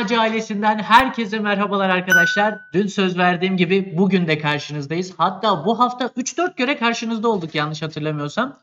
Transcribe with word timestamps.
Ağacı 0.00 0.20
ailesinden 0.20 0.78
herkese 0.78 1.38
merhabalar 1.38 1.88
arkadaşlar. 1.88 2.60
Dün 2.72 2.86
söz 2.86 3.18
verdiğim 3.18 3.56
gibi 3.56 3.94
bugün 3.96 4.26
de 4.26 4.38
karşınızdayız. 4.38 5.14
Hatta 5.16 5.64
bu 5.64 5.78
hafta 5.78 6.04
3-4 6.04 6.56
kere 6.56 6.76
karşınızda 6.76 7.28
olduk 7.28 7.54
yanlış 7.54 7.82
hatırlamıyorsam. 7.82 8.58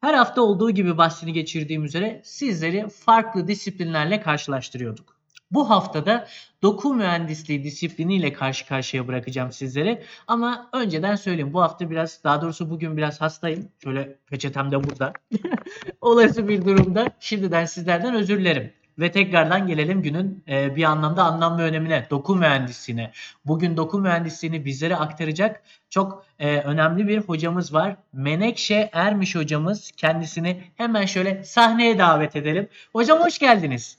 Her 0.00 0.14
hafta 0.14 0.42
olduğu 0.42 0.70
gibi 0.70 0.98
bahsini 0.98 1.32
geçirdiğim 1.32 1.84
üzere 1.84 2.20
sizleri 2.24 2.88
farklı 2.88 3.48
disiplinlerle 3.48 4.20
karşılaştırıyorduk. 4.20 5.16
Bu 5.50 5.70
haftada 5.70 6.28
doku 6.62 6.94
mühendisliği 6.94 7.64
disipliniyle 7.64 8.32
karşı 8.32 8.66
karşıya 8.66 9.08
bırakacağım 9.08 9.52
sizleri. 9.52 10.02
Ama 10.26 10.70
önceden 10.72 11.16
söyleyeyim 11.16 11.52
bu 11.52 11.62
hafta 11.62 11.90
biraz 11.90 12.24
daha 12.24 12.42
doğrusu 12.42 12.70
bugün 12.70 12.96
biraz 12.96 13.20
hastayım. 13.20 13.68
Şöyle 13.84 14.18
peçetem 14.26 14.70
de 14.70 14.84
burada. 14.84 15.12
Olası 16.00 16.48
bir 16.48 16.64
durumda 16.64 17.10
şimdiden 17.20 17.64
sizlerden 17.64 18.14
özür 18.14 18.38
dilerim. 18.38 18.72
Ve 18.98 19.12
tekrardan 19.12 19.66
gelelim 19.66 20.02
günün 20.02 20.44
e, 20.48 20.76
bir 20.76 20.84
anlamda 20.84 21.24
anlam 21.24 21.58
ve 21.58 21.62
önemine, 21.62 22.06
doku 22.10 22.36
mühendisliğine. 22.36 23.12
Bugün 23.44 23.76
doku 23.76 23.98
mühendisliğini 23.98 24.64
bizlere 24.64 24.96
aktaracak 24.96 25.62
çok 25.90 26.26
e, 26.38 26.60
önemli 26.60 27.08
bir 27.08 27.18
hocamız 27.18 27.74
var. 27.74 27.96
Menekşe 28.12 28.90
Ermiş 28.92 29.34
hocamız. 29.34 29.90
Kendisini 29.96 30.62
hemen 30.76 31.06
şöyle 31.06 31.44
sahneye 31.44 31.98
davet 31.98 32.36
edelim. 32.36 32.68
Hocam 32.92 33.20
hoş 33.20 33.38
geldiniz. 33.38 33.98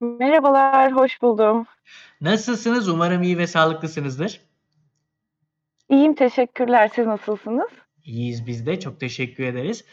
Merhabalar, 0.00 0.92
hoş 0.92 1.22
buldum. 1.22 1.66
Nasılsınız? 2.20 2.88
Umarım 2.88 3.22
iyi 3.22 3.38
ve 3.38 3.46
sağlıklısınızdır. 3.46 4.40
İyiyim, 5.88 6.14
teşekkürler. 6.14 6.90
Siz 6.94 7.06
nasılsınız? 7.06 7.70
İyiyiz 8.04 8.46
biz 8.46 8.66
de. 8.66 8.80
Çok 8.80 9.00
teşekkür 9.00 9.44
ederiz. 9.44 9.84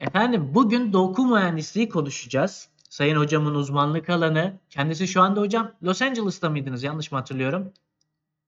Efendim 0.00 0.50
bugün 0.54 0.92
doku 0.92 1.26
mühendisliği 1.26 1.88
konuşacağız. 1.88 2.71
Sayın 2.92 3.16
hocamın 3.16 3.54
uzmanlık 3.54 4.10
alanı. 4.10 4.52
Kendisi 4.70 5.08
şu 5.08 5.22
anda 5.22 5.40
hocam 5.40 5.72
Los 5.82 6.02
Angeles'ta 6.02 6.50
mıydınız? 6.50 6.82
Yanlış 6.82 7.12
mı 7.12 7.18
hatırlıyorum? 7.18 7.72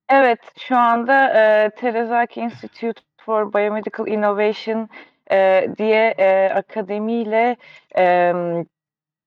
Evet, 0.08 0.38
şu 0.58 0.76
anda 0.76 1.28
e, 1.28 1.70
Terezaki 1.70 2.40
Institute 2.40 3.02
for 3.16 3.52
Biomedical 3.52 4.06
Innovation 4.06 4.88
e, 5.30 5.68
diye 5.78 6.14
e, 6.18 6.50
akademiyle 6.54 7.56
e, 7.98 8.32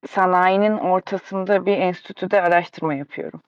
sanayinin 0.07 0.77
ortasında 0.77 1.65
bir 1.65 1.77
enstitüde 1.77 2.41
araştırma 2.41 2.93
yapıyorum. 2.93 3.41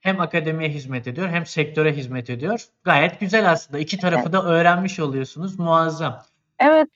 Hem 0.00 0.20
akademiye 0.20 0.70
hizmet 0.70 1.06
ediyor 1.06 1.28
hem 1.28 1.46
sektöre 1.46 1.92
hizmet 1.92 2.30
ediyor. 2.30 2.64
Gayet 2.84 3.20
güzel 3.20 3.50
aslında. 3.50 3.78
İki 3.78 3.98
tarafı 3.98 4.32
da 4.32 4.44
öğrenmiş 4.44 5.00
oluyorsunuz. 5.00 5.58
Muazzam. 5.58 6.22
Evet, 6.58 6.88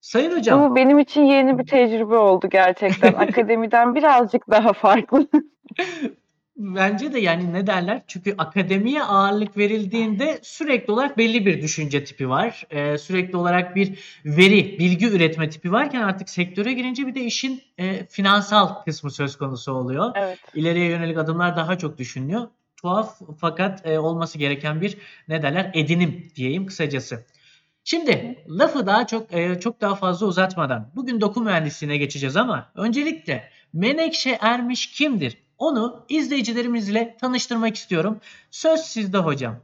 Sayın 0.00 0.36
hocam. 0.36 0.70
bu 0.70 0.76
benim 0.76 0.98
için 0.98 1.22
yeni 1.22 1.58
bir 1.58 1.66
tecrübe 1.66 2.16
oldu 2.16 2.48
gerçekten. 2.50 3.12
Akademiden 3.18 3.94
birazcık 3.94 4.50
daha 4.50 4.72
farklı. 4.72 5.26
Bence 6.56 7.12
de 7.12 7.20
yani 7.20 7.52
ne 7.52 7.66
derler? 7.66 8.02
Çünkü 8.06 8.34
akademiye 8.38 9.02
ağırlık 9.02 9.56
verildiğinde 9.56 10.38
sürekli 10.42 10.92
olarak 10.92 11.18
belli 11.18 11.46
bir 11.46 11.62
düşünce 11.62 12.04
tipi 12.04 12.28
var. 12.28 12.66
Ee, 12.70 12.98
sürekli 12.98 13.36
olarak 13.36 13.76
bir 13.76 13.98
veri, 14.24 14.78
bilgi 14.78 15.06
üretme 15.06 15.50
tipi 15.50 15.72
varken 15.72 16.02
artık 16.02 16.28
sektöre 16.28 16.72
girince 16.72 17.06
bir 17.06 17.14
de 17.14 17.20
işin 17.20 17.62
e, 17.78 18.06
finansal 18.06 18.84
kısmı 18.84 19.10
söz 19.10 19.38
konusu 19.38 19.72
oluyor. 19.72 20.12
Evet. 20.14 20.38
İleriye 20.54 20.88
yönelik 20.88 21.18
adımlar 21.18 21.56
daha 21.56 21.78
çok 21.78 21.98
düşünülüyor. 21.98 22.48
Tuhaf 22.76 23.20
fakat 23.38 23.86
e, 23.86 23.98
olması 23.98 24.38
gereken 24.38 24.80
bir 24.80 24.98
ne 25.28 25.42
derler 25.42 25.70
edinim 25.74 26.30
diyeyim 26.36 26.66
kısacası. 26.66 27.24
Şimdi 27.84 28.44
lafı 28.48 28.86
daha 28.86 29.06
çok 29.06 29.32
e, 29.32 29.60
çok 29.60 29.80
daha 29.80 29.94
fazla 29.94 30.26
uzatmadan 30.26 30.90
bugün 30.96 31.20
doku 31.20 31.40
mühendisliğine 31.40 31.96
geçeceğiz 31.96 32.36
ama 32.36 32.72
öncelikle 32.74 33.50
Menekşe 33.72 34.38
Ermiş 34.40 34.92
kimdir? 34.92 35.42
Onu 35.58 36.06
izleyicilerimizle 36.08 37.16
tanıştırmak 37.20 37.76
istiyorum. 37.76 38.20
Söz 38.50 38.80
sizde 38.80 39.18
hocam. 39.18 39.56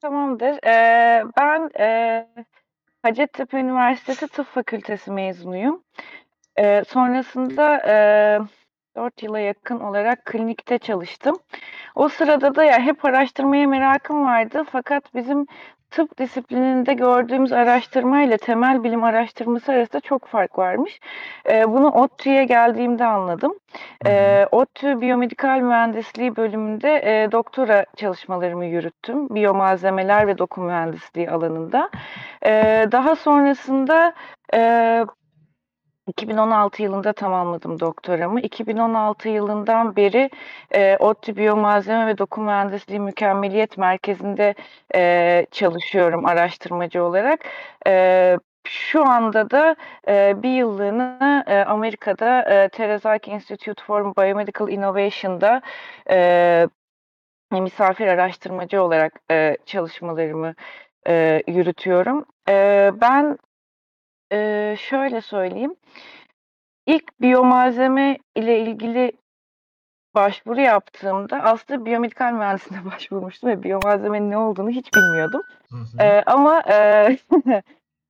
Tamamdır. 0.00 0.66
Ee, 0.66 1.24
ben 1.38 1.70
e, 1.80 2.28
Hacettepe 3.02 3.58
Üniversitesi 3.58 4.28
Tıp 4.28 4.46
Fakültesi 4.46 5.10
mezunuyum. 5.10 5.82
Ee, 6.58 6.84
sonrasında 6.88 7.76
e, 7.76 7.94
4 8.96 9.22
yıla 9.22 9.38
yakın 9.38 9.80
olarak 9.80 10.24
klinikte 10.24 10.78
çalıştım. 10.78 11.38
O 11.94 12.08
sırada 12.08 12.54
da 12.54 12.64
ya 12.64 12.78
hep 12.78 13.04
araştırmaya 13.04 13.66
merakım 13.66 14.24
vardı. 14.26 14.64
Fakat 14.72 15.14
bizim 15.14 15.46
tıp 15.90 16.18
disiplininde 16.18 16.94
gördüğümüz 16.94 17.52
araştırma 17.52 18.22
ile 18.22 18.38
temel 18.38 18.84
bilim 18.84 19.04
araştırması 19.04 19.72
arasında 19.72 20.00
çok 20.00 20.26
fark 20.26 20.58
varmış. 20.58 21.00
Ee, 21.50 21.72
bunu 21.72 21.90
ODTÜ'ye 21.90 22.44
geldiğimde 22.44 23.04
anladım. 23.04 23.54
Ee, 24.06 24.46
ODTÜ 24.52 25.00
Biyomedikal 25.00 25.60
Mühendisliği 25.60 26.36
bölümünde 26.36 26.96
e, 27.04 27.32
doktora 27.32 27.86
çalışmalarımı 27.96 28.64
yürüttüm. 28.64 29.28
Biyomalzemeler 29.28 30.26
ve 30.26 30.38
doku 30.38 30.60
mühendisliği 30.60 31.30
alanında. 31.30 31.90
Ee, 32.46 32.86
daha 32.92 33.16
sonrasında 33.16 34.12
e, 34.54 35.04
2016 36.08 36.82
yılında 36.82 37.12
tamamladım 37.12 37.80
doktoramı. 37.80 38.40
2016 38.40 39.28
yılından 39.28 39.96
beri 39.96 40.30
e, 40.74 40.96
ODTÜ 40.96 41.36
Biyomalzeme 41.36 42.06
ve 42.06 42.18
Doku 42.18 42.40
Mühendisliği 42.40 43.00
Mükemmeliyet 43.00 43.78
Merkezi'nde 43.78 44.54
e, 44.94 45.46
çalışıyorum 45.50 46.26
araştırmacı 46.26 47.04
olarak. 47.04 47.40
E, 47.86 48.36
şu 48.64 49.04
anda 49.08 49.50
da 49.50 49.76
e, 50.08 50.42
bir 50.42 50.50
yıllığını 50.50 51.44
e, 51.46 51.58
Amerika'da 51.58 52.42
e, 52.42 52.68
Terezaki 52.68 53.30
Institute 53.30 53.82
for 53.84 54.16
Biomedical 54.16 54.68
Innovation'da 54.68 55.62
e, 56.10 56.68
misafir 57.52 58.06
araştırmacı 58.06 58.82
olarak 58.82 59.12
e, 59.30 59.56
çalışmalarımı 59.66 60.54
e, 61.08 61.42
yürütüyorum. 61.46 62.24
E, 62.48 62.90
ben 63.00 63.38
e, 64.32 64.74
şöyle 64.78 65.20
söyleyeyim. 65.20 65.74
İlk 66.86 67.20
biyomalzeme 67.20 68.18
ile 68.34 68.60
ilgili 68.60 69.12
başvuru 70.14 70.60
yaptığımda 70.60 71.42
aslında 71.42 71.84
biyomedikal 71.84 72.32
mühendisliğine 72.32 72.84
başvurmuştum 72.92 73.50
ve 73.50 73.62
biyomalzemenin 73.62 74.30
ne 74.30 74.38
olduğunu 74.38 74.70
hiç 74.70 74.94
bilmiyordum. 74.94 75.42
Hı 75.70 75.76
hı. 75.76 76.02
Ee, 76.02 76.22
ama 76.26 76.62
e, 76.70 77.18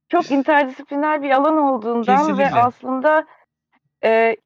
çok 0.08 0.30
interdisipliner 0.30 1.22
bir 1.22 1.30
alan 1.30 1.58
olduğundan 1.58 2.16
Kesinlikle. 2.16 2.44
ve 2.44 2.54
aslında 2.54 3.26
e, 4.04 4.36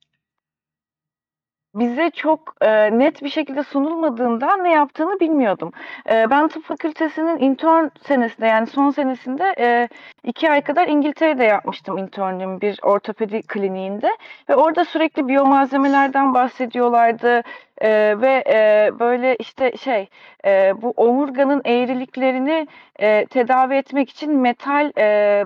bize 1.75 2.11
çok 2.11 2.55
e, 2.61 2.99
net 2.99 3.23
bir 3.23 3.29
şekilde 3.29 3.63
sunulmadığından 3.63 4.65
ne 4.65 4.73
yaptığını 4.73 5.21
bilmiyordum. 5.21 5.73
E, 6.11 6.31
ben 6.31 6.49
tıp 6.49 6.65
fakültesinin 6.65 7.39
intern 7.39 7.89
senesinde 8.07 8.47
yani 8.47 8.67
son 8.67 8.91
senesinde 8.91 9.55
e, 9.59 9.89
iki 10.25 10.51
ay 10.51 10.63
kadar 10.63 10.89
İngiltere'de 10.89 11.45
yapmıştım 11.45 11.99
internlüğümü 11.99 12.61
bir 12.61 12.79
ortopedi 12.83 13.43
kliniğinde 13.43 14.11
ve 14.49 14.57
orada 14.57 14.85
sürekli 14.85 15.29
biyomalzemelerden 15.29 16.35
bahsediyorlardı 16.35 17.43
E, 17.83 18.21
ve 18.21 18.45
e, 18.47 18.91
böyle 18.99 19.37
işte 19.37 19.77
şey 19.77 20.09
e, 20.45 20.83
bu 20.83 20.91
omurganın 20.91 21.63
eğriliklerini 21.65 22.67
e, 23.01 23.27
tedavi 23.27 23.75
etmek 23.75 24.11
için 24.11 24.37
metal 24.37 24.93
e, 24.99 25.45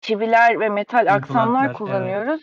çiviler 0.00 0.60
ve 0.60 0.68
metal 0.68 1.14
aksamlar 1.14 1.44
İmplantlar, 1.44 1.64
evet. 1.64 1.76
kullanıyoruz. 1.76 2.42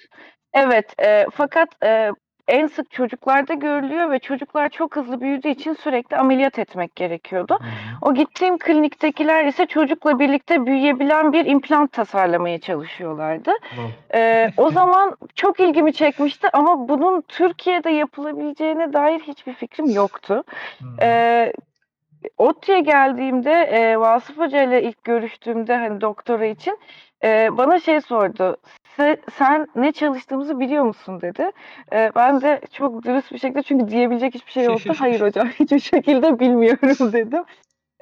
Evet, 0.53 0.93
e, 0.99 1.25
fakat 1.33 1.83
e, 1.83 2.11
en 2.47 2.67
sık 2.67 2.91
çocuklarda 2.91 3.53
görülüyor 3.53 4.11
ve 4.11 4.19
çocuklar 4.19 4.69
çok 4.69 4.95
hızlı 4.95 5.21
büyüdüğü 5.21 5.49
için 5.49 5.73
sürekli 5.73 6.17
ameliyat 6.17 6.59
etmek 6.59 6.95
gerekiyordu. 6.95 7.59
O 8.01 8.13
gittiğim 8.13 8.57
kliniktekiler 8.57 9.45
ise 9.45 9.65
çocukla 9.65 10.19
birlikte 10.19 10.65
büyüyebilen 10.65 11.33
bir 11.33 11.45
implant 11.45 11.91
tasarlamaya 11.91 12.59
çalışıyorlardı. 12.59 13.51
Ee, 14.13 14.51
o 14.57 14.69
zaman 14.69 15.15
çok 15.35 15.59
ilgimi 15.59 15.93
çekmişti 15.93 16.47
ama 16.53 16.89
bunun 16.89 17.21
Türkiye'de 17.27 17.89
yapılabileceğine 17.89 18.93
dair 18.93 19.19
hiçbir 19.19 19.53
fikrim 19.53 19.89
yoktu. 19.89 20.43
Ee, 21.01 21.53
ODTÜ'ye 22.37 22.79
geldiğimde 22.79 23.51
e, 23.51 23.99
Vasıf 23.99 24.37
Hoca 24.37 24.63
ile 24.63 24.83
ilk 24.83 25.03
görüştüğümde 25.03 25.75
hani 25.75 26.01
doktora 26.01 26.45
için 26.45 26.79
e, 27.25 27.49
bana 27.57 27.79
şey 27.79 28.01
sordu. 28.01 28.57
"Se- 28.97 29.17
Sen 29.37 29.67
ne 29.75 29.91
çalıştığımızı 29.91 30.59
biliyor 30.59 30.83
musun 30.83 31.21
dedi. 31.21 31.51
E, 31.93 32.11
ben 32.15 32.41
de 32.41 32.61
çok 32.71 33.03
dürüst 33.03 33.31
bir 33.31 33.37
şekilde 33.39 33.63
çünkü 33.63 33.87
diyebilecek 33.87 34.35
hiçbir 34.35 34.51
şey 34.51 34.63
yoktu. 34.63 34.93
Hayır 34.97 35.21
hocam 35.21 35.47
hiçbir 35.59 35.79
şekilde 35.79 36.39
bilmiyorum 36.39 37.13
dedim. 37.13 37.43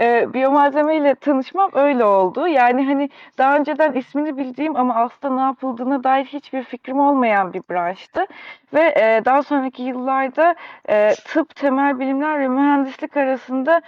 E, 0.02 0.34
biyomalzeme 0.34 0.96
ile 0.98 1.16
tanışmam 1.16 1.70
öyle 1.74 2.06
oldu. 2.06 2.48
Yani 2.48 2.86
hani 2.86 3.10
daha 3.38 3.56
önceden 3.58 3.94
ismini 3.94 4.38
bildiğim 4.38 4.76
ama 4.76 4.96
aslında 4.96 5.36
ne 5.36 5.42
yapıldığına 5.42 6.04
dair 6.04 6.26
hiçbir 6.26 6.64
fikrim 6.64 7.00
olmayan 7.00 7.54
bir 7.54 7.62
branştı. 7.70 8.26
Ve 8.74 8.82
e, 8.82 9.22
daha 9.26 9.44
sonraki 9.44 9.84
yıllarda 9.84 10.56
e, 10.90 11.12
tıp, 11.26 11.56
temel 11.56 12.00
bilimler 12.00 12.40
ve 12.40 12.48
mühendislik 12.48 13.18
arasında 13.18 13.82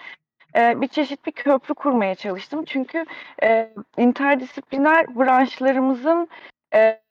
e, 0.55 0.81
bir 0.81 0.87
çeşit 0.87 1.25
bir 1.25 1.31
köprü 1.31 1.73
kurmaya 1.73 2.15
çalıştım. 2.15 2.65
Çünkü 2.65 3.05
e, 3.43 3.69
interdisipliner 3.97 5.15
branşlarımızın 5.15 6.29
e, 6.73 7.01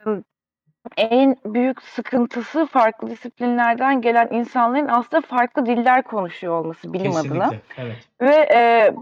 en 0.97 1.37
büyük 1.45 1.83
sıkıntısı 1.83 2.67
farklı 2.67 3.11
disiplinlerden 3.11 4.01
gelen 4.01 4.29
insanların 4.31 4.89
aslında 4.89 5.21
farklı 5.21 5.67
diller 5.67 6.03
konuşuyor 6.03 6.61
olması 6.61 6.93
bilim 6.93 7.17
adına. 7.17 7.51
Kesinlikle. 7.51 7.83
Evet. 7.83 7.97
Ve 8.21 8.49
e, 8.55 8.95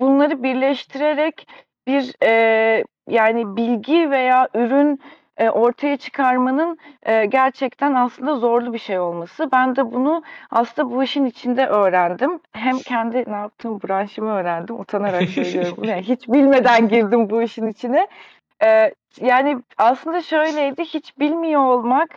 bunları 0.00 0.42
birleştirerek 0.42 1.48
bir 1.86 2.14
e, 2.22 2.84
yani 3.08 3.56
bilgi 3.56 4.10
veya 4.10 4.48
ürün 4.54 5.00
e, 5.40 5.50
ortaya 5.50 5.96
çıkarmanın 5.96 6.78
e, 7.02 7.26
gerçekten 7.26 7.94
aslında 7.94 8.36
zorlu 8.36 8.72
bir 8.72 8.78
şey 8.78 8.98
olması. 8.98 9.52
Ben 9.52 9.76
de 9.76 9.92
bunu 9.92 10.22
aslında 10.50 10.90
bu 10.90 11.02
işin 11.02 11.24
içinde 11.24 11.66
öğrendim. 11.66 12.40
Hem 12.52 12.78
kendi 12.78 13.24
ne 13.32 13.36
yaptığım 13.36 13.80
branşımı 13.82 14.30
öğrendim. 14.30 14.80
Utanarak 14.80 15.28
söylüyorum. 15.28 15.84
Yani 15.84 16.02
hiç 16.02 16.28
bilmeden 16.28 16.88
girdim 16.88 17.30
bu 17.30 17.42
işin 17.42 17.66
içine. 17.66 18.06
E, 18.64 18.94
yani 19.20 19.58
aslında 19.78 20.22
şöyleydi. 20.22 20.84
Hiç 20.84 21.18
bilmiyor 21.18 21.62
olmak 21.62 22.10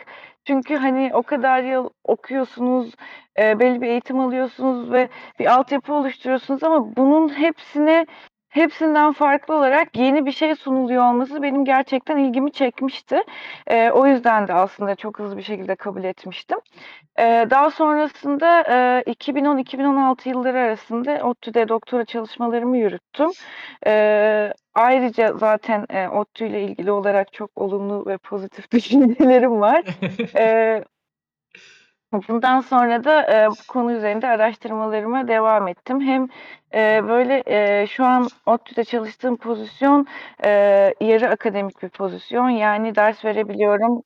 çünkü 0.45 0.75
hani 0.75 1.11
o 1.13 1.23
kadar 1.23 1.63
yıl 1.63 1.89
okuyorsunuz, 2.03 2.93
e, 3.39 3.59
belli 3.59 3.81
bir 3.81 3.87
eğitim 3.87 4.19
alıyorsunuz 4.19 4.91
ve 4.91 5.09
bir 5.39 5.45
altyapı 5.53 5.93
oluşturuyorsunuz 5.93 6.63
ama 6.63 6.95
bunun 6.95 7.29
hepsine 7.29 8.05
hepsinden 8.53 9.13
farklı 9.13 9.55
olarak 9.55 9.97
yeni 9.97 10.25
bir 10.25 10.31
şey 10.31 10.55
sunuluyor 10.55 11.03
olması 11.09 11.41
benim 11.44 11.65
gerçekten 11.65 12.17
ilgimi 12.17 12.51
çekmişti. 12.51 13.23
E, 13.67 13.91
o 13.91 14.07
yüzden 14.07 14.47
de 14.47 14.53
aslında 14.53 14.95
çok 14.95 15.19
hızlı 15.19 15.38
bir 15.38 15.44
şekilde 15.44 15.75
kabul 15.75 16.03
etmiştim. 16.03 16.59
E, 17.19 17.23
daha 17.50 17.71
sonrasında 17.71 18.61
e, 19.07 19.11
2010-2016 19.11 20.29
yılları 20.29 20.59
arasında 20.59 21.19
ODTÜ'de 21.23 21.67
doktora 21.69 22.05
çalışmalarımı 22.05 22.77
yürüttüm. 22.77 23.29
E, 23.88 24.53
ayrıca 24.73 25.33
zaten 25.33 25.85
e, 25.89 26.07
ODTÜ 26.07 26.45
ile 26.47 26.63
ilgili 26.63 26.91
olarak 26.91 27.33
çok 27.33 27.51
olumlu 27.56 28.06
ve 28.07 28.17
pozitif 28.17 28.71
düşüncelerim 28.71 29.61
var. 29.61 29.83
e, 30.38 30.83
Bundan 32.13 32.60
sonra 32.62 33.04
da 33.04 33.44
e, 33.44 33.50
bu 33.50 33.56
konu 33.68 33.92
üzerinde 33.94 34.27
araştırmalarıma 34.27 35.27
devam 35.27 35.68
ettim. 35.68 36.01
Hem 36.01 36.27
e, 36.74 37.07
böyle 37.07 37.44
e, 37.45 37.88
şu 37.88 38.06
an 38.06 38.27
ODTÜ'de 38.45 38.83
çalıştığım 38.83 39.38
pozisyon 39.38 40.07
e, 40.45 40.50
yarı 41.01 41.30
akademik 41.30 41.83
bir 41.83 41.89
pozisyon. 41.89 42.50
Yani 42.50 42.95
ders 42.95 43.25
verebiliyorum, 43.25 44.04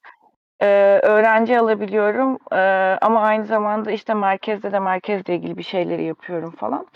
e, 0.61 0.67
öğrenci 1.03 1.59
alabiliyorum 1.59 2.37
e, 2.53 2.57
ama 3.01 3.21
aynı 3.21 3.45
zamanda 3.45 3.91
işte 3.91 4.13
merkezde 4.13 4.71
de 4.71 4.79
merkezle 4.79 5.35
ilgili 5.35 5.57
bir 5.57 5.63
şeyleri 5.63 6.03
yapıyorum 6.03 6.51
falan. 6.51 6.87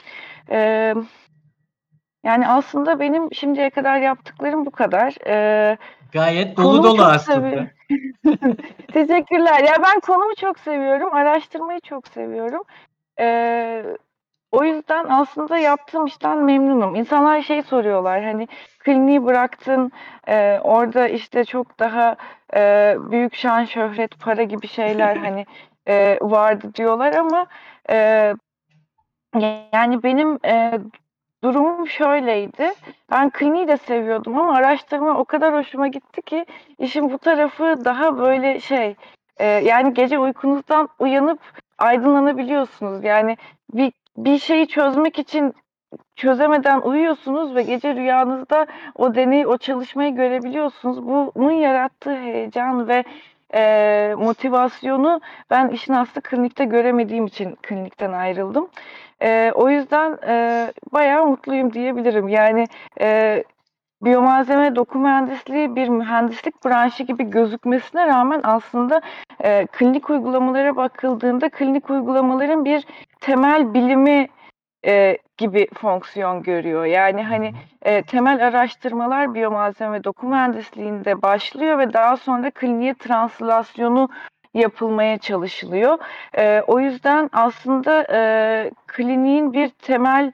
E, 0.52 0.94
yani 2.24 2.48
aslında 2.48 3.00
benim 3.00 3.34
şimdiye 3.34 3.70
kadar 3.70 4.00
yaptıklarım 4.02 4.66
bu 4.66 4.72
kadar. 4.72 5.16
E, 5.28 5.78
Gayet 6.12 6.58
dolu 6.58 6.68
konumu 6.68 6.84
dolu 6.84 7.04
aslında. 7.04 7.68
Teşekkürler. 8.94 9.64
Ya 9.64 9.74
ben 9.84 10.00
konumu 10.00 10.36
çok 10.36 10.60
seviyorum, 10.60 11.14
araştırmayı 11.14 11.80
çok 11.80 12.08
seviyorum. 12.08 12.64
Ee, 13.20 13.84
o 14.52 14.64
yüzden 14.64 15.06
aslında 15.10 15.58
yaptığım 15.58 16.06
işten 16.06 16.38
memnunum. 16.38 16.96
İnsanlar 16.96 17.42
şey 17.42 17.62
soruyorlar 17.62 18.24
hani 18.24 18.48
kliniği 18.80 19.26
bıraktın, 19.26 19.92
e, 20.28 20.60
orada 20.64 21.08
işte 21.08 21.46
çok 21.46 21.80
daha 21.80 22.16
e, 22.56 22.96
büyük 23.12 23.36
şan, 23.36 23.66
şöhret, 23.66 24.20
para 24.20 24.44
gibi 24.44 24.68
şeyler 24.68 25.16
hani 25.26 25.46
e, 25.88 26.18
vardı 26.22 26.72
diyorlar 26.76 27.14
ama 27.14 27.46
e, 27.90 27.96
yani 29.74 30.04
benim 30.04 30.40
e, 30.46 30.80
durumum 31.44 31.88
şöyleydi. 31.88 32.74
Ben 33.12 33.30
kliniği 33.30 33.68
de 33.68 33.78
seviyordum 33.78 34.40
ama 34.40 34.56
araştırma 34.56 35.18
o 35.18 35.26
kadar 35.26 35.54
hoşuma 35.54 35.88
gitti 35.88 36.22
ki 36.22 36.46
işin 36.80 37.12
bu 37.12 37.18
tarafı 37.18 37.86
daha 37.86 38.18
böyle 38.18 38.60
şey 38.60 38.96
e, 39.38 39.46
yani 39.46 39.94
gece 39.94 40.20
uykunuzdan 40.20 40.90
uyanıp 41.00 41.40
aydınlanabiliyorsunuz. 41.78 43.04
Yani 43.04 43.38
bir, 43.74 43.92
bir 44.18 44.38
şeyi 44.38 44.68
çözmek 44.68 45.20
için 45.20 45.54
çözemeden 46.16 46.82
uyuyorsunuz 46.82 47.56
ve 47.56 47.64
gece 47.64 47.96
rüyanızda 47.96 48.68
o 48.96 49.16
deneyi, 49.16 49.48
o 49.48 49.58
çalışmayı 49.58 50.16
görebiliyorsunuz. 50.16 51.08
Bunun 51.36 51.52
yarattığı 51.52 52.16
heyecan 52.16 52.88
ve 52.88 53.04
e, 53.54 54.14
motivasyonu 54.18 55.22
ben 55.50 55.70
işin 55.70 55.94
aslı 55.94 56.22
klinikte 56.22 56.66
göremediğim 56.66 57.26
için 57.26 57.56
klinikten 57.56 58.12
ayrıldım. 58.12 58.68
E, 59.22 59.52
o 59.56 59.70
yüzden 59.70 60.18
e, 60.28 60.68
bayağı 60.92 61.26
mutluyum 61.26 61.74
diyebilirim. 61.74 62.28
Yani 62.28 62.68
e, 63.02 63.44
biyomalzeme 64.02 64.76
doku 64.76 65.00
mühendisliği 65.00 65.76
bir 65.76 65.90
mühendislik 65.90 66.66
branşı 66.66 67.04
gibi 67.04 67.24
gözükmesine 67.24 68.08
rağmen 68.08 68.42
aslında 68.44 69.02
e, 69.44 69.68
klinik 69.68 70.10
uygulamalara 70.10 70.76
bakıldığında 70.76 71.50
klinik 71.50 71.90
uygulamaların 71.90 72.66
bir 72.66 72.86
temel 73.22 73.74
bilimi 73.74 74.28
e, 74.86 75.18
gibi 75.38 75.68
fonksiyon 75.74 76.44
görüyor. 76.44 76.86
Yani 76.86 77.24
hani 77.24 77.54
e, 77.82 78.04
temel 78.04 78.48
araştırmalar 78.48 79.34
biyomalzeme 79.34 80.04
doku 80.04 80.28
mühendisliğinde 80.28 81.22
başlıyor 81.22 81.80
ve 81.80 81.94
daha 81.94 82.18
sonra 82.18 82.52
kliniğe 82.52 82.94
translasyonu 82.94 84.10
yapılmaya 84.54 85.18
çalışılıyor. 85.18 85.98
E, 86.38 86.62
o 86.68 86.80
yüzden 86.80 87.30
aslında 87.34 88.08
e, 88.14 88.72
kliniğin 88.88 89.54
bir 89.54 89.70
temel 89.70 90.32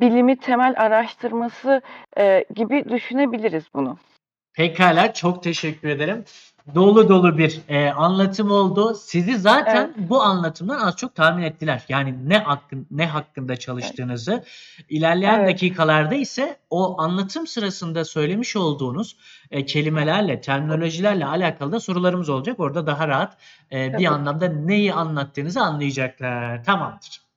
bilimi, 0.00 0.36
temel 0.36 0.74
araştırması 0.76 1.82
e, 2.18 2.44
gibi 2.54 2.84
düşünebiliriz 2.88 3.64
bunu. 3.74 3.98
Pekala 4.54 5.12
çok 5.12 5.42
teşekkür 5.42 5.88
ederim. 5.88 6.24
Dolu 6.74 7.08
dolu 7.08 7.38
bir 7.38 7.60
e, 7.68 7.90
anlatım 7.90 8.50
oldu. 8.50 8.94
Sizi 8.94 9.38
zaten 9.38 9.92
Evet. 9.96 10.08
bu 10.10 10.22
anlatımdan 10.22 10.78
az 10.78 10.96
çok 10.96 11.14
tahmin 11.14 11.42
ettiler. 11.42 11.84
Yani 11.88 12.28
ne 12.28 12.38
hakkın 12.38 12.86
ne 12.90 13.06
hakkında 13.06 13.56
çalıştığınızı. 13.56 14.44
İlerleyen 14.88 15.40
Evet. 15.40 15.48
dakikalarda 15.48 16.14
ise 16.14 16.56
o 16.70 17.00
anlatım 17.00 17.46
sırasında 17.46 18.04
söylemiş 18.04 18.56
olduğunuz 18.56 19.16
e, 19.50 19.66
kelimelerle, 19.66 20.40
terminolojilerle 20.40 21.26
alakalı 21.26 21.72
da 21.72 21.80
sorularımız 21.80 22.28
olacak. 22.28 22.60
Orada 22.60 22.86
daha 22.86 23.08
rahat 23.08 23.36
e, 23.72 23.86
bir 23.88 23.92
Tabii. 23.92 24.08
anlamda 24.08 24.48
neyi 24.48 24.94
anlattığınızı 24.94 25.60
anlayacaklar. 25.60 26.64
Tamamdır. 26.64 27.27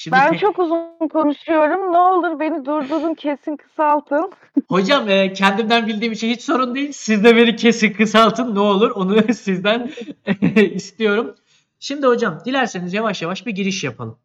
Şimdi 0.00 0.16
Ben 0.16 0.36
çok 0.36 0.58
uzun 0.58 1.08
konuşuyorum. 1.08 1.92
Ne 1.92 1.98
olur 1.98 2.40
beni 2.40 2.64
durdurun, 2.64 3.14
kesin 3.14 3.56
kısaltın. 3.56 4.32
Hocam 4.68 5.08
e, 5.08 5.32
kendimden 5.32 5.86
bildiğim 5.86 6.12
için 6.12 6.28
hiç 6.28 6.42
sorun 6.42 6.74
değil. 6.74 6.92
Siz 6.92 7.24
de 7.24 7.36
beni 7.36 7.56
kesin 7.56 7.92
kısaltın 7.92 8.54
ne 8.54 8.60
olur. 8.60 8.90
Onu 8.90 9.32
sizden 9.34 9.92
istiyorum. 10.74 11.34
Şimdi 11.80 12.06
hocam 12.06 12.38
dilerseniz 12.44 12.94
yavaş 12.94 13.22
yavaş 13.22 13.46
bir 13.46 13.50
giriş 13.52 13.84
yapalım. 13.84 14.18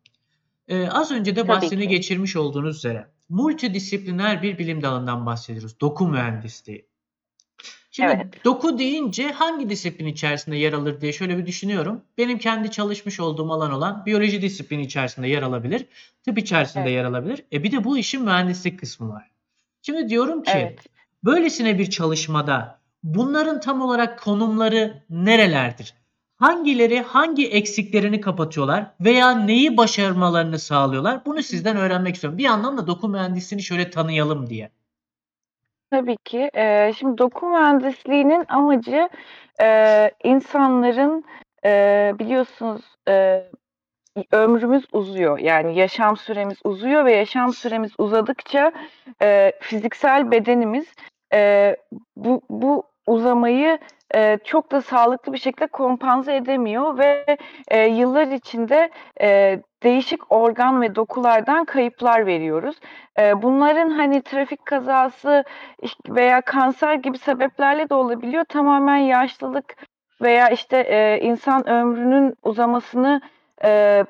E, 0.68 0.88
az 0.88 1.12
önce 1.12 1.36
de 1.36 1.48
bahsini 1.48 1.88
geçirmiş 1.88 2.36
olduğunuz 2.36 2.78
üzere 2.78 3.08
multidisipliner 3.30 4.42
bir 4.42 4.58
bilim 4.58 4.82
dalından 4.82 5.26
bahsediyoruz. 5.26 5.80
Doku 5.80 6.08
mühendisliği. 6.08 6.86
Şimdi 7.96 8.12
Evet. 8.12 8.46
doku 8.46 8.80
deyince 8.80 9.32
hangi 9.32 9.70
disiplin 9.70 10.06
içerisinde 10.06 10.58
yer 10.58 10.74
alır 10.74 11.02
diye 11.02 11.14
şöyle 11.14 11.38
bir 11.38 11.46
düşünüyorum. 11.46 12.02
Benim 12.18 12.38
kendi 12.38 12.72
çalışmış 12.72 13.20
olduğum 13.20 13.52
alan 13.52 13.72
olan 13.72 14.06
biyoloji 14.06 14.42
disiplini 14.42 14.82
içerisinde 14.82 15.28
yer 15.28 15.42
alabilir. 15.42 15.86
Tıp 16.26 16.38
içerisinde 16.38 16.84
Evet. 16.84 16.94
yer 16.94 17.04
alabilir. 17.06 17.44
E 17.54 17.64
bir 17.64 17.72
de 17.72 17.84
bu 17.84 17.98
işin 17.98 18.24
mühendislik 18.24 18.80
kısmı 18.80 19.10
var. 19.10 19.32
Şimdi 19.82 20.10
diyorum 20.10 20.44
ki 20.44 20.52
Evet. 20.56 20.80
böylesine 21.24 21.80
bir 21.80 21.90
çalışmada 21.90 22.80
bunların 23.04 23.60
tam 23.60 23.82
olarak 23.82 24.20
konumları 24.20 25.04
nerelerdir? 25.10 25.94
Hangileri 26.36 27.02
hangi 27.02 27.48
eksiklerini 27.48 28.22
kapatıyorlar 28.22 28.92
veya 29.00 29.32
neyi 29.32 29.78
başarmalarını 29.78 30.60
sağlıyorlar? 30.60 31.26
Bunu 31.26 31.44
sizden 31.44 31.78
öğrenmek 31.78 32.16
istiyorum. 32.16 32.38
Bir 32.38 32.44
yandan 32.44 32.78
da 32.78 32.88
doku 32.88 33.10
mühendisliğini 33.10 33.64
şöyle 33.64 33.90
tanıyalım 33.90 34.50
diye. 34.50 34.70
Tabii 35.94 36.18
ki. 36.18 36.50
Eee, 36.56 36.92
şimdi 37.00 37.20
doku 37.20 37.48
mühendisliğinin 37.48 38.46
amacı 38.50 39.10
eee, 39.62 40.12
insanların 40.24 41.26
eee, 41.66 42.16
biliyorsunuz 42.20 42.82
eee, 43.10 43.52
ömrümüz 44.34 44.86
uzuyor. 44.94 45.40
Yani 45.40 45.80
yaşam 45.80 46.18
süremiz 46.18 46.58
uzuyor 46.66 47.06
ve 47.06 47.14
yaşam 47.16 47.54
süremiz 47.54 47.92
uzadıkça 48.00 48.74
eee, 49.24 49.54
fiziksel 49.62 50.32
bedenimiz 50.32 50.88
eee, 51.34 51.78
bu, 52.18 52.42
bu 52.50 52.84
uzamayı 53.08 53.80
eee, 54.16 54.40
çok 54.46 54.72
da 54.72 54.82
sağlıklı 54.82 55.34
bir 55.34 55.38
şekilde 55.38 55.68
kompanze 55.68 56.36
edemiyor 56.36 56.98
ve 56.98 57.26
eee, 57.72 57.88
yıllar 57.88 58.28
içinde 58.28 58.90
eee, 59.22 59.62
değişik 59.84 60.32
organ 60.32 60.82
ve 60.82 60.96
dokulardan 60.96 61.66
kayıplar 61.66 62.26
veriyoruz. 62.26 62.76
Eee, 63.20 63.34
bunların 63.42 63.90
hani 63.90 64.22
trafik 64.22 64.66
kazası 64.66 65.44
veya 66.10 66.42
kanser 66.42 66.94
gibi 66.94 67.18
sebeplerle 67.18 67.90
de 67.90 67.94
olabiliyor. 67.94 68.44
Tamamen 68.50 68.98
yaşlılık 68.98 69.76
veya 70.22 70.50
işte 70.50 70.78
eee, 70.90 71.20
insan 71.30 71.70
ömrünün 71.70 72.34
uzamasını 72.44 73.22
eee, 73.64 74.06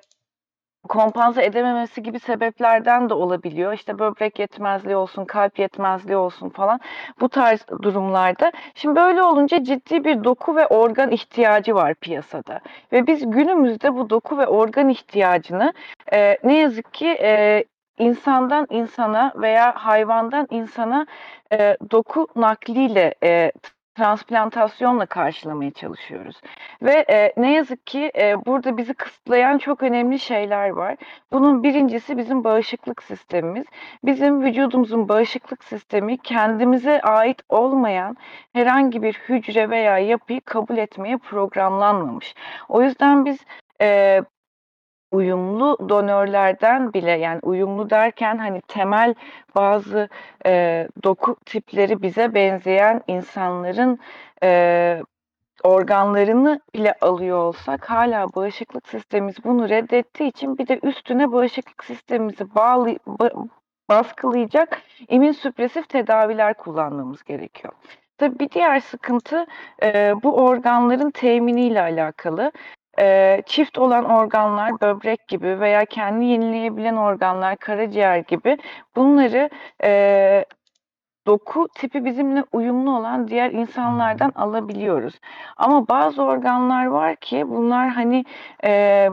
kompanse 0.89 1.45
edememesi 1.45 2.03
gibi 2.03 2.19
sebeplerden 2.19 3.09
de 3.09 3.13
olabiliyor. 3.13 3.73
İşte 3.73 3.99
böbrek 3.99 4.39
yetmezliği 4.39 4.95
olsun, 4.95 5.25
kalp 5.25 5.59
yetmezliği 5.59 6.17
olsun 6.17 6.49
falan 6.49 6.79
bu 7.21 7.29
tarz 7.29 7.65
durumlarda. 7.81 8.51
Şimdi 8.75 8.95
böyle 8.95 9.21
olunca 9.21 9.63
ciddi 9.63 10.03
bir 10.03 10.23
doku 10.23 10.55
ve 10.55 10.67
organ 10.67 11.11
ihtiyacı 11.11 11.75
var 11.75 11.95
piyasada. 11.95 12.59
Ve 12.91 13.07
biz 13.07 13.31
günümüzde 13.31 13.95
bu 13.95 14.09
doku 14.09 14.37
ve 14.37 14.47
organ 14.47 14.89
ihtiyacını 14.89 15.73
e, 16.13 16.37
ne 16.43 16.57
yazık 16.57 16.93
ki 16.93 17.07
e, 17.21 17.63
insandan 17.99 18.67
insana 18.69 19.33
veya 19.35 19.75
hayvandan 19.75 20.47
insana 20.49 21.05
e, 21.53 21.77
doku 21.91 22.27
nakliyle 22.35 23.13
e, 23.23 23.51
transplantasyonla 23.95 25.05
karşılamaya 25.05 25.71
çalışıyoruz. 25.71 26.41
Ve 26.81 27.05
e, 27.09 27.33
ne 27.37 27.53
yazık 27.53 27.87
ki 27.87 28.11
e, 28.17 28.45
burada 28.45 28.77
bizi 28.77 28.93
kısıtlayan 28.93 29.57
çok 29.57 29.83
önemli 29.83 30.19
şeyler 30.19 30.69
var. 30.69 30.95
Bunun 31.31 31.63
birincisi 31.63 32.17
bizim 32.17 32.43
bağışıklık 32.43 33.03
sistemimiz. 33.03 33.65
Bizim 34.03 34.43
vücudumuzun 34.43 35.09
bağışıklık 35.09 35.63
sistemi 35.63 36.17
kendimize 36.17 37.01
ait 37.01 37.41
olmayan 37.49 38.17
herhangi 38.53 39.03
bir 39.03 39.13
hücre 39.13 39.69
veya 39.69 39.97
yapıyı 39.97 40.41
kabul 40.41 40.77
etmeye 40.77 41.17
programlanmamış. 41.17 42.35
O 42.69 42.81
yüzden 42.81 43.25
biz 43.25 43.37
e, 43.81 44.21
uyumlu 45.13 45.89
donörlerden 45.89 46.93
bile 46.93 47.11
yani 47.11 47.39
uyumlu 47.43 47.89
derken 47.89 48.37
hani 48.37 48.61
temel 48.61 49.15
bazı 49.55 50.09
e, 50.45 50.87
doku 51.03 51.35
tipleri 51.45 52.01
bize 52.01 52.33
benzeyen 52.33 53.01
insanların 53.07 53.99
e, 54.43 55.01
organlarını 55.63 56.59
bile 56.73 56.93
alıyor 57.01 57.37
olsak 57.37 57.89
hala 57.89 58.27
bağışıklık 58.35 58.87
sistemimiz 58.87 59.35
bunu 59.43 59.69
reddettiği 59.69 60.29
için 60.29 60.57
bir 60.57 60.67
de 60.67 60.79
üstüne 60.83 61.31
bağışıklık 61.31 61.83
sistemimizi 61.83 62.55
bağlı, 62.55 62.89
ba- 62.89 63.49
baskılayacak 63.89 64.81
immünsüpresif 65.09 65.89
tedaviler 65.89 66.53
kullanmamız 66.53 67.23
gerekiyor. 67.23 67.73
Tabii 68.17 68.39
bir 68.39 68.49
diğer 68.49 68.79
sıkıntı 68.79 69.45
e, 69.83 70.13
bu 70.23 70.35
organların 70.35 71.11
teminiyle 71.11 71.81
alakalı. 71.81 72.51
E, 72.99 73.41
çift 73.45 73.77
olan 73.77 74.05
organlar 74.05 74.81
böbrek 74.81 75.27
gibi 75.27 75.59
veya 75.59 75.85
kendi 75.85 76.25
yenileyebilen 76.25 76.95
organlar 76.95 77.57
karaciğer 77.57 78.17
gibi 78.17 78.57
bunları 78.95 79.49
e, 79.83 80.45
doku 81.27 81.67
tipi 81.75 82.05
bizimle 82.05 82.43
uyumlu 82.51 82.97
olan 82.97 83.27
diğer 83.27 83.51
insanlardan 83.51 84.31
alabiliyoruz. 84.35 85.19
Ama 85.57 85.87
bazı 85.87 86.23
organlar 86.23 86.85
var 86.85 87.15
ki 87.15 87.49
bunlar 87.49 87.89
hani 87.89 88.25
e, 88.63 89.09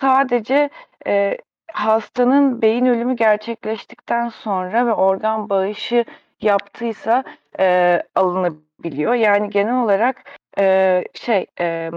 sadece 0.00 0.70
e, 1.06 1.38
hastanın 1.72 2.62
beyin 2.62 2.86
ölümü 2.86 3.16
gerçekleştikten 3.16 4.28
sonra 4.28 4.86
ve 4.86 4.92
organ 4.92 5.50
bağışı 5.50 6.04
yaptıysa 6.40 7.24
e, 7.60 8.02
alınabiliyor. 8.14 9.14
Yani 9.14 9.50
genel 9.50 9.82
olarak 9.82 10.24
e, 10.58 11.04
şey 11.14 11.46
e, 11.60 11.90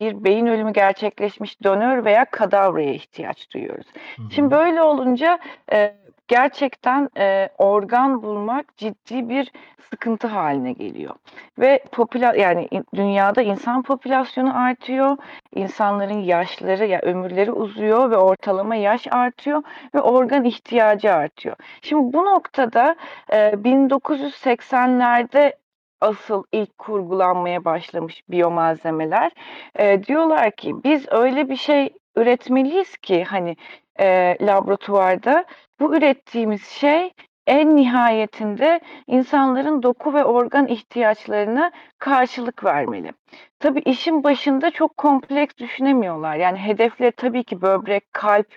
bir 0.00 0.24
beyin 0.24 0.46
ölümü 0.46 0.72
gerçekleşmiş 0.72 1.62
donör 1.62 2.04
veya 2.04 2.24
kadavraya 2.24 2.92
ihtiyaç 2.92 3.50
duyuyoruz. 3.54 3.86
Hı 4.16 4.22
hı. 4.22 4.30
Şimdi 4.30 4.50
böyle 4.50 4.82
olunca 4.82 5.38
e, 5.72 5.94
gerçekten 6.28 7.10
e, 7.18 7.48
organ 7.58 8.22
bulmak 8.22 8.76
ciddi 8.76 9.28
bir 9.28 9.52
sıkıntı 9.90 10.26
haline 10.26 10.72
geliyor. 10.72 11.14
Ve 11.58 11.84
popüla 11.92 12.36
yani 12.36 12.68
dünyada 12.94 13.42
insan 13.42 13.82
popülasyonu 13.82 14.58
artıyor, 14.58 15.16
insanların 15.54 16.20
yaşları 16.20 16.86
ya 16.86 17.00
ömürleri 17.00 17.52
uzuyor 17.52 18.10
ve 18.10 18.16
ortalama 18.16 18.74
yaş 18.74 19.06
artıyor 19.10 19.62
ve 19.94 20.00
organ 20.00 20.44
ihtiyacı 20.44 21.14
artıyor. 21.14 21.56
Şimdi 21.82 22.12
bu 22.12 22.24
noktada 22.24 22.96
e, 23.32 23.36
1980'lerde 23.36 25.52
asıl 26.00 26.44
ilk 26.52 26.78
kurgulanmaya 26.78 27.64
başlamış 27.64 28.22
biyomalzemeler. 28.28 29.32
E, 29.78 30.02
diyorlar 30.04 30.50
ki 30.50 30.74
biz 30.84 31.06
öyle 31.10 31.48
bir 31.48 31.56
şey 31.56 31.94
üretmeliyiz 32.16 32.96
ki 32.96 33.24
hani 33.24 33.56
e, 34.00 34.36
laboratuvarda 34.40 35.44
bu 35.80 35.96
ürettiğimiz 35.96 36.66
şey 36.66 37.12
en 37.46 37.76
nihayetinde 37.76 38.80
insanların 39.06 39.82
doku 39.82 40.14
ve 40.14 40.24
organ 40.24 40.66
ihtiyaçlarına 40.66 41.70
karşılık 41.98 42.64
vermeli. 42.64 43.12
Tabii 43.60 43.80
işin 43.80 44.24
başında 44.24 44.70
çok 44.70 44.96
kompleks 44.96 45.56
düşünemiyorlar. 45.56 46.36
Yani 46.36 46.58
hedefleri 46.58 47.12
tabii 47.12 47.44
ki 47.44 47.62
böbrek, 47.62 48.12
kalp, 48.12 48.56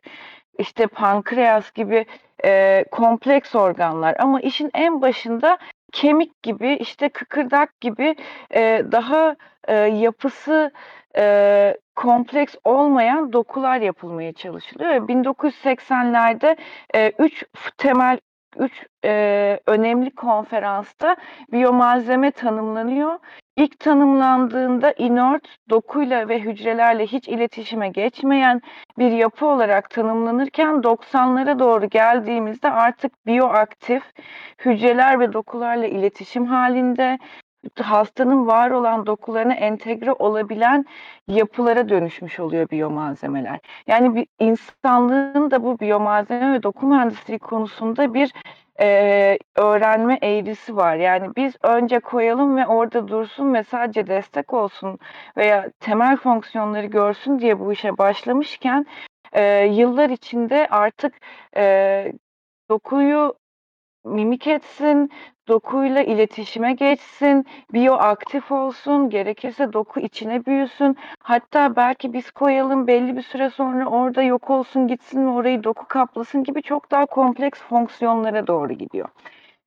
işte 0.57 0.87
pankreas 0.87 1.71
gibi 1.71 2.05
e, 2.45 2.83
kompleks 2.91 3.55
organlar 3.55 4.15
ama 4.19 4.41
işin 4.41 4.71
en 4.73 5.01
başında 5.01 5.57
kemik 5.91 6.43
gibi 6.43 6.73
işte 6.73 7.09
kıkırdak 7.09 7.81
gibi 7.81 8.15
e, 8.55 8.83
daha 8.91 9.35
e, 9.67 9.75
yapısı 9.75 10.71
e, 11.17 11.77
kompleks 11.95 12.55
olmayan 12.63 13.33
dokular 13.33 13.81
yapılmaya 13.81 14.33
çalışılıyor. 14.33 14.91
1980'lerde 14.91 16.57
e, 16.95 17.11
üç 17.19 17.43
temel 17.77 18.19
üç 18.57 18.85
e, 19.05 19.59
önemli 19.67 20.11
konferansta 20.11 21.15
biyomalzeme 21.51 22.31
tanımlanıyor. 22.31 23.19
İlk 23.57 23.79
tanımlandığında 23.79 24.91
inert, 24.91 25.43
dokuyla 25.69 26.29
ve 26.29 26.39
hücrelerle 26.39 27.05
hiç 27.05 27.27
iletişime 27.27 27.89
geçmeyen 27.89 28.61
bir 28.97 29.11
yapı 29.11 29.45
olarak 29.45 29.89
tanımlanırken 29.89 30.73
90'lara 30.83 31.59
doğru 31.59 31.89
geldiğimizde 31.89 32.71
artık 32.71 33.25
biyoaktif, 33.25 34.03
hücreler 34.65 35.19
ve 35.19 35.33
dokularla 35.33 35.85
iletişim 35.85 36.45
halinde, 36.45 37.19
hastanın 37.81 38.47
var 38.47 38.71
olan 38.71 39.05
dokularına 39.05 39.53
entegre 39.53 40.11
olabilen 40.11 40.85
yapılara 41.27 41.89
dönüşmüş 41.89 42.39
oluyor 42.39 42.69
biyomalzemeler. 42.69 43.59
Yani 43.87 44.15
bir 44.15 44.27
insanlığın 44.39 45.51
da 45.51 45.63
bu 45.63 45.79
biyomalzeme 45.79 46.53
ve 46.53 46.63
doku 46.63 46.87
mühendisliği 46.87 47.39
konusunda 47.39 48.13
bir 48.13 48.33
e, 48.81 49.37
öğrenme 49.55 50.19
eğrisi 50.21 50.75
var. 50.75 50.95
Yani 50.95 51.35
biz 51.35 51.53
önce 51.63 51.99
koyalım 51.99 52.57
ve 52.57 52.67
orada 52.67 53.07
dursun 53.07 53.53
ve 53.53 53.63
sadece 53.63 54.07
destek 54.07 54.53
olsun 54.53 54.99
veya 55.37 55.69
temel 55.79 56.17
fonksiyonları 56.17 56.85
görsün 56.85 57.39
diye 57.39 57.59
bu 57.59 57.73
işe 57.73 57.97
başlamışken 57.97 58.85
e, 59.33 59.65
yıllar 59.65 60.09
içinde 60.09 60.67
artık 60.67 61.13
e, 61.57 62.13
dokuyu 62.69 63.33
mimik 64.05 64.47
etsin, 64.47 65.09
dokuyla 65.47 66.01
iletişime 66.01 66.73
geçsin, 66.73 67.45
biyoaktif 67.73 68.51
olsun, 68.51 69.09
gerekirse 69.09 69.73
doku 69.73 69.99
içine 69.99 70.45
büyüsün. 70.45 70.97
Hatta 71.23 71.75
belki 71.75 72.13
biz 72.13 72.31
koyalım 72.31 72.87
belli 72.87 73.17
bir 73.17 73.21
süre 73.21 73.49
sonra 73.49 73.85
orada 73.85 74.23
yok 74.23 74.49
olsun 74.49 74.87
gitsin 74.87 75.25
ve 75.25 75.29
orayı 75.29 75.63
doku 75.63 75.85
kaplasın 75.87 76.43
gibi 76.43 76.61
çok 76.61 76.91
daha 76.91 77.05
kompleks 77.05 77.61
fonksiyonlara 77.61 78.47
doğru 78.47 78.73
gidiyor. 78.73 79.09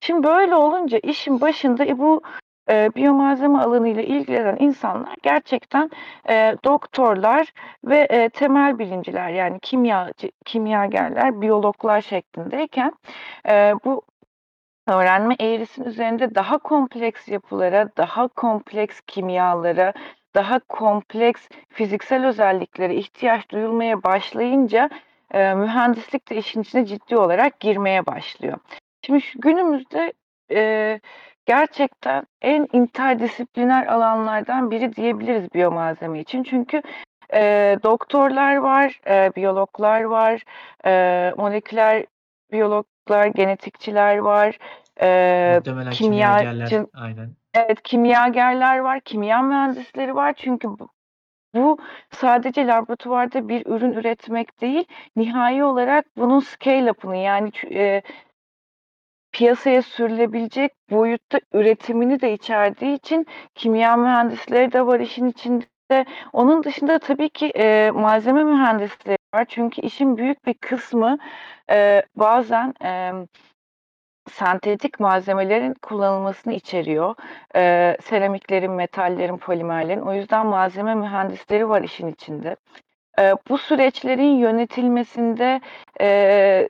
Şimdi 0.00 0.26
böyle 0.26 0.54
olunca 0.54 0.98
işin 0.98 1.40
başında 1.40 1.84
e, 1.84 1.98
bu 1.98 2.22
e, 2.70 2.94
biyomalzeme 2.94 3.58
alanıyla 3.58 4.02
ilgilenen 4.02 4.56
insanlar 4.60 5.14
gerçekten 5.22 5.90
e, 6.28 6.56
doktorlar 6.64 7.52
ve 7.84 7.98
e, 7.98 8.28
temel 8.28 8.78
bilimciler 8.78 9.28
yani 9.30 9.60
kimyacı, 9.60 10.30
kimyagerler, 10.44 11.40
biyologlar 11.40 12.00
şeklindeyken 12.00 12.92
e, 13.48 13.72
bu 13.84 14.02
öğrenme 14.88 15.36
eğrisinin 15.40 15.86
üzerinde 15.86 16.34
daha 16.34 16.58
kompleks 16.58 17.28
yapılara, 17.28 17.88
daha 17.96 18.28
kompleks 18.28 19.00
kimyalara, 19.06 19.92
daha 20.34 20.58
kompleks 20.58 21.48
fiziksel 21.68 22.26
özelliklere 22.26 22.94
ihtiyaç 22.94 23.50
duyulmaya 23.50 24.02
başlayınca 24.02 24.90
e, 25.30 25.54
mühendislik 25.54 26.30
de 26.30 26.36
işin 26.36 26.62
içine 26.62 26.86
ciddi 26.86 27.16
olarak 27.16 27.60
girmeye 27.60 28.06
başlıyor. 28.06 28.58
Şimdi 29.02 29.20
şu 29.20 29.40
günümüzde 29.40 30.12
e, 30.50 31.00
gerçekten 31.46 32.26
en 32.42 32.68
interdisipliner 32.72 33.86
alanlardan 33.86 34.70
biri 34.70 34.96
diyebiliriz 34.96 35.54
biyomalzeme 35.54 36.20
için. 36.20 36.42
Çünkü 36.42 36.82
e, 37.34 37.76
doktorlar 37.82 38.56
var, 38.56 39.00
e, 39.06 39.32
biyologlar 39.36 40.02
var, 40.02 40.42
e, 40.86 41.32
moleküler 41.36 42.06
biyologlar, 43.08 43.26
genetikçiler 43.26 44.18
var, 44.18 44.58
e, 45.00 45.54
Muhtemelen 45.56 45.90
kimyacı. 45.90 46.86
Aynen. 46.94 47.30
evet 47.54 47.82
kimyagerler 47.82 48.78
var, 48.78 49.00
kimya 49.00 49.42
mühendisleri 49.42 50.14
var. 50.14 50.34
Çünkü 50.36 50.68
bu, 50.68 50.88
bu 51.54 51.78
sadece 52.10 52.66
laboratuvarda 52.66 53.48
bir 53.48 53.66
ürün 53.66 53.92
üretmek 53.92 54.60
değil, 54.60 54.84
nihai 55.16 55.64
olarak 55.64 56.06
bunun 56.16 56.40
scale-up'ını 56.40 57.16
yani 57.16 57.50
e, 57.70 58.02
piyasaya 59.32 59.82
sürülebilecek 59.82 60.72
boyutta 60.90 61.40
üretimini 61.52 62.20
de 62.20 62.32
içerdiği 62.32 62.96
için 62.96 63.26
kimya 63.54 63.96
mühendisleri 63.96 64.72
de 64.72 64.86
var 64.86 65.00
işin 65.00 65.26
içinde. 65.26 65.64
İşte 65.90 66.04
onun 66.32 66.64
dışında 66.64 66.98
tabii 66.98 67.28
ki, 67.28 67.46
eee, 67.54 67.90
malzeme 67.90 68.44
mühendisliği 68.44 69.18
var. 69.34 69.44
Çünkü 69.48 69.80
işin 69.82 70.16
büyük 70.16 70.46
bir 70.46 70.54
kısmı, 70.54 71.18
eee, 71.70 72.02
bazen, 72.16 72.74
emm, 72.80 73.26
sentetik 74.32 75.00
malzemelerin 75.00 75.74
kullanılmasını 75.82 76.52
içeriyor. 76.54 77.14
Eee, 77.54 77.98
seramiklerin, 78.04 78.72
metallerin, 78.72 79.38
polimerlerin. 79.38 80.00
O 80.00 80.14
yüzden 80.14 80.46
malzeme 80.46 80.94
mühendisleri 80.94 81.68
var 81.68 81.82
işin 81.82 82.08
içinde. 82.08 82.56
Eee, 83.18 83.34
bu 83.50 83.58
süreçlerin 83.58 84.36
yönetilmesinde, 84.38 85.60
eee, 86.00 86.68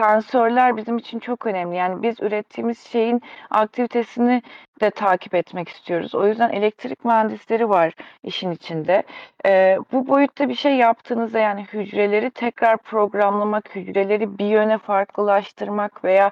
sensörler 0.00 0.76
bizim 0.76 0.98
için 0.98 1.18
çok 1.18 1.46
önemli. 1.46 1.76
Yani 1.76 2.02
biz 2.02 2.20
ürettiğimiz 2.20 2.80
şeyin 2.86 3.22
aktivitesini 3.50 4.42
de 4.80 4.90
takip 4.90 5.34
etmek 5.34 5.68
istiyoruz. 5.68 6.14
O 6.14 6.26
yüzden 6.26 6.50
elektrik 6.50 7.04
mühendisleri 7.04 7.68
var 7.68 7.94
işin 8.22 8.50
içinde. 8.50 9.02
Eee, 9.44 9.78
bu 9.92 10.06
boyutta 10.08 10.48
bir 10.48 10.54
şey 10.54 10.76
yaptığınızda 10.76 11.38
yani 11.38 11.66
hücreleri 11.72 12.30
tekrar 12.30 12.76
programlamak, 12.78 13.76
hücreleri 13.76 14.38
bir 14.38 14.44
yöne 14.46 14.78
farklılaştırmak 14.78 16.04
veya, 16.04 16.30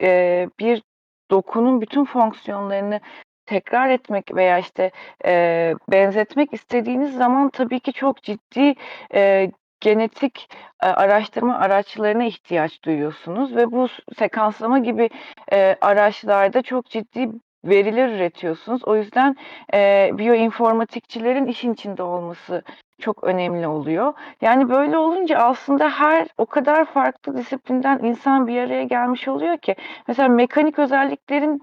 eee, 0.00 0.48
bir 0.60 0.82
dokunun 1.30 1.80
bütün 1.80 2.04
fonksiyonlarını 2.04 3.00
tekrar 3.46 3.90
etmek 3.90 4.34
veya, 4.34 4.58
işte, 4.58 4.90
eee, 5.24 5.74
benzetmek 5.88 6.52
istediğiniz 6.54 7.14
zaman 7.14 7.50
tabii 7.50 7.80
ki 7.80 7.92
çok 7.92 8.22
ciddi, 8.22 8.74
eee, 9.14 9.50
genetik, 9.80 10.48
eee, 10.82 10.88
araştırma 10.88 11.54
araçlarına 11.58 12.24
ihtiyaç 12.24 12.82
duyuyorsunuz 12.84 13.56
ve 13.56 13.72
bu 13.72 13.88
sekanslama 14.18 14.78
gibi, 14.78 15.10
eee, 15.52 15.76
araçlarda 15.80 16.62
çok 16.62 16.86
ciddi 16.90 17.28
veriler 17.64 18.08
üretiyorsunuz. 18.08 18.82
O 18.84 18.96
yüzden, 18.96 19.36
eee, 19.72 20.10
biyoinformatikçilerin 20.14 21.46
işin 21.46 21.72
içinde 21.72 22.02
olması 22.02 22.62
çok 23.00 23.24
önemli 23.24 23.66
oluyor. 23.68 24.12
Yani 24.40 24.68
böyle 24.68 24.98
olunca 24.98 25.38
aslında 25.38 25.90
her 25.90 26.28
o 26.38 26.46
kadar 26.46 26.84
farklı 26.84 27.36
disiplinden 27.36 27.98
insan 28.04 28.46
bir 28.46 28.58
araya 28.62 28.84
gelmiş 28.84 29.28
oluyor 29.28 29.58
ki 29.58 29.76
mesela 30.08 30.28
mekanik 30.28 30.78
özelliklerin 30.78 31.62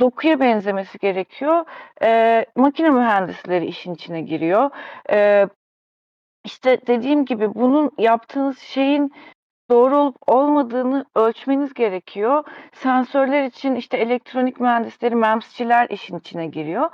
dokuya 0.00 0.40
benzemesi 0.40 0.98
gerekiyor. 0.98 1.64
Eee, 2.02 2.46
makine 2.56 2.90
mühendisleri 2.90 3.66
işin 3.66 3.94
içine 3.94 4.20
giriyor. 4.20 4.70
Eee, 5.10 5.48
işte, 6.44 6.86
dediğim 6.86 7.24
gibi 7.24 7.54
bunun 7.54 7.90
yaptığınız 7.98 8.58
şeyin 8.58 9.12
doğru 9.70 9.96
olup 9.96 10.16
olmadığını 10.26 11.04
ölçmeniz 11.16 11.74
gerekiyor. 11.74 12.44
Sensörler 12.72 13.44
için, 13.44 13.74
işte, 13.74 13.96
elektronik 13.96 14.60
mühendisleri, 14.60 15.16
MEMS'çiler 15.16 15.88
işin 15.90 16.18
içine 16.18 16.46
giriyor. 16.46 16.90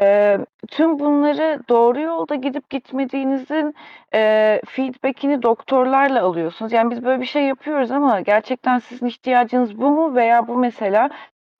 Eee, 0.00 0.38
tüm 0.68 0.98
bunları 0.98 1.60
doğru 1.68 2.00
yolda 2.00 2.34
gidip 2.34 2.70
gitmediğinizin, 2.70 3.74
eee, 4.14 4.62
feedback'ini 4.68 5.42
doktorlarla 5.42 6.22
alıyorsunuz. 6.22 6.72
Yani 6.72 6.90
biz 6.90 7.04
böyle 7.04 7.20
bir 7.20 7.26
şey 7.26 7.44
yapıyoruz 7.44 7.90
ama 7.90 8.20
gerçekten 8.20 8.78
sizin 8.78 9.06
ihtiyacınız 9.06 9.78
bu 9.78 9.90
mu 9.90 10.14
veya 10.14 10.48
bu 10.48 10.56
mesela 10.56 11.10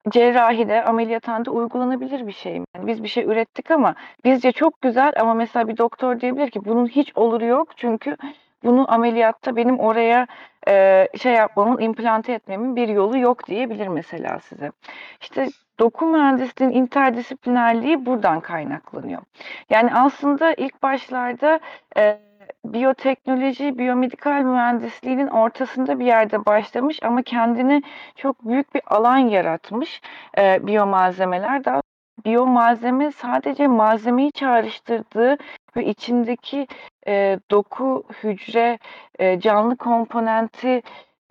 cerrahide, 0.08 0.84
ameliyathanede 0.84 1.50
uygulanabilir 1.50 2.26
bir 2.26 2.32
şey 2.32 2.60
mi? 2.60 2.66
Yani 2.76 2.86
biz 2.86 3.02
bir 3.02 3.08
şey 3.08 3.24
ürettik 3.24 3.70
ama 3.70 3.94
bizce 4.24 4.52
çok 4.52 4.80
güzel 4.80 5.12
ama 5.20 5.34
mesela 5.34 5.68
bir 5.68 5.76
doktor 5.76 6.20
diyebilir 6.20 6.50
ki 6.50 6.64
bunun 6.64 6.86
hiç 6.86 7.12
oluru 7.16 7.44
yok 7.44 7.68
çünkü 7.76 8.16
bunu 8.64 8.92
ameliyatta 8.92 9.56
benim 9.56 9.78
oraya, 9.78 10.26
eee, 10.68 11.08
şey 11.22 11.32
yapmamın, 11.32 11.78
implante 11.80 12.32
etmemin 12.32 12.76
bir 12.76 12.88
yolu 12.88 13.18
yok 13.18 13.46
diyebilir 13.46 13.88
mesela 13.88 14.38
size. 14.40 14.72
İşte 15.20 15.48
doku 15.80 16.06
mühendisliğinin 16.06 16.74
interdisiplinerliği 16.74 18.06
buradan 18.06 18.40
kaynaklanıyor. 18.40 19.22
Yani 19.70 19.90
aslında 19.94 20.52
ilk 20.54 20.82
başlarda, 20.82 21.60
eee, 21.96 22.20
biyoteknoloji, 22.64 23.78
biyomedikal 23.78 24.42
mühendisliğinin 24.42 25.26
ortasında 25.28 26.00
bir 26.00 26.06
yerde 26.06 26.46
başlamış 26.46 26.98
ama 27.02 27.22
kendine 27.22 27.82
çok 28.16 28.44
büyük 28.48 28.74
bir 28.74 28.82
alan 28.86 29.18
yaratmış, 29.18 30.00
eee, 30.38 30.58
biyomalzemeler. 30.62 31.64
Daha 31.64 31.82
biyomalzeme 32.24 33.12
sadece 33.12 33.66
malzemeyi 33.66 34.32
çağrıştırdığı 34.32 35.36
ve 35.76 35.84
içindeki, 35.86 36.66
eee, 37.06 37.40
doku, 37.50 38.04
hücre, 38.22 38.78
eee, 39.20 39.40
canlı 39.40 39.76
komponenti, 39.76 40.82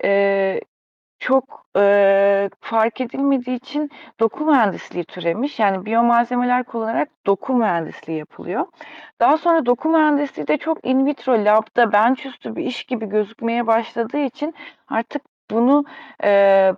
eee, 0.03 0.61
çok, 1.19 1.65
eee, 1.75 2.49
fark 2.61 3.01
edilmediği 3.01 3.57
için 3.57 3.89
doku 4.19 4.45
mühendisliği 4.45 5.05
türemiş. 5.05 5.59
Yani 5.59 5.85
biyomalzemeler 5.85 6.63
kullanarak 6.63 7.09
doku 7.25 7.53
mühendisliği 7.53 8.19
yapılıyor. 8.19 8.65
Daha 9.21 9.37
sonra 9.37 9.65
doku 9.65 9.89
mühendisliği 9.89 10.47
de 10.47 10.57
çok 10.57 10.87
in 10.87 11.05
vitro 11.05 11.45
lab'da 11.45 11.93
benchüstü 11.93 12.55
bir 12.55 12.63
iş 12.65 12.83
gibi 12.83 13.05
gözükmeye 13.09 13.67
başladığı 13.67 14.17
için 14.19 14.55
artık 14.87 15.21
bunu, 15.51 15.85
eee 16.23 16.73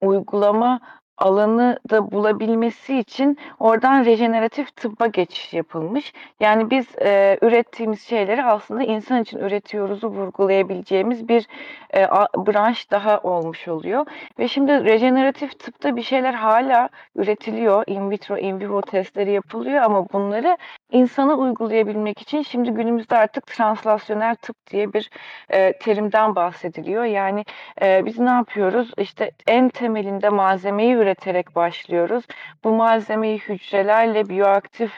uygulama 0.00 0.80
alanı 1.18 1.78
da 1.90 2.10
bulabilmesi 2.12 2.98
için 2.98 3.38
oradan 3.60 4.04
rejeneratif 4.04 4.76
tıbba 4.76 5.06
geçiş 5.06 5.54
yapılmış. 5.54 6.12
Yani 6.40 6.70
biz, 6.70 6.86
eee, 7.00 7.38
ürettiğimiz 7.42 8.02
şeyleri 8.02 8.44
aslında 8.44 8.82
insan 8.82 9.22
için 9.22 9.38
üretiyoruzu 9.38 10.08
vurgulayabileceğimiz 10.08 11.28
bir, 11.28 11.46
eee, 11.94 12.06
a 12.10 12.26
branş 12.46 12.90
daha 12.90 13.18
olmuş 13.20 13.68
oluyor 13.68 14.06
ve 14.38 14.48
şimdi 14.48 14.84
rejeneratif 14.84 15.58
tıpta 15.58 15.96
bir 15.96 16.02
şeyler 16.02 16.34
hâlâ 16.34 16.88
üretiliyor. 17.16 17.84
In 17.86 18.10
vitro, 18.10 18.36
in 18.38 18.60
vivo 18.60 18.80
testleri 18.82 19.32
yapılıyor 19.32 19.82
ama 19.82 20.06
bunları 20.12 20.56
insana 20.90 21.34
uygulayabilmek 21.34 22.20
için 22.22 22.42
şimdi 22.42 22.70
günümüzde 22.70 23.16
artık 23.16 23.46
translasyonel 23.46 24.34
tıp 24.36 24.56
diye 24.70 24.92
bir, 24.92 25.10
eee, 25.52 25.78
terimden 25.78 26.34
bahsediliyor. 26.36 27.04
Yani, 27.04 27.44
eee, 27.82 28.02
biz 28.06 28.18
ne 28.18 28.30
yapıyoruz? 28.30 28.90
İşte 28.98 29.30
en 29.46 29.68
temelinde 29.68 30.28
malzemeyi 30.28 30.96
üreterek 31.06 31.56
başlıyoruz. 31.56 32.24
Bu 32.64 32.70
malzemeyi 32.72 33.38
hücrelerle, 33.38 34.28
biyoaktif 34.28 34.92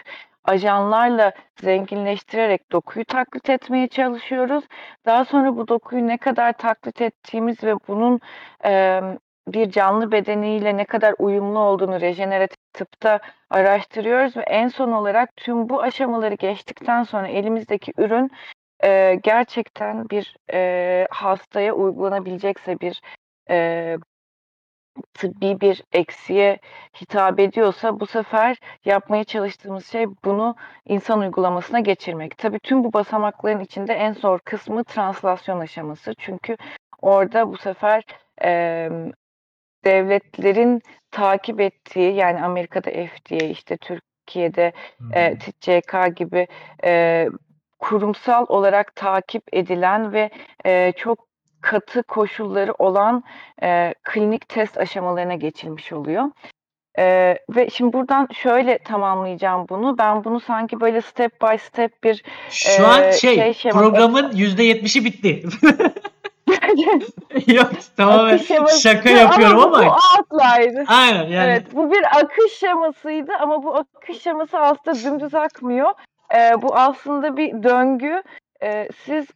ajanlarla 0.44 1.32
zenginleştirerek 1.62 2.72
dokuyu 2.72 3.04
taklit 3.04 3.50
etmeye 3.50 3.88
çalışıyoruz. 3.88 4.64
Daha 5.06 5.24
sonra 5.24 5.56
bu 5.56 5.68
dokuyu 5.68 6.06
ne 6.06 6.18
kadar 6.18 6.52
taklit 6.52 7.00
ettiğimiz 7.02 7.64
ve 7.64 7.74
bunun, 7.88 8.20
emm, 8.64 9.16
bir 9.48 9.70
canlı 9.70 10.12
bedeniyle 10.12 10.76
ne 10.76 10.84
kadar 10.84 11.14
uyumlu 11.18 11.58
olduğunu 11.58 12.00
rejeneratif 12.00 12.58
tıpta 12.72 13.18
araştırıyoruz 13.50 14.36
ve 14.36 14.42
en 14.42 14.68
son 14.68 14.92
olarak 14.92 15.36
tüm 15.36 15.68
bu 15.68 15.82
aşamaları 15.82 16.34
geçtikten 16.34 17.02
sonra 17.02 17.28
elimizdeki 17.28 17.92
ürün, 17.98 18.30
eee, 18.84 19.14
gerçekten 19.14 20.10
bir, 20.10 20.36
eee, 20.52 21.06
hastaya 21.10 21.74
uygulanabilecekse, 21.74 22.80
bir, 22.80 23.02
eee, 23.50 23.98
tıbbi 25.14 25.60
bir 25.60 25.82
eksiğe 25.92 26.58
hitap 27.00 27.40
ediyorsa 27.40 28.00
bu 28.00 28.06
sefer 28.06 28.56
yapmaya 28.84 29.24
çalıştığımız 29.24 29.86
şey 29.86 30.06
bunu 30.24 30.56
insan 30.86 31.20
uygulamasına 31.20 31.80
geçirmek. 31.80 32.38
Tabii 32.38 32.58
tüm 32.58 32.84
bu 32.84 32.92
basamakların 32.92 33.60
içinde 33.60 33.94
en 33.94 34.12
zor 34.12 34.38
kısmı 34.38 34.84
translasyon 34.84 35.60
aşaması. 35.60 36.14
Çünkü 36.18 36.56
orada 37.02 37.52
bu 37.52 37.56
sefer, 37.56 38.02
emm, 38.40 39.10
devletlerin 39.84 40.82
takip 41.10 41.60
ettiği 41.60 42.14
yani 42.14 42.42
Amerika'da 42.42 42.90
FDA, 42.90 43.44
işte 43.46 43.76
Türkiye'de, 43.76 44.72
hı. 44.98 45.38
TİCK 45.38 46.16
gibi, 46.16 46.46
eee, 46.84 47.28
kurumsal 47.78 48.46
olarak 48.48 48.96
takip 48.96 49.42
edilen 49.52 50.12
ve, 50.12 50.30
eee, 50.64 50.92
çok 50.96 51.27
katı 51.60 52.02
koşulları 52.02 52.74
olan, 52.78 53.24
eee, 53.62 53.94
klinik 54.04 54.48
test 54.48 54.78
aşamalarına 54.78 55.34
geçilmiş 55.34 55.92
oluyor. 55.92 56.24
Eee, 56.98 57.38
ve 57.50 57.70
şimdi 57.70 57.92
buradan 57.92 58.28
şöyle 58.32 58.78
tamamlayacağım 58.78 59.66
bunu. 59.68 59.98
Ben 59.98 60.24
bunu 60.24 60.40
sanki 60.40 60.80
böyle 60.80 61.00
step 61.00 61.42
by 61.42 61.56
step 61.56 62.04
bir, 62.04 62.22
Şu 62.50 62.86
an 62.86 63.02
eee, 63.02 63.12
şey, 63.12 63.34
şey 63.34 63.54
şeması 63.54 63.78
programın 63.78 64.32
%70'i 64.32 65.04
bitti. 65.04 65.42
Yok, 67.46 67.70
tamamen 67.96 68.34
Akış 68.34 68.46
şeması 68.48 68.80
şaka 68.80 69.10
ama 69.10 69.18
yapıyorum 69.18 69.56
bu 69.56 69.62
ama 69.76 69.96
outlier. 70.18 70.84
Aynen 70.88 71.26
yani. 71.28 71.50
Evet, 71.50 71.66
bu 71.74 71.92
bir 71.92 72.18
akış 72.18 72.52
şemasıydı 72.52 73.32
ama 73.40 73.62
bu 73.62 73.76
akış 73.76 74.22
şeması 74.22 74.58
aslında 74.58 75.04
dümdüz 75.04 75.34
akmıyor. 75.34 75.90
Eee, 76.34 76.52
bu 76.62 76.74
aslında 76.76 77.36
bir 77.36 77.62
döngü. 77.62 78.22
Eee, 78.62 78.88
siz 79.04 79.26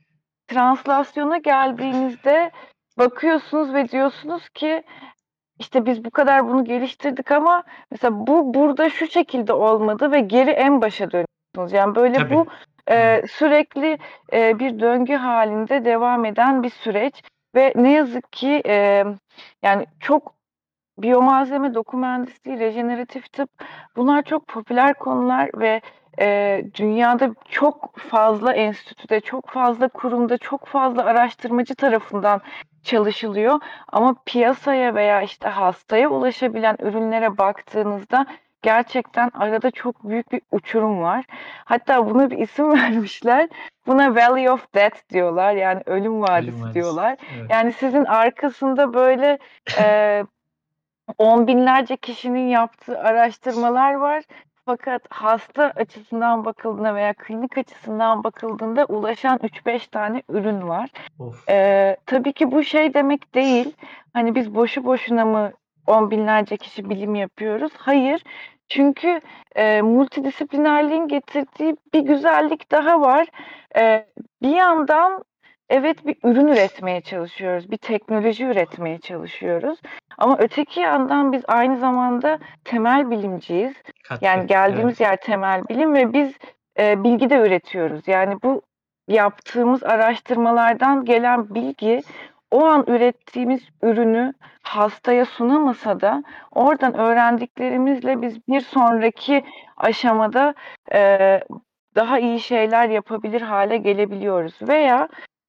translasyona 0.53 1.39
geldiğinizde 1.39 2.51
bakıyorsunuz 2.99 3.75
ve 3.75 3.89
diyorsunuz 3.89 4.49
ki, 4.49 4.83
işte, 5.59 5.87
biz 5.87 6.05
bu 6.05 6.11
kadar 6.11 6.49
bunu 6.49 6.65
geliştirdik 6.65 7.31
ama 7.31 7.63
mesela 7.91 8.27
bu 8.27 8.55
burada 8.55 8.91
şu 8.91 9.07
şekilde 9.07 9.53
olmadı 9.53 10.13
ve 10.13 10.21
geri 10.21 10.51
en 10.51 10.83
başa 10.83 11.11
dönüyorsunuz. 11.11 11.73
Yani 11.73 11.95
böyle 11.95 12.15
Tabii. 12.15 12.35
bu, 12.35 12.47
eee, 12.91 13.25
sürekli, 13.31 13.99
eee, 14.33 14.57
bir 14.59 14.81
döngü 14.81 15.15
hâlinde 15.15 15.85
devam 15.85 16.25
eden 16.25 16.63
bir 16.63 16.71
süreç 16.71 17.23
ve 17.55 17.73
ne 17.77 17.93
yazık 17.93 18.33
ki, 18.33 18.51
emm, 18.51 19.17
yani 19.63 19.87
çok 20.01 20.35
biyomalzeme, 21.03 21.75
doku 21.75 21.97
mühendisliği, 21.97 22.59
rejeneratif 22.59 23.33
tıp 23.33 23.51
bunlar 23.97 24.23
çok 24.23 24.47
popüler 24.47 24.95
konular 24.95 25.51
ve 25.55 25.81
e, 26.21 26.65
dünyada 26.75 27.35
çok 27.49 27.99
fazla 27.99 28.53
enstitüde, 28.53 29.21
çok 29.21 29.49
fazla 29.49 29.89
kurumda, 29.89 30.39
çok 30.39 30.67
fazla 30.67 31.05
araştırmacı 31.05 31.75
tarafından 31.75 32.41
çalışılıyor. 32.83 33.61
Ama 33.89 34.15
piyasaya 34.27 34.95
veya 34.95 35.23
işte 35.23 35.49
hastaya 35.49 36.09
ulaşabilen 36.09 36.77
ürünlere 36.81 37.39
baktığınızda 37.39 38.27
gerçekten 38.63 39.31
arada 39.35 39.71
çok 39.71 40.09
büyük 40.09 40.33
bir 40.33 40.41
uçurum 40.51 41.03
var. 41.03 41.25
Hatta 41.65 42.11
buna 42.11 42.31
bir 42.31 42.39
isim 42.39 42.73
vermişler. 42.79 43.49
Buna 43.87 44.15
Valley 44.15 44.51
of 44.51 44.75
Death 44.75 45.09
diyorlar. 45.13 45.55
Yani 45.55 45.83
ölüm 45.87 46.23
vadisi 46.23 46.63
vadisi. 46.63 46.75
diyorlar. 46.75 47.17
Evet. 47.39 47.51
Yani 47.51 47.73
sizin 47.73 48.05
arkasında 48.05 48.95
böyle 48.95 49.39
e, 49.79 50.25
on 51.19 51.47
binlerce 51.47 51.97
kişinin 51.97 52.49
yaptığı 52.49 52.99
araştırmalar 52.99 53.95
var. 53.95 54.25
Fakat 54.65 55.03
hasta 55.11 55.65
açısından 55.65 56.45
bakıldığında 56.45 56.95
veya 56.95 57.15
klinik 57.15 57.59
açısından 57.59 58.25
bakıldığında 58.25 58.85
ulaşan 58.85 59.39
3-5 59.39 59.91
tane 59.91 60.23
ürün 60.29 60.69
var. 60.69 60.91
Of. 61.19 61.49
Ee, 61.49 61.97
tabii 62.07 62.33
ki 62.33 62.53
bu 62.53 62.65
şey 62.65 62.95
demek 62.95 63.35
değil. 63.35 63.77
Hani 64.13 64.35
biz 64.35 64.55
boşu 64.55 64.85
boşuna 64.85 65.25
mı 65.25 65.53
on 65.87 66.11
binlerce 66.11 66.57
kişi 66.57 66.91
bilim 66.91 67.15
yapıyoruz? 67.15 67.73
Hayır. 67.77 68.25
Çünkü 68.69 69.21
e, 69.57 69.83
multidisiplinerliğin 69.83 71.09
getirdiği 71.09 71.77
bir 71.95 72.01
güzellik 72.01 72.71
daha 72.71 73.01
var. 73.01 73.27
E, 73.77 74.07
bir 74.43 74.57
yandan 74.57 75.25
evet 75.73 76.07
bir 76.07 76.17
ürün 76.25 76.47
üretmeye 76.47 77.01
çalışıyoruz, 77.01 77.71
bir 77.71 77.77
teknoloji 77.77 78.45
üretmeye 78.45 78.99
çalışıyoruz. 78.99 79.79
Ama 80.19 80.37
öteki 80.39 80.81
yandan 80.81 81.33
biz 81.33 81.43
aynı 81.49 81.79
zamanda 81.79 82.39
temel 82.65 83.11
bilimciyiz. 83.11 83.75
Katkı. 84.05 84.25
Yani 84.25 84.47
geldiğimiz 84.47 85.01
yer 85.01 85.17
temel 85.17 85.69
bilim 85.69 85.95
ve 85.95 86.13
biz 86.13 86.33
e, 86.79 87.05
bilgi 87.05 87.31
de 87.31 87.37
üretiyoruz. 87.37 88.09
Yani 88.09 88.35
bu 88.43 88.63
yaptığımız 89.09 89.83
araştırmalardan 89.83 91.05
gelen 91.05 91.55
bilgi 91.55 92.03
o 92.51 92.65
an 92.65 92.85
ürettiğimiz 92.87 93.61
ürünü 93.83 94.33
hastaya 94.63 95.25
sunamasa 95.25 96.01
da 96.01 96.23
oradan 96.51 96.95
öğrendiklerimizle 96.95 98.23
biz 98.23 98.49
bir 98.49 98.61
sonraki 98.61 99.45
aşamada 99.77 100.55
e, 100.93 101.41
daha 101.95 102.19
iyi 102.19 102.41
şeyler 102.41 102.89
yapabilir 102.89 103.41
hale 103.41 103.77
gelebiliyoruz. 103.77 104.55
Veya 104.69 105.09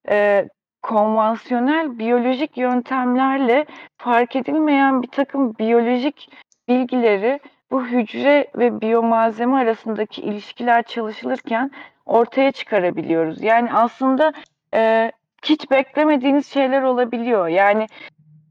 e, 0.10 0.48
konvansiyonel 0.82 2.00
biyolojik 2.00 2.58
yöntemlerle 2.58 3.66
fark 3.98 4.36
edilmeyen 4.36 5.02
bir 5.02 5.08
takım 5.08 5.58
biyolojik 5.58 6.30
bilgileri 6.68 7.39
bu 7.72 7.86
hücre 7.86 8.48
ve 8.56 8.82
biyomalzeme 8.82 9.56
arasındaki 9.58 10.22
ilişkiler 10.22 10.84
çalışılırken 10.84 11.72
ortaya 12.06 12.52
çıkarabiliyoruz. 12.52 13.44
Yani 13.44 13.74
aslında 13.74 14.34
e, 14.74 15.12
hiç 15.46 15.72
beklemediğiniz 15.72 16.48
şeyler 16.48 16.82
olabiliyor. 16.82 17.48
Yani 17.48 17.88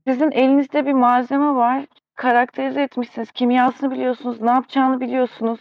sizin 0.06 0.30
elinizde 0.30 0.86
bir 0.86 0.92
malzeme 0.92 1.54
var, 1.54 1.84
karakterize 2.14 2.82
etmişsiniz, 2.82 3.32
kimyasını 3.32 3.90
biliyorsunuz, 3.90 4.40
ne 4.40 4.50
yapacağını 4.50 5.00
biliyorsunuz. 5.00 5.60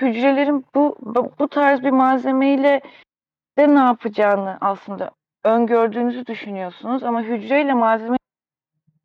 Hücrelerin 0.00 0.64
bu 0.74 0.96
bu 1.00 1.32
bu 1.38 1.48
tarz 1.48 1.82
bir 1.82 1.90
malzemeyle 1.90 2.80
de 3.58 3.74
ne 3.74 3.80
yapacağını 3.80 4.58
aslında 4.60 5.10
öngördüğünüzü 5.44 6.26
düşünüyorsunuz 6.26 7.02
ama 7.02 7.22
hücreyle 7.22 7.74
malzeme 7.74 8.16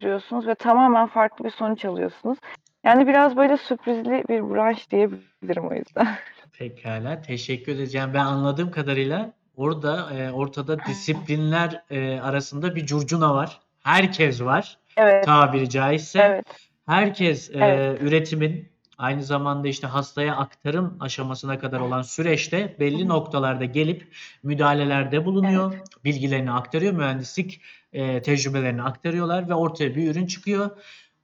diyorsunuz 0.01 0.47
ve 0.47 0.55
tamamen 0.55 1.07
farklı 1.07 1.45
bir 1.45 1.49
sonuç 1.49 1.85
alıyorsunuz. 1.85 2.37
Yani 2.83 3.07
biraz 3.07 3.37
böyle 3.37 3.57
sürprizli 3.57 4.23
bir 4.29 4.49
branş 4.49 4.91
diyebilirim 4.91 5.67
o 5.67 5.73
yüzden. 5.73 6.07
Pekala. 6.59 7.21
Teşekkür 7.21 7.71
edeceğim. 7.75 8.09
Ben 8.13 8.25
anladığım 8.25 8.71
kadarıyla 8.71 9.33
orada 9.57 10.13
e, 10.13 10.31
ortada 10.31 10.85
disiplinler 10.85 11.83
e, 11.89 12.19
arasında 12.19 12.75
bir 12.75 12.85
curcuna 12.85 13.35
var. 13.35 13.59
Herkes 13.83 14.41
var. 14.41 14.77
Evet, 14.97 15.25
Tabiri 15.25 15.69
caizse. 15.69 16.19
evet, 16.19 16.45
Herkes 16.85 17.49
e, 17.49 17.53
Evet. 17.59 18.01
üretimin 18.01 18.69
aynı 18.97 19.23
zamanda 19.23 19.67
işte 19.67 19.87
hastaya 19.87 20.35
aktarım 20.35 20.97
aşamasına 20.99 21.59
kadar 21.59 21.79
olan 21.79 22.01
süreçte 22.01 22.75
belli 22.79 23.07
noktalarda 23.07 23.65
gelip 23.65 24.15
müdahalelerde 24.43 25.25
bulunuyor. 25.25 25.75
Bilgilerini 26.05 26.51
aktarıyor. 26.51 26.93
Mühendislik 26.93 27.61
e, 27.93 28.21
tecrübelerini 28.21 28.83
aktarıyorlar 28.83 29.49
ve 29.49 29.53
ortaya 29.53 29.95
bir 29.95 30.11
ürün 30.11 30.25
çıkıyor. 30.25 30.69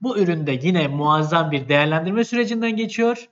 Bu 0.01 0.17
ürün 0.17 0.47
de 0.47 0.59
yine 0.63 0.87
muazzam 0.87 1.51
bir 1.51 1.69
değerlendirme 1.69 2.23
sürecinden 2.23 2.75
geçiyor. 2.75 3.29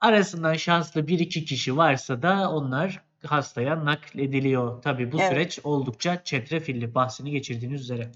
Arasından 0.00 0.54
şanslı 0.54 1.08
bir 1.08 1.18
iki 1.18 1.44
kişi 1.44 1.76
varsa 1.76 2.22
da 2.22 2.50
onlar 2.50 3.00
hastaya 3.26 3.84
naklediliyor. 3.84 4.82
Tabii 4.82 5.12
bu 5.12 5.20
Evet. 5.20 5.28
süreç 5.28 5.58
oldukça 5.64 6.24
çetrefilli 6.24 6.94
bahsini 6.94 7.30
geçirdiğiniz 7.30 7.80
üzere. 7.80 8.12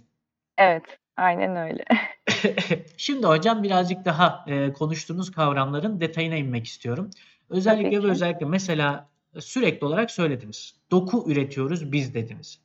evet. 0.58 0.98
Aynen 1.18 1.56
öyle. 1.56 1.84
Şimdi 2.96 3.26
hocam 3.26 3.62
birazcık 3.62 4.04
daha 4.04 4.44
e, 4.46 4.72
konuştuğunuz 4.72 5.30
kavramların 5.30 6.00
detayına 6.00 6.36
inmek 6.36 6.66
istiyorum. 6.66 7.10
Özellikle 7.50 7.90
Tabii 7.90 7.96
ve 8.04 8.06
ki. 8.06 8.12
özellikle 8.12 8.46
mesela 8.46 9.08
sürekli 9.38 9.86
olarak 9.86 10.10
söylediniz. 10.10 10.74
Doku 10.90 11.24
üretiyoruz 11.32 11.92
biz 11.92 12.14
dediniz. 12.14 12.58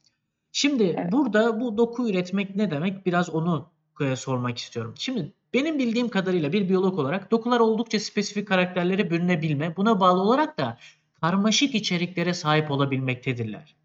Şimdi 0.52 0.84
Evet. 0.84 1.12
burada 1.12 1.60
bu 1.60 1.78
doku 1.78 2.10
üretmek 2.10 2.56
ne 2.56 2.72
demek? 2.72 3.06
Biraz 3.06 3.30
onu 3.30 3.70
e, 4.02 4.16
sormak 4.16 4.58
istiyorum. 4.58 4.94
Şimdi 4.98 5.34
benim 5.54 5.80
bildiğim 5.80 6.10
kadarıyla 6.10 6.54
bir 6.54 6.70
biyolog 6.70 7.00
olarak 7.00 7.32
dokular 7.32 7.60
oldukça 7.60 8.00
spesifik 8.00 8.48
karakterlere 8.48 9.10
bürünebilme, 9.12 9.76
buna 9.78 10.00
bağlı 10.00 10.22
olarak 10.22 10.60
da 10.60 10.78
karmaşık 11.22 11.76
içeriklere 11.76 12.34
sahip 12.34 12.72
olabilmektedirler. 12.72 13.76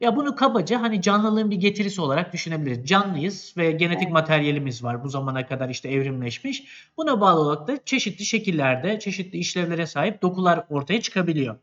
Ya 0.00 0.16
bunu 0.16 0.36
kabaca 0.36 0.82
hani 0.82 1.02
canlılığın 1.02 1.50
bir 1.50 1.56
getirisi 1.56 2.00
olarak 2.00 2.32
düşünebiliriz. 2.32 2.88
Canlıyız 2.88 3.54
ve 3.56 3.72
genetik 3.72 4.10
materyalimiz 4.10 4.84
var. 4.84 5.04
Bu 5.04 5.08
zamana 5.08 5.46
kadar 5.46 5.68
işte 5.68 5.88
evrimleşmiş. 5.88 6.64
Buna 6.96 7.20
bağlı 7.20 7.40
olarak 7.40 7.68
da 7.68 7.84
çeşitli 7.84 8.24
şekillerde, 8.24 8.98
çeşitli 8.98 9.38
işlevlere 9.38 9.86
sahip 9.86 10.22
dokular 10.22 10.64
ortaya 10.70 11.02
çıkabiliyor. 11.02 11.56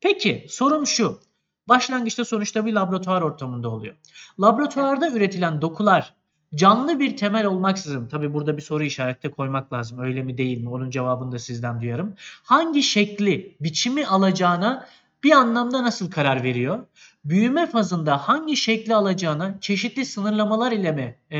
Peki 0.00 0.46
sorum 0.48 0.86
şu. 0.86 1.20
Başlangıçta 1.68 2.24
sonuçta 2.24 2.66
bir 2.66 2.72
laboratuvar 2.72 3.22
ortamında 3.22 3.68
oluyor. 3.68 3.94
Laboratuvarda 4.40 5.10
üretilen 5.10 5.62
dokular 5.62 6.14
canlı 6.54 7.00
bir 7.00 7.16
temel 7.16 7.46
olmaksızın, 7.46 8.08
tabi 8.08 8.34
burada 8.34 8.56
bir 8.56 8.62
soru 8.62 8.84
işareti 8.84 9.30
koymak 9.30 9.72
lazım. 9.72 9.98
Öyle 9.98 10.22
mi 10.22 10.38
değil 10.38 10.60
mi? 10.60 10.68
Onun 10.68 10.90
cevabını 10.90 11.32
da 11.32 11.38
sizden 11.38 11.80
duyarım. 11.80 12.14
Hangi 12.42 12.82
şekli, 12.82 13.56
biçimi 13.60 14.06
alacağına 14.06 14.86
bir 15.24 15.32
anlamda 15.32 15.82
nasıl 15.82 16.10
karar 16.10 16.42
veriyor? 16.42 16.78
Büyüme 17.24 17.66
fazında 17.66 18.28
hangi 18.28 18.56
şekli 18.56 18.94
alacağına 18.94 19.60
çeşitli 19.60 20.04
sınırlamalar 20.06 20.72
ile 20.72 20.92
mi 20.92 21.18
e, 21.30 21.38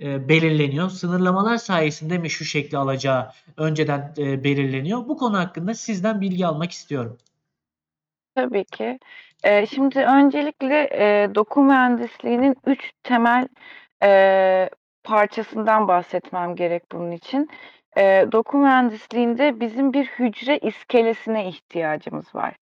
e, 0.00 0.28
belirleniyor? 0.28 0.90
Sınırlamalar 0.90 1.56
sayesinde 1.56 2.18
mi 2.18 2.30
şu 2.30 2.44
şekli 2.44 2.78
alacağı 2.78 3.32
önceden 3.56 4.14
e, 4.18 4.44
belirleniyor? 4.44 5.08
Bu 5.08 5.16
konu 5.16 5.38
hakkında 5.38 5.74
sizden 5.74 6.20
bilgi 6.20 6.46
almak 6.46 6.70
istiyorum. 6.70 7.18
Tabii 8.34 8.64
ki. 8.64 8.98
Eee, 9.44 9.66
şimdi 9.74 9.98
öncelikle, 9.98 10.88
eee, 10.90 11.34
doku 11.34 11.62
mühendisliğinin 11.64 12.56
3 12.66 12.92
temel, 13.02 13.48
eee, 14.02 14.70
parçasından 15.04 15.88
bahsetmem 15.88 16.56
gerek 16.56 16.92
bunun 16.92 17.10
için. 17.10 17.48
Eee, 17.96 18.28
doku 18.32 18.58
mühendisliğinde 18.58 19.60
bizim 19.60 19.92
bir 19.92 20.06
hücre 20.06 20.58
iskelesine 20.58 21.48
ihtiyacımız 21.48 22.34
var. 22.34 22.56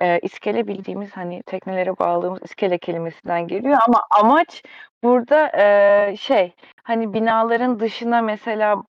Eee, 0.00 0.18
iskele 0.22 0.66
bildiğimiz, 0.68 1.12
hani, 1.16 1.42
teknelere 1.42 1.98
bağladığımız 1.98 2.40
iskele 2.44 2.78
kelimesinden 2.78 3.46
geliyor 3.48 3.78
ama 3.88 4.00
amaç 4.20 4.62
burada, 5.04 5.50
eee, 5.58 6.16
şey, 6.16 6.52
hani, 6.82 7.12
binaların 7.14 7.80
dışına 7.80 8.22
mesela 8.22 8.82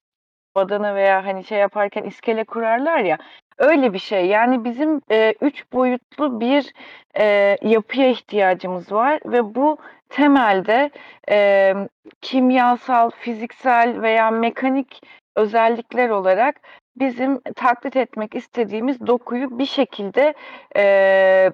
badana 0.56 0.94
veya, 0.94 1.26
hani, 1.26 1.44
şey 1.44 1.58
yaparken 1.58 2.04
iskele 2.04 2.44
kurarlar 2.44 2.98
ya, 3.00 3.18
öyle 3.58 3.92
bir 3.94 3.98
şey. 4.00 4.26
Yani 4.26 4.64
bizim, 4.64 5.02
eee, 5.10 5.34
3 5.40 5.72
boyutlu 5.72 6.40
bir, 6.40 6.72
eee, 7.18 7.58
yapıya 7.62 8.08
ihtiyacımız 8.10 8.92
var 8.92 9.20
ve 9.26 9.54
bu 9.56 9.78
temelde, 10.10 10.90
emm, 11.28 11.88
kimyasal, 12.22 13.10
fiziksel 13.10 14.02
veya 14.02 14.30
mekanik 14.30 15.00
özellikler 15.36 16.10
olarak 16.10 16.56
bizim 16.96 17.40
taklit 17.56 17.96
etmek 17.96 18.34
istediğimiz 18.34 19.06
dokuyu 19.06 19.58
bir 19.58 19.66
şekilde, 19.66 20.34
eee, 20.76 21.52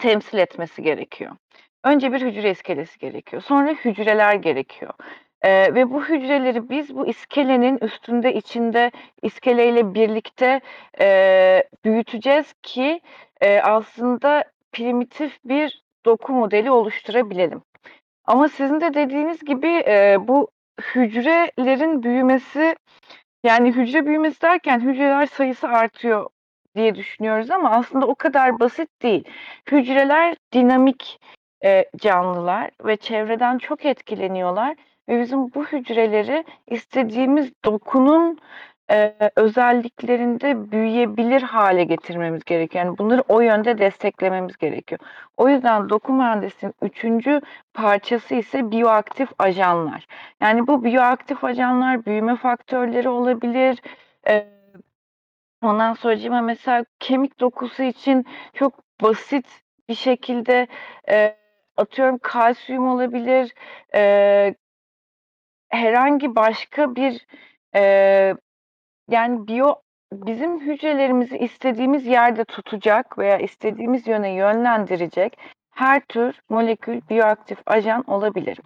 temsil 0.00 0.38
etmesi 0.38 0.82
gerekiyor. 0.82 1.32
Önce 1.84 2.12
bir 2.12 2.20
hücre 2.22 2.50
iskelesi 2.50 2.98
gerekiyor. 2.98 3.42
Sonra 3.42 3.70
hücreler 3.72 4.34
gerekiyor. 4.34 4.92
Eee, 5.44 5.74
ve 5.74 5.90
bu 5.90 6.04
hücreleri 6.04 6.70
biz 6.70 6.96
bu 6.96 7.06
iskelenin 7.06 7.78
üstünde, 7.82 8.34
içinde, 8.34 8.90
iskeleyle 9.22 9.94
birlikte, 9.94 10.60
eee, 11.00 11.68
büyüteceğiz 11.84 12.54
ki, 12.62 13.00
eee, 13.42 13.60
aslında 13.64 14.44
primitif 14.72 15.38
bir 15.44 15.82
doku 16.06 16.32
modeli 16.32 16.70
oluşturabilelim. 16.70 17.62
Ama 18.24 18.48
sizin 18.48 18.80
de 18.80 18.94
dediğiniz 18.94 19.44
gibi, 19.44 19.68
eee, 19.68 20.16
bu 20.20 20.50
hücrelerin 20.94 22.02
büyümesi 22.02 22.76
yani 23.42 23.72
hücre 23.72 24.06
büyümesi 24.06 24.42
derken 24.42 24.80
hücreler 24.80 25.26
sayısı 25.26 25.68
artıyor 25.68 26.30
diye 26.76 26.94
düşünüyoruz 26.94 27.50
ama 27.50 27.70
aslında 27.70 28.06
o 28.06 28.14
kadar 28.14 28.60
basit 28.60 29.02
değil. 29.02 29.24
Hücreler 29.70 30.36
dinamik 30.52 31.20
e, 31.64 31.84
canlılar 31.96 32.70
ve 32.84 32.96
çevreden 32.96 33.58
çok 33.58 33.84
etkileniyorlar 33.84 34.76
ve 35.08 35.20
bizim 35.20 35.54
bu 35.54 35.66
hücreleri 35.66 36.44
istediğimiz 36.70 37.52
dokunun 37.64 38.38
e, 38.92 39.14
özelliklerinde 39.36 40.72
büyüyebilir 40.72 41.42
hale 41.42 41.84
getirmemiz 41.84 42.44
gerekiyor. 42.44 42.84
Yani 42.84 42.98
bunları 42.98 43.24
o 43.28 43.40
yönde 43.40 43.78
desteklememiz 43.78 44.56
gerekiyor. 44.56 44.98
O 45.36 45.48
yüzden 45.48 45.88
doku 45.88 46.12
mühendisliğinin 46.12 46.74
üçüncü 46.82 47.40
parçası 47.74 48.34
ise 48.34 48.70
biyoaktif 48.70 49.28
ajanlar. 49.38 50.06
Yani 50.40 50.66
bu 50.66 50.84
biyoaktif 50.84 51.44
ajanlar 51.44 52.06
büyüme 52.06 52.36
faktörleri 52.36 53.08
olabilir. 53.08 53.82
E, 54.28 54.46
ondan 55.62 55.94
sonra 55.94 56.42
mesela 56.42 56.84
kemik 57.00 57.40
dokusu 57.40 57.82
için 57.82 58.26
çok 58.54 59.00
basit 59.02 59.46
bir 59.88 59.94
şekilde 59.94 60.66
e, 61.08 61.36
atıyorum 61.76 62.18
kalsiyum 62.18 62.88
olabilir. 62.88 63.54
E, 63.94 64.54
herhangi 65.70 66.36
başka 66.36 66.96
bir 66.96 67.26
e, 67.74 68.34
yani 69.08 69.46
biyo 69.46 69.74
bizim 70.12 70.60
hücrelerimizi 70.60 71.38
istediğimiz 71.38 72.06
yerde 72.06 72.44
tutacak 72.44 73.18
veya 73.18 73.38
istediğimiz 73.38 74.06
yöne 74.06 74.30
yönlendirecek 74.30 75.38
her 75.72 76.00
tür 76.00 76.40
molekül 76.48 77.00
biyoaktif 77.10 77.58
ajan 77.66 78.04
olabilir. 78.06 78.58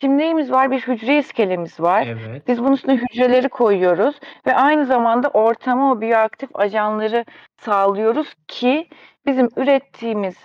Şimdi 0.00 0.18
neyimiz 0.18 0.52
var? 0.52 0.70
Bir 0.70 0.80
hücre 0.80 1.18
iskelemiz 1.18 1.80
var. 1.80 2.06
Evet. 2.06 2.48
Biz 2.48 2.58
bunun 2.58 2.72
üstüne 2.72 2.96
hücreleri 2.96 3.48
koyuyoruz 3.48 4.20
ve 4.46 4.54
aynı 4.54 4.86
zamanda 4.86 5.28
ortama 5.28 5.92
o 5.92 6.00
biyoaktif 6.00 6.50
ajanları 6.54 7.24
sağlıyoruz 7.60 8.34
ki 8.48 8.88
bizim 9.26 9.48
ürettiğimiz 9.56 10.36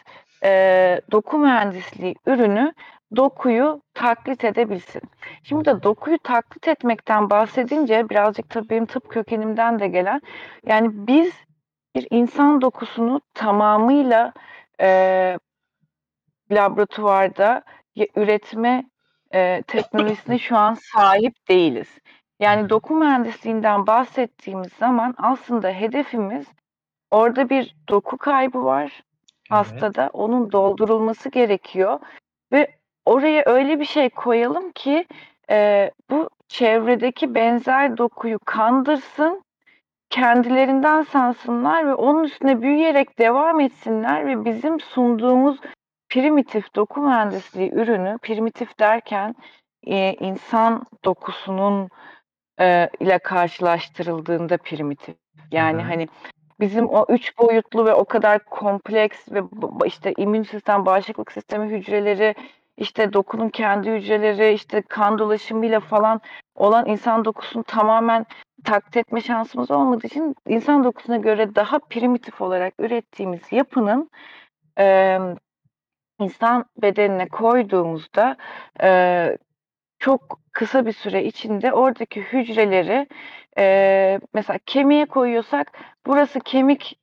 e, 0.43 1.01
doku 1.11 1.37
mühendisliği 1.37 2.15
ürünü 2.25 2.73
dokuyu 3.15 3.81
taklit 3.93 4.43
edebilsin. 4.43 5.01
Şimdi 5.43 5.65
de 5.65 5.83
dokuyu 5.83 6.17
taklit 6.17 6.67
etmekten 6.67 7.29
bahsedince 7.29 8.09
birazcık 8.09 8.49
tabii 8.49 8.69
benim 8.69 8.85
tıp 8.85 9.09
kökenimden 9.09 9.79
de 9.79 9.87
gelen 9.87 10.21
yani 10.65 10.89
biz 11.07 11.33
bir 11.95 12.07
insan 12.09 12.61
dokusunu 12.61 13.21
tamamıyla 13.33 14.33
e, 14.81 15.37
laboratuvarda 16.51 17.63
üretme 18.15 18.83
e, 19.33 19.63
teknolojisine 19.67 20.39
şu 20.39 20.57
an 20.57 20.73
sahip 20.73 21.49
değiliz. 21.49 21.87
Yani 22.39 22.69
doku 22.69 22.95
mühendisliğinden 22.95 23.87
bahsettiğimiz 23.87 24.73
zaman 24.73 25.15
aslında 25.17 25.69
hedefimiz 25.69 26.45
orada 27.11 27.49
bir 27.49 27.75
doku 27.89 28.17
kaybı 28.17 28.63
var 28.63 28.91
Evet. 28.91 29.03
hastada. 29.49 30.09
Onun 30.13 30.51
doldurulması 30.51 31.29
gerekiyor 31.29 31.99
ve 32.51 32.75
oraya 33.05 33.43
öyle 33.45 33.79
bir 33.79 33.85
şey 33.85 34.09
koyalım 34.09 34.71
ki 34.71 35.05
e, 35.49 35.91
bu 36.09 36.29
çevredeki 36.47 37.35
benzer 37.35 37.97
dokuyu 37.97 38.39
kandırsın, 38.45 39.43
kendilerinden 40.09 41.03
sansınlar 41.03 41.87
ve 41.87 41.93
onun 41.93 42.23
üstüne 42.23 42.61
büyüyerek 42.61 43.19
devam 43.19 43.59
etsinler 43.59 44.27
ve 44.27 44.45
bizim 44.45 44.79
sunduğumuz 44.79 45.59
primitif 46.09 46.75
doku 46.75 47.01
mühendisliği 47.01 47.71
ürünü, 47.73 48.17
primitif 48.21 48.79
derken 48.79 49.35
e, 49.87 50.13
insan 50.13 50.85
dokusunun 51.05 51.89
e, 52.59 52.89
ile 52.99 53.19
karşılaştırıldığında 53.19 54.57
primitif. 54.57 55.15
Yani 55.51 55.81
Hı 55.81 55.85
hı. 55.85 55.89
hani 55.89 56.07
bizim 56.59 56.87
o 56.87 57.05
üç 57.09 57.37
boyutlu 57.37 57.85
ve 57.85 57.93
o 57.93 58.05
kadar 58.05 58.45
kompleks 58.45 59.31
ve 59.31 59.41
işte 59.85 60.13
immün 60.17 60.43
sistem, 60.43 60.85
bağışıklık 60.85 61.31
sistemi 61.31 61.77
hücreleri, 61.77 62.35
işte 62.77 63.13
dokunun 63.13 63.49
kendi 63.49 63.91
hücreleri, 63.91 64.53
işte 64.53 64.81
kan 64.81 65.19
dolaşımıyla 65.19 65.79
falan 65.79 66.21
olan 66.55 66.85
insan 66.85 67.25
dokusunu 67.25 67.63
tamamen 67.63 68.25
taklit 68.63 68.97
etme 68.97 69.21
şansımız 69.21 69.71
olmadığı 69.71 70.07
için 70.07 70.35
insan 70.47 70.83
dokusuna 70.83 71.17
göre 71.17 71.55
daha 71.55 71.79
primitif 71.79 72.41
olarak 72.41 72.73
ürettiğimiz 72.79 73.41
yapının 73.51 74.09
e, 74.79 75.19
insan 76.19 76.65
bedenine 76.81 77.27
koyduğumuzda 77.27 78.37
e, 78.81 79.37
çok 79.99 80.39
kısa 80.51 80.85
bir 80.85 80.91
süre 80.91 81.23
içinde 81.23 81.73
oradaki 81.73 82.21
hücreleri 82.21 83.07
e, 83.57 84.19
mesela 84.33 84.59
kemiğe 84.65 85.05
koyuyorsak 85.05 85.71
burası 86.05 86.39
kemik 86.39 86.99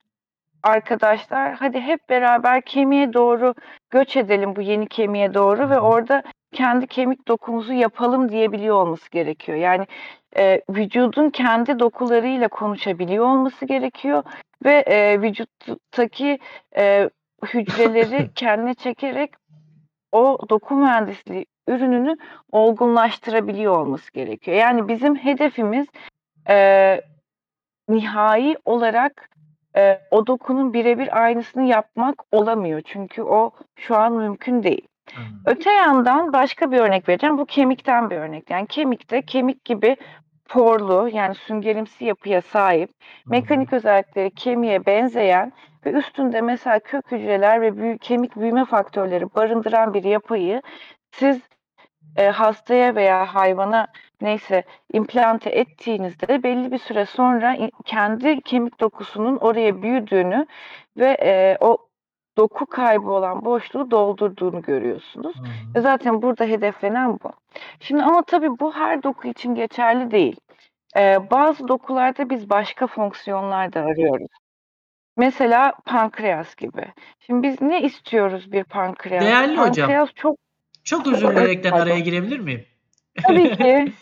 arkadaşlar 0.63 1.53
hadi 1.53 1.81
hep 1.81 2.09
beraber 2.09 2.63
kemiğe 2.63 3.13
doğru 3.13 3.55
göç 3.91 4.17
edelim 4.17 4.57
bu 4.57 4.63
yeni 4.63 4.89
kemiğe 4.89 5.35
doğru 5.35 5.71
ve 5.71 5.81
orada 5.81 6.23
kendi 6.53 6.87
kemik 6.87 7.29
dokumuzu 7.29 7.73
yapalım 7.73 8.29
diyebiliyor 8.29 8.77
olması 8.77 9.11
gerekiyor. 9.11 9.59
Yani 9.59 9.87
e, 10.37 10.63
vücudun 10.71 11.31
kendi 11.31 11.79
dokularıyla 11.79 12.49
konuşabiliyor 12.49 13.25
olması 13.25 13.67
gerekiyor 13.67 14.23
ve 14.65 14.73
e, 14.73 15.23
vücuttaki 15.23 16.39
e, 16.77 17.11
hücreleri 17.55 18.31
kendine 18.35 18.75
çekerek 18.75 19.31
o 20.13 20.39
doku 20.49 20.75
mühendisliği 20.75 21.47
ürününü 21.69 22.17
olgunlaştırabiliyor 22.53 23.77
olması 23.77 24.13
gerekiyor. 24.13 24.57
Yani 24.57 24.89
bizim 24.89 25.17
hedefimiz 25.17 25.87
e, 26.49 27.01
nihai 27.89 28.57
olarak 28.65 29.31
e, 29.77 30.01
o 30.11 30.27
dokunun 30.27 30.73
birebir 30.73 31.23
aynısını 31.23 31.63
yapmak 31.63 32.23
olamıyor. 32.33 32.83
Çünkü 32.85 33.23
o 33.23 33.51
şu 33.77 33.97
an 33.97 34.13
mümkün 34.13 34.63
değil. 34.63 34.89
Anladım. 35.17 35.43
Öte 35.47 35.71
yandan 35.71 36.33
başka 36.33 36.73
bir 36.73 36.79
örnek 36.79 37.09
vereceğim. 37.09 37.39
Bu 37.39 37.47
kemikten 37.47 38.11
bir 38.11 38.17
örnek. 38.17 38.51
Yani 38.51 38.67
kemikte 38.67 39.23
kemik 39.23 39.65
gibi 39.65 39.97
porlu 40.49 41.09
yani 41.13 41.35
süngerimsi 41.35 42.05
yapıya 42.05 42.43
sahip, 42.43 42.91
mekanik 43.27 43.73
özellikleri 43.73 44.31
kemiğe 44.31 44.87
benzeyen 44.87 45.53
ve 45.87 45.91
üstünde 45.91 46.41
mesela 46.41 46.79
kök 46.79 47.13
hücreler 47.13 47.61
ve 47.61 47.77
büyü, 47.77 47.99
kemik 47.99 48.37
büyüme 48.37 48.65
faktörleri 48.65 49.35
barındıran 49.35 49.95
bir 49.95 50.05
yapıyı 50.05 50.63
siz 51.13 51.41
e, 52.17 52.27
hastaya 52.27 52.95
veya 52.95 53.35
hayvana 53.35 53.87
neyse 54.21 54.65
implante 54.93 55.51
ettiğinizde 55.51 56.43
belli 56.43 56.73
bir 56.73 56.79
süre 56.79 57.07
sonra 57.07 57.57
kendi 57.85 58.41
kemik 58.41 58.81
dokusunun 58.81 59.37
oraya 59.37 59.83
büyüdüğünü 59.83 60.47
ve 60.97 61.17
e, 61.23 61.57
o 61.61 61.79
doku 62.37 62.67
kaybı 62.67 63.11
olan 63.11 63.45
boşluğu 63.45 63.91
doldurduğunu 63.91 64.63
görüyorsunuz. 64.63 65.37
Hı 65.37 65.79
hı. 65.79 65.83
zaten 65.83 66.23
burada 66.23 66.45
hedeflenen 66.45 67.13
bu. 67.13 67.33
Şimdi 67.81 68.03
ama 68.03 68.23
tabii 68.23 68.59
bu 68.59 68.75
her 68.75 69.03
doku 69.03 69.29
için 69.29 69.55
geçerli 69.55 70.11
değil. 70.11 70.37
E, 70.97 71.31
bazı 71.31 71.69
dokularda 71.69 72.31
biz 72.31 72.51
başka 72.51 72.87
fonksiyonlar 72.87 73.73
da 73.73 73.81
arıyoruz. 73.81 74.29
Mesela 75.17 75.73
pankreas 75.87 76.55
gibi. 76.55 76.87
Şimdi 77.21 77.49
biz 77.49 77.63
ne 77.63 77.83
istiyoruz 77.83 78.53
bir 78.53 78.65
pankreas? 78.65 79.23
Değerli 79.23 79.57
hocam. 79.57 79.87
Pankreas 79.87 80.11
çok 80.15 80.37
Çok 80.91 81.07
özür 81.07 81.31
dilerekten 81.31 81.73
araya 81.73 81.99
girebilir 81.99 82.39
miyim? 82.39 82.65
tabii 83.23 83.57
ki 83.57 83.93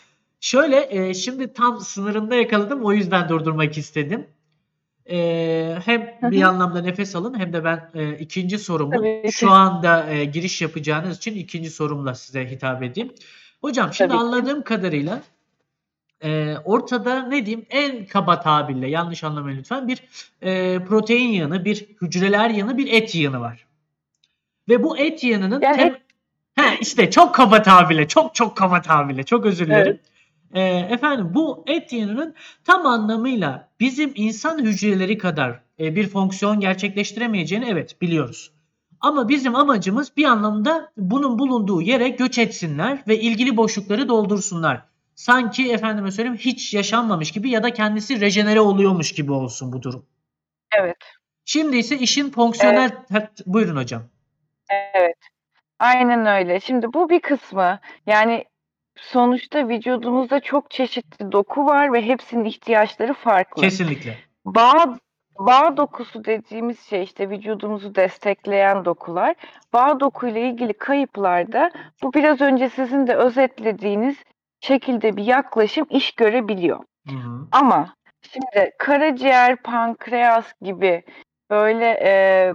Şöyle 0.41 0.87
e, 1.09 1.15
şimdi 1.15 1.53
tam 1.53 1.81
sınırında 1.81 2.35
yakaladım 2.35 2.85
o 2.85 2.93
yüzden 2.93 3.29
durdurmak 3.29 3.79
istedim. 3.79 4.27
E, 5.11 5.79
hem 5.85 6.15
bir 6.23 6.43
anlamda 6.43 6.83
nefes 6.83 7.17
alın 7.17 7.39
hem 7.39 7.53
de 7.53 7.65
ben 7.65 7.91
e, 7.95 8.19
ikinci 8.19 8.59
sorumu 8.59 9.03
ki. 9.03 9.29
şu 9.33 9.51
anda 9.51 10.11
e, 10.11 10.25
giriş 10.25 10.63
yapacağınız 10.63 11.17
için 11.17 11.35
ikinci 11.35 11.71
sorumla 11.71 12.15
size 12.15 12.51
hitap 12.51 12.83
edeyim. 12.83 13.13
Hocam 13.61 13.93
şimdi 13.93 14.09
Tabii 14.09 14.19
ki. 14.19 14.25
anladığım 14.25 14.63
kadarıyla 14.63 15.23
e, 16.25 16.55
ortada 16.65 17.23
ne 17.23 17.47
diyeyim 17.47 17.67
en 17.71 18.07
kaba 18.07 18.41
tabirle 18.41 18.89
yanlış 18.89 19.25
anlamayın 19.25 19.59
lütfen 19.59 19.89
bir 19.89 20.03
e, 20.43 20.79
protein 20.85 21.29
yığını, 21.33 21.65
bir 21.65 21.87
hücreler 22.03 22.51
yığını, 22.51 22.79
bir 22.79 22.93
et 22.93 23.15
yığını 23.15 23.41
var. 23.41 23.67
Ve 24.69 24.83
bu 24.83 24.99
et 24.99 25.25
yığınının 25.25 25.61
Yani 25.61 25.77
tem- 25.77 25.95
He, 25.95 26.08
işte 26.81 27.11
çok 27.11 27.35
kaba 27.35 27.63
tabirle, 27.63 28.09
çok 28.09 28.35
çok 28.35 28.57
kaba 28.57 28.83
tabirle. 28.83 29.23
Çok 29.23 29.47
özür 29.47 29.67
dilerim. 29.67 30.01
E, 30.55 30.63
efendim 30.63 31.31
bu 31.35 31.65
et 31.67 31.93
yığınının 31.93 32.35
tam 32.65 32.87
anlamıyla 32.87 33.69
bizim 33.81 34.13
insan 34.15 34.59
hücreleri 34.59 35.19
kadar 35.19 35.61
e, 35.81 35.97
bir 35.97 36.09
fonksiyon 36.09 36.61
gerçekleştiremeyeceğini 36.61 37.67
evet 37.69 38.01
biliyoruz. 38.01 38.53
Ama 39.01 39.29
bizim 39.29 39.55
amacımız 39.55 40.17
bir 40.17 40.25
anlamda 40.25 40.93
bunun 40.97 41.39
bulunduğu 41.39 41.83
yere 41.83 42.09
göç 42.09 42.39
etsinler 42.39 43.03
ve 43.09 43.21
ilgili 43.21 43.57
boşlukları 43.57 44.09
doldursunlar. 44.09 44.83
Sanki 45.15 45.73
efendime 45.73 46.11
söyleyeyim 46.11 46.39
hiç 46.39 46.75
yaşanmamış 46.75 47.33
gibi 47.33 47.51
ya 47.51 47.63
da 47.63 47.73
kendisi 47.73 48.21
rejenere 48.21 48.61
oluyormuş 48.61 49.13
gibi 49.13 49.33
olsun 49.33 49.73
bu 49.73 49.83
durum. 49.83 50.07
Evet. 50.73 50.97
Şimdi 51.45 51.77
ise 51.77 51.99
işin 51.99 52.31
fonksiyonel... 52.31 52.91
Ha, 53.13 53.31
Buyurun 53.47 53.77
hocam. 53.77 54.03
Evet. 54.95 55.17
Aynen 55.79 56.27
öyle. 56.27 56.61
Şimdi 56.61 56.93
bu 56.93 57.11
bir 57.11 57.21
kısmı. 57.21 57.79
Yani 58.07 58.45
sonuçta 58.97 59.69
vücudumuzda 59.69 60.41
çok 60.41 60.71
çeşitli 60.71 61.33
doku 61.33 61.67
var 61.67 61.93
ve 61.93 62.07
hepsinin 62.07 62.45
ihtiyaçları 62.45 63.15
farklı. 63.15 63.63
Kesinlikle. 63.63 64.17
Bağ 64.45 64.97
bağ 65.39 65.77
dokusu 65.77 66.25
dediğimiz 66.25 66.81
şey 66.81 67.03
işte 67.03 67.31
vücudumuzu 67.31 67.95
destekleyen 67.95 68.85
dokular. 68.85 69.35
Bağ 69.73 70.01
dokuyla 70.01 70.41
ilgili 70.41 70.73
kayıplarda 70.73 71.71
bu 72.03 72.15
biraz 72.15 72.41
önce 72.41 72.69
sizin 72.69 73.07
de 73.07 73.15
özetlediğiniz 73.15 74.17
şekilde 74.61 75.17
bir 75.17 75.25
yaklaşım 75.25 75.87
iş 75.91 76.13
görebiliyor. 76.13 76.79
Hı 77.09 77.15
hı. 77.15 77.47
Ama 77.53 77.95
şimdi 78.23 78.71
karaciğer, 78.79 79.57
pankreas 79.57 80.53
gibi 80.63 81.03
böyle 81.51 81.87
e, 82.03 82.53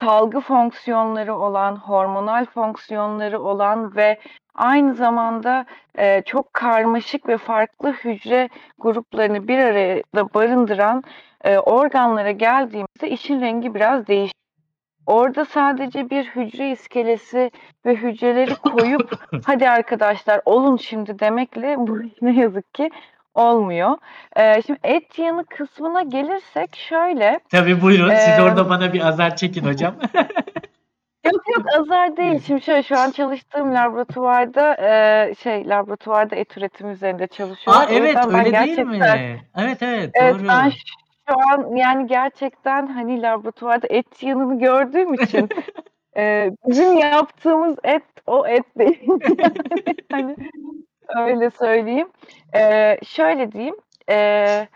salgı 0.00 0.40
fonksiyonları 0.40 1.36
olan, 1.36 1.76
hormonal 1.76 2.46
fonksiyonları 2.46 3.40
olan 3.40 3.96
ve 3.96 4.18
aynı 4.54 4.94
zamanda 4.94 5.66
e, 5.98 6.22
çok 6.22 6.54
karmaşık 6.54 7.28
ve 7.28 7.36
farklı 7.36 7.92
hücre 7.92 8.48
gruplarını 8.78 9.48
bir 9.48 9.58
arada 9.58 10.34
barındıran 10.34 11.02
e, 11.44 11.58
organlara 11.58 12.30
geldiğimizde 12.30 13.10
işin 13.10 13.40
rengi 13.40 13.74
biraz 13.74 14.06
değişiyor. 14.06 14.40
Orada 15.06 15.44
sadece 15.44 16.10
bir 16.10 16.24
hücre 16.24 16.70
iskelesi 16.70 17.50
ve 17.86 17.94
hücreleri 17.94 18.54
koyup 18.54 19.10
hadi 19.46 19.68
arkadaşlar 19.70 20.40
olun 20.44 20.76
şimdi 20.76 21.18
demekle 21.18 21.74
bu 21.78 21.98
ne 22.22 22.40
yazık 22.40 22.74
ki 22.74 22.90
olmuyor. 23.34 23.96
Ee, 24.36 24.62
şimdi 24.66 24.80
et 24.84 25.18
yanı 25.18 25.44
kısmına 25.44 26.02
gelirsek 26.02 26.76
şöyle 26.76 27.40
Tabii 27.50 27.82
buyurun. 27.82 28.14
Siz 28.14 28.38
Ee, 28.38 28.42
orada 28.42 28.70
bana 28.70 28.92
bir 28.92 29.08
azar 29.08 29.36
çekin 29.36 29.64
hocam. 29.64 29.94
Yok 31.24 31.42
yok 31.56 31.66
azar 31.78 32.16
değil. 32.16 32.40
Şimdi 32.46 32.62
şöyle 32.62 32.82
şu 32.82 32.98
an 32.98 33.10
çalıştığım 33.10 33.74
laboratuvarda 33.74 34.74
e, 34.74 35.34
şey 35.34 35.68
laboratuvarda 35.68 36.36
et 36.36 36.56
üretimi 36.56 36.92
üzerinde 36.92 37.26
çalışıyorum. 37.26 37.82
Aa 37.82 37.86
evet 37.90 38.16
öyle 38.26 38.36
değil 38.36 38.78
mi? 38.78 38.98
gerçekten 38.98 39.38
Evet 39.56 39.82
evet 39.82 40.10
evet 40.14 40.34
doğru. 40.34 40.48
ben 40.48 40.70
şu 41.28 41.34
an 41.52 41.76
yani 41.76 42.06
gerçekten 42.06 42.86
hani 42.86 43.22
laboratuvarda 43.22 43.86
et 43.90 44.22
yanını 44.22 44.58
gördüğüm 44.58 45.14
için 45.14 45.48
e, 46.16 46.50
bizim 46.68 46.98
yaptığımız 46.98 47.76
et 47.84 48.02
o 48.26 48.46
et 48.46 48.78
değil. 48.78 49.08
Yani 49.38 49.96
hani 50.12 50.36
öyle 51.16 51.50
söyleyeyim. 51.50 52.08
E, 52.54 52.96
şöyle 53.06 53.52
diyeyim. 53.52 53.76
E, 54.08 54.68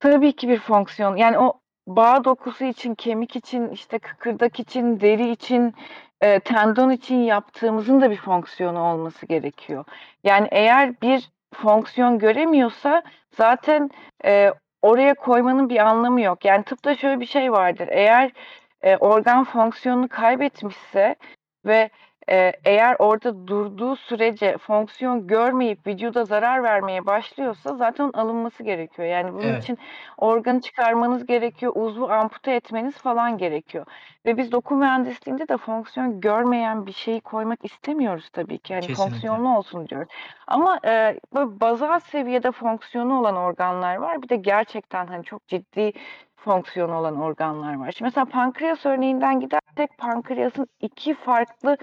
tabii 0.00 0.32
ki 0.36 0.48
bir 0.48 0.58
fonksiyon. 0.58 1.16
Yani 1.16 1.38
o 1.38 1.60
bağ 1.86 2.24
dokusu 2.24 2.64
için, 2.64 2.94
kemik 2.94 3.36
için, 3.36 3.68
işte 3.68 3.98
kıkırdak 3.98 4.60
için, 4.60 5.00
deri 5.00 5.30
için, 5.30 5.74
e, 6.20 6.40
tendon 6.40 6.90
için 6.90 7.16
yaptığımızın 7.16 8.00
da 8.00 8.10
bir 8.10 8.16
fonksiyonu 8.16 8.80
olması 8.80 9.26
gerekiyor. 9.26 9.84
Yani 10.24 10.48
eğer 10.50 11.00
bir 11.00 11.30
fonksiyon 11.54 12.18
göremiyorsa 12.18 13.02
zaten 13.36 13.90
e, 14.24 14.52
oraya 14.82 15.14
koymanın 15.14 15.68
bir 15.68 15.78
anlamı 15.78 16.20
yok. 16.20 16.44
Yani 16.44 16.64
tıpta 16.64 16.96
şöyle 16.96 17.20
bir 17.20 17.26
şey 17.26 17.52
vardır. 17.52 17.88
Eğer 17.90 18.32
e, 18.82 18.96
organ 18.96 19.44
fonksiyonunu 19.44 20.08
kaybetmişse 20.08 21.16
ve 21.66 21.90
e, 22.30 22.52
eğer 22.64 22.96
orada 22.98 23.46
durduğu 23.46 23.96
sürece 23.96 24.58
fonksiyon 24.58 25.26
görmeyip 25.26 25.86
vücuda 25.86 26.24
zarar 26.24 26.62
vermeye 26.62 27.06
başlıyorsa 27.06 27.76
zaten 27.76 28.10
alınması 28.14 28.62
gerekiyor. 28.62 29.08
Yani 29.08 29.32
bunun 29.32 29.42
Evet. 29.48 29.62
için 29.62 29.78
organı 30.18 30.60
çıkarmanız 30.60 31.26
gerekiyor, 31.26 31.72
uzvu 31.76 32.10
ampute 32.10 32.52
etmeniz 32.54 32.94
falan 32.98 33.38
gerekiyor. 33.38 33.86
Ve 34.26 34.36
biz 34.36 34.52
doku 34.52 34.76
mühendisliğinde 34.76 35.48
de 35.48 35.56
fonksiyon 35.56 36.20
görmeyen 36.20 36.86
bir 36.86 36.92
şeyi 36.92 37.20
koymak 37.20 37.64
istemiyoruz 37.64 38.28
tabii 38.32 38.58
ki. 38.58 38.72
Yani 38.72 38.86
Kesinlikle. 38.86 39.04
fonksiyonlu 39.04 39.56
olsun 39.58 39.88
diyoruz. 39.88 40.08
Ama 40.46 40.80
e, 40.84 41.20
böyle 41.34 41.60
bazal 41.60 42.00
seviyede 42.00 42.52
fonksiyonu 42.52 43.20
olan 43.20 43.36
organlar 43.36 43.96
var. 43.96 44.22
Bir 44.22 44.28
de 44.28 44.36
gerçekten 44.36 45.06
hani 45.06 45.24
çok 45.24 45.48
ciddi 45.48 45.92
fonksiyonu 46.36 46.94
olan 46.94 47.20
organlar 47.20 47.74
var. 47.80 47.92
Şimdi 47.92 48.06
mesela 48.08 48.24
pankreas 48.24 48.86
örneğinden 48.86 49.40
gidersek 49.40 49.98
pankreasın 49.98 50.66
iki 50.80 51.14
farklı 51.14 51.76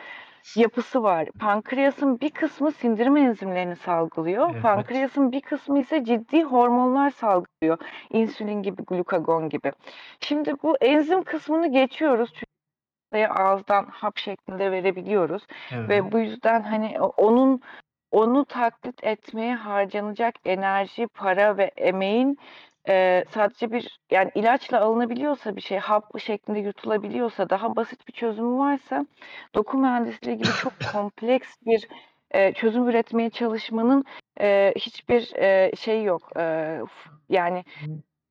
yapısı 0.56 1.04
var. 1.04 1.28
Pankreasın 1.40 2.20
bir 2.20 2.30
kısmı 2.30 2.72
sindirim 2.72 3.18
enzimlerini 3.18 3.76
salgılıyor. 3.76 4.50
Evet. 4.52 4.62
Pankreasın 4.64 5.32
bir 5.32 5.42
kısmı 5.42 5.80
ise 5.80 6.04
ciddi 6.04 6.44
hormonlar 6.44 7.10
salgılıyor. 7.10 7.78
İnsülin 8.10 8.64
gibi, 8.64 8.84
glukagon 8.84 9.50
gibi. 9.50 9.72
Şimdi 10.20 10.54
bu 10.64 10.78
enzim 10.82 11.24
kısmını 11.24 11.72
geçiyoruz. 11.72 12.34
Çünkü 12.34 13.28
ağızdan 13.28 13.86
hap 13.86 14.18
şeklinde 14.18 14.72
verebiliyoruz. 14.72 15.48
Evet. 15.72 15.90
Ve 15.90 16.12
bu 16.12 16.20
yüzden 16.20 16.62
hani 16.62 17.02
onun 17.02 17.62
onu 18.12 18.46
taklit 18.46 19.04
etmeye 19.04 19.56
harcanacak 19.56 20.36
enerji, 20.46 21.08
para 21.08 21.58
ve 21.58 21.64
emeğin 21.64 22.38
e, 22.90 23.26
sadece 23.32 23.72
bir 23.72 24.00
yani 24.12 24.32
ilaçla 24.36 24.82
alınabiliyorsa 24.82 25.56
bir 25.56 25.62
şey 25.62 25.78
hap 25.78 26.20
şeklinde 26.20 26.60
yutulabiliyorsa 26.60 27.50
daha 27.50 27.76
basit 27.76 28.08
bir 28.08 28.14
çözümü 28.14 28.58
varsa 28.58 29.06
doku 29.56 29.78
mühendisliği 29.78 30.38
gibi 30.38 30.48
çok 30.62 30.74
kompleks 30.94 31.50
bir 31.66 31.88
e, 32.32 32.54
çözüm 32.54 32.88
üretmeye 32.90 33.30
çalışmanın 33.30 34.06
e, 34.42 34.74
hiçbir 34.78 35.36
e, 35.36 35.72
şey 35.76 36.04
yok. 36.04 36.30
E, 36.38 36.42
f- 36.88 37.10
yani 37.30 37.64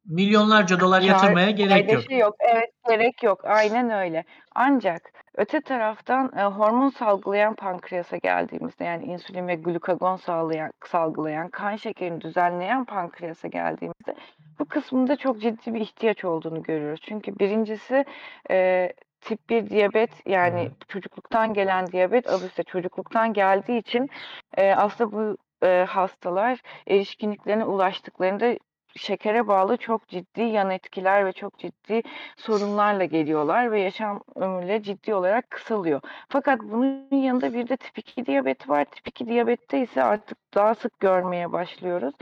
Milyonlarca 0.06 0.80
dolar 0.80 1.02
yatırmaya 1.02 1.50
gerek 1.50 1.78
yok. 1.78 1.86
faydası 1.88 2.14
yok. 2.14 2.36
Evet, 2.40 2.70
gerek 2.88 3.22
yok. 3.22 3.44
Aynen 3.44 3.90
öyle. 3.90 4.24
Ancak 4.54 5.12
öte 5.34 5.60
taraftan 5.60 6.32
e, 6.38 6.42
hormon 6.42 6.88
salgılayan 6.88 7.54
pankreasa 7.54 8.16
geldiğimizde 8.16 8.84
yani 8.84 9.04
insülin 9.04 9.48
ve 9.48 9.54
glukagon 9.54 10.16
sağlayan, 10.16 10.72
salgılayan, 10.86 11.48
kan 11.48 11.76
şekerini 11.76 12.20
düzenleyen 12.20 12.84
pankreasa 12.84 13.48
geldiğimizde 13.48 14.14
bu 14.58 14.64
kısmında 14.64 15.16
çok 15.16 15.40
ciddi 15.40 15.74
bir 15.74 15.80
ihtiyaç 15.80 16.24
olduğunu 16.24 16.62
görüyoruz. 16.62 17.00
Çünkü 17.08 17.38
birincisi 17.38 18.04
e, 18.50 18.88
tip 19.20 19.50
1 19.50 19.70
diyabet 19.70 20.10
yani 20.26 20.60
Evet. 20.60 20.88
çocukluktan 20.88 21.54
gelen 21.54 21.86
diyabet 21.86 22.26
üstünde 22.26 22.62
çocukluktan 22.62 23.32
geldiği 23.32 23.78
için 23.78 24.10
e, 24.56 24.74
aslında 24.74 25.12
bu 25.12 25.36
e, 25.66 25.84
hastalar 25.88 26.60
erişkinliklerine 26.86 27.64
ulaştıklarında 27.64 28.58
şekere 28.96 29.46
bağlı 29.48 29.76
çok 29.76 30.08
ciddi 30.08 30.40
yan 30.40 30.70
etkiler 30.70 31.26
ve 31.26 31.32
çok 31.32 31.58
ciddi 31.58 32.02
sorunlarla 32.36 33.04
geliyorlar 33.04 33.72
ve 33.72 33.80
yaşam 33.80 34.20
ömürleri 34.34 34.82
ciddi 34.82 35.14
olarak 35.14 35.50
kısalıyor. 35.50 36.00
Fakat 36.28 36.60
bunun 36.60 37.10
yanında 37.22 37.52
bir 37.52 37.68
de 37.68 37.76
tip 37.76 37.98
2 37.98 38.26
diyabet 38.26 38.68
var. 38.68 38.84
Tip 38.84 39.08
2 39.08 39.26
diyabette 39.26 39.82
ise 39.82 40.02
artık 40.02 40.38
daha 40.54 40.74
sık 40.74 41.00
görmeye 41.00 41.52
başlıyoruz. 41.52 42.14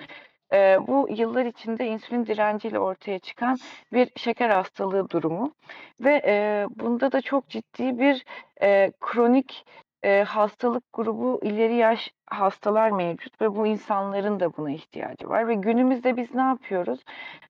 Ee, 0.52 0.78
bu 0.86 1.08
yıllar 1.10 1.46
içinde 1.46 1.86
insülin 1.86 2.26
direnciyle 2.26 2.78
ortaya 2.78 3.18
çıkan 3.18 3.58
bir 3.92 4.10
şeker 4.16 4.50
hastalığı 4.50 5.10
durumu 5.10 5.54
ve 6.00 6.22
e, 6.26 6.66
bunda 6.70 7.12
da 7.12 7.20
çok 7.20 7.48
ciddi 7.48 7.98
bir 7.98 8.24
e, 8.62 8.92
kronik 9.00 9.66
e, 10.02 10.22
hastalık 10.22 10.84
grubu 10.92 11.40
ileri 11.42 11.74
yaş 11.74 12.10
hastalar 12.30 12.90
mevcut 12.90 13.40
ve 13.40 13.56
bu 13.56 13.66
insanların 13.66 14.40
da 14.40 14.56
buna 14.56 14.70
ihtiyacı 14.70 15.28
var 15.28 15.48
ve 15.48 15.54
günümüzde 15.54 16.16
biz 16.16 16.34
ne 16.34 16.42
yapıyoruz? 16.42 17.04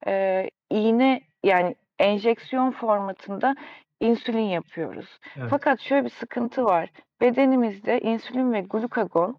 E, 0.07 0.51
iğne 0.71 1.21
yani 1.45 1.75
enjeksiyon 1.99 2.71
formatında 2.71 3.55
insülin 4.01 4.49
yapıyoruz. 4.49 5.19
Evet. 5.37 5.47
Fakat 5.51 5.81
şöyle 5.81 6.05
bir 6.05 6.11
sıkıntı 6.11 6.65
var. 6.65 6.91
Bedenimizde 7.21 8.01
insülin 8.01 8.53
ve 8.53 8.61
glukagon 8.61 9.37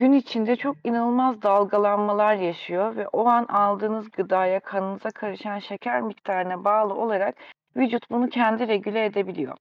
gün 0.00 0.12
içinde 0.12 0.56
çok 0.56 0.76
inanılmaz 0.84 1.42
dalgalanmalar 1.42 2.34
yaşıyor 2.34 2.96
ve 2.96 3.08
o 3.08 3.26
an 3.26 3.44
aldığınız 3.44 4.10
gıdaya, 4.10 4.60
kanınıza 4.60 5.10
karışan 5.10 5.58
şeker 5.58 6.00
miktarına 6.00 6.64
bağlı 6.64 6.94
olarak 6.94 7.34
vücut 7.76 8.10
bunu 8.10 8.28
kendi 8.28 8.68
regüle 8.68 9.04
edebiliyor. 9.04 9.56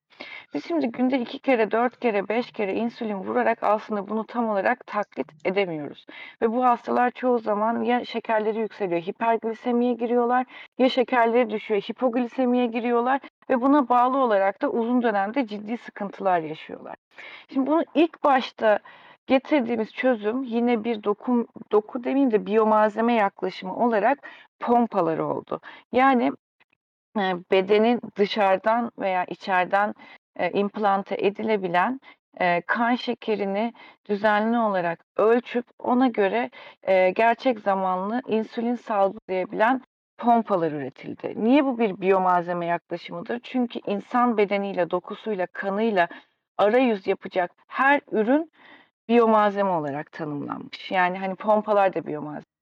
Biz 0.53 0.68
şimdi 0.68 0.88
günde 0.88 1.20
iki 1.20 1.39
kere, 1.39 1.72
dört 1.72 1.99
kere, 1.99 2.30
beş 2.30 2.51
kere 2.51 2.74
insülin 2.74 3.16
vurarak 3.16 3.63
aslında 3.63 4.07
bunu 4.07 4.26
tam 4.26 4.49
olarak 4.49 4.88
taklit 4.88 5.28
edemiyoruz. 5.45 6.05
Ve 6.41 6.51
bu 6.51 6.66
hastalar 6.66 7.11
çoğu 7.11 7.39
zaman 7.39 7.84
ya 7.84 8.05
şekerleri 8.05 8.59
yükseliyor, 8.59 9.01
hiperglisemiye 9.01 9.93
giriyorlar, 9.93 10.45
ya 10.78 10.89
şekerleri 10.89 11.49
düşüyor, 11.49 11.82
hipoglisemiye 11.82 12.66
giriyorlar 12.66 13.22
ve 13.49 13.61
buna 13.61 13.89
bağlı 13.89 14.18
olarak 14.18 14.61
da 14.61 14.70
uzun 14.70 15.01
dönemde 15.03 15.47
ciddi 15.47 15.78
sıkıntılar 15.78 16.39
yaşıyorlar. 16.39 16.95
Şimdi 17.53 17.68
bunu 17.68 17.84
ilk 17.95 18.24
başta 18.24 18.80
getirdiğimiz 19.28 19.93
çözüm 19.93 20.43
yine 20.43 20.84
bir 20.84 21.03
doku, 21.03 21.47
doku 21.72 22.03
demeyeyim 22.03 22.32
de 22.32 22.45
biyomalzeme 22.45 23.13
yaklaşımı 23.13 23.76
olarak 23.76 24.30
pompalar 24.59 25.18
oldu. 25.18 25.59
Yani 25.91 26.32
e, 27.18 27.36
bedenin 27.51 28.01
dışarıdan 28.18 28.91
veya 28.99 29.26
içeriden 29.26 29.93
e, 30.36 30.51
implante 30.51 31.16
edilebilen 31.20 31.99
e, 32.39 32.61
kan 32.61 32.95
şekerini 32.95 33.74
düzenli 34.09 34.57
olarak 34.57 35.05
ölçüp 35.18 35.66
ona 35.80 36.07
göre 36.07 36.49
e, 36.84 37.09
gerçek 37.09 37.59
zamanlı 37.59 38.22
insülin 38.28 38.76
salgılayabilen 38.76 39.82
pompalar 40.18 40.72
üretildi. 40.72 41.34
Niye 41.38 41.66
bu 41.66 41.80
bir 41.80 42.01
biyomalzeme 42.01 42.66
yaklaşımıdır? 42.66 43.39
Çünkü 43.43 43.80
insan 43.88 44.38
bedeniyle, 44.38 44.89
dokusuyla, 44.89 45.47
kanıyla 45.47 46.07
arayüz 46.57 47.07
yapacak 47.07 47.51
her 47.68 48.01
ürün 48.11 48.51
biyomalzeme 49.07 49.70
olarak 49.70 50.11
tanımlanmış. 50.11 50.91
Yani 50.91 51.20
hani 51.20 51.36
pompalar 51.36 51.93
da 51.93 52.05
biyomalzeme. 52.05 52.55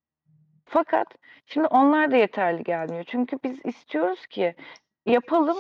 Fakat 0.74 1.08
şimdi 1.46 1.68
onlar 1.68 2.12
da 2.12 2.16
yeterli 2.16 2.64
gelmiyor. 2.64 3.04
Çünkü 3.04 3.38
biz 3.44 3.60
istiyoruz 3.66 4.28
ki 4.28 4.56
yapalım 5.06 5.58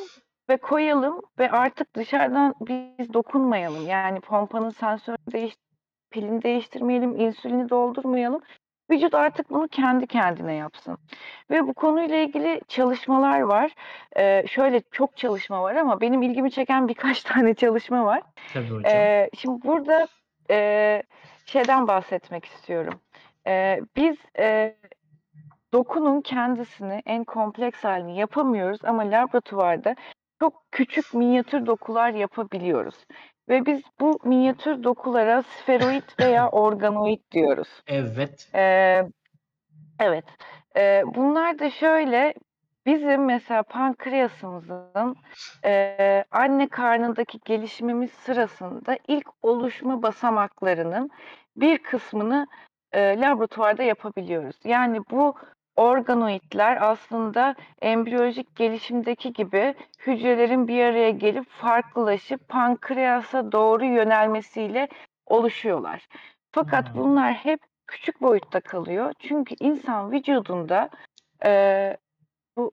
ve 0.49 0.57
koyalım 0.57 1.21
ve 1.39 1.51
artık 1.51 1.95
dışarıdan 1.95 2.55
biz 2.61 3.13
dokunmayalım. 3.13 3.87
Yani 3.87 4.19
pompanın 4.19 4.69
sensörünü 4.69 5.31
değiş 5.31 5.55
pilini 6.11 6.43
değiştirmeyelim, 6.43 7.19
insülini 7.19 7.69
doldurmayalım. 7.69 8.41
Vücut 8.91 9.13
artık 9.13 9.49
bunu 9.49 9.67
kendi 9.67 10.07
kendine 10.07 10.53
yapsın. 10.53 10.97
Ve 11.49 11.67
bu 11.67 11.73
konuyla 11.73 12.15
ilgili 12.15 12.61
çalışmalar 12.67 13.41
var. 13.41 13.75
Ee, 14.17 14.43
şöyle 14.47 14.81
çok 14.91 15.17
çalışma 15.17 15.61
var 15.61 15.75
ama 15.75 16.01
benim 16.01 16.21
ilgimi 16.21 16.51
çeken 16.51 16.87
birkaç 16.87 17.23
tane 17.33 17.53
çalışma 17.53 18.05
var. 18.05 18.21
Tabii 18.53 18.69
hocam. 18.69 18.91
Ee, 18.91 19.29
şimdi 19.37 19.63
burada 19.63 20.07
e, 20.49 21.03
şeyden 21.45 21.87
bahsetmek 21.87 22.45
istiyorum. 22.45 22.99
Ee, 23.47 23.81
biz 23.95 24.17
e, 24.39 24.75
dokunun 25.73 26.21
kendisini 26.21 27.01
en 27.05 27.23
kompleks 27.23 27.83
halini 27.83 28.19
yapamıyoruz 28.19 28.79
ama 28.85 29.03
laboratuvarda 29.03 29.95
çok 30.39 30.71
küçük 30.71 31.13
minyatür 31.13 31.65
dokular 31.65 32.09
yapabiliyoruz. 32.09 32.95
Ve 33.49 33.65
biz 33.65 33.81
bu 33.99 34.19
minyatür 34.23 34.83
dokulara 34.83 35.41
sferoid 35.41 36.19
veya 36.19 36.49
organoid 36.51 37.19
diyoruz. 37.31 37.67
Evet. 37.87 38.49
Ee, 38.55 39.03
evet. 39.99 40.25
Ee, 40.77 41.03
bunlar 41.15 41.59
da 41.59 41.69
şöyle 41.69 42.33
bizim 42.85 43.25
mesela 43.25 43.63
pankreasımızın 43.63 45.15
e, 45.65 46.25
anne 46.31 46.67
karnındaki 46.67 47.39
gelişimimiz 47.45 48.11
sırasında 48.11 48.97
ilk 49.07 49.27
oluşma 49.41 50.01
basamaklarının 50.03 51.09
bir 51.55 51.77
kısmını 51.77 52.47
e, 52.91 53.21
laboratuvarda 53.21 53.83
yapabiliyoruz. 53.83 54.55
Yani 54.63 54.99
bu 55.11 55.35
organoidler 55.75 56.77
aslında 56.91 57.55
embriyolojik 57.81 58.55
gelişimdeki 58.55 59.33
gibi 59.33 59.75
hücrelerin 60.07 60.67
bir 60.67 60.83
araya 60.85 61.09
gelip 61.09 61.49
farklılaşıp 61.49 62.47
pankreasa 62.47 63.51
doğru 63.51 63.85
yönelmesiyle 63.85 64.87
oluşuyorlar. 65.25 66.07
Fakat 66.51 66.93
Hmm. 66.93 67.01
bunlar 67.03 67.33
hep 67.33 67.59
küçük 67.87 68.21
boyutta 68.21 68.61
kalıyor. 68.61 69.13
Çünkü 69.19 69.55
insan 69.59 70.11
vücudunda 70.11 70.89
e, 71.45 71.97
bu 72.57 72.71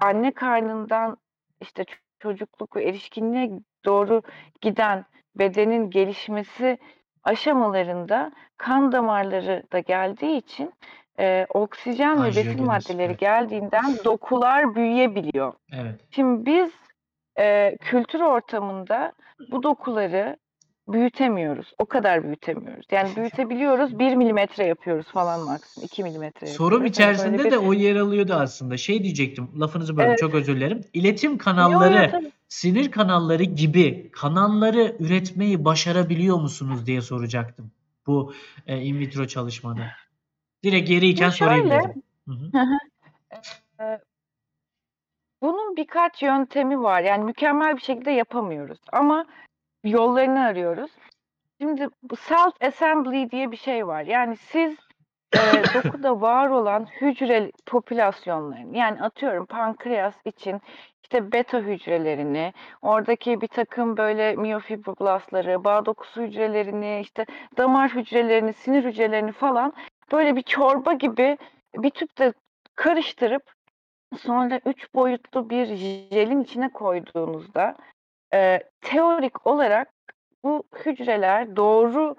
anne 0.00 0.30
karnından 0.34 1.16
işte 1.60 1.84
çocukluk 2.18 2.76
ve 2.76 2.84
erişkinliğe 2.84 3.50
doğru 3.84 4.22
giden 4.60 5.04
bedenin 5.36 5.90
gelişmesi 5.90 6.78
aşamalarında 7.22 8.32
kan 8.56 8.92
damarları 8.92 9.62
da 9.72 9.78
geldiği 9.78 10.36
için 10.36 10.72
e, 11.20 11.46
oksijen 11.54 12.22
ve 12.22 12.26
besin 12.28 12.38
Anjiyogenez, 12.40 12.66
maddeleri 12.66 13.06
evet. 13.06 13.18
geldiğinden 13.20 13.96
dokular 14.04 14.74
büyüyebiliyor. 14.74 15.52
Evet. 15.72 16.00
Şimdi 16.10 16.46
biz 16.46 16.70
e, 17.38 17.76
kültür 17.80 18.20
ortamında 18.20 19.12
bu 19.50 19.62
dokuları 19.62 20.36
büyütemiyoruz. 20.88 21.72
O 21.78 21.84
kadar 21.86 22.24
büyütemiyoruz. 22.24 22.86
Yani 22.90 23.08
büyütebiliyoruz. 23.16 23.98
1 23.98 24.14
milimetre 24.16 24.64
yapıyoruz 24.66 25.06
falan 25.06 25.40
maksimum. 25.40 25.84
2 25.86 26.02
milimetre 26.02 26.46
Sorum 26.46 26.72
yapıyoruz. 26.72 26.98
Hani 26.98 27.10
içerisinde 27.14 27.38
böyle 27.38 27.50
de 27.50 27.62
bir- 27.62 27.66
o 27.66 27.72
yer 27.72 27.96
alıyordu 27.96 28.34
aslında. 28.34 28.76
Şey 28.76 29.02
diyecektim. 29.02 29.48
Lafınızı 29.60 29.96
böldüm. 29.96 30.08
Evet. 30.08 30.18
Çok 30.18 30.34
özür 30.34 30.56
dilerim. 30.56 30.80
İletim 30.92 31.32
Yo, 31.32 31.38
kanalları, 31.38 32.04
yo, 32.04 32.10
tabii. 32.10 32.32
sinir 32.48 32.90
kanalları 32.90 33.42
gibi 33.44 34.10
kanalları 34.10 34.96
üretmeyi 35.00 35.64
başarabiliyor 35.64 36.36
musunuz 36.40 36.86
diye 36.86 37.00
soracaktım. 37.00 37.70
Bu 38.06 38.32
e, 38.66 38.80
in 38.80 38.98
vitro 38.98 39.26
çalışmada. 39.26 39.86
Direkt 40.64 41.20
Ya 41.20 41.30
sorayım 41.30 41.68
şöyle, 41.68 41.82
dedim. 41.82 42.02
Hı 42.28 42.32
hı. 42.34 42.64
Ee, 43.80 43.98
Bunun 45.42 45.76
birkaç 45.76 46.22
yöntemi 46.22 46.82
var. 46.82 47.00
Yani 47.00 47.24
mükemmel 47.24 47.76
bir 47.76 47.82
şekilde 47.82 48.10
yapamıyoruz. 48.10 48.78
Ama 48.92 49.26
yollarını 49.84 50.44
arıyoruz. 50.44 50.90
Şimdi 51.60 51.88
bu 52.02 52.16
self 52.16 52.62
assembly 52.62 53.30
diye 53.30 53.50
bir 53.50 53.56
şey 53.56 53.86
var. 53.86 54.02
Yani 54.02 54.36
siz 54.36 54.76
e, 55.34 55.38
dokuda 55.74 56.20
var 56.20 56.50
olan 56.50 56.86
hücre 57.00 57.50
popülasyonlarını 57.66 58.76
yani 58.76 59.02
atıyorum 59.02 59.46
pankreas 59.46 60.14
için 60.24 60.60
işte 61.04 61.32
beta 61.32 61.58
hücrelerini, 61.60 62.52
oradaki 62.82 63.40
bir 63.40 63.48
takım 63.48 63.96
böyle 63.96 64.36
miyofibroblastları, 64.36 65.64
bağ 65.64 65.86
dokusu 65.86 66.22
hücrelerini, 66.22 67.00
işte 67.00 67.26
damar 67.56 67.94
hücrelerini, 67.94 68.52
sinir 68.52 68.84
hücrelerini 68.84 69.32
falan 69.32 69.72
böyle 70.12 70.36
bir 70.36 70.42
çorba 70.42 70.92
gibi 70.92 71.38
bir 71.74 71.90
tüpte 71.90 72.32
karıştırıp 72.74 73.42
sonra 74.18 74.60
üç 74.66 74.94
boyutlu 74.94 75.50
bir 75.50 75.66
jelin 75.76 76.42
içine 76.42 76.68
koyduğunuzda 76.72 77.76
e, 78.34 78.60
teorik 78.80 79.46
olarak 79.46 79.88
bu 80.44 80.62
hücreler 80.84 81.56
doğru 81.56 82.16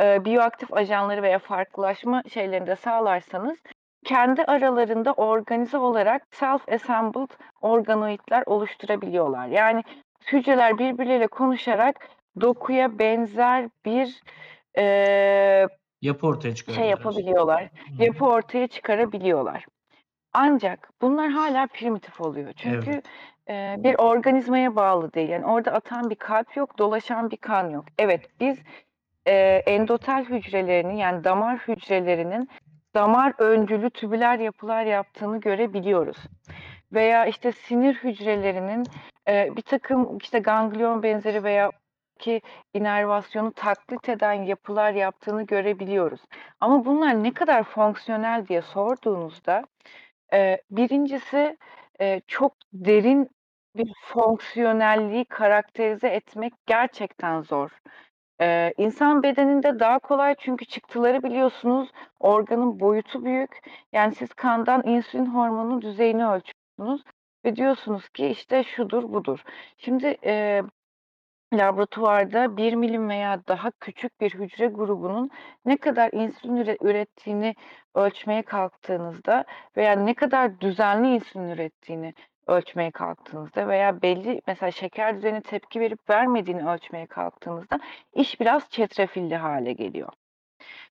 e, 0.00 0.24
biyoaktif 0.24 0.72
ajanları 0.72 1.22
veya 1.22 1.38
farklılaşma 1.38 2.22
şeylerini 2.32 2.66
de 2.66 2.76
sağlarsanız 2.76 3.58
kendi 4.04 4.44
aralarında 4.44 5.12
organize 5.12 5.78
olarak 5.78 6.22
self-assembled 6.30 7.30
organoidler 7.60 8.42
oluşturabiliyorlar. 8.46 9.46
Yani 9.46 9.82
hücreler 10.32 10.78
birbirleriyle 10.78 11.26
konuşarak 11.26 12.08
dokuya 12.40 12.98
benzer 12.98 13.68
bir 13.84 14.22
e, 14.78 15.66
Yapı 16.02 16.26
ortaya 16.26 16.56
şey 16.56 16.88
yapabiliyorlar. 16.88 17.62
Hı. 17.62 18.04
Yapı 18.04 18.24
ortaya 18.24 18.66
çıkarabiliyorlar. 18.66 19.66
Ancak 20.32 20.90
bunlar 21.02 21.30
hala 21.30 21.66
primitif 21.66 22.20
oluyor. 22.20 22.52
Çünkü 22.56 22.90
Evet. 22.90 23.06
e, 23.48 23.84
bir 23.84 23.94
organizmaya 23.98 24.76
bağlı 24.76 25.12
değil. 25.12 25.28
Yani 25.28 25.46
orada 25.46 25.72
atan 25.72 26.10
bir 26.10 26.14
kalp 26.14 26.56
yok, 26.56 26.78
dolaşan 26.78 27.30
bir 27.30 27.36
kan 27.36 27.70
yok. 27.70 27.84
Evet, 27.98 28.40
biz 28.40 28.58
e, 29.26 29.62
endotel 29.66 30.24
hücrelerini 30.24 30.98
yani 30.98 31.24
damar 31.24 31.58
hücrelerinin 31.58 32.48
damar 32.94 33.32
öncülü 33.38 33.90
tübüler 33.90 34.38
yapılar 34.38 34.84
yaptığını 34.84 35.40
görebiliyoruz. 35.40 36.16
Veya 36.92 37.26
işte 37.26 37.52
sinir 37.52 37.94
hücrelerinin 37.94 38.84
e, 39.28 39.56
bir 39.56 39.62
takım 39.62 40.18
işte 40.18 40.38
ganglion 40.38 41.02
benzeri 41.02 41.44
veya 41.44 41.70
ki 42.18 42.40
inervasyonu 42.74 43.52
taklit 43.52 44.08
eden 44.08 44.32
yapılar 44.32 44.92
yaptığını 44.92 45.42
görebiliyoruz. 45.46 46.20
Ama 46.60 46.84
bunlar 46.84 47.22
ne 47.22 47.34
kadar 47.34 47.62
fonksiyonel 47.64 48.46
diye 48.48 48.62
sorduğunuzda 48.62 49.64
birincisi 50.70 51.56
çok 52.26 52.52
derin 52.72 53.30
bir 53.76 53.92
fonksiyonelliği 54.04 55.24
karakterize 55.24 56.08
etmek 56.08 56.52
gerçekten 56.66 57.42
zor. 57.42 57.70
Ee, 58.40 58.74
insan 58.76 59.22
bedeninde 59.22 59.78
daha 59.78 59.98
kolay 59.98 60.34
çünkü 60.38 60.64
çıktıları 60.64 61.22
biliyorsunuz. 61.22 61.88
Organın 62.20 62.80
boyutu 62.80 63.24
büyük. 63.24 63.58
Yani 63.92 64.14
siz 64.14 64.34
kandan 64.34 64.82
insülin 64.86 65.26
hormonu 65.26 65.82
düzeyini 65.82 66.26
ölçüyorsunuz 66.26 67.02
ve 67.44 67.56
diyorsunuz 67.56 68.08
ki 68.08 68.26
işte 68.26 68.64
şudur 68.64 69.02
budur. 69.12 69.42
Şimdi 69.78 70.16
e, 70.24 70.62
laboratuvarda 71.52 72.56
1 72.56 72.74
milim 72.74 73.08
veya 73.08 73.46
daha 73.48 73.70
küçük 73.70 74.20
bir 74.20 74.34
hücre 74.34 74.66
grubunun 74.66 75.30
ne 75.64 75.76
kadar 75.76 76.10
insülin 76.12 76.56
üre- 76.56 76.88
ürettiğini 76.90 77.54
ölçmeye 77.94 78.42
kalktığınızda 78.42 79.44
veya 79.76 79.92
ne 79.92 80.14
kadar 80.14 80.60
düzenli 80.60 81.14
insülin 81.14 81.48
ürettiğini 81.48 82.14
ölçmeye 82.46 82.90
kalktığınızda 82.90 83.68
veya 83.68 84.02
belli 84.02 84.42
mesela 84.46 84.70
şeker 84.70 85.16
düzeyine 85.16 85.40
tepki 85.40 85.80
verip 85.80 86.10
vermediğini 86.10 86.68
ölçmeye 86.70 87.06
kalktığınızda 87.06 87.80
iş 88.14 88.40
biraz 88.40 88.70
çetrefilli 88.70 89.36
hale 89.36 89.72
geliyor. 89.72 90.12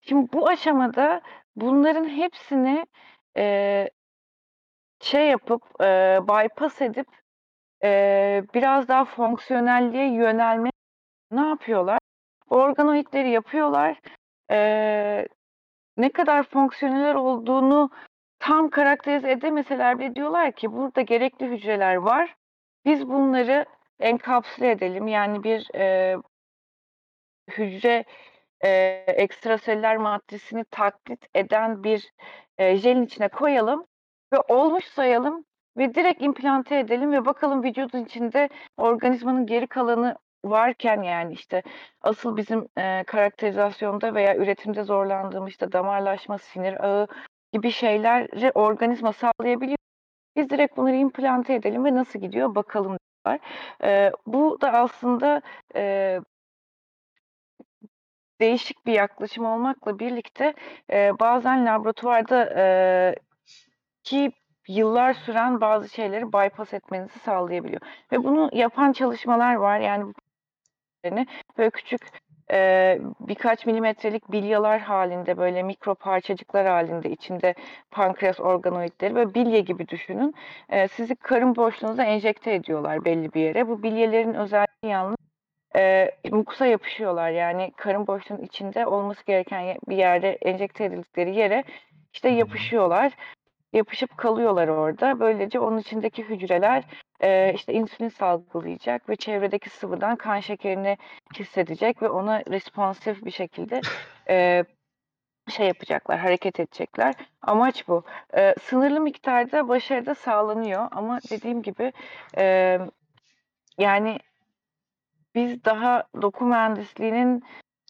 Şimdi 0.02 0.34
bu 0.34 0.48
aşamada 0.48 1.22
bunların 1.56 2.10
hepsini 2.10 2.86
e, 3.38 3.90
şey 5.02 5.28
yapıp 5.28 5.82
e, 5.82 6.20
bypass 6.28 6.82
edip 6.82 7.08
e, 7.84 8.44
biraz 8.54 8.88
daha 8.88 9.06
fonksiyonelliğe 9.06 10.14
yönelme 10.14 10.70
ne 11.32 11.48
yapıyorlar? 11.48 12.00
Organoidleri 12.50 13.30
yapıyorlar. 13.30 14.00
E, 14.52 15.28
ne 15.98 16.10
kadar 16.10 16.44
fonksiyonel 16.44 17.16
olduğunu 17.16 17.90
tam 18.40 18.70
karakterize 18.70 19.32
edemeseler 19.32 20.00
bile 20.00 20.16
diyorlar 20.16 20.52
ki 20.52 20.74
burada 20.74 21.02
gerekli 21.02 21.46
hücreler 21.46 21.96
var. 21.96 22.36
Biz 22.86 23.10
bunları 23.10 23.66
enkapsüle 24.00 24.72
edelim. 24.72 25.08
Yani 25.08 25.44
bir 25.44 25.76
e, 25.76 26.18
hücre 27.52 28.06
e, 28.62 28.70
ekstraselüler 29.08 29.98
maddesini 29.98 30.66
taklit 30.72 31.26
eden 31.36 31.84
bir 31.84 32.14
e, 32.58 32.78
jelin 32.78 33.06
içine 33.06 33.28
koyalım 33.28 33.86
ve 34.34 34.38
olmuş 34.48 34.86
sayalım 34.86 35.46
ve 35.78 35.96
direkt 35.96 36.22
implante 36.22 36.80
edelim 36.80 37.12
ve 37.12 37.26
bakalım 37.26 37.64
vücudun 37.64 38.06
içinde 38.06 38.50
organizmanın 38.78 39.46
geri 39.46 39.68
kalanı 39.68 40.16
varken 40.46 41.02
yani 41.02 41.34
işte 41.34 41.64
asıl 42.02 42.38
bizim 42.38 42.68
e, 42.78 43.04
karakterizasyonda 43.08 44.16
veya 44.16 44.36
üretimde 44.38 44.84
zorlandığımız 44.84 45.50
işte 45.50 45.72
damarlaşma, 45.72 46.38
sinir 46.38 46.86
ağı 46.86 47.08
gibi 47.54 47.72
şeyleri 47.72 48.52
organizma 48.52 49.14
sağlayabiliyor. 49.14 49.78
Biz 50.36 50.50
direkt 50.50 50.78
bunları 50.78 50.96
implante 50.96 51.54
edelim 51.54 51.86
ve 51.86 51.96
nasıl 51.96 52.20
gidiyor 52.20 52.56
bakalım 52.56 52.98
diyorlar. 53.26 53.40
E, 53.84 54.12
bu 54.26 54.62
da 54.62 54.74
aslında 54.74 55.42
e, 55.76 56.20
değişik 58.42 58.86
bir 58.86 58.94
yaklaşım 58.94 59.46
olmakla 59.46 60.00
birlikte 60.00 60.54
e, 60.92 61.20
bazen 61.20 61.66
laboratuvarda 61.66 62.54
e, 62.58 63.16
ki 64.04 64.32
yıllar 64.68 65.14
süren 65.14 65.62
bazı 65.62 65.90
şeyleri 65.90 66.34
bypass 66.34 66.74
etmenizi 66.74 67.20
sağlayabiliyor. 67.20 67.82
Ve 68.12 68.24
bunu 68.24 68.50
yapan 68.54 68.92
çalışmalar 68.92 69.56
var. 69.56 69.80
Yani 69.80 70.14
böyle 71.58 71.70
küçük 71.70 72.02
e, 72.52 73.00
birkaç 73.20 73.66
milimetrelik 73.66 74.32
bilyalar 74.32 74.80
halinde 74.80 75.38
böyle 75.38 75.64
mikro 75.64 75.96
parçacıklar 75.96 76.68
halinde 76.68 77.10
içinde 77.10 77.54
pankreas 77.92 78.40
organoidleri 78.40 79.16
ve 79.16 79.34
bilye 79.34 79.62
gibi 79.62 79.88
düşünün. 79.88 80.36
E, 80.70 80.88
sizi 80.88 81.16
karın 81.16 81.56
boşluğunuza 81.56 82.04
enjekte 82.04 82.54
ediyorlar 82.54 83.06
belli 83.06 83.34
bir 83.34 83.42
yere. 83.42 83.68
Bu 83.68 83.84
bilyelerin 83.84 84.34
özelliği 84.34 84.92
yalnız 84.92 85.18
e, 85.76 86.12
mukusa 86.32 86.66
yapışıyorlar. 86.66 87.30
Yani 87.30 87.72
karın 87.78 88.08
boşluğunun 88.08 88.42
içinde 88.42 88.86
olması 88.88 89.26
gereken 89.26 89.78
bir 89.90 89.98
yerde 89.98 90.30
enjekte 90.32 90.86
edildikleri 90.86 91.36
yere 91.36 91.64
işte 92.14 92.30
yapışıyorlar. 92.30 93.12
Yapışıp 93.74 94.18
kalıyorlar 94.18 94.68
orada. 94.68 95.20
Böylece 95.20 95.60
onun 95.60 95.78
içindeki 95.78 96.24
hücreler 96.24 96.84
e, 97.20 97.54
işte 97.54 97.74
insülin 97.74 98.10
salgılayacak 98.10 99.10
ve 99.10 99.16
çevredeki 99.16 99.70
sıvıdan 99.70 100.16
kan 100.16 100.40
şekerini 100.40 100.98
hissedecek 101.40 102.02
ve 102.02 102.10
ona 102.10 102.40
responsif 102.40 103.26
bir 103.26 103.32
şekilde 103.32 103.82
e, 104.30 104.64
şey 105.50 105.68
yapacaklar, 105.68 106.20
hareket 106.20 106.60
edecekler. 106.60 107.16
Amaç 107.42 107.88
bu. 107.88 108.04
E, 108.38 108.56
sınırlı 108.62 109.02
miktarda 109.02 109.68
başarı 109.68 110.06
da 110.06 110.16
sağlanıyor 110.16 110.88
ama 110.92 111.20
dediğim 111.30 111.62
gibi 111.62 111.94
e, 112.38 112.80
yani 113.78 114.20
biz 115.36 115.66
daha 115.66 116.04
doku 116.22 116.46
mühendisliğinin 116.46 117.44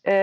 e, 0.07 0.13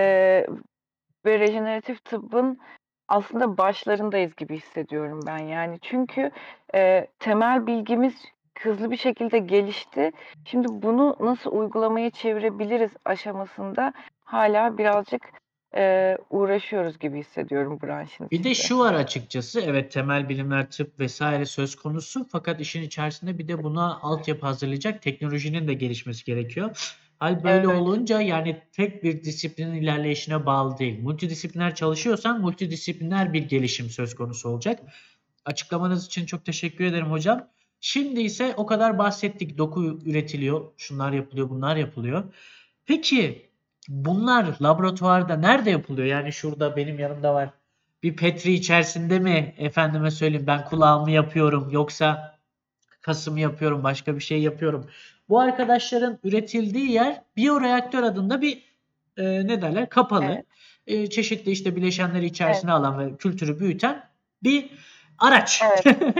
ve 1.25 1.39
rejeneratif 1.39 2.05
tıbbın 2.05 2.59
aslında 3.07 3.57
başlarındayız 3.57 4.35
gibi 4.35 4.57
hissediyorum 4.57 5.19
ben. 5.27 5.37
Yani 5.37 5.79
çünkü 5.81 6.31
e, 6.75 7.07
temel 7.19 7.67
bilgimiz 7.67 8.13
hızlı 8.59 8.91
bir 8.91 8.97
şekilde 8.97 9.39
gelişti. 9.39 10.11
Şimdi 10.45 10.67
bunu 10.69 11.15
nasıl 11.19 11.51
uygulamaya 11.51 12.09
çevirebiliriz 12.09 12.91
aşamasında 13.05 13.93
hala 14.23 14.77
birazcık 14.77 15.21
e, 15.75 16.17
uğraşıyoruz 16.29 16.99
gibi 16.99 17.19
hissediyorum 17.19 17.79
branşın 17.83 18.29
Bir 18.31 18.43
de 18.43 18.51
içinde. 18.51 18.67
şu 18.67 18.79
var 18.79 18.93
açıkçası. 18.93 19.61
Evet 19.61 19.91
temel 19.91 20.29
bilimler, 20.29 20.71
tıp 20.71 20.99
vesaire 20.99 21.45
söz 21.45 21.75
konusu. 21.75 22.27
Fakat 22.31 22.61
işin 22.61 22.81
içerisinde 22.81 23.37
bir 23.37 23.47
de 23.47 23.63
buna 23.63 23.99
altyapı 24.01 24.45
hazırlayacak 24.45 25.01
teknolojinin 25.01 25.67
de 25.67 25.73
gelişmesi 25.73 26.25
gerekiyor. 26.25 26.97
Hal 27.19 27.43
böyle 27.43 27.67
Evet. 27.67 27.81
olunca 27.81 28.21
yani 28.21 28.61
tek 28.71 29.03
bir 29.03 29.23
disiplinin 29.23 29.75
ilerleyişine 29.81 30.45
bağlı 30.45 30.77
değil. 30.77 30.99
Multidisipliner 31.01 31.75
çalışıyorsan 31.75 32.41
multidisipliner 32.41 33.33
bir 33.33 33.43
gelişim 33.43 33.89
söz 33.89 34.15
konusu 34.15 34.49
olacak. 34.49 34.79
Açıklamanız 35.45 36.05
için 36.05 36.25
çok 36.25 36.45
teşekkür 36.45 36.85
ederim 36.85 37.11
hocam. 37.11 37.47
Şimdi 37.81 38.21
ise 38.21 38.53
o 38.57 38.65
kadar 38.65 38.97
bahsettik. 38.97 39.57
Doku 39.57 39.99
üretiliyor, 40.05 40.61
şunlar 40.77 41.11
yapılıyor, 41.11 41.49
bunlar 41.49 41.75
yapılıyor. 41.75 42.23
Peki 42.85 43.49
bunlar 43.87 44.57
laboratuvarda 44.61 45.35
nerede 45.35 45.69
yapılıyor? 45.69 46.07
Yani 46.07 46.31
şurada 46.33 46.75
benim 46.75 46.99
yanımda 46.99 47.33
var. 47.33 47.49
Bir 48.03 48.15
petri 48.15 48.53
içerisinde 48.53 49.19
mi 49.19 49.55
efendime 49.57 50.11
söyleyeyim 50.11 50.47
ben 50.47 50.65
kulağımı 50.65 51.11
yapıyorum 51.11 51.69
yoksa 51.71 52.37
kasımı 53.01 53.39
yapıyorum 53.39 53.83
başka 53.83 54.15
bir 54.15 54.21
şey 54.21 54.41
yapıyorum. 54.41 54.89
Bu 55.29 55.39
arkadaşların 55.39 56.19
üretildiği 56.23 56.91
yer 56.91 57.21
biyoreaktör 57.37 58.03
adında 58.03 58.41
bir 58.41 58.63
e, 59.17 59.23
ne 59.47 59.61
derler 59.61 59.89
kapalı 59.89 60.25
Evet. 60.25 60.45
e, 60.87 61.09
çeşitli 61.09 61.51
işte 61.51 61.75
bileşenleri 61.75 62.25
içerisine 62.25 62.71
alan 62.71 62.99
ve 62.99 63.17
kültürü 63.17 63.59
büyüten 63.59 64.03
bir 64.43 64.69
araç. 65.19 65.61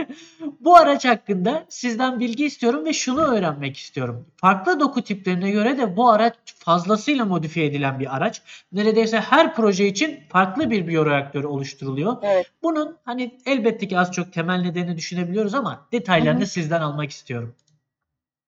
Bu 0.60 0.76
araç 0.76 1.04
hakkında 1.04 1.64
sizden 1.68 2.20
bilgi 2.20 2.46
istiyorum 2.46 2.84
ve 2.84 2.92
şunu 2.92 3.20
öğrenmek 3.20 3.76
istiyorum. 3.76 4.26
Farklı 4.36 4.80
doku 4.80 5.02
tiplerine 5.02 5.50
göre 5.50 5.78
de 5.78 5.96
bu 5.96 6.10
araç 6.10 6.34
fazlasıyla 6.58 7.24
modifiye 7.24 7.66
edilen 7.66 8.00
bir 8.00 8.16
araç. 8.16 8.42
Neredeyse 8.72 9.20
her 9.20 9.54
proje 9.54 9.86
için 9.86 10.20
farklı 10.28 10.70
bir 10.70 10.86
biyoreaktör 10.86 11.44
oluşturuluyor. 11.44 12.16
Evet. 12.22 12.50
Bunun 12.62 12.96
hani 13.04 13.38
elbette 13.46 13.88
ki 13.88 13.98
az 13.98 14.12
çok 14.12 14.32
temel 14.32 14.60
nedenini 14.60 14.96
düşünebiliyoruz 14.96 15.54
ama 15.54 15.88
detaylarını 15.92 16.40
Hı 16.40 16.44
hı. 16.44 16.48
sizden 16.48 16.80
almak 16.80 17.10
istiyorum. 17.10 17.54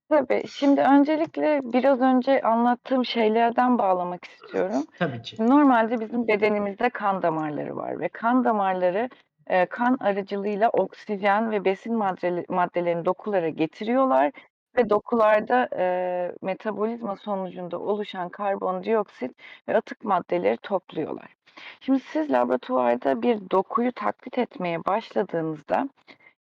Tabii. 0.08 0.42
Şimdi 0.48 0.80
öncelikle 0.80 1.60
biraz 1.62 2.00
önce 2.00 2.42
anlattığım 2.42 3.04
şeylerden 3.04 3.78
bağlamak 3.78 4.24
istiyorum. 4.24 4.84
Tabii 4.98 5.22
ki. 5.22 5.48
Normalde 5.48 6.00
bizim 6.00 6.28
bedenimizde 6.28 6.90
kan 6.90 7.22
damarları 7.22 7.76
var 7.76 8.00
ve 8.00 8.08
kan 8.08 8.44
damarları 8.44 9.08
e, 9.46 9.66
kan 9.66 9.96
aracılığıyla 10.00 10.68
oksijen 10.68 11.50
ve 11.50 11.64
besin 11.64 11.94
maddeli- 11.94 12.52
maddelerini 12.52 13.04
dokulara 13.04 13.48
getiriyorlar 13.48 14.32
ve 14.76 14.90
dokularda 14.90 15.68
e, 15.78 16.32
metabolizma 16.42 17.16
sonucunda 17.16 17.78
oluşan 17.78 18.28
karbondioksit 18.28 19.30
ve 19.68 19.76
atık 19.76 20.04
maddeleri 20.04 20.56
topluyorlar. 20.56 21.34
Şimdi 21.80 22.00
siz 22.00 22.30
laboratuvarda 22.32 23.22
bir 23.22 23.50
dokuyu 23.50 23.92
taklit 23.92 24.38
etmeye 24.38 24.84
başladığınızda 24.84 25.88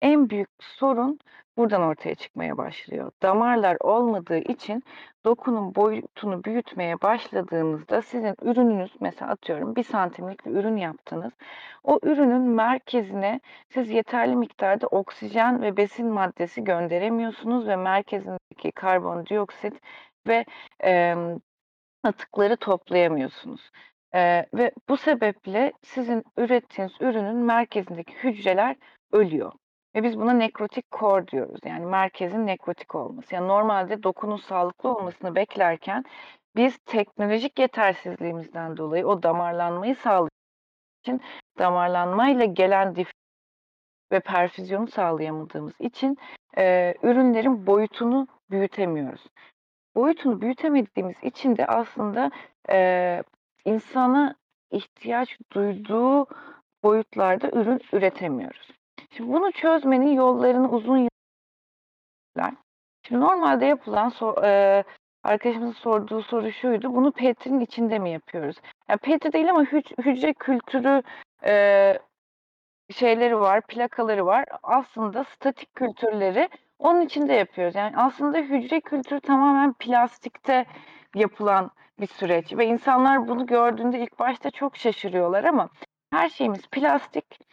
en 0.03 0.31
büyük 0.31 0.49
sorun 0.61 1.19
buradan 1.57 1.83
ortaya 1.83 2.15
çıkmaya 2.15 2.59
başlıyor. 2.59 3.11
Damarlar 3.23 3.77
olmadığı 3.81 4.39
için 4.39 4.83
dokunun 5.25 5.75
boyutunu 5.75 6.45
büyütmeye 6.45 7.01
başladığınızda 7.01 8.03
sizin 8.03 8.35
ürününüz 8.43 8.93
mesela 9.01 9.31
atıyorum 9.31 9.77
bir 9.77 9.83
santimlik 9.83 10.47
bir 10.47 10.51
ürün 10.51 10.77
yaptınız. 10.77 11.33
O 11.85 11.99
ürünün 12.03 12.43
merkezine 12.43 13.41
siz 13.69 13.91
yeterli 13.91 14.37
miktarda 14.37 14.87
oksijen 14.87 15.63
ve 15.63 15.77
besin 15.77 16.07
maddesi 16.07 16.65
gönderemiyorsunuz 16.65 17.67
ve 17.69 17.77
merkezindeki 17.77 18.73
karbondioksit 18.73 19.81
ve 20.29 20.45
e, 20.85 21.15
atıkları 22.05 22.57
toplayamıyorsunuz. 22.57 23.71
E, 24.15 24.47
ve 24.55 24.73
bu 24.89 24.97
sebeple 24.97 25.73
sizin 25.83 26.25
ürettiğiniz 26.37 26.93
ürünün 27.01 27.37
merkezindeki 27.37 28.15
hücreler 28.15 28.77
ölüyor. 29.13 29.53
Ve 29.95 30.03
biz 30.03 30.19
buna 30.21 30.33
nekrotik 30.33 30.93
core 30.93 31.29
diyoruz. 31.29 31.61
Yani 31.65 31.87
merkezin 31.87 32.47
nekrotik 32.47 32.95
olması. 32.95 33.35
Yani 33.35 33.49
normalde 33.49 34.03
dokunun 34.03 34.37
sağlıklı 34.37 34.95
olmasını 34.95 35.35
beklerken 35.35 36.05
biz 36.57 36.79
teknolojik 36.79 37.59
yetersizliğimizden 37.59 38.77
dolayı 38.77 39.07
o 39.07 39.23
damarlanmayı 39.23 39.97
sağlamak 39.97 40.33
için 41.03 41.21
damarlanmayla 41.59 42.45
gelen 42.45 42.97
dif 42.97 43.11
ve 44.13 44.21
perfüzyonu 44.21 44.87
sağlayamadığımız 44.87 45.81
için 45.81 46.17
e, 46.59 46.95
ürünlerin 47.03 47.67
boyutunu 47.67 48.27
büyütemiyoruz. 48.51 49.27
Boyutunu 49.95 50.41
büyütemediğimiz 50.41 51.17
için 51.23 51.57
de 51.57 51.67
aslında 51.67 52.31
e, 52.71 53.23
insana 53.65 54.35
ihtiyaç 54.71 55.39
duyduğu 55.53 56.27
boyutlarda 56.83 57.51
ürün 57.51 57.81
üretemiyoruz. 57.93 58.80
Şimdi 59.11 59.33
bunu 59.33 59.53
çözmenin 59.53 60.13
yollarını 60.13 60.71
uzun 60.71 60.97
yıllar. 62.37 62.55
Şimdi 63.09 63.21
normalde 63.21 63.67
yapılan 63.67 64.09
so- 64.11 64.47
e, 64.47 64.85
arkadaşımızın 65.25 65.73
sorduğu 65.73 66.23
soru 66.23 66.53
şuydu. 66.53 66.95
Bunu 66.95 67.13
petrinin 67.13 67.61
içinde 67.61 67.99
mi 67.99 68.11
yapıyoruz? 68.11 68.57
Yani 68.89 68.99
petri 68.99 69.33
değil 69.33 69.51
ama 69.51 69.63
hüc- 69.63 70.03
hücre 70.05 70.35
kültürü 70.35 71.03
e, 71.45 71.99
şeyleri 72.91 73.41
var, 73.41 73.61
plakaları 73.67 74.27
var. 74.27 74.45
Aslında 74.63 75.25
statik 75.25 75.75
kültürleri 75.75 76.49
onun 76.79 77.01
içinde 77.01 77.33
yapıyoruz. 77.33 77.75
Yani 77.75 77.97
aslında 77.97 78.39
hücre 78.39 78.81
kültürü 78.81 79.21
tamamen 79.21 79.73
plastikte 79.73 80.67
yapılan 81.15 81.71
bir 82.01 82.07
süreç 82.07 82.53
ve 82.53 82.67
insanlar 82.67 83.29
bunu 83.29 83.47
gördüğünde 83.47 83.99
ilk 84.01 84.19
başta 84.19 84.51
çok 84.51 84.77
şaşırıyorlar 84.77 85.45
ama 85.45 85.69
her 86.13 86.29
şeyimiz 86.29 86.67
plastik 86.67 87.50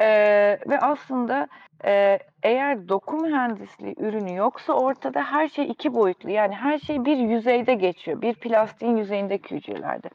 Eee, 0.00 0.60
ve 0.66 0.78
aslında 0.80 1.48
eee, 1.84 2.18
eğer 2.42 2.88
doku 2.88 3.16
mühendisliği 3.16 3.94
ürünü 3.98 4.36
yoksa 4.36 4.72
ortada 4.72 5.22
her 5.22 5.48
şey 5.48 5.64
iki 5.64 5.94
boyutlu. 5.94 6.30
Yani 6.30 6.54
her 6.54 6.78
şey 6.78 7.04
bir 7.04 7.16
yüzeyde 7.16 7.74
geçiyor. 7.74 8.22
Bir 8.22 8.34
plastiğin 8.34 8.96
yüzeyindeki 8.96 9.56
hücrelerde. 9.56 10.08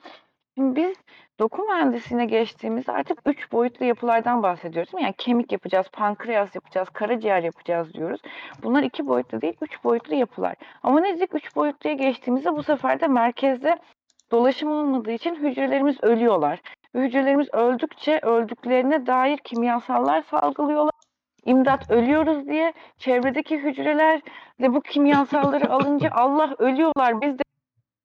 Şimdi 0.57 0.75
biz 0.75 0.97
doku 1.39 1.63
mühendisliğine 1.63 2.25
geçtiğimizde 2.25 2.91
artık 2.91 3.19
3 3.25 3.51
boyutlu 3.51 3.85
yapılardan 3.85 4.43
bahsediyoruz, 4.43 4.93
değil 4.93 5.01
mi? 5.01 5.05
Yani 5.05 5.15
kemik 5.17 5.51
yapacağız, 5.51 5.87
pankreas 5.93 6.55
yapacağız, 6.55 6.89
karaciğer 6.89 7.43
yapacağız 7.43 7.93
diyoruz. 7.93 8.21
Bunlar 8.63 8.83
2 8.83 9.07
boyutlu 9.07 9.41
değil, 9.41 9.57
3 9.61 9.83
boyutlu 9.83 10.15
yapılar. 10.15 10.55
Ama 10.83 10.99
ne 10.99 11.17
dedik? 11.17 11.35
3 11.35 11.55
boyutluya 11.55 11.95
geçtiğimizde 11.95 12.53
bu 12.55 12.63
sefer 12.63 12.99
de 12.99 13.07
merkezde 13.07 13.77
dolaşım 14.31 14.71
olmadığı 14.71 15.11
için 15.11 15.35
hücrelerimiz 15.35 16.03
ölüyorlar. 16.03 16.61
Ve 16.95 17.05
hücrelerimiz 17.05 17.53
öldükçe 17.53 18.19
öldüklerine 18.23 19.07
dair 19.07 19.37
kimyasallar 19.37 20.21
salgılıyorlar. 20.21 20.93
İmdat 21.45 21.91
ölüyoruz 21.91 22.47
diye 22.47 22.73
çevredeki 22.97 23.57
hücreler 23.57 24.21
de 24.61 24.73
bu 24.73 24.81
kimyasalları 24.81 25.69
alınca 25.73 26.09
Allah 26.11 26.55
ölüyorlar 26.57 27.21
biz 27.21 27.39
de 27.39 27.43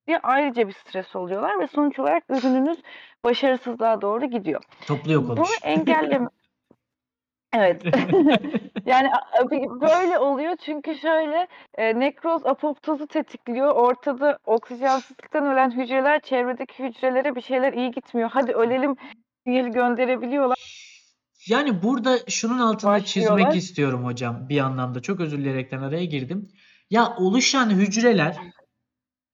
diye 0.06 0.18
ayrıca 0.22 0.68
bir 0.68 0.72
stres 0.72 1.16
oluyorlar 1.16 1.60
ve 1.60 1.66
sonuç 1.66 1.98
olarak 1.98 2.24
ürününüz 2.30 2.78
başarısızlığa 3.24 4.00
doğru 4.00 4.26
gidiyor. 4.26 4.62
Toplu 4.86 5.12
yok 5.12 5.28
Bunu 5.28 5.44
engelleme 5.62 6.28
Evet. 7.54 7.82
Yani 8.86 9.08
böyle 9.80 10.18
oluyor 10.18 10.56
çünkü 10.64 10.94
şöyle 10.94 11.48
e, 11.74 12.00
nekroz 12.00 12.46
apoptozu 12.46 13.06
tetikliyor. 13.06 13.70
Ortada 13.70 14.38
oksijensizlikten 14.46 15.46
ölen 15.46 15.70
hücreler 15.70 16.20
çevredeki 16.20 16.84
hücrelere 16.84 17.34
bir 17.34 17.40
şeyler 17.40 17.72
iyi 17.72 17.90
gitmiyor. 17.90 18.30
Hadi 18.32 18.52
ölelim 18.52 18.96
sinyali 19.46 19.70
gönderebiliyorlar. 19.70 20.58
Yani 21.48 21.82
burada 21.82 22.18
şunun 22.28 22.58
altında 22.58 23.04
çizmek 23.04 23.56
istiyorum 23.56 24.04
hocam 24.04 24.48
bir 24.48 24.60
anlamda. 24.60 25.02
Çok 25.02 25.20
özür 25.20 25.38
dileyerekten 25.38 25.82
araya 25.82 26.04
girdim. 26.04 26.48
Ya 26.90 27.14
oluşan 27.16 27.70
hücreler 27.70 28.36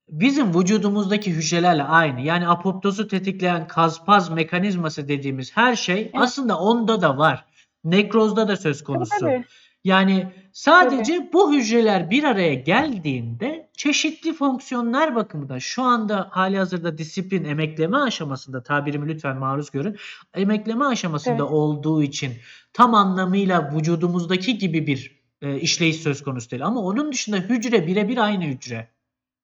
bizim 0.08 0.54
vücudumuzdaki 0.54 1.32
hücrelerle 1.32 1.82
aynı. 1.82 2.20
Yani 2.20 2.48
apoptozu 2.48 3.08
tetikleyen 3.08 3.68
kazpaz 3.68 4.30
mekanizması 4.30 5.08
dediğimiz 5.08 5.56
her 5.56 5.76
şey 5.76 6.10
aslında 6.14 6.58
onda 6.58 7.02
da 7.02 7.18
var. 7.18 7.49
Nekrozda 7.84 8.48
da 8.48 8.56
söz 8.56 8.84
konusu. 8.84 9.20
Tabii. 9.20 9.44
Yani 9.84 10.32
sadece 10.52 11.30
bu 11.32 11.54
hücreler 11.54 12.10
bir 12.10 12.24
araya 12.24 12.54
geldiğinde 12.54 13.70
çeşitli 13.76 14.32
fonksiyonlar 14.32 15.14
bakımından 15.14 15.58
şu 15.58 15.82
anda 15.82 16.28
hali 16.30 16.58
hazırda 16.58 16.98
disiplin 16.98 17.44
emekleme 17.44 17.96
aşamasında 17.96 18.62
tabirimi 18.62 19.08
lütfen 19.08 19.36
maruz 19.36 19.70
görün. 19.70 19.96
Emekleme 20.34 20.84
aşamasında 20.84 21.42
Evet. 21.42 21.52
olduğu 21.52 22.02
için 22.02 22.32
tam 22.72 22.94
anlamıyla 22.94 23.74
vücudumuzdaki 23.76 24.58
gibi 24.58 24.86
bir 24.86 25.20
e, 25.42 25.60
işleyiş 25.60 25.96
söz 25.96 26.22
konusu 26.22 26.50
değil. 26.50 26.66
Ama 26.66 26.80
onun 26.80 27.12
dışında 27.12 27.36
hücre 27.36 27.86
birebir 27.86 28.18
aynı 28.18 28.44
hücre. 28.44 28.88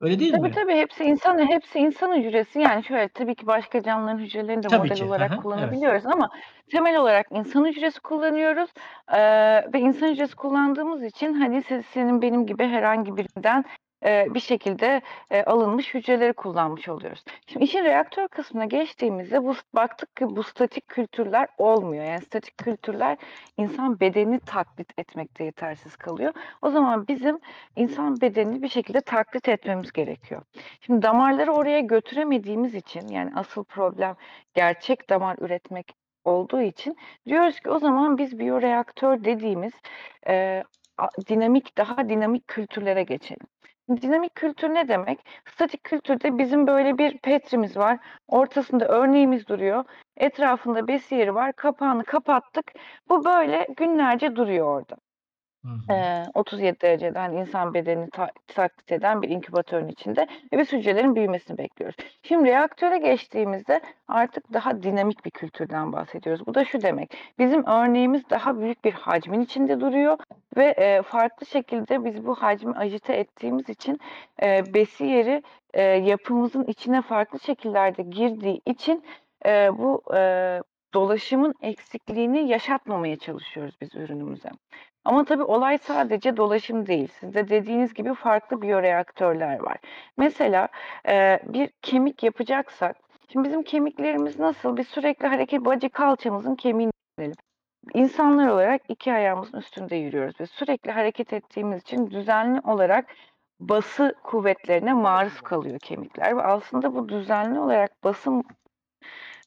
Öyle 0.00 0.18
değil 0.20 0.32
Tabii 0.32 0.42
mi? 0.42 0.54
tabii 0.54 0.74
hepsi 0.74 1.04
insan 1.04 1.38
hepsi 1.50 1.78
insan 1.78 2.16
hücresi. 2.16 2.60
Yani 2.60 2.84
şöyle 2.84 3.08
tabii 3.08 3.34
ki 3.34 3.46
başka 3.46 3.82
canlıların 3.82 4.18
hücrelerini 4.18 4.62
de 4.62 4.68
Tabii 4.68 4.82
model 4.88 4.96
ki, 4.96 5.04
hı 5.04 5.08
olarak 5.08 5.30
hı, 5.30 5.34
evet. 5.34 5.42
kullanabiliyoruz 5.42 6.06
ama 6.06 6.30
temel 6.70 6.96
olarak 6.96 7.26
insan 7.30 7.64
hücresi 7.64 8.00
kullanıyoruz. 8.00 8.70
Ee, 9.12 9.18
ve 9.72 9.80
insan 9.80 10.08
hücresi 10.08 10.36
kullandığımız 10.36 11.04
için 11.04 11.34
hani 11.34 11.62
siz, 11.62 11.86
senin 11.86 12.22
benim 12.22 12.46
gibi 12.46 12.64
herhangi 12.64 13.16
birinden 13.16 13.64
bir 14.04 14.40
şekilde 14.40 15.00
alınmış 15.46 15.94
hücreleri 15.94 16.32
kullanmış 16.32 16.88
oluyoruz. 16.88 17.24
Şimdi 17.46 17.64
işin 17.64 17.84
reaktör 17.84 18.28
kısmına 18.28 18.64
geçtiğimizde 18.64 19.44
bu 19.44 19.54
baktık 19.72 20.16
ki 20.16 20.36
bu 20.36 20.42
statik 20.42 20.88
kültürler 20.88 21.48
olmuyor. 21.58 22.04
Yani 22.04 22.20
statik 22.20 22.58
kültürler 22.58 23.16
insan 23.56 24.00
bedenini 24.00 24.40
taklit 24.40 24.98
etmekte 24.98 25.44
yetersiz 25.44 25.96
kalıyor. 25.96 26.32
O 26.62 26.70
zaman 26.70 27.08
bizim 27.08 27.38
insan 27.76 28.20
bedenini 28.20 28.62
bir 28.62 28.68
şekilde 28.68 29.00
taklit 29.00 29.48
etmemiz 29.48 29.92
gerekiyor. 29.92 30.42
Şimdi 30.80 31.02
damarları 31.02 31.52
oraya 31.52 31.80
götüremediğimiz 31.80 32.74
için 32.74 33.08
yani 33.08 33.30
asıl 33.34 33.64
problem 33.64 34.16
gerçek 34.54 35.10
damar 35.10 35.36
üretmek 35.38 35.94
olduğu 36.24 36.60
için 36.62 36.96
diyoruz 37.26 37.60
ki 37.60 37.70
o 37.70 37.78
zaman 37.78 38.18
biz 38.18 38.38
biyoreaktör 38.38 39.24
dediğimiz 39.24 39.72
e, 40.28 40.64
a- 40.98 41.08
dinamik 41.28 41.78
daha 41.78 42.08
dinamik 42.08 42.48
kültürlere 42.48 43.02
geçelim. 43.02 43.46
Dinamik 43.88 44.34
kültür 44.34 44.74
ne 44.74 44.88
demek? 44.88 45.18
Statik 45.44 45.84
kültürde 45.84 46.38
bizim 46.38 46.66
böyle 46.66 46.98
bir 46.98 47.18
petrimiz 47.18 47.76
var. 47.76 47.98
Ortasında 48.28 48.88
örneğimiz 48.88 49.46
duruyor. 49.48 49.84
Etrafında 50.16 50.88
besiyeri 50.88 51.34
var. 51.34 51.52
Kapağını 51.52 52.04
kapattık. 52.04 52.72
Bu 53.08 53.24
böyle 53.24 53.66
günlerce 53.76 54.36
duruyor 54.36 54.66
orada. 54.66 54.96
Hı 55.66 55.92
hı. 55.92 55.96
Eee, 55.96 56.24
37 56.34 56.80
derecede 56.80 57.18
hani 57.18 57.40
insan 57.40 57.74
bedenini 57.74 58.10
ta- 58.10 58.30
taklit 58.46 58.92
eden 58.92 59.22
bir 59.22 59.28
inkübatörün 59.28 59.88
içinde 59.88 60.26
ve 60.52 60.58
biz 60.58 60.72
hücrelerin 60.72 61.14
büyümesini 61.16 61.58
bekliyoruz. 61.58 61.96
Şimdi 62.22 62.48
reaktöre 62.48 62.98
geçtiğimizde 62.98 63.80
artık 64.08 64.52
daha 64.52 64.82
dinamik 64.82 65.24
bir 65.24 65.30
kültürden 65.30 65.92
bahsediyoruz. 65.92 66.46
Bu 66.46 66.54
da 66.54 66.64
şu 66.64 66.82
demek. 66.82 67.16
Bizim 67.38 67.66
örneğimiz 67.66 68.30
daha 68.30 68.58
büyük 68.60 68.84
bir 68.84 68.92
hacmin 68.92 69.40
içinde 69.40 69.80
duruyor 69.80 70.18
ve 70.56 70.74
eee, 70.78 71.02
farklı 71.02 71.46
şekilde 71.46 72.04
biz 72.04 72.26
bu 72.26 72.34
hacmi 72.34 72.72
ajite 72.76 73.12
ettiğimiz 73.14 73.68
için 73.68 73.98
eee 74.42 74.64
besiyeri 74.74 75.42
eee, 75.74 75.82
yapımızın 75.82 76.64
içine 76.64 77.02
farklı 77.02 77.40
şekillerde 77.40 78.02
girdiği 78.02 78.60
için 78.66 79.04
eee, 79.44 79.70
bu 79.78 80.02
eee, 80.12 80.62
dolaşımın 80.94 81.54
eksikliğini 81.62 82.48
yaşatmamaya 82.48 83.16
çalışıyoruz 83.16 83.74
biz 83.80 83.94
ürünümüze. 83.94 84.48
Ama 85.06 85.24
tabii 85.24 85.42
olay 85.42 85.78
sadece 85.78 86.36
dolaşım 86.36 86.86
değil. 86.86 87.08
Sizde 87.20 87.48
dediğiniz 87.48 87.94
gibi 87.94 88.14
farklı 88.14 88.62
biyoreaktörler 88.62 89.58
var. 89.58 89.76
Mesela 90.16 90.68
e, 91.08 91.40
bir 91.46 91.70
kemik 91.82 92.22
yapacaksak, 92.22 92.96
şimdi 93.32 93.48
bizim 93.48 93.62
kemiklerimiz 93.62 94.38
nasıl? 94.38 94.76
Biz 94.76 94.88
sürekli 94.88 95.26
hareket, 95.26 95.64
bacı 95.64 95.90
kalçamızın 95.90 96.54
kemiğini 96.54 96.92
düşünelim. 97.18 97.36
İnsanlar 97.94 98.48
olarak 98.48 98.82
iki 98.88 99.12
ayağımızın 99.12 99.58
üstünde 99.58 99.96
yürüyoruz 99.96 100.40
ve 100.40 100.46
sürekli 100.46 100.90
hareket 100.92 101.32
ettiğimiz 101.32 101.82
için 101.82 102.10
düzenli 102.10 102.60
olarak 102.60 103.06
bası 103.60 104.14
kuvvetlerine 104.24 104.92
maruz 104.92 105.40
kalıyor 105.40 105.78
kemikler 105.78 106.36
ve 106.36 106.42
aslında 106.42 106.94
bu 106.94 107.08
düzenli 107.08 107.58
olarak 107.60 108.04
basın 108.04 108.44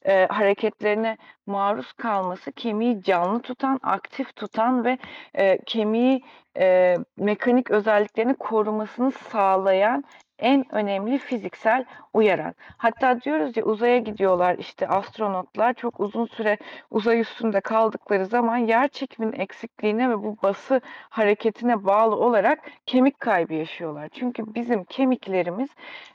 e, 0.06 0.26
hareketlerine 0.26 1.16
maruz 1.46 1.92
kalması 1.92 2.52
kemiği 2.52 3.02
canlı 3.02 3.42
tutan, 3.42 3.80
aktif 3.82 4.36
tutan 4.36 4.84
ve 4.84 4.98
e, 5.34 5.58
kemiği 5.66 6.22
e, 6.58 6.96
mekanik 7.16 7.70
özelliklerini 7.70 8.34
korumasını 8.34 9.12
sağlayan 9.12 10.04
en 10.40 10.74
önemli 10.74 11.18
fiziksel 11.18 11.84
uyaran. 12.14 12.54
Hatta 12.76 13.20
diyoruz 13.20 13.56
ya 13.56 13.64
uzaya 13.64 13.98
gidiyorlar 13.98 14.56
işte 14.58 14.88
astronotlar 14.88 15.74
çok 15.74 16.00
uzun 16.00 16.26
süre 16.26 16.58
uzay 16.90 17.20
üstünde 17.20 17.60
kaldıkları 17.60 18.26
zaman 18.26 18.56
yer 18.56 18.88
çekiminin 18.88 19.40
eksikliğine 19.40 20.10
ve 20.10 20.22
bu 20.22 20.36
bası 20.42 20.80
hareketine 21.10 21.84
bağlı 21.84 22.16
olarak 22.16 22.58
kemik 22.86 23.20
kaybı 23.20 23.54
yaşıyorlar. 23.54 24.08
Çünkü 24.08 24.54
bizim 24.54 24.84
kemiklerimiz 24.84 25.68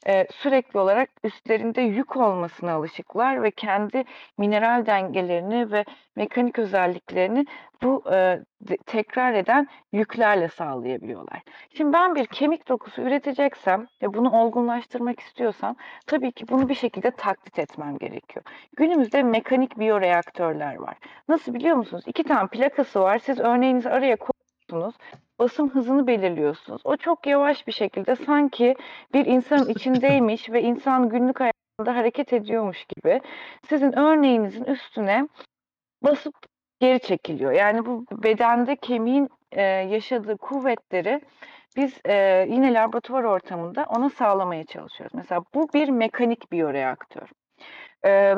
e, 0.07 0.27
sürekli 0.31 0.79
olarak 0.79 1.09
üstlerinde 1.23 1.81
yük 1.81 2.17
olmasına 2.17 2.73
alışıklar 2.73 3.43
ve 3.43 3.51
kendi 3.51 4.03
mineral 4.37 4.85
dengelerini 4.85 5.71
ve 5.71 5.85
mekanik 6.15 6.59
özelliklerini 6.59 7.45
bu 7.83 8.03
e, 8.11 8.39
tekrar 8.85 9.33
eden 9.33 9.67
yüklerle 9.91 10.47
sağlayabiliyorlar. 10.47 11.41
Şimdi 11.77 11.93
ben 11.93 12.15
bir 12.15 12.25
kemik 12.25 12.67
dokusu 12.67 13.01
üreteceksem 13.01 13.87
ve 14.01 14.13
bunu 14.13 14.31
olgunlaştırmak 14.31 15.19
istiyorsam 15.19 15.75
tabii 16.07 16.31
ki 16.31 16.47
bunu 16.47 16.69
bir 16.69 16.75
şekilde 16.75 17.11
taklit 17.11 17.59
etmem 17.59 17.97
gerekiyor. 17.97 18.45
Günümüzde 18.77 19.23
mekanik 19.23 19.79
biyoreaktörler 19.79 20.75
var. 20.75 20.97
Nasıl 21.27 21.53
biliyor 21.53 21.75
musunuz? 21.75 22.03
İki 22.07 22.23
tane 22.23 22.47
plakası 22.47 22.99
var. 22.99 23.17
Siz 23.17 23.39
örneğinizi 23.39 23.89
araya 23.89 24.17
koyuyorsunuz. 24.17 24.95
Basım 25.39 25.69
hızını 25.69 26.07
belirliyorsunuz. 26.07 26.81
O 26.83 26.97
çok 26.97 27.27
yavaş 27.27 27.67
bir 27.67 27.71
şekilde 27.71 28.15
sanki 28.15 28.75
bir 29.13 29.25
insanın 29.25 29.69
içindeymiş 29.69 30.49
ve 30.49 30.61
insan 30.61 31.09
günlük 31.09 31.39
hayatında 31.39 31.95
hareket 31.95 32.33
ediyormuş 32.33 32.85
gibi 32.85 33.21
sizin 33.69 33.99
örneğinizin 33.99 34.63
üstüne 34.63 35.27
basıp 36.03 36.35
geri 36.79 36.99
çekiliyor. 36.99 37.51
Yani 37.51 37.85
bu 37.85 38.05
bedende 38.11 38.75
kemiğin 38.75 39.29
e, 39.51 39.61
yaşadığı 39.61 40.37
kuvvetleri 40.37 41.21
biz 41.75 41.93
e, 42.05 42.45
yine 42.49 42.73
laboratuvar 42.73 43.23
ortamında 43.23 43.85
ona 43.89 44.09
sağlamaya 44.09 44.65
çalışıyoruz. 44.65 45.13
Mesela 45.13 45.41
bu 45.53 45.67
bir 45.73 45.89
mekanik 45.89 46.51
biyoreaktör. 46.51 47.29
E, 48.05 48.35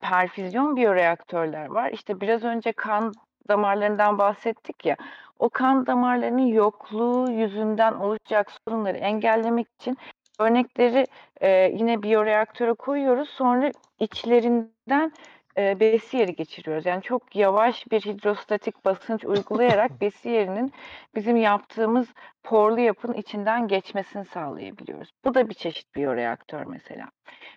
perfüzyon 0.00 0.76
biyoreaktörler 0.76 1.66
var. 1.66 1.90
İşte 1.90 2.20
biraz 2.20 2.44
önce 2.44 2.72
kan 2.72 3.12
damarlarından 3.48 4.18
bahsettik 4.18 4.86
ya. 4.86 4.96
O 5.38 5.48
kan 5.48 5.86
damarlarının 5.86 6.46
yokluğu 6.46 7.30
yüzünden 7.30 7.92
oluşacak 7.92 8.52
sorunları 8.68 8.98
engellemek 8.98 9.66
için 9.80 9.98
örnekleri 10.38 11.06
e, 11.40 11.50
yine 11.50 12.02
biyoreaktöre 12.02 12.72
koyuyoruz. 12.72 13.28
Sonra 13.28 13.70
içlerinden 13.98 15.12
eee, 15.56 15.76
besiyeri 15.80 16.34
geçiriyoruz. 16.34 16.86
Yani 16.86 17.02
çok 17.02 17.36
yavaş 17.36 17.90
bir 17.90 18.00
hidrostatik 18.00 18.84
basınç 18.84 19.24
uygulayarak 19.24 19.90
besiyerinin 20.00 20.72
bizim 21.14 21.36
yaptığımız 21.36 22.08
porlu 22.42 22.80
yapının 22.80 23.14
içinden 23.14 23.68
geçmesini 23.68 24.24
sağlayabiliyoruz. 24.24 25.10
Bu 25.24 25.34
da 25.34 25.48
bir 25.48 25.54
çeşit 25.54 25.94
biyoreaktör 25.96 26.66
mesela. 26.66 27.06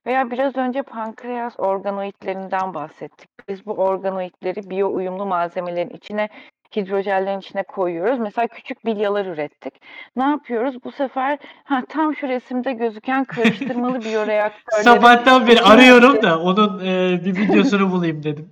Veya 0.05 0.31
biraz 0.31 0.55
önce 0.57 0.81
pankreas 0.81 1.59
organoidlerinden 1.59 2.73
bahsettik. 2.73 3.29
Biz 3.47 3.65
bu 3.65 3.73
organoidleri 3.73 4.69
biyo 4.69 4.93
uyumlu 4.93 5.25
malzemelerin 5.25 5.89
içine 5.89 6.29
hidrojellerin 6.75 7.39
içine 7.39 7.63
koyuyoruz. 7.63 8.19
Mesela 8.19 8.47
küçük 8.47 8.85
bilyalar 8.85 9.25
ürettik. 9.25 9.73
Ne 10.15 10.23
yapıyoruz? 10.23 10.83
Bu 10.83 10.91
sefer 10.91 11.37
ha, 11.63 11.83
tam 11.89 12.15
şu 12.15 12.27
resimde 12.27 12.73
gözüken 12.73 13.23
karıştırmalı 13.25 14.01
biyoreaktörleri 14.05 14.83
Sabahtan 14.83 15.47
beri 15.47 15.61
arıyorum 15.61 16.21
da 16.21 16.39
onun 16.41 16.85
e, 16.85 17.19
bir 17.25 17.37
videosunu 17.37 17.91
bulayım 17.91 18.23
dedim. 18.23 18.49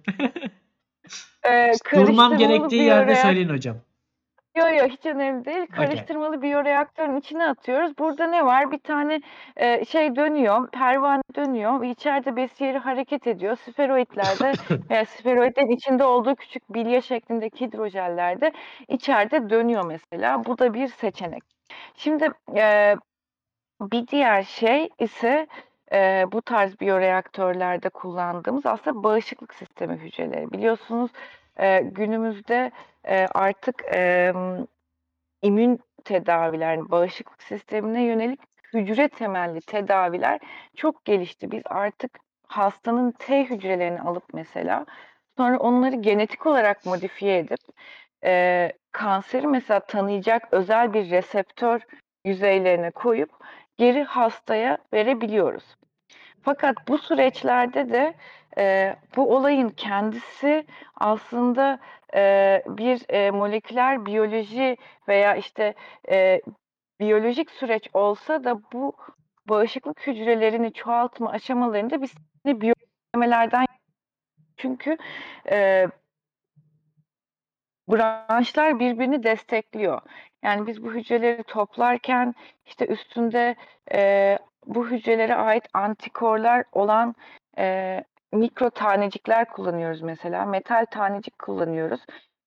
eee, 1.45 1.71
Durmam 1.95 2.37
gerektiği 2.37 2.83
yerde 2.83 3.15
söyleyin 3.15 3.49
hocam. 3.49 3.77
Yo 4.57 4.67
yo 4.67 4.87
hiç 4.87 5.05
önemli 5.05 5.45
değil. 5.45 5.67
Karıştırmalı 5.67 6.41
biyoreaktörün 6.41 7.17
içine 7.17 7.45
atıyoruz. 7.47 7.97
Burada 7.97 8.27
ne 8.27 8.45
var? 8.45 8.71
Bir 8.71 8.77
tane 8.77 9.21
e, 9.55 9.85
şey 9.85 10.15
dönüyor, 10.15 10.69
pervane 10.71 11.21
dönüyor 11.35 11.81
ve 11.81 11.89
içeride 11.89 12.35
besiyeri 12.35 12.77
hareket 12.77 13.27
ediyor. 13.27 13.55
Sferoidlerde 13.55 14.51
veya 14.89 15.05
sferoidlerin 15.05 15.71
içinde 15.71 16.03
olduğu 16.03 16.35
küçük 16.35 16.73
bilye 16.73 17.01
şeklindeki 17.01 17.65
hidrojellerde 17.65 18.51
içeride 18.87 19.49
dönüyor 19.49 19.85
mesela. 19.85 20.45
Bu 20.45 20.57
da 20.57 20.73
bir 20.73 20.87
seçenek. 20.87 21.43
Şimdi 21.95 22.29
e, 22.55 22.95
bir 23.81 24.07
diğer 24.07 24.43
şey 24.43 24.89
ise 24.99 25.47
e, 25.93 26.25
bu 26.31 26.41
tarz 26.41 26.79
biyoreaktörlerde 26.79 27.89
kullandığımız 27.89 28.65
aslında 28.65 29.03
bağışıklık 29.03 29.53
sistemi 29.53 29.95
hücreleri. 29.95 30.51
Biliyorsunuz 30.51 31.11
e, 31.59 31.79
günümüzde 31.81 32.71
e, 33.07 33.27
artık 33.33 33.83
e, 33.95 34.33
immün 35.41 35.79
tedaviler, 36.03 36.71
yani 36.75 36.91
bağışıklık 36.91 37.43
sistemine 37.43 38.03
yönelik 38.03 38.39
hücre 38.73 39.07
temelli 39.07 39.61
tedaviler 39.61 40.39
çok 40.75 41.05
gelişti. 41.05 41.51
Biz 41.51 41.61
artık 41.65 42.19
hastanın 42.47 43.11
T 43.11 43.43
hücrelerini 43.43 44.01
alıp 44.01 44.23
mesela 44.33 44.85
sonra 45.37 45.57
onları 45.57 45.95
genetik 45.95 46.45
olarak 46.45 46.85
modifiye 46.85 47.37
edip 47.37 47.59
e, 48.23 48.71
kanseri 48.91 49.47
mesela 49.47 49.79
tanıyacak 49.79 50.47
özel 50.51 50.93
bir 50.93 51.11
reseptör 51.11 51.81
yüzeylerine 52.25 52.91
koyup 52.91 53.29
geri 53.77 54.03
hastaya 54.03 54.77
verebiliyoruz. 54.93 55.75
Fakat 56.43 56.87
bu 56.87 56.97
süreçlerde 56.97 57.89
de 57.89 58.13
e, 58.57 58.95
bu 59.15 59.35
olayın 59.35 59.69
kendisi 59.69 60.65
aslında 60.95 61.79
e, 62.15 62.63
bir 62.67 63.01
e, 63.09 63.31
moleküler 63.31 64.05
biyoloji 64.05 64.77
veya 65.07 65.35
işte 65.35 65.73
e, 66.09 66.41
biyolojik 66.99 67.51
süreç 67.51 67.89
olsa 67.93 68.43
da 68.43 68.61
bu 68.73 68.93
bağışıklık 69.49 70.07
hücrelerini 70.07 70.73
çoğaltma 70.73 71.31
aşamalarında 71.31 72.01
biz 72.01 72.13
biyolemelerden 72.45 73.65
çünkü 74.57 74.97
e, 75.51 75.87
branşlar 77.87 78.79
birbirini 78.79 79.23
destekliyor. 79.23 80.01
Yani 80.43 80.67
biz 80.67 80.83
bu 80.83 80.93
hücreleri 80.93 81.43
toplarken 81.43 82.35
işte 82.65 82.87
üstünde 82.87 83.55
e, 83.93 84.37
bu 84.65 84.89
hücrelere 84.91 85.35
ait 85.35 85.63
antikorlar 85.73 86.65
olan 86.71 87.15
e, 87.57 88.03
mikro 88.31 88.69
tanecikler 88.69 89.49
kullanıyoruz 89.49 90.01
mesela. 90.01 90.45
Metal 90.45 90.85
tanecik 90.91 91.39
kullanıyoruz. 91.39 92.01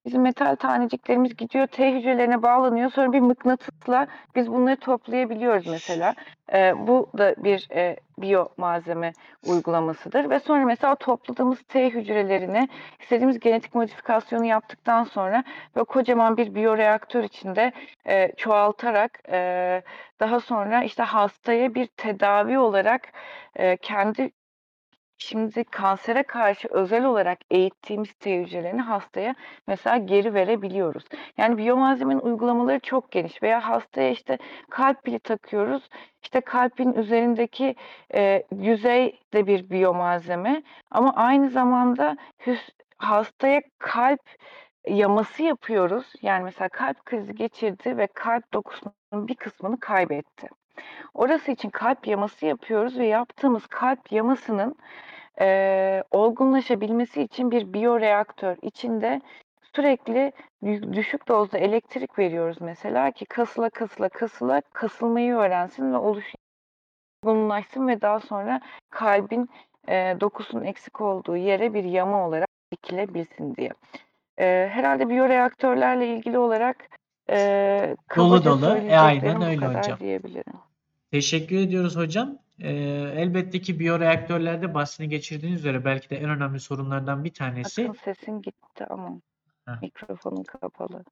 Bizim 0.07 0.23
metal 0.23 0.57
taneciklerimiz 0.57 1.37
gidiyor 1.37 1.67
T 1.67 1.93
hücrelerine 1.93 2.43
bağlanıyor. 2.43 2.91
Sonra 2.91 3.13
bir 3.13 3.21
mıknatısla 3.21 4.07
biz 4.35 4.51
bunları 4.53 4.77
toplayabiliyoruz 4.77 5.67
mesela. 5.67 6.15
E, 6.53 6.87
bu 6.87 7.11
da 7.19 7.35
bir 7.39 7.69
e, 7.71 7.97
biyo 8.19 8.49
malzeme 8.57 9.13
uygulamasıdır. 9.47 10.31
Ve 10.31 10.41
sonra 10.41 10.65
mesela 10.65 10.95
topladığımız 10.95 11.63
T 11.63 11.91
hücrelerini 11.91 12.69
istediğimiz 13.01 13.41
genetik 13.41 13.75
modifikasyonu 13.75 14.45
yaptıktan 14.45 15.05
sonra 15.05 15.45
ve 15.77 15.85
kocaman 15.85 16.37
bir 16.37 16.55
biyoreaktör 16.55 17.25
içinde 17.25 17.73
e, 18.07 18.33
çoğaltarak 18.37 19.19
e, 19.29 19.83
daha 20.21 20.41
sonra 20.41 20.85
işte 20.85 21.03
hastaya 21.03 21.75
bir 21.75 21.87
tedavi 21.87 22.59
olarak 22.59 23.13
e, 23.57 23.77
kendi 23.77 24.31
şimdi 25.19 25.65
kansere 25.65 26.23
karşı 26.23 26.69
özel 26.69 27.05
olarak 27.05 27.39
eğittiğimiz 27.51 28.13
T 28.13 28.79
hastaya 28.79 29.35
mesela 29.67 29.97
geri 29.97 30.35
verebiliyoruz. 30.35 31.05
Yani 31.37 31.59
biyomalzemenin 31.59 32.21
uygulamaları 32.21 32.81
çok 32.81 33.11
geniş 33.11 33.43
veya 33.43 33.69
hastaya 33.69 34.11
işte 34.11 34.39
kalp 34.71 35.03
pili 35.03 35.19
takıyoruz. 35.19 35.89
İşte 36.23 36.41
kalbin 36.41 36.93
üzerindeki 36.93 37.75
e, 38.15 38.43
yüzey 38.57 39.21
de 39.35 39.47
bir 39.47 39.71
biyomalzeme 39.71 40.63
ama 40.91 41.13
aynı 41.17 41.51
zamanda 41.51 42.17
hüs- 42.41 42.73
hastaya 42.99 43.63
kalp 43.79 44.21
yaması 44.89 45.43
yapıyoruz. 45.43 46.13
Yani 46.23 46.45
mesela 46.45 46.69
kalp 46.69 47.05
krizi 47.05 47.35
geçirdi 47.35 47.97
ve 47.97 48.07
kalp 48.07 48.53
dokusunun 48.53 48.95
bir 49.13 49.35
kısmını 49.35 49.81
kaybetti. 49.81 50.49
Orası 51.15 51.51
için 51.51 51.71
kalp 51.71 52.07
yaması 52.07 52.47
yapıyoruz 52.47 52.99
ve 52.99 53.07
yaptığımız 53.07 53.67
kalp 53.67 54.13
yamasının 54.13 54.77
eee, 55.41 56.03
olgunlaşabilmesi 56.11 57.23
için 57.23 57.51
bir 57.51 57.73
biyoreaktör 57.73 58.57
içinde 58.63 59.21
sürekli 59.75 60.33
dü- 60.63 60.93
düşük 60.93 61.29
dozda 61.29 61.59
elektrik 61.59 62.19
veriyoruz 62.19 62.61
mesela 62.61 63.11
ki 63.11 63.25
kasıla 63.27 63.71
kasıla 63.71 64.09
kasıla 64.09 64.61
kasılmayı 64.73 65.35
öğrensin 65.35 65.93
ve 65.93 65.97
olgunlaşsın 67.25 67.89
ve 67.89 68.01
daha 68.01 68.21
sonra 68.21 68.61
kalbin 68.91 69.49
eee, 69.89 70.17
dokusunun 70.21 70.65
eksik 70.65 71.01
olduğu 71.01 71.37
yere 71.37 71.75
bir 71.75 71.85
yama 71.85 72.27
olarak 72.29 72.49
dikilebilsin 72.73 73.57
diye. 73.57 73.71
Eee, 74.39 74.71
herhalde 74.73 75.09
biyoreaktörlerle 75.09 76.07
ilgili 76.07 76.39
olarak 76.39 76.77
eee 77.29 77.97
Dolu 78.17 78.45
dolu. 78.45 78.77
E, 78.77 78.97
aynen 78.99 79.43
öyle 79.43 79.67
hocam. 79.67 79.99
diyebilirim. 80.01 80.53
Teşekkür 81.11 81.57
ediyoruz 81.57 81.97
hocam. 81.97 82.39
Ee, 82.61 82.71
elbette 83.17 83.61
ki 83.61 83.81
biyoreaktörlerde 83.81 84.75
bahsini 84.75 85.09
geçirdiğiniz 85.09 85.61
üzere 85.61 85.85
belki 85.85 86.11
de 86.11 86.17
en 86.17 86.31
önemli 86.31 86.61
sorunlardan 86.61 87.25
bir 87.25 87.35
tanesi 87.35 87.89
Bakın 87.89 87.99
sesin 88.05 88.43
gitti 88.43 88.85
ama 88.91 89.21
Heh. 89.67 89.83
mikrofonun 89.83 90.43
kapalı. 90.43 91.05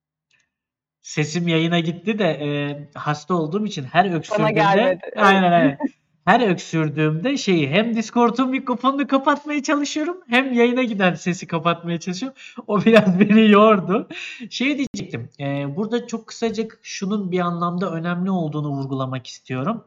sesim 1.03 1.49
yayına 1.49 1.81
gitti 1.81 2.19
de 2.19 2.25
e, 2.25 2.79
hasta 2.95 3.35
olduğum 3.35 3.67
için 3.67 3.85
her 3.85 4.15
öksürdüğümde 4.15 4.53
gelmedi, 4.53 5.01
evet. 5.03 5.15
aynen 5.17 5.53
aynen. 5.53 5.79
Her 6.25 6.51
öksürdüğümde 6.51 7.37
şeyi 7.37 7.69
hem 7.69 7.97
Discord'un 7.97 8.51
mikrofonunu 8.51 9.07
kapatmaya 9.07 9.63
çalışıyorum 9.63 10.17
hem 10.29 10.53
yayına 10.53 10.83
giden 10.83 11.15
sesi 11.15 11.47
kapatmaya 11.47 12.01
çalışıyorum. 12.01 12.39
O 12.67 12.85
biraz 12.85 13.21
beni 13.21 13.51
yordu. 13.51 14.09
Şey 14.51 14.79
diyecektim. 14.79 15.31
e, 15.41 15.77
burada 15.77 16.07
çok 16.07 16.27
kısacık 16.27 16.81
şunun 16.83 17.33
bir 17.33 17.41
anlamda 17.41 17.93
önemli 17.93 18.31
olduğunu 18.31 18.69
vurgulamak 18.69 19.27
istiyorum. 19.27 19.85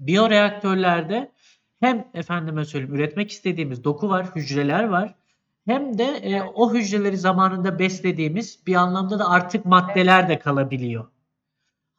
Biyoreaktörlerde 0.00 1.32
hem 1.80 2.08
efendime 2.14 2.64
söyleyeyim 2.64 2.94
üretmek 2.94 3.30
istediğimiz 3.30 3.84
doku 3.84 4.08
var, 4.08 4.26
hücreler 4.36 4.84
var. 4.84 5.14
Hem 5.66 5.98
de 5.98 6.04
e, 6.04 6.42
o 6.42 6.74
hücreleri 6.74 7.16
zamanında 7.16 7.78
beslediğimiz 7.78 8.66
bir 8.66 8.74
anlamda 8.74 9.18
da 9.18 9.28
artık 9.30 9.64
maddeler 9.64 10.28
de 10.28 10.38
kalabiliyor. 10.38 11.06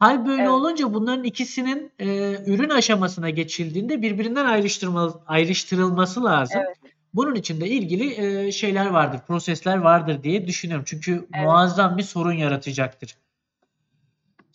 Hal 0.00 0.26
böyle 0.26 0.42
Evet. 0.42 0.50
olunca 0.50 0.94
bunların 0.94 1.24
ikisinin 1.24 1.92
e, 1.98 2.06
ürün 2.46 2.68
aşamasına 2.68 3.30
geçildiğinde 3.30 4.02
birbirinden 4.02 4.44
ayrıştırma, 4.44 5.14
ayrıştırılması 5.26 6.24
lazım. 6.24 6.60
Evet. 6.66 6.76
Bunun 7.14 7.34
için 7.34 7.60
de 7.60 7.68
ilgili 7.68 8.14
e, 8.46 8.52
şeyler 8.52 8.86
vardır, 8.86 9.20
prosesler 9.26 9.76
vardır 9.76 10.22
diye 10.22 10.46
düşünüyorum. 10.46 10.84
Çünkü 10.88 11.12
Evet. 11.12 11.44
muazzam 11.44 11.96
bir 11.96 12.02
sorun 12.02 12.32
yaratacaktır. 12.32 13.16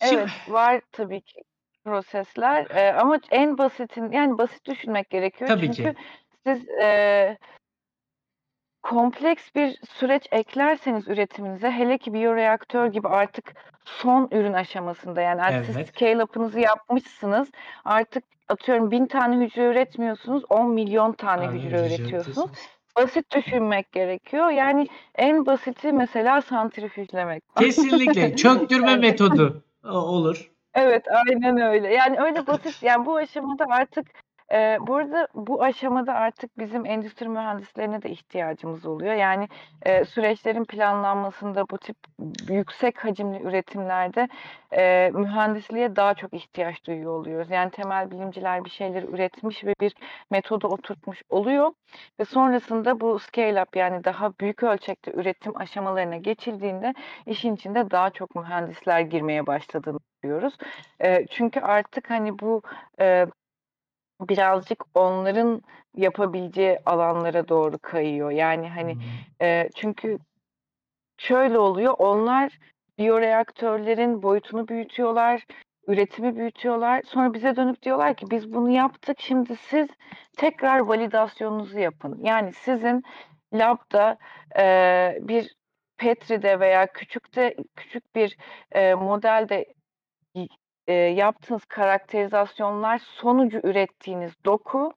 Şimdi- 0.02 0.14
Evet 0.14 0.30
var 0.48 0.80
tabii 0.92 1.20
ki 1.20 1.42
prosesler 1.84 2.66
Eee, 2.70 2.92
ama 3.00 3.18
en 3.30 3.58
basitin 3.58 4.12
yani 4.12 4.38
basit 4.38 4.66
düşünmek 4.66 5.10
gerekiyor. 5.10 5.48
Tabii 5.48 5.66
Çünkü 5.66 5.82
ki. 5.82 5.94
siz 6.46 6.68
eee, 6.68 7.38
kompleks 8.86 9.54
bir 9.54 9.78
süreç 9.98 10.22
eklerseniz 10.32 11.08
üretiminize 11.08 11.70
hele 11.70 11.98
ki 11.98 12.14
biyoreaktör 12.14 12.86
gibi 12.86 13.08
artık 13.08 13.54
son 13.84 14.28
ürün 14.32 14.52
aşamasında 14.52 15.20
yani 15.20 15.42
artık 15.42 15.66
siz 15.66 15.76
Evet. 15.76 15.88
scale 15.88 16.24
up'ınızı 16.24 16.60
yapmışsınız 16.60 17.48
artık 17.84 18.24
atıyorum 18.48 18.90
bin 18.90 19.06
tane 19.06 19.44
hücre 19.44 19.64
üretmiyorsunuz 19.66 20.42
10 20.50 20.70
milyon 20.70 21.12
tane 21.12 21.46
Abi, 21.46 21.58
hücre 21.58 21.66
hücre 21.66 21.86
üretiyorsunuz. 21.86 22.50
Basit 22.96 23.34
düşünmek 23.34 23.92
gerekiyor. 23.92 24.50
Yani 24.50 24.88
en 25.14 25.46
basiti 25.46 25.92
mesela 25.92 26.42
santrifüjlemek. 26.42 27.42
Kesinlikle 27.58 28.36
çöktürme 28.36 28.96
metodu 28.96 29.62
olur. 29.84 30.50
Evet, 30.74 31.04
aynen 31.26 31.60
öyle. 31.60 31.94
Yani 31.94 32.20
öyle 32.20 32.46
basit. 32.46 32.82
Yani 32.82 33.06
bu 33.06 33.16
aşamada 33.16 33.64
artık 33.68 34.06
Eee, 34.52 34.78
bu 34.80 34.96
arada 34.96 35.28
bu 35.34 35.62
aşamada 35.62 36.14
artık 36.14 36.58
bizim 36.58 36.86
endüstri 36.86 37.28
mühendislerine 37.28 38.02
de 38.02 38.10
ihtiyacımız 38.10 38.86
oluyor. 38.86 39.14
Yani, 39.14 39.48
eee, 39.86 40.04
süreçlerin 40.04 40.64
planlanmasında 40.64 41.64
bu 41.70 41.78
tip 41.78 41.96
yüksek 42.48 43.04
hacimli 43.04 43.42
üretimlerde, 43.42 44.28
eee, 44.72 45.10
mühendisliğe 45.14 45.96
daha 45.96 46.14
çok 46.14 46.34
ihtiyaç 46.34 46.84
duyuyor 46.86 47.12
oluyoruz. 47.20 47.50
Yani 47.50 47.70
temel 47.70 48.10
bilimciler 48.10 48.64
bir 48.64 48.70
şeyleri 48.70 49.06
üretmiş 49.06 49.64
ve 49.64 49.74
bir 49.80 49.94
metodu 50.30 50.68
oturtmuş 50.68 51.22
oluyor 51.28 51.70
ve 52.20 52.24
sonrasında 52.24 53.00
bu 53.00 53.18
scale 53.18 53.62
up 53.62 53.76
yani 53.76 54.04
daha 54.04 54.32
büyük 54.40 54.62
ölçekte 54.62 55.12
üretim 55.12 55.56
aşamalarına 55.56 56.16
geçildiğinde 56.16 56.94
işin 57.26 57.54
içinde 57.54 57.90
daha 57.90 58.10
çok 58.10 58.34
mühendisler 58.36 59.00
girmeye 59.00 59.46
başladığını 59.46 59.98
görüyoruz. 60.22 60.54
Eee, 61.04 61.26
çünkü 61.30 61.60
artık, 61.60 62.10
hani, 62.10 62.38
bu, 62.38 62.62
eee, 63.00 63.26
birazcık 64.20 64.84
onların 64.94 65.62
yapabileceği 65.96 66.78
alanlara 66.86 67.48
doğru 67.48 67.78
kayıyor. 67.78 68.30
Yani, 68.30 68.68
hani, 68.68 68.96
eee, 69.40 69.70
çünkü 69.76 70.18
şöyle 71.18 71.58
oluyor, 71.58 71.94
onlar 71.98 72.58
biyoreaktörlerin 72.98 74.22
boyutunu 74.22 74.68
büyütüyorlar, 74.68 75.46
üretimi 75.86 76.36
büyütüyorlar. 76.36 77.02
Sonra 77.06 77.34
bize 77.34 77.56
dönüp 77.56 77.82
diyorlar 77.82 78.14
ki 78.14 78.26
biz 78.30 78.52
bunu 78.54 78.70
yaptık, 78.70 79.20
şimdi 79.20 79.56
siz 79.56 79.88
tekrar 80.36 80.78
validasyonunuzu 80.78 81.78
yapın. 81.78 82.20
Yani 82.22 82.52
sizin 82.52 83.02
lab'da, 83.54 84.18
eee, 84.58 85.18
bir 85.22 85.56
Petri'de 85.98 86.60
veya 86.60 86.86
küçükte 86.86 87.56
küçük 87.76 88.14
bir, 88.16 88.36
eee, 88.74 88.94
modelde 88.94 89.75
eee, 90.88 90.94
yaptığınız 90.94 91.64
karakterizasyonlar 91.64 92.98
sonucu 92.98 93.60
ürettiğiniz 93.64 94.32
doku, 94.44 94.92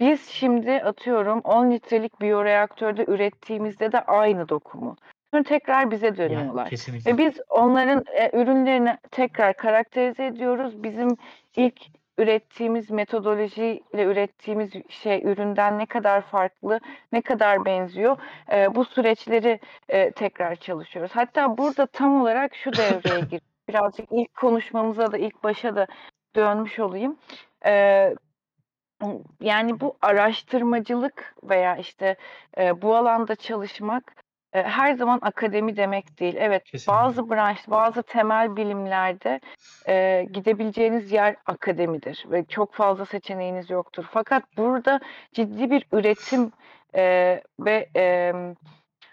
biz 0.00 0.28
şimdi 0.28 0.72
atıyorum 0.72 1.40
10 1.44 1.70
litrelik 1.70 2.20
biyoreaktörde 2.20 3.04
ürettiğimizde 3.08 3.92
de 3.92 4.00
aynı 4.00 4.48
doku 4.48 4.78
mu? 4.78 4.96
Sonra 5.34 5.42
tekrar 5.42 5.90
bize 5.90 6.16
dönüyorlar 6.16 6.70
kesinlikle. 6.70 7.12
ve 7.12 7.18
biz 7.18 7.40
onların, 7.48 8.04
eee, 8.14 8.30
ürünlerini 8.32 8.98
tekrar 9.10 9.54
karakterize 9.56 10.26
ediyoruz. 10.26 10.82
Bizim 10.82 11.16
ilk 11.56 11.80
ürettiğimiz 12.18 12.90
metodolojiyle 12.90 14.04
ürettiğimiz 14.04 14.72
şey 14.88 15.22
üründen 15.24 15.78
ne 15.78 15.86
kadar 15.86 16.20
farklı, 16.22 16.80
ne 17.12 17.22
kadar 17.22 17.64
benziyor, 17.64 18.16
eee, 18.52 18.68
bu 18.74 18.84
süreçleri, 18.84 19.60
eee, 19.92 20.10
tekrar 20.12 20.56
çalışıyoruz. 20.56 21.10
Hatta 21.14 21.58
burada 21.58 21.86
tam 21.86 22.20
olarak 22.22 22.54
şu 22.54 22.70
devreye 22.76 23.20
giriyor. 23.20 23.51
Birazcık 23.68 24.06
ilk 24.12 24.34
konuşmamıza 24.34 25.12
da 25.12 25.18
ilk 25.18 25.44
başa 25.44 25.76
da 25.76 25.86
dönmüş 26.36 26.78
olayım. 26.78 27.16
Imm, 29.02 29.22
yani 29.40 29.80
bu 29.80 29.96
araştırmacılık 30.02 31.34
veya, 31.44 31.76
işte, 31.76 32.16
eee, 32.58 32.82
bu 32.82 32.96
alanda 32.96 33.36
çalışmak, 33.36 34.14
eee, 34.54 34.62
her 34.62 34.94
zaman 34.94 35.18
akademi 35.22 35.76
demek 35.76 36.20
değil. 36.20 36.34
Evet, 36.38 36.64
Kesinlikle. 36.64 36.92
bazı 36.92 37.30
branş, 37.30 37.68
bazı 37.68 38.02
temel 38.02 38.56
bilimlerde, 38.56 39.40
eee, 39.88 40.24
gidebileceğiniz 40.24 41.12
yer 41.12 41.36
akademidir 41.46 42.24
ve 42.30 42.44
çok 42.44 42.74
fazla 42.74 43.04
seçeneğiniz 43.06 43.70
yoktur. 43.70 44.04
Fakat 44.10 44.44
burada 44.56 45.00
ciddi 45.32 45.70
bir 45.70 45.86
üretim, 45.92 46.52
eee, 46.94 47.42
ve, 47.60 47.90
emm, 47.94 48.54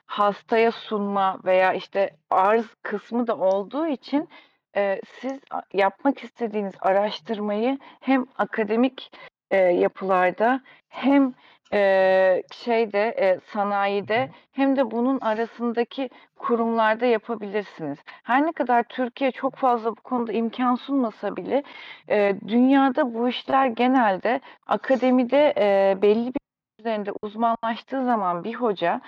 hastaya 0.10 0.72
sunma 0.72 1.40
veya, 1.46 1.74
işte, 1.74 2.10
arz 2.30 2.66
kısmı 2.84 3.28
da 3.28 3.38
olduğu 3.38 3.88
için, 3.88 4.30
eee, 4.76 5.02
siz 5.22 5.40
yapmak 5.74 6.24
istediğiniz 6.24 6.74
araştırmayı 6.82 7.78
hem 8.02 8.26
akademik, 8.38 9.12
eee, 9.52 9.58
yapılarda 9.60 10.62
hem, 10.90 11.34
eee, 11.74 12.44
şeyde, 12.54 13.16
Hı 13.18 13.40
sanayide 13.54 14.30
hem 14.52 14.76
de 14.76 14.92
bunun 14.92 15.20
arasındaki 15.20 16.10
kurumlarda 16.36 17.06
yapabilirsiniz. 17.06 17.98
Her 18.06 18.46
ne 18.46 18.52
kadar 18.52 18.84
Türkiye 18.84 19.32
çok 19.32 19.56
fazla 19.56 19.92
bu 19.92 20.02
konuda 20.02 20.32
imkân 20.34 20.76
sunmasa 20.76 21.36
bile, 21.36 21.64
eee, 22.10 22.36
dünyada 22.48 23.14
bu 23.14 23.30
işler 23.30 23.66
genelde 23.68 24.42
akademide, 24.68 25.54
eee, 25.58 25.98
belli 26.02 26.28
bir 26.28 26.40
üzerinde 26.80 27.12
uzmanlaştığı 27.22 28.06
zaman 28.06 28.44
bir 28.44 28.54
hoca 28.56 29.02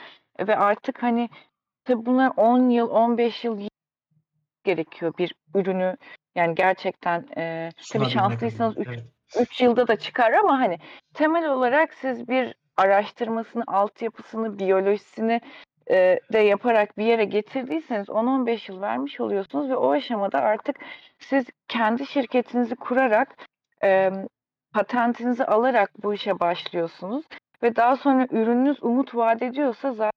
ve 0.47 0.57
artık, 0.57 1.03
hani, 1.03 1.29
tabii 1.85 2.05
bunlar 2.05 2.31
10 2.37 2.69
yıl, 2.69 2.89
15 2.89 3.43
yıl 3.43 3.67
gerekiyor 4.63 5.13
bir 5.17 5.35
ürünü, 5.55 5.97
yani 6.35 6.55
gerçekten, 6.55 7.25
eee, 7.37 7.69
tabii 7.93 8.05
şanslıysanız 8.09 8.77
3 8.77 8.87
Evet. 8.87 9.03
3 9.39 9.61
yılda 9.61 9.87
da 9.87 9.95
çıkar 9.95 10.31
ama, 10.33 10.59
hani, 10.59 10.77
temel 11.13 11.49
olarak 11.49 11.93
siz 11.93 12.27
bir 12.27 12.55
araştırmasını, 12.77 13.63
altyapısını, 13.67 14.59
biyolojisini, 14.59 15.41
eee, 15.89 16.19
de 16.33 16.39
yaparak 16.39 16.97
bir 16.97 17.05
yere 17.05 17.25
getirdiyseniz 17.25 18.09
10-15 18.09 18.69
yıl 18.69 18.81
vermiş 18.81 19.19
oluyorsunuz 19.19 19.69
ve 19.69 19.75
o 19.75 19.91
aşamada 19.91 20.39
artık 20.41 20.75
siz 21.19 21.45
kendi 21.67 22.05
şirketinizi 22.05 22.75
kurarak, 22.75 23.35
emm, 23.81 24.27
patentinizi 24.73 25.45
alarak 25.45 25.91
bu 26.03 26.13
işe 26.13 26.39
başlıyorsunuz 26.39 27.25
ve 27.63 27.75
daha 27.75 27.95
sonra 27.97 28.27
ürününüz 28.31 28.83
umut 28.83 29.15
vaat 29.15 29.41
ediyorsa 29.41 29.93
za 29.93 30.11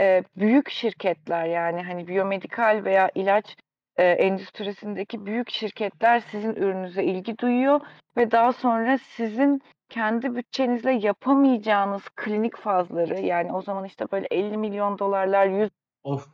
eee, 0.00 0.24
büyük 0.36 0.70
şirketler, 0.70 1.44
yani, 1.46 1.82
hani, 1.82 2.08
biyomedikal 2.08 2.84
veya 2.84 3.10
ilaç, 3.14 3.56
eee, 3.98 4.04
endüstrisindeki 4.10 5.26
büyük 5.26 5.50
şirketler 5.50 6.20
sizin 6.20 6.54
ürününüze 6.54 7.04
ilgi 7.04 7.38
duyuyor 7.38 7.80
ve 8.16 8.30
daha 8.30 8.52
sonra 8.52 8.98
sizin 8.98 9.62
kendi 9.88 10.34
bütçenizle 10.36 10.92
yapamayacağınız 10.92 12.02
klinik 12.16 12.56
fazları, 12.56 13.20
yani, 13.20 13.52
o 13.52 13.62
zaman, 13.62 13.84
işte, 13.84 14.04
böyle 14.12 14.26
$50.000.000'lar, 14.30 15.46
yüz 15.46 15.70
Of! 16.04 16.28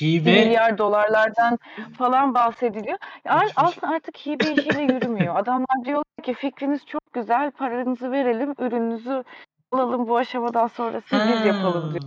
Hibe 0.00 0.30
milyar 0.44 0.78
dolarlardan 0.78 1.58
falan 1.98 2.34
bahsediliyor. 2.34 2.98
Müthiş. 3.24 3.52
aslında 3.56 3.92
artık 3.94 4.16
hibe 4.26 4.52
işiyle 4.52 4.80
yürümüyor. 4.80 5.36
Adamlar 5.36 5.84
diyorlar 5.84 6.04
ki 6.22 6.34
fikriniz 6.34 6.86
çok 6.86 7.12
güzel, 7.12 7.50
paranızı 7.50 8.12
verelim, 8.12 8.54
ürününüzü 8.58 9.24
alalım, 9.72 10.08
bu 10.08 10.16
aşamadan 10.16 10.66
sonrasını 10.66 11.26
biz 11.36 11.44
yapalım 11.44 11.90
diyor. 11.90 12.00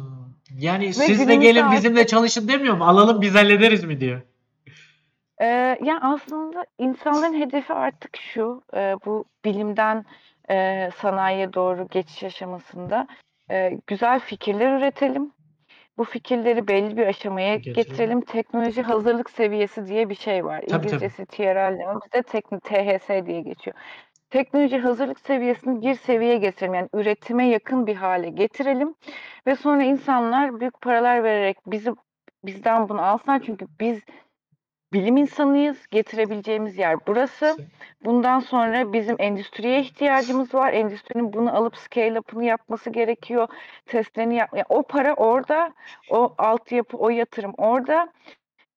Yani 0.59 0.85
Ve 0.87 0.91
siz 0.91 1.19
de 1.19 1.23
günümüzde 1.23 1.35
gelin 1.51 1.71
bizimle 1.71 1.99
artık 1.99 2.09
çalışın 2.09 2.47
demiyor 2.47 2.75
mu? 2.77 2.83
Alalım 2.85 3.21
biz 3.21 3.35
hallederiz 3.35 3.83
mi 3.83 3.99
diyor? 3.99 4.21
Eee, 5.41 5.77
ya, 5.83 5.99
aslında 6.01 6.65
insanların 6.77 7.39
hedefi 7.41 7.73
artık 7.73 8.17
şu, 8.17 8.61
eee, 8.73 8.95
bu 9.05 9.25
bilimden, 9.45 10.05
eee, 10.49 10.89
sanayiye 10.97 11.53
doğru 11.53 11.87
geçiş 11.87 12.23
aşamasında, 12.23 13.07
eee, 13.49 13.79
güzel 13.87 14.19
fikirler 14.19 14.77
üretelim. 14.77 15.31
Bu 15.97 16.03
fikirleri 16.03 16.67
belli 16.67 16.97
bir 16.97 17.07
aşamaya 17.07 17.55
Getirelim. 17.55 17.73
getirelim. 17.73 18.21
Teknoloji 18.21 18.81
hazırlık 18.81 19.29
seviyesi 19.29 19.87
diye 19.87 20.09
bir 20.09 20.15
şey 20.15 20.45
var. 20.45 20.59
Tabii, 20.59 20.69
tabii. 20.69 20.87
İngilizcesi 20.87 21.25
TRL 21.25 21.79
bizde 22.05 22.21
tekni 22.23 22.59
THS 22.59 23.25
diye 23.25 23.41
geçiyor. 23.41 23.75
Teknoloji 24.31 24.77
hazırlık 24.77 25.19
seviyesini 25.19 25.81
bir 25.81 25.95
seviyeye 25.95 26.37
getirelim. 26.37 26.73
Yani 26.73 26.89
üretime 26.93 27.47
yakın 27.47 27.87
bir 27.87 27.95
hâle 27.95 28.29
getirelim 28.29 28.95
ve 29.47 29.55
sonra 29.55 29.83
insanlar 29.83 30.59
büyük 30.59 30.81
paralar 30.81 31.23
vererek 31.23 31.57
bizi 31.67 31.91
bizden 32.43 32.89
bunu 32.89 33.01
alsınlar. 33.01 33.41
Çünkü 33.45 33.67
biz 33.79 33.99
bilim 34.93 35.17
insanıyız, 35.17 35.87
getirebileceğimiz 35.87 36.77
yer 36.77 36.97
burası. 37.07 37.57
Bundan 38.05 38.39
sonra 38.39 38.93
bizim 38.93 39.15
endüstriye 39.19 39.81
ihtiyacımız 39.81 40.53
var. 40.53 40.73
Endüstrinin 40.73 41.33
bunu 41.33 41.55
alıp 41.55 41.77
scale 41.77 42.19
up'ını 42.19 42.43
yapması 42.45 42.89
gerekiyor. 42.89 43.47
Testlerini 43.85 44.35
yap 44.35 44.57
ya, 44.57 44.65
o 44.69 44.83
para 44.83 45.13
orada, 45.13 45.73
o 46.09 46.35
altyapı, 46.37 46.97
o 46.97 47.09
yatırım 47.09 47.53
orada 47.57 48.13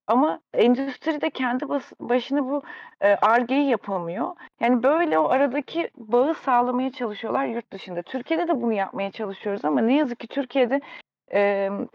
ama 0.06 0.40
endüstri 0.54 1.20
de 1.20 1.30
kendi 1.30 1.68
bas 1.68 1.92
başına 2.00 2.44
bu, 2.48 2.62
eee, 3.02 3.18
Ar-Ge'yi 3.22 3.68
yapamıyor. 3.70 4.36
Yani, 4.60 4.82
böyle 4.82 5.18
o 5.18 5.28
aradaki 5.28 5.90
bağı 5.96 6.34
sağlamaya 6.34 6.92
çalışıyorlar 6.92 7.46
yurt 7.46 7.72
dışında. 7.72 8.02
Türkiye'de 8.02 8.48
de 8.48 8.62
bunu 8.62 8.72
yapmaya 8.72 9.10
çalışıyoruz 9.10 9.64
ama 9.64 9.80
ne 9.80 9.96
yazık 9.96 10.20
ki 10.20 10.28
Türkiye'de, 10.28 10.80
emm, 11.28 11.86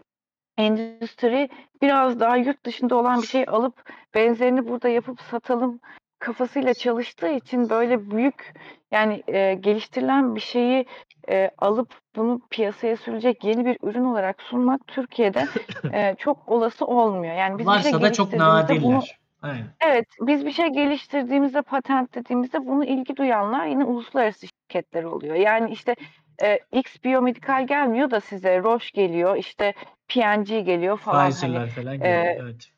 endüstri 0.58 1.48
biraz 1.82 2.20
daha 2.20 2.36
yurt 2.36 2.64
dışında 2.66 2.96
olan 2.96 3.22
bir 3.22 3.26
şeyi 3.26 3.46
alıp 3.46 3.90
benzerini 4.14 4.68
burada 4.68 4.88
yapıp 4.88 5.20
satalım 5.20 5.80
kafasıyla 6.20 6.74
çalıştığı 6.74 7.28
için 7.28 7.70
böyle 7.70 8.10
büyük, 8.10 8.54
yani, 8.92 9.22
eee, 9.28 9.54
geliştirilen 9.54 10.34
bir 10.34 10.40
şeyi, 10.40 10.86
eee, 11.28 11.50
alıp 11.58 11.94
bunu 12.16 12.40
piyasaya 12.50 12.96
sürülecek 12.96 13.44
yeni 13.44 13.66
bir 13.66 13.78
ürün 13.82 14.04
olarak 14.04 14.42
sunmak 14.42 14.86
Türkiye'de, 14.86 15.48
eee, 15.92 16.14
çok 16.18 16.48
olası 16.48 16.86
olmuyor. 16.86 17.34
Yani, 17.34 17.58
biz 17.58 17.72
bir 17.74 17.78
şey 17.78 17.92
Varsa 17.92 18.02
da 18.02 18.12
çok 18.12 18.32
geliştirdiğimizde 18.32 18.82
bunu 18.82 18.92
nadirler. 18.96 19.18
Aynen. 19.42 19.66
Evet, 19.86 20.06
biz 20.20 20.46
bir 20.46 20.52
şey 20.52 20.68
geliştirdiğimizde, 20.68 21.62
patentlediğimizde 21.62 22.66
bunu 22.66 22.84
ilgi 22.84 23.16
duyanlar 23.16 23.66
yine 23.66 23.84
uluslararası 23.84 24.46
şirketler 24.46 25.04
oluyor. 25.04 25.34
Yani, 25.34 25.70
işte, 25.72 25.96
eee, 26.42 26.60
X 26.72 27.04
Biyomedikal 27.04 27.66
gelmiyor 27.66 28.10
da 28.10 28.20
size, 28.20 28.58
Roche 28.62 28.88
geliyor, 28.94 29.36
işte, 29.36 29.74
P&G 30.08 30.60
geliyor 30.60 30.98
falan, 30.98 31.18
hani, 31.18 31.32
Pfizer'lar 31.32 31.68
falan 31.68 31.98
geliyor. 31.98 32.24
eee 32.26 32.40
Evet. 32.40 32.72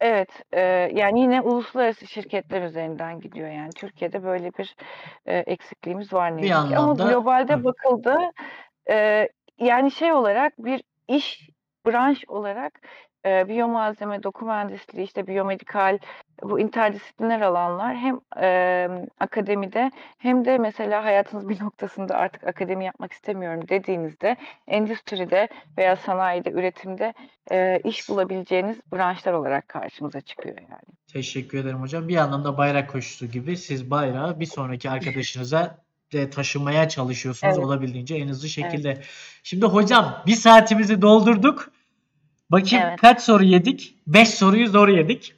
Evet, 0.00 0.28
eee, 0.52 0.90
yani 0.94 1.20
yine 1.20 1.40
uluslararası 1.40 2.06
şirketler 2.06 2.62
üzerinden 2.62 3.20
gidiyor 3.20 3.48
yani. 3.50 3.70
Türkiye'de 3.72 4.22
böyle 4.24 4.52
bir, 4.52 4.76
eee, 5.26 5.44
eksikliğimiz 5.46 6.12
var 6.12 6.36
ne 6.36 6.42
Bir 6.42 6.48
yazık 6.48 6.66
ki 6.68 6.76
ama 6.76 6.92
anlamda 6.92 7.04
globalde 7.10 7.54
Hı. 7.54 7.64
bakıldığı, 7.64 8.18
eee, 8.88 9.28
yani 9.58 9.90
şey 9.90 10.12
olarak 10.12 10.52
bir 10.58 10.82
iş, 11.08 11.50
branş 11.86 12.24
olarak, 12.28 12.80
eee, 13.26 13.44
biyomalzeme, 13.48 14.22
doku 14.22 14.44
mühendisliği, 14.46 15.06
işte 15.06 15.26
biyomedikal, 15.26 15.98
bu 16.42 16.60
interdisipliner 16.60 17.40
alanlar 17.40 17.96
hem, 17.96 18.20
emm, 18.42 19.06
akademide 19.20 19.90
hem 20.18 20.44
de 20.44 20.58
mesela 20.58 21.04
hayatınızın 21.04 21.48
bir 21.48 21.60
noktasında 21.64 22.14
artık 22.16 22.44
akademi 22.44 22.84
yapmak 22.84 23.12
istemiyorum 23.12 23.68
dediğinizde 23.68 24.36
endüstride 24.68 25.48
veya 25.78 25.96
sanayide, 25.96 26.50
üretimde, 26.50 27.14
eee, 27.50 27.80
iş 27.84 28.08
bulabileceğiniz 28.08 28.76
branşlar 28.92 29.32
olarak 29.32 29.68
karşımıza 29.68 30.20
çıkıyor 30.20 30.56
yani. 30.58 30.96
Teşekkür 31.12 31.58
ederim 31.58 31.80
hocam. 31.80 32.08
Bir 32.08 32.16
anlamda 32.16 32.58
bayrak 32.58 32.90
koşusu 32.90 33.26
gibi 33.26 33.56
siz 33.56 33.90
bayrağı 33.90 34.40
bir 34.40 34.46
sonraki 34.46 34.90
arkadaşınıza 34.90 35.78
de 36.12 36.30
taşımaya 36.30 36.88
çalışıyorsunuz 36.88 37.58
Evet. 37.58 37.66
olabildiğince 37.66 38.14
en 38.16 38.28
hızlı 38.28 38.48
şekilde. 38.48 39.02
Şimdi 39.42 39.66
hocam 39.66 40.22
bir 40.26 40.34
saatimizi 40.34 41.02
doldurduk. 41.02 41.72
Bakayım 42.50 42.86
Evet. 42.88 43.00
kaç 43.00 43.22
soru 43.22 43.44
yedik? 43.44 43.94
5 44.06 44.28
soruyu 44.28 44.68
zor 44.68 44.88
yedik. 44.88 45.34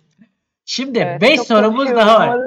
Şimdi 0.65 0.99
Evet, 0.99 1.23
5 1.23 1.37
çok 1.37 1.47
sorumuz 1.47 1.77
konuşuyorum 1.77 2.07
daha 2.07 2.29
var. 2.29 2.39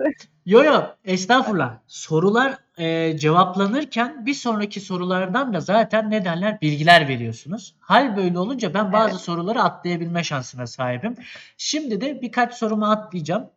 Yo 0.46 0.64
yo 0.64 0.84
estağfurullah. 1.06 1.78
Sorular 1.88 2.58
e, 2.78 3.18
cevaplanırken 3.18 4.26
bir 4.26 4.34
sonraki 4.34 4.80
sorulardan 4.80 5.54
da 5.54 5.60
zaten 5.60 6.12
ne 6.12 6.26
derler 6.26 6.62
bilgiler 6.62 7.08
veriyorsunuz. 7.08 7.76
Hal 7.80 8.18
böyle 8.18 8.40
olunca 8.40 8.74
ben 8.74 8.94
bazı 8.94 9.12
Evet. 9.12 9.22
soruları 9.22 9.62
atlayabilme 9.62 10.24
şansına 10.24 10.68
sahibim. 10.68 11.16
Şimdi 11.58 12.02
de 12.02 12.22
birkaç 12.22 12.54
sorumu 12.54 12.86
atlayacağım 12.86 13.50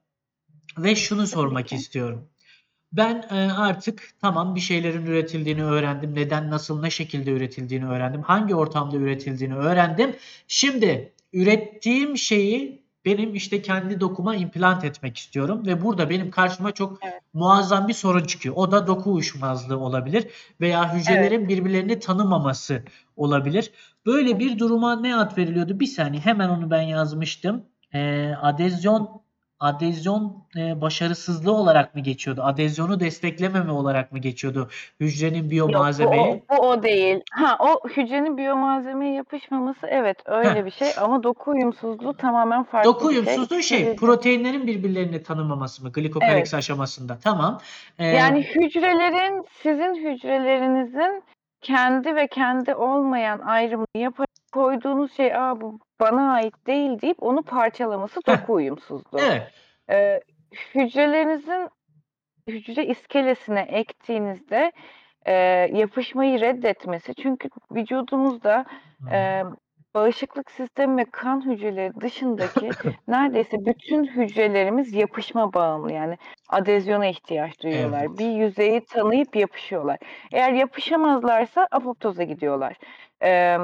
ve 0.78 0.96
şunu 0.96 1.26
sormak 1.26 1.72
istiyorum. 1.72 2.28
Ben 2.96 3.24
e, 3.30 3.52
artık 3.52 4.10
tamam 4.20 4.54
bir 4.54 4.60
şeylerin 4.60 5.06
üretildiğini 5.06 5.64
öğrendim. 5.64 6.14
Neden, 6.14 6.50
nasıl, 6.50 6.80
ne 6.80 6.90
şekilde 6.90 7.30
üretildiğini 7.30 7.86
öğrendim. 7.86 8.22
Hangi 8.22 8.54
ortamda 8.54 8.96
üretildiğini 8.96 9.54
öğrendim. 9.54 10.16
Şimdi 10.48 11.12
ürettiğim 11.32 12.18
şeyi 12.18 12.84
benim 13.04 13.34
işte 13.34 13.62
kendi 13.62 14.00
dokuma 14.00 14.36
implant 14.36 14.84
etmek 14.84 15.16
istiyorum 15.16 15.66
ve 15.66 15.82
burada 15.84 16.10
benim 16.10 16.30
karşıma 16.30 16.72
çok 16.72 16.98
Evet. 17.02 17.20
muazzam 17.32 17.88
bir 17.88 17.94
sorun 17.94 18.24
çıkıyor. 18.24 18.54
O 18.58 18.72
da 18.72 18.86
doku 18.86 19.12
uyuşmazlığı 19.12 19.78
olabilir 19.78 20.26
veya 20.60 20.94
hücrelerin 20.94 21.48
birbirlerini 21.48 21.98
tanımaması 21.98 22.82
olabilir. 23.16 23.70
Böyle 24.06 24.38
bir 24.38 24.58
duruma 24.58 25.00
ne 25.00 25.16
ad 25.16 25.38
veriliyordu? 25.38 25.80
Bir 25.80 25.86
saniye 25.86 26.22
hemen 26.22 26.48
onu 26.48 26.70
ben 26.70 26.82
yazmıştım. 26.82 27.64
Ee, 27.94 28.34
adezyon 28.42 29.23
adezyon 29.64 30.36
e, 30.56 30.80
başarısızlığı 30.80 31.52
olarak 31.52 31.94
mı 31.94 32.00
geçiyordu? 32.00 32.42
Adezyonu 32.44 33.00
desteklememe 33.00 33.72
olarak 33.72 34.12
mı 34.12 34.18
geçiyordu 34.18 34.68
hücrenin 35.00 35.34
Yok 35.36 35.46
bu 35.46 35.50
biyomalzemeye? 35.50 36.42
o, 36.48 36.56
bu 36.56 36.60
o 36.68 36.82
değil. 36.82 37.20
Ha 37.32 37.56
o 37.60 37.88
hücrenin 37.88 38.36
biyomalzemeye 38.36 39.14
yapışmaması 39.14 39.86
evet 39.86 40.16
öyle 40.26 40.54
Heh. 40.60 40.64
bir 40.64 40.70
şey 40.70 40.88
ama 41.00 41.22
doku 41.22 41.50
uyumsuzluğu 41.50 42.16
tamamen 42.16 42.64
farklı 42.64 42.90
Doku 42.92 43.00
şey. 43.12 43.18
uyumsuzluğu 43.18 43.62
şey, 43.62 43.80
İkisi- 43.82 43.96
proteinlerin 43.96 44.66
birbirlerini 44.66 45.22
tanımaması 45.22 45.82
mı? 45.84 45.92
Glikokaleks 45.92 46.54
aşamasında. 46.54 47.18
Tamam. 47.24 47.60
Ee, 47.98 48.06
Yani 48.06 48.42
hücrelerin 48.42 49.44
sizin 49.62 49.94
hücrelerinizin 49.94 51.22
kendi 51.60 52.16
ve 52.16 52.26
kendi 52.26 52.74
olmayan 52.74 53.38
ayrımını 53.38 53.86
yaparak 53.96 54.28
koyduğunuz 54.54 55.12
şey 55.12 55.34
Aa, 55.34 55.60
bu 55.60 55.78
bana 56.00 56.32
ait 56.32 56.66
değil 56.66 57.00
deyip 57.00 57.22
onu 57.22 57.42
parçalaması 57.42 58.20
doku 58.26 58.52
uyumsuzluğu. 58.52 59.20
evet. 59.20 59.50
Ee, 59.90 60.20
hücrelerinizin 60.74 61.68
hücre 62.48 62.86
iskelesine 62.86 63.60
ektiğinizde 63.60 64.72
e, 65.26 65.32
yapışmayı 65.72 66.40
reddetmesi 66.40 67.14
çünkü 67.14 67.48
vücudumuzda 67.72 68.64
e, 69.12 69.42
bağışıklık 69.94 70.50
sistemi 70.50 70.96
ve 70.96 71.04
kan 71.04 71.50
hücreleri 71.50 72.00
dışındaki 72.00 72.70
neredeyse 73.08 73.56
bütün 73.66 74.04
hücrelerimiz 74.04 74.94
yapışma 74.94 75.52
bağımlı 75.52 75.92
yani 75.92 76.18
adezyona 76.48 77.06
ihtiyaç 77.06 77.62
duyuyorlar. 77.62 78.06
Evet. 78.08 78.18
Bir 78.18 78.30
yüzeyi 78.30 78.84
tanıyıp 78.84 79.36
yapışıyorlar. 79.36 79.98
Eğer 80.32 80.52
yapışamazlarsa 80.52 81.68
apoptoza 81.70 82.22
gidiyorlar. 82.22 82.76
Ee, 83.22 83.58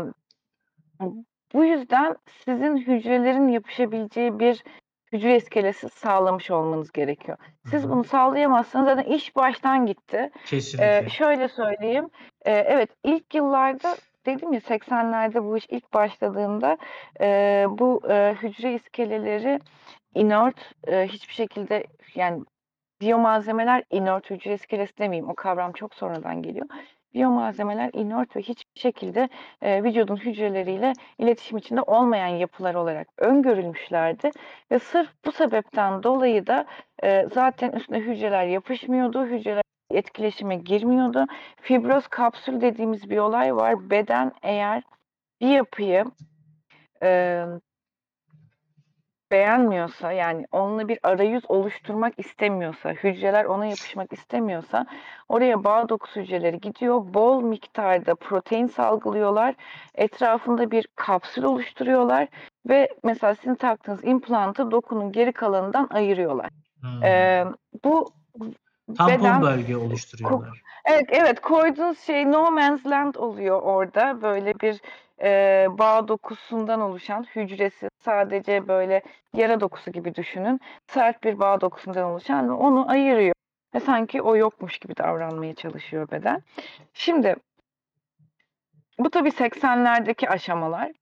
bu 1.55 1.65
yüzden 1.65 2.17
sizin 2.45 2.77
hücrelerin 2.77 3.49
yapışabileceği 3.49 4.39
bir 4.39 4.65
hücre 5.13 5.37
iskelesi 5.37 5.89
sağlamış 5.89 6.51
olmanız 6.51 6.93
gerekiyor. 6.93 7.39
Siz 7.71 7.89
bunu 7.89 8.05
sağlayamazsanız 8.05 8.87
zaten 8.87 9.13
iş 9.13 9.37
baştan 9.37 9.87
gitti. 9.87 10.31
Kesinlikle. 10.47 10.99
Ee, 10.99 11.09
şöyle 11.09 11.49
söyleyeyim. 11.49 12.11
Ee, 12.45 12.53
evet 12.53 12.91
ilk 13.05 13.35
yıllarda 13.35 13.97
dedim 14.27 14.53
ya 14.53 14.61
80'lerde 14.61 15.45
bu 15.45 15.57
iş 15.57 15.67
ilk 15.69 15.95
başladığında 15.95 16.79
e, 17.21 17.67
bu 17.69 18.03
e, 18.11 18.35
hücre 18.43 18.75
iskeleleri 18.75 19.61
inert 20.15 20.75
e, 20.87 21.07
hiçbir 21.09 21.35
şekilde 21.35 21.85
yani 22.15 22.45
biyomalzemeler 23.01 23.85
inert 23.91 24.31
hücre 24.31 24.55
iskelesi 24.55 24.99
demeyeyim 24.99 25.31
o 25.31 25.35
kavram 25.35 25.73
çok 25.73 25.95
sonradan 25.95 26.43
geliyor. 26.43 26.67
Biyomalzemeler 27.15 27.91
inert 27.93 28.37
ve 28.37 28.43
hiçbir 28.43 28.81
şekilde 28.81 29.29
e, 29.63 29.85
vücudun 29.85 30.17
hücreleriyle 30.17 30.93
iletişim 31.19 31.59
içinde 31.59 31.83
olmayan 31.83 32.27
yapılar 32.27 32.75
olarak 32.75 33.09
öngörülmüşlerdi. 33.19 34.31
Ve 34.71 34.79
sırf 34.79 35.09
bu 35.25 35.33
sebepten 35.33 36.03
dolayı 36.03 36.47
da 36.47 36.67
e, 37.03 37.27
zaten 37.35 37.73
üstüne 37.73 37.99
hücreler 37.99 38.47
yapışmıyordu. 38.47 39.27
Hücreler 39.27 39.63
etkileşime 39.91 40.57
girmiyordu. 40.57 41.27
Fibroz 41.61 42.09
kapsül 42.09 42.61
dediğimiz 42.61 43.11
bir 43.11 43.19
olay 43.19 43.57
var. 43.57 43.91
Beden 43.91 44.33
eğer 44.43 44.83
bir 45.41 45.49
yapıyı 45.49 46.05
e, 47.03 47.45
beğenmiyorsa 49.31 50.13
yani 50.13 50.47
onunla 50.53 50.89
bir 50.89 50.99
arayüz 51.03 51.43
oluşturmak 51.49 52.19
istemiyorsa, 52.19 52.91
hücreler 52.91 53.45
ona 53.45 53.67
yapışmak 53.67 54.13
istemiyorsa 54.13 54.87
oraya 55.29 55.65
bağ 55.65 55.89
dokusu 55.89 56.21
hücreleri 56.21 56.61
gidiyor. 56.61 57.15
Bol 57.15 57.43
miktarda 57.43 58.15
protein 58.15 58.67
salgılıyorlar. 58.67 59.55
Etrafında 59.95 60.71
bir 60.71 60.87
kapsül 60.97 61.43
oluşturuyorlar 61.43 62.29
ve 62.69 62.89
mesela 63.05 63.35
sizin 63.35 63.55
taktığınız 63.55 64.05
implantı 64.05 64.71
dokunun 64.71 65.13
geri 65.13 65.33
kalanından 65.33 65.89
ayırıyorlar. 65.91 66.49
Hmm. 66.81 67.05
Ee, 67.05 67.45
bu 67.85 68.13
Tampon 68.97 69.19
beden 69.19 69.43
bölge 69.43 69.77
oluşturuyorlar. 69.77 70.63
Evet, 70.85 71.07
evet 71.09 71.41
koyduğunuz 71.41 71.99
şey 71.99 72.31
no 72.31 72.51
man's 72.51 72.87
land 72.87 73.15
oluyor 73.15 73.63
orada. 73.63 74.23
Böyle 74.23 74.55
bir 74.55 74.81
e, 75.23 75.67
bağ 75.71 76.09
dokusundan 76.09 76.81
oluşan 76.81 77.27
hücresi 77.37 77.89
sadece 77.99 78.69
böyle 78.69 79.03
yara 79.35 79.61
dokusu 79.61 79.93
gibi 79.93 80.15
düşünün. 80.15 80.61
Sert 80.87 81.25
bir 81.25 81.39
bağ 81.39 81.61
dokusundan 81.61 82.05
oluşan 82.05 82.49
ve 82.49 82.53
onu 82.53 82.91
ayırıyor. 82.91 83.35
Ve 83.75 83.81
sanki 83.81 84.23
o 84.23 84.37
yokmuş 84.37 84.79
gibi 84.79 84.97
davranmaya 84.97 85.55
çalışıyor 85.55 86.11
beden. 86.11 86.43
Şimdi 86.93 87.37
bu 88.99 89.11
tabii 89.11 89.29
80'lerdeki 89.31 90.29
aşamalar. 90.29 90.93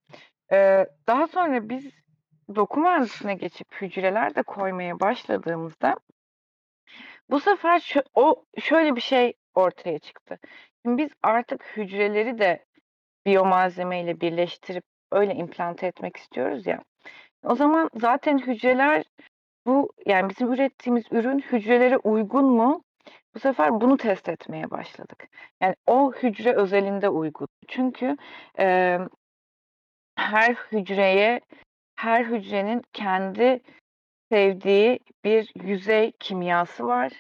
Ee, 0.53 0.87
daha 1.07 1.27
sonra 1.27 1.69
biz 1.69 1.91
doku 2.55 2.81
mühendisliğine 2.81 3.35
geçip 3.35 3.75
hücreler 3.81 4.35
de 4.35 4.43
koymaya 4.43 5.01
başladığımızda 5.01 5.97
bu 7.31 7.41
sefer 7.41 7.79
şö- 7.79 8.09
o 8.15 8.45
şöyle 8.61 8.97
bir 8.97 9.01
şey 9.01 9.33
ortaya 9.55 9.99
çıktı. 9.99 10.39
Şimdi 10.83 11.03
biz 11.03 11.11
artık 11.23 11.65
hücreleri 11.77 12.39
de 12.39 12.68
biyomalzemeyle 13.29 14.21
birleştirip 14.21 14.85
öyle 15.13 15.35
implante 15.35 15.87
etmek 15.87 16.17
istiyoruz 16.17 16.67
ya. 16.67 16.83
O 17.45 17.55
zaman 17.55 17.91
zaten 17.95 18.39
hücreler 18.39 19.05
bu 19.67 19.93
yani 20.07 20.31
bizim 20.31 20.53
ürettiğimiz 20.53 21.05
ürün 21.11 21.39
hücrelere 21.39 21.97
uygun 21.97 22.45
mu? 22.45 22.83
Bu 23.35 23.39
sefer 23.39 23.81
bunu 23.81 23.97
test 23.97 24.29
etmeye 24.29 24.71
başladık. 24.71 25.29
Yani 25.63 25.75
o 25.87 26.13
hücre 26.13 26.53
özelinde 26.55 27.09
uygun. 27.09 27.49
Çünkü 27.69 28.17
e, 28.59 28.99
her 30.17 30.55
hücreye, 30.73 31.41
her 31.97 32.25
hücrenin 32.25 32.83
kendi 32.93 33.61
sevdiği 34.33 34.99
bir 35.25 35.53
yüzey 35.63 36.13
kimyası 36.21 36.87
var. 36.87 37.13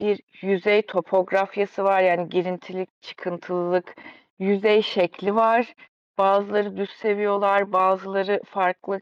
Bir 0.00 0.20
yüzey 0.42 0.82
topografyası 0.82 1.84
var. 1.84 2.02
Yani 2.02 2.28
girintilik, 2.28 3.02
çıkıntılılık, 3.02 3.96
yüzey 4.40 4.82
şekli 4.82 5.34
var. 5.34 5.74
Bazıları 6.18 6.76
düz 6.76 6.90
seviyorlar, 6.90 7.72
bazıları 7.72 8.40
farklı 8.44 9.00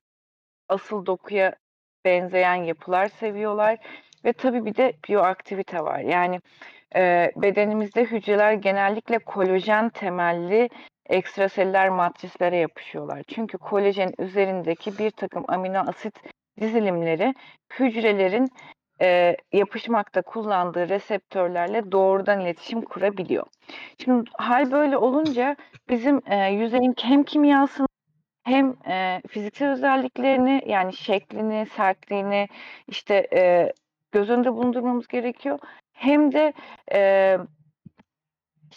asıl 0.68 1.06
dokuya 1.06 1.54
benzeyen 2.04 2.54
yapılar 2.54 3.08
seviyorlar. 3.08 3.78
Ve 4.24 4.32
tabii 4.32 4.64
bir 4.64 4.76
de 4.76 4.92
biyoaktivite 5.08 5.80
var. 5.80 6.00
Yani 6.00 6.40
e, 6.96 7.32
bedenimizde 7.36 8.04
hücreler 8.04 8.52
genellikle 8.52 9.18
kolajen 9.18 9.88
temelli 9.88 10.68
ekstraselüler 11.08 11.88
matrislere 11.88 12.56
yapışıyorlar. 12.56 13.22
Çünkü 13.28 13.58
kolajen 13.58 14.12
üzerindeki 14.18 14.98
bir 14.98 15.10
takım 15.10 15.44
amino 15.48 15.78
asit 15.78 16.14
dizilimleri 16.60 17.34
hücrelerin 17.78 18.48
e, 19.02 19.36
yapışmakta 19.52 20.22
kullandığı 20.22 20.88
reseptörlerle 20.88 21.92
doğrudan 21.92 22.40
iletişim 22.40 22.82
kurabiliyor. 22.82 23.46
Şimdi 24.04 24.30
hal 24.38 24.70
böyle 24.70 24.96
olunca 24.96 25.56
bizim 25.88 26.22
e, 26.26 26.52
yüzeyin 26.52 26.94
hem 27.02 27.24
kimyasını 27.24 27.86
hem 28.44 28.76
e, 28.88 29.22
fiziksel 29.28 29.72
özelliklerini 29.72 30.62
yani 30.66 30.92
şeklini, 30.92 31.66
sertliğini 31.66 32.48
işte 32.88 33.28
e, 33.32 33.72
göz 34.12 34.30
önünde 34.30 34.52
bulundurmamız 34.52 35.06
gerekiyor. 35.06 35.58
Hem 35.92 36.32
de 36.32 36.52
e, 36.92 37.38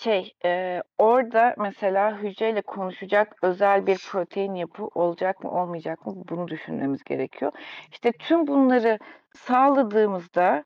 şey 0.04 0.34
e, 0.46 0.82
orada 0.98 1.56
mesela 1.58 2.18
hücreyle 2.18 2.62
konuşacak 2.62 3.36
özel 3.44 3.88
bir 3.88 3.98
protein 4.12 4.56
yapı 4.56 4.86
olacak 4.86 5.44
mı 5.44 5.52
olmayacak 5.52 6.06
mı 6.06 6.14
bunu 6.30 6.48
düşünmemiz 6.48 7.04
gerekiyor. 7.04 7.52
İşte 7.92 8.12
tüm 8.12 8.48
bunları 8.48 9.00
sağladığımızda 9.36 10.64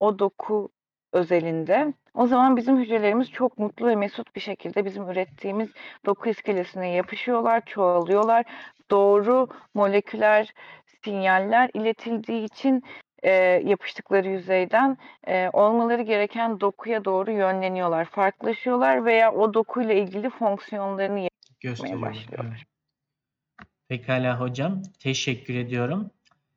o 0.00 0.18
doku 0.18 0.68
özelinde 1.12 1.94
o 2.14 2.26
zaman 2.26 2.56
bizim 2.56 2.78
hücrelerimiz 2.78 3.30
çok 3.30 3.58
mutlu 3.58 3.86
ve 3.86 3.96
mesut 3.96 4.36
bir 4.36 4.40
şekilde 4.40 4.84
bizim 4.84 5.08
ürettiğimiz 5.10 5.70
doku 6.06 6.28
iskelesine 6.28 6.90
yapışıyorlar, 6.90 7.64
çoğalıyorlar. 7.66 8.44
Doğru 8.90 9.48
moleküler 9.74 10.54
sinyaller 11.04 11.70
iletildiği 11.74 12.44
için 12.44 12.82
e, 13.22 13.32
yapıştıkları 13.64 14.28
yüzeyden 14.28 14.98
e, 15.26 15.50
olmaları 15.52 16.02
gereken 16.02 16.60
dokuya 16.60 17.04
doğru 17.04 17.30
yönleniyorlar, 17.30 18.04
farklılaşıyorlar 18.04 19.04
veya 19.04 19.32
o 19.32 19.54
dokuyla 19.54 19.94
ilgili 19.94 20.30
fonksiyonlarını 20.30 21.28
Gösteriyorlar. 21.60 22.10
başlıyorlar. 22.10 22.56
Evet. 22.56 22.66
Pekala 23.88 24.40
hocam. 24.40 24.82
Teşekkür 24.98 25.54
ediyorum. 25.54 26.10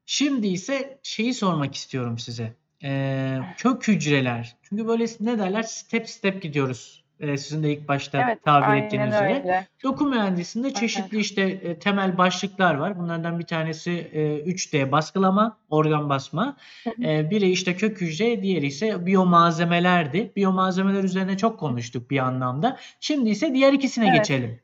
Şimdi 0.06 0.48
ise 0.48 1.00
şeyi 1.04 1.34
sormak 1.34 1.76
istiyorum 1.76 2.20
size. 2.20 2.54
Ee, 2.84 3.40
kök 3.58 3.88
hücreler. 3.88 4.56
Çünkü 4.64 4.88
böyle 4.88 5.06
ne 5.20 5.40
derler? 5.40 5.64
Step 5.64 6.10
step 6.10 6.42
gidiyoruz. 6.42 7.03
Ee, 7.24 7.38
sizin 7.38 7.64
de 7.64 7.74
ilk 7.74 7.88
başta 7.88 8.24
Evet, 8.24 8.44
tabir 8.44 8.84
ettiğiniz 8.84 9.14
aynen 9.16 9.26
üzere. 9.26 9.40
öyle. 9.40 9.68
Doku 9.84 10.06
mühendisliğinde 10.06 10.74
çeşitli 10.74 11.18
işte 11.20 11.42
e, 11.42 11.80
temel 11.80 12.18
başlıklar 12.18 12.76
var. 12.76 13.00
Bunlardan 13.00 13.40
bir 13.40 13.46
tanesi 13.46 13.92
e, 13.92 14.52
3D 14.52 14.92
baskılama, 14.92 15.58
organ 15.70 16.10
basma. 16.10 16.58
E, 17.04 17.30
biri 17.30 17.52
işte 17.52 17.76
kök 17.76 18.02
hücre, 18.02 18.44
diğeri 18.44 18.66
ise 18.66 19.06
biyomalzemelerdi. 19.06 20.32
Biyomalzemeler 20.36 21.04
üzerine 21.04 21.38
çok 21.38 21.60
konuştuk 21.60 22.12
bir 22.12 22.18
anlamda. 22.20 22.78
Şimdi 23.00 23.30
ise 23.30 23.54
diğer 23.54 23.74
ikisine 23.74 24.06
Evet. 24.08 24.18
geçelim. 24.18 24.60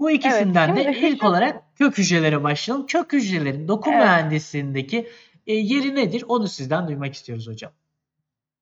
Bu 0.00 0.10
ikisinden 0.10 0.76
de 0.76 0.82
şimdi 0.94 1.06
ilk 1.06 1.24
olarak 1.24 1.76
kök 1.76 1.98
hücrelere 1.98 2.42
başlayalım. 2.42 2.86
Kök 2.86 3.12
hücrelerin 3.12 3.68
doku 3.68 3.90
Evet. 3.90 4.02
mühendisliğindeki 4.02 5.08
e, 5.46 5.54
yeri 5.54 5.94
nedir? 5.94 6.24
Onu 6.28 6.48
sizden 6.48 6.88
duymak 6.88 7.14
istiyoruz 7.14 7.48
hocam. 7.48 7.72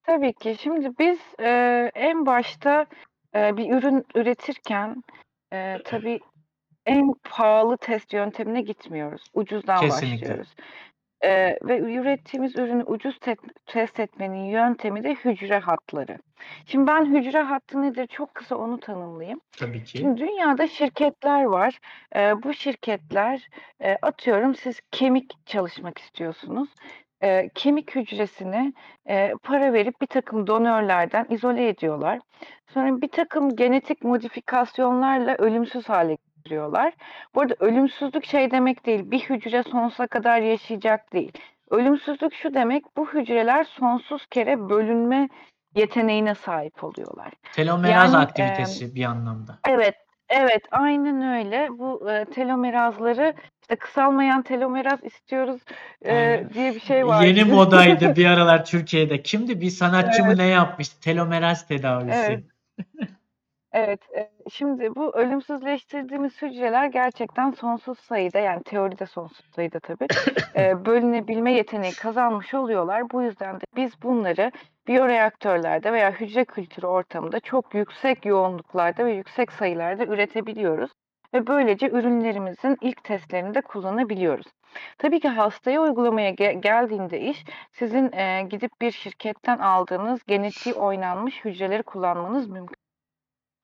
Tabii 0.07 0.33
ki. 0.33 0.55
Şimdi 0.59 0.89
biz 0.99 1.19
e, 1.39 1.91
en 1.95 2.25
başta 2.25 2.85
e, 3.35 3.57
bir 3.57 3.73
ürün 3.73 4.05
üretirken 4.15 5.03
e, 5.53 5.77
tabii 5.85 6.19
en 6.85 7.13
pahalı 7.23 7.77
test 7.77 8.13
yöntemine 8.13 8.61
gitmiyoruz. 8.61 9.23
Ucuzdan 9.33 9.81
Kesinlikle. 9.81 10.21
başlıyoruz. 10.21 10.55
E, 11.21 11.57
ve 11.63 11.79
ürettiğimiz 11.79 12.55
ürünü 12.55 12.83
ucuz 12.83 13.19
te- 13.19 13.35
test 13.65 13.99
etmenin 13.99 14.43
yöntemi 14.43 15.03
de 15.03 15.13
hücre 15.13 15.57
hatları. 15.59 16.17
Şimdi 16.65 16.87
ben 16.87 17.05
hücre 17.05 17.41
hattı 17.41 17.81
nedir 17.81 18.07
çok 18.07 18.35
kısa 18.35 18.55
onu 18.55 18.79
tanımlayayım. 18.79 19.41
Tabii 19.57 19.83
ki. 19.83 19.97
Şimdi 19.97 20.21
dünyada 20.21 20.67
şirketler 20.67 21.43
var. 21.43 21.79
Eee, 22.15 22.33
bu 22.43 22.53
şirketler 22.53 23.49
eee, 23.81 23.97
atıyorum 24.01 24.55
siz 24.55 24.79
kemik 24.91 25.47
çalışmak 25.47 25.97
istiyorsunuz. 25.97 26.69
Eee, 27.23 27.49
kemik 27.55 27.95
hücresini 27.95 28.73
eee, 29.09 29.33
para 29.43 29.73
verip 29.73 30.01
bir 30.01 30.07
takım 30.07 30.47
donörlerden 30.47 31.25
izole 31.29 31.69
ediyorlar. 31.69 32.19
Sonra 32.73 33.01
bir 33.01 33.07
takım 33.07 33.55
genetik 33.55 34.03
modifikasyonlarla 34.03 35.35
ölümsüz 35.35 35.89
hale 35.89 36.17
getiriyorlar. 36.35 36.93
Bu 37.35 37.41
arada 37.41 37.55
ölümsüzlük 37.59 38.25
şey 38.25 38.51
demek 38.51 38.85
değil, 38.85 39.11
bir 39.11 39.19
hücre 39.19 39.63
sonsuza 39.63 40.07
kadar 40.07 40.41
yaşayacak 40.41 41.13
değil. 41.13 41.31
Ölümsüzlük 41.69 42.33
şu 42.33 42.53
demek, 42.53 42.83
bu 42.97 43.07
hücreler 43.13 43.63
sonsuz 43.63 44.25
kere 44.27 44.69
bölünme 44.69 45.29
yeteneğine 45.75 46.35
sahip 46.35 46.83
oluyorlar. 46.83 47.33
Telomeraz 47.53 48.13
Yani, 48.13 48.23
aktivitesi 48.23 48.95
bir 48.95 49.03
anlamda. 49.05 49.59
Evet, 49.67 49.95
evet, 50.29 50.63
aynen 50.71 51.21
öyle. 51.37 51.67
Bu, 51.71 52.05
eee, 52.09 52.25
telomerazları, 52.25 53.33
işte, 53.61 53.75
kısalmayan 53.75 54.41
telomeraz 54.43 55.03
istiyoruz, 55.03 55.61
eee, 56.05 56.11
Aynen. 56.11 56.49
diye 56.53 56.75
bir 56.75 56.79
şey 56.79 57.07
vardı. 57.07 57.25
Yeni 57.25 57.43
modaydı 57.55 58.15
bir 58.15 58.25
aralar 58.25 58.65
Türkiye'de. 58.65 59.23
Kimdi? 59.23 59.61
Bir 59.61 59.69
sanatçı 59.69 60.23
mı 60.23 60.29
Evet. 60.29 60.37
ne 60.37 60.45
yapmıştı? 60.47 60.99
Telomeraz 61.01 61.67
tedavisi. 61.67 62.43
Evet. 63.77 63.99
Eee, 64.15 64.31
şimdi 64.51 64.95
bu 64.95 65.15
ölümsüzleştirdiğimiz 65.17 66.41
hücreler 66.41 66.85
gerçekten 66.85 67.51
sonsuz 67.51 67.99
sayıda, 67.99 68.39
yani 68.39 68.63
teoride 68.63 69.05
sonsuz 69.05 69.45
sayıda 69.55 69.79
tabii, 69.79 70.07
eee, 70.55 70.75
bölünebilme 70.85 71.53
yeteneği 71.53 71.95
kazanmış 71.95 72.53
oluyorlar. 72.53 73.09
Bu 73.11 73.21
yüzden 73.23 73.55
de 73.55 73.65
biz 73.75 74.01
bunları 74.03 74.51
biyoreaktörlerde 74.87 75.93
veya 75.93 76.11
hücre 76.11 76.45
kültürü 76.45 76.87
ortamında 76.87 77.39
çok 77.39 77.73
yüksek 77.75 78.25
yoğunluklarda 78.25 79.05
ve 79.05 79.13
yüksek 79.13 79.51
sayılarda 79.51 80.05
üretebiliyoruz 80.05 80.91
ve 81.33 81.47
böylece 81.47 81.89
ürünlerimizin 81.89 82.77
ilk 82.81 83.03
testlerinde 83.03 83.61
kullanabiliyoruz. 83.61 84.47
Tabii 84.97 85.19
ki 85.19 85.27
hastaya 85.29 85.81
uygulamaya 85.81 86.29
ge 86.29 86.53
geldiğinde 86.53 87.21
iş, 87.21 87.45
sizin, 87.71 88.11
eee, 88.11 88.41
gidip 88.43 88.81
bir 88.81 88.91
şirketten 88.91 89.57
aldığınız 89.57 90.23
genetiği 90.27 90.75
oynanmış 90.75 91.45
hücreleri 91.45 91.83
kullanmanız 91.83 92.47
mümkün. 92.49 92.86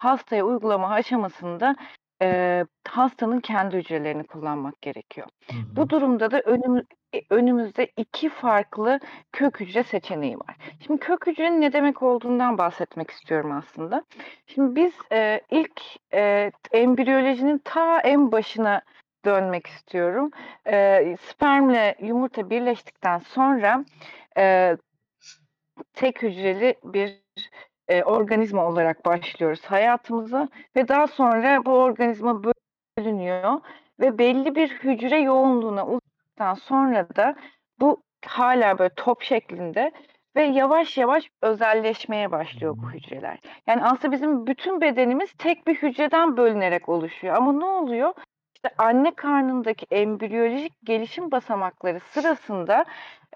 Hastaya 0.04 0.43
uygulama 0.45 0.89
aşamasında, 0.89 1.76
eee, 2.22 2.66
hastanın 2.88 3.39
kendi 3.39 3.78
hücrelerini 3.78 4.24
kullanmak 4.24 4.82
gerekiyor. 4.82 5.28
Hı 5.51 5.58
hı. 5.58 5.76
Bu 5.78 5.89
durumda 5.89 6.32
da 6.32 6.39
önümü 6.41 6.84
e 7.16 7.22
önümüzde 7.30 7.91
2 7.97 8.30
farklı 8.30 8.99
kök 9.34 9.60
hücre 9.60 9.84
seçeneği 9.84 10.38
var. 10.39 10.56
Şimdi 10.86 10.99
kök 10.99 11.28
hücrenin 11.28 11.62
ne 11.62 11.74
demek 11.74 12.04
olduğundan 12.04 12.58
bahsetmek 12.58 13.10
istiyorum 13.12 13.51
aslında. 13.51 14.04
Şimdi 14.47 14.76
biz, 14.76 14.93
eee, 15.12 15.41
ilk, 15.51 15.82
eee, 16.14 16.51
embriyolojinin 16.72 17.58
ta 17.66 17.99
en 17.99 18.32
başına 18.32 18.82
dönmek 19.26 19.68
istiyorum. 19.68 20.32
Eee, 20.68 21.18
spermle 21.22 21.95
yumurta 22.01 22.49
birleştikten 22.49 23.20
sonra, 23.20 23.86
eee, 24.38 24.78
tek 25.93 26.24
hücreli 26.24 26.76
bir, 26.84 27.24
eee, 27.89 28.03
organizma 28.03 28.65
olarak 28.65 29.05
başlıyoruz 29.05 29.65
hayatımıza 29.65 30.49
ve 30.75 30.88
daha 30.88 31.07
sonra 31.07 31.65
bu 31.65 31.71
organizma 31.71 32.41
bölünüyor 32.97 33.61
ve 33.99 34.17
belli 34.17 34.55
bir 34.55 34.69
hücre 34.69 35.19
yoğunluğuna 35.19 35.86
ulaştıktan 35.88 36.53
sonra 36.53 37.07
da 37.15 37.36
bu 37.79 38.03
hâlâ 38.25 38.79
böyle 38.79 38.93
top 38.95 39.21
şeklinde 39.21 39.91
ve 40.36 40.43
yavaş 40.43 40.97
yavaş 40.97 41.29
özelleşmeye 41.41 42.31
başlıyor 42.31 42.75
bu 42.84 42.91
hücreler. 42.91 43.39
Yani 43.68 43.84
aslında 43.84 44.11
bizim 44.11 44.47
bütün 44.47 44.81
bedenimiz 44.81 45.34
tek 45.38 45.68
bir 45.68 45.76
hücreden 45.76 46.38
bölünerek 46.38 46.89
oluşuyor 46.89 47.35
ama 47.35 47.53
ne 47.53 47.65
oluyor? 47.65 48.14
İşte 48.65 48.76
anne 48.84 49.15
karnındaki 49.15 49.85
embriyolojik 49.91 50.73
gelişim 50.84 51.31
basamakları 51.31 51.99
sırasında, 51.99 52.85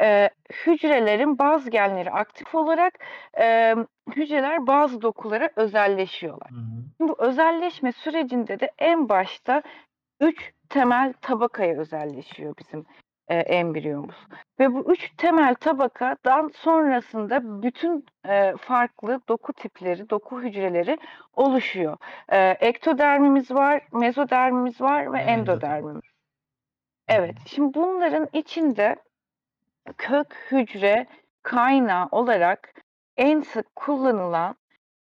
eee, 0.02 0.30
hücrelerin 0.66 1.40
bazı 1.40 1.70
genleri 1.70 2.12
aktif 2.12 2.56
olarak, 2.56 2.94
emm, 3.34 3.86
hücreler 4.16 4.68
bazı 4.68 5.02
dokulara 5.02 5.50
özelleşiyorlar. 5.56 6.50
Hı 6.52 6.56
hı. 6.56 7.08
Bu 7.10 7.16
özelleşme 7.20 7.92
sürecinde 7.92 8.60
de 8.60 8.72
en 8.80 9.10
başta 9.10 9.62
3 10.22 10.54
temel 10.70 11.14
tabakaya 11.22 11.80
özelleşiyor 11.80 12.56
bizim, 12.60 12.86
eee, 13.30 13.38
embriyomuz 13.38 14.16
ve 14.60 14.74
bu 14.74 14.92
3 14.92 15.12
temel 15.18 15.56
tabakadan 15.56 16.52
sonrasında 16.56 17.64
bütün, 17.64 18.06
eee, 18.26 18.56
farklı 18.60 19.22
doku 19.30 19.54
tipleri, 19.54 20.10
doku 20.10 20.42
hücreleri 20.42 20.98
oluşuyor. 21.34 21.98
Eee, 22.32 22.58
ektodermimiz 22.60 23.52
var, 23.52 23.82
mezodermimiz 23.94 24.82
var 24.82 25.14
ve 25.14 25.20
endodermimiz. 25.20 26.02
Evet, 27.08 27.36
şimdi 27.46 27.74
bunların 27.74 28.30
içinde 28.34 28.96
kök 29.98 30.36
hücre 30.52 31.08
kaynağı 31.44 32.08
olarak 32.12 32.74
en 33.18 33.42
sık 33.42 33.76
kullanılan, 33.76 34.56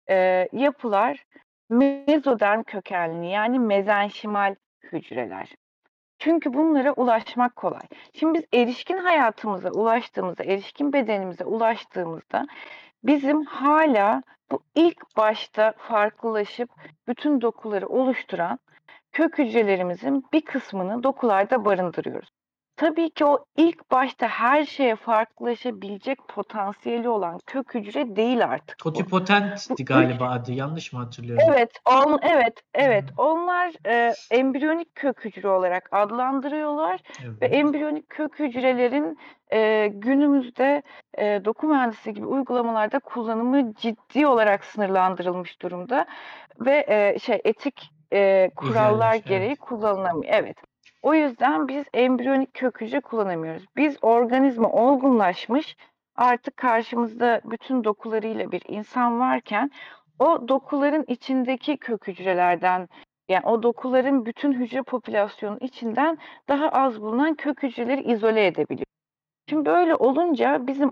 eee, 0.09 0.49
yapılar 0.53 1.25
mezoderm 1.69 2.63
kökenli 2.63 3.27
yani 3.27 3.59
mezenşimal 3.59 4.55
hücreler. 4.93 5.55
Çünkü 6.23 6.53
bunlara 6.53 6.93
ulaşmak 6.93 7.55
kolay. 7.55 7.81
Şimdi 8.13 8.33
biz 8.39 8.59
erişkin 8.59 8.97
hayatımıza 8.97 9.69
ulaştığımızda, 9.69 10.43
erişkin 10.43 10.93
bedenimize 10.93 11.45
ulaştığımızda 11.45 12.47
bizim 13.03 13.45
hâlâ 13.45 14.23
bu 14.51 14.63
ilk 14.75 15.17
başta 15.17 15.73
farklılaşıp 15.77 16.69
bütün 17.07 17.41
dokuları 17.41 17.87
oluşturan 17.87 18.59
kök 19.11 19.37
hücrelerimizin 19.37 20.23
bir 20.33 20.41
kısmını 20.41 21.03
dokularda 21.03 21.65
barındırıyoruz. 21.65 22.29
Tabii 22.83 23.09
ki 23.09 23.25
o 23.25 23.45
ilk 23.57 23.91
başta 23.91 24.27
her 24.27 24.65
şeye 24.65 24.95
farklılaşabilecek 24.95 26.27
potansiyeli 26.27 27.09
olan 27.09 27.39
kök 27.45 27.75
hücre 27.75 28.15
değil 28.15 28.43
artık. 28.43 28.77
Totipotentti 28.77 29.85
galiba 29.85 30.29
adı. 30.29 30.51
Yanlış 30.51 30.93
mı 30.93 30.99
hatırlıyorum? 30.99 31.47
Evet, 31.49 31.71
on, 31.85 32.19
evet, 32.21 32.53
evet. 32.73 33.03
Hı. 33.03 33.21
Onlar 33.21 33.73
e, 33.87 34.13
embriyonik 34.31 34.95
kök 34.95 35.25
hücre 35.25 35.49
olarak 35.49 35.89
adlandırıyorlar 35.91 37.01
ve 37.23 37.45
Evet. 37.45 37.53
embriyonik 37.53 38.09
kök 38.09 38.39
hücrelerin 38.39 39.17
e, 39.53 39.87
günümüzde 39.93 40.83
e, 41.17 41.45
doku 41.45 41.67
mühendisliği 41.67 42.15
gibi 42.15 42.25
uygulamalarda 42.25 42.99
kullanımı 42.99 43.73
ciddi 43.73 44.27
olarak 44.27 44.65
sınırlandırılmış 44.65 45.61
durumda 45.61 46.05
ve 46.59 46.85
e, 46.87 47.19
şey 47.19 47.41
etik 47.43 47.91
e, 48.13 48.49
kurallar 48.55 48.95
İhlalmiş, 48.95 49.25
gereği 49.25 49.47
evet. 49.47 49.59
kullanılamıyor. 49.59 50.33
Evet. 50.33 50.57
O 51.03 51.13
yüzden 51.13 51.67
biz 51.67 51.85
embriyonik 51.93 52.53
kök 52.53 52.81
hücre 52.81 53.01
kullanamıyoruz. 53.01 53.65
Biz 53.75 53.97
organizma 54.01 54.71
olgunlaşmış, 54.71 55.75
artık 56.15 56.57
karşımızda 56.57 57.41
bütün 57.45 57.83
dokularıyla 57.83 58.51
bir 58.51 58.61
insan 58.67 59.19
varken 59.19 59.71
o 60.19 60.47
dokuların 60.47 61.05
içindeki 61.07 61.77
kök 61.77 62.07
hücrelerden 62.07 62.87
yani 63.29 63.45
o 63.45 63.63
dokuların 63.63 64.25
bütün 64.25 64.53
hücre 64.53 64.81
popülasyonu 64.81 65.57
içinden 65.61 66.17
daha 66.49 66.69
az 66.69 67.01
bulunan 67.01 67.35
kök 67.35 67.63
hücreleri 67.63 68.01
izole 68.01 68.45
edebiliyor. 68.45 68.85
Şimdi 69.49 69.65
böyle 69.65 69.95
olunca 69.95 70.67
bizim 70.67 70.91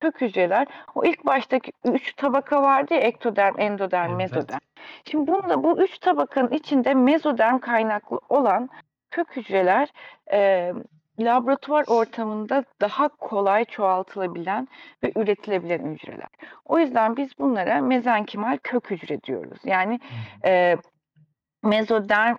kök 0.00 0.20
hücreler 0.20 0.66
o 0.94 1.04
ilk 1.04 1.26
baştaki 1.26 1.72
üç 1.84 2.14
tabaka 2.14 2.62
vardı 2.62 2.94
ya 2.94 3.00
ektoderm, 3.00 3.60
endoderm, 3.60 4.10
Evet. 4.10 4.18
mezoderm. 4.18 4.60
Şimdi 5.04 5.32
bunda 5.32 5.64
bu 5.64 5.82
üç 5.82 5.98
tabakanın 5.98 6.50
içinde 6.50 6.94
mezoderm 6.94 7.58
kaynaklı 7.58 8.20
olan 8.28 8.68
kök 9.10 9.36
hücreler 9.36 9.88
e, 10.32 10.72
laboratuvar 11.18 11.84
ortamında 11.88 12.64
daha 12.80 13.08
kolay 13.08 13.64
çoğaltılabilen 13.64 14.68
ve 15.02 15.12
üretilebilen 15.16 15.94
hücreler. 15.94 16.28
O 16.64 16.78
yüzden 16.78 17.16
biz 17.16 17.38
bunlara 17.38 17.80
mezenkimal 17.80 18.58
kök 18.62 18.90
hücre 18.90 19.22
diyoruz. 19.22 19.58
Yani 19.64 20.00
e, 20.44 20.76
mezoderm 21.62 22.36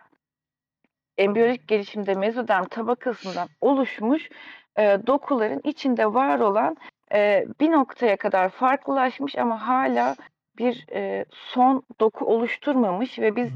embriyonik 1.18 1.68
gelişimde 1.68 2.16
mezoderm 2.16 2.66
tabakasından 2.66 3.48
oluşmuş 3.62 4.30
e, 4.78 4.98
dokuların 5.08 5.62
içinde 5.64 6.14
var 6.14 6.40
olan 6.40 6.78
e, 7.14 7.46
bir 7.60 7.72
noktaya 7.72 8.18
kadar 8.18 8.50
farklılaşmış 8.50 9.38
ama 9.38 9.68
hala 9.68 10.16
bir 10.58 10.86
e, 10.92 11.26
son 11.32 11.84
doku 12.00 12.26
oluşturmamış 12.26 13.20
ve 13.20 13.36
biz 13.36 13.52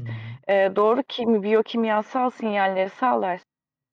e, 0.48 0.76
doğru 0.76 1.02
kimi 1.08 1.42
biyokimyasal 1.42 2.30
sinyalleri 2.30 2.90
sağlarsak 2.90 3.46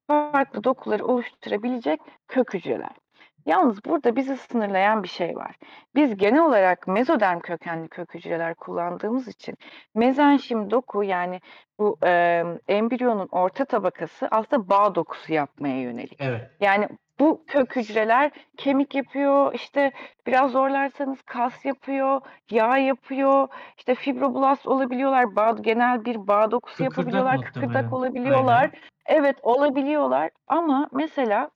farklı 0.06 0.64
dokuları 0.64 1.06
oluşturabilecek 1.06 2.00
kök 2.28 2.54
hücreler. 2.54 3.03
Yalnız 3.46 3.84
burada 3.84 4.16
bizi 4.16 4.36
sınırlayan 4.36 5.02
bir 5.02 5.08
şey 5.08 5.36
var. 5.36 5.56
Biz 5.94 6.16
genel 6.16 6.44
olarak 6.44 6.88
mezoderm 6.88 7.40
kökenli 7.40 7.88
kök 7.88 8.14
hücreler 8.14 8.54
kullandığımız 8.54 9.28
için 9.28 9.56
mezenşim 9.94 10.70
doku 10.70 11.02
yani 11.04 11.40
bu 11.78 11.98
e, 12.04 12.42
embriyonun 12.68 13.28
orta 13.32 13.64
tabakası 13.64 14.28
aslında 14.30 14.68
bağ 14.68 14.94
dokusu 14.94 15.32
yapmaya 15.32 15.80
yönelik. 15.80 16.16
Evet. 16.20 16.50
Yani 16.60 16.88
bu 17.20 17.44
kök 17.46 17.76
hücreler 17.76 18.30
kemik 18.56 18.94
yapıyor, 18.94 19.54
işte 19.54 19.92
biraz 20.26 20.50
zorlarsanız 20.50 21.22
kas 21.22 21.64
yapıyor, 21.64 22.20
yağ 22.50 22.78
yapıyor, 22.78 23.48
işte 23.78 23.94
fibroblast 23.94 24.66
olabiliyorlar, 24.66 25.36
bağ, 25.36 25.56
genel 25.60 26.04
bir 26.04 26.26
bağ 26.26 26.50
dokusu 26.50 26.76
Kıkırdak 26.76 26.98
yapabiliyorlar, 26.98 27.40
kıkırdak 27.40 27.92
olabiliyorlar. 27.92 28.60
Aynen. 28.60 28.72
Evet 29.06 29.36
olabiliyorlar 29.42 30.30
ama 30.46 30.88
mesela 30.92 31.50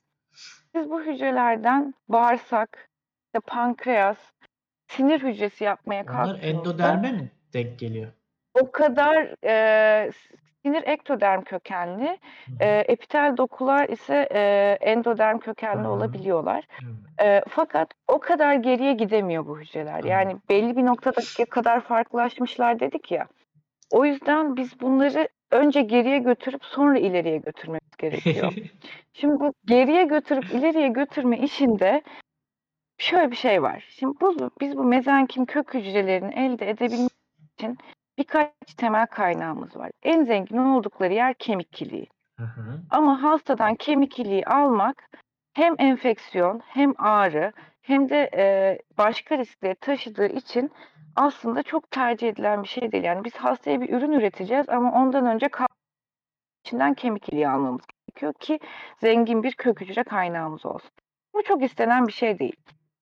siz 0.74 0.90
bu 0.90 1.02
hücrelerden 1.02 1.94
bağırsak, 2.08 2.88
işte 3.26 3.40
pankreas, 3.46 4.18
sinir 4.88 5.22
hücresi 5.22 5.64
yapmaya 5.64 6.02
Onlar 6.02 6.12
kalktığınızda 6.12 6.46
endoderme 6.46 7.12
mi 7.12 7.30
denk 7.52 7.78
geliyor? 7.78 8.12
o 8.62 8.70
kadar 8.70 9.34
e, 9.44 10.10
sinir 10.62 10.82
ektoderm 10.82 11.42
kökenli, 11.42 12.18
e, 12.60 12.68
epitel 12.68 13.36
dokular 13.36 13.88
ise 13.88 14.28
e, 14.32 14.40
endoderm 14.80 15.38
kökenli 15.38 15.84
Hı 15.84 15.90
olabiliyorlar. 15.90 16.64
Evet. 16.82 17.20
E, 17.20 17.44
fakat 17.48 17.88
o 18.08 18.18
kadar 18.18 18.54
geriye 18.54 18.92
gidemiyor 18.92 19.46
bu 19.46 19.60
hücreler. 19.60 20.04
Yani 20.04 20.36
belli 20.48 20.76
bir 20.76 20.86
noktada 20.86 21.20
kadar 21.50 21.80
farklılaşmışlar 21.80 22.80
dedik 22.80 23.12
ya. 23.12 23.26
O 23.90 24.04
yüzden 24.04 24.56
biz 24.56 24.80
bunları 24.80 25.28
önce 25.50 25.82
geriye 25.82 26.18
götürüp 26.18 26.64
sonra 26.64 26.98
ileriye 26.98 27.38
götürmemiz 27.38 27.96
gerekiyor. 27.98 28.54
Şimdi 29.12 29.40
bu 29.40 29.54
geriye 29.64 30.04
götürüp 30.04 30.44
ileriye 30.54 30.88
götürme 30.88 31.38
işinde 31.38 32.02
şöyle 32.98 33.30
bir 33.30 33.36
şey 33.36 33.62
var. 33.62 33.84
Şimdi 33.90 34.20
bu, 34.20 34.50
biz 34.60 34.76
bu 34.76 34.84
mezenkim 34.84 35.46
kök 35.46 35.74
hücrelerini 35.74 36.34
elde 36.34 36.70
edebilmek 36.70 37.12
için 37.58 37.78
birkaç 38.18 38.50
temel 38.76 39.06
kaynağımız 39.06 39.76
var. 39.76 39.90
En 40.02 40.24
zengin 40.24 40.56
oldukları 40.56 41.14
yer 41.14 41.34
kemik 41.34 41.82
iliği. 41.82 42.06
Hı 42.38 42.44
hı. 42.44 42.80
Ama 42.90 43.22
hastadan 43.22 43.74
kemik 43.74 44.18
iliği 44.18 44.46
almak 44.46 45.08
hem 45.52 45.74
enfeksiyon 45.78 46.60
hem 46.64 46.94
ağrı 46.98 47.52
hem 47.82 48.08
de 48.08 48.30
e, 48.36 48.78
başka 48.98 49.38
riskleri 49.38 49.74
taşıdığı 49.74 50.26
için 50.26 50.70
aslında 51.18 51.62
çok 51.62 51.90
tercih 51.90 52.28
edilen 52.28 52.62
bir 52.62 52.68
şey 52.68 52.92
değil. 52.92 53.04
Yani 53.04 53.24
biz 53.24 53.36
hastaya 53.36 53.80
bir 53.80 53.88
ürün 53.88 54.12
üreteceğiz 54.12 54.68
ama 54.68 54.92
ondan 54.92 55.26
önce 55.26 55.48
içinden 56.64 56.94
kemik 56.94 57.28
iliği 57.28 57.48
almamız 57.48 57.82
gerekiyor 57.86 58.34
ki 58.34 58.60
zengin 59.00 59.42
bir 59.42 59.52
kök 59.52 59.80
hücre 59.80 60.04
kaynağımız 60.04 60.66
olsun. 60.66 60.90
Bu 61.34 61.42
çok 61.42 61.62
istenen 61.62 62.06
bir 62.06 62.12
şey 62.12 62.38
değil. 62.38 62.56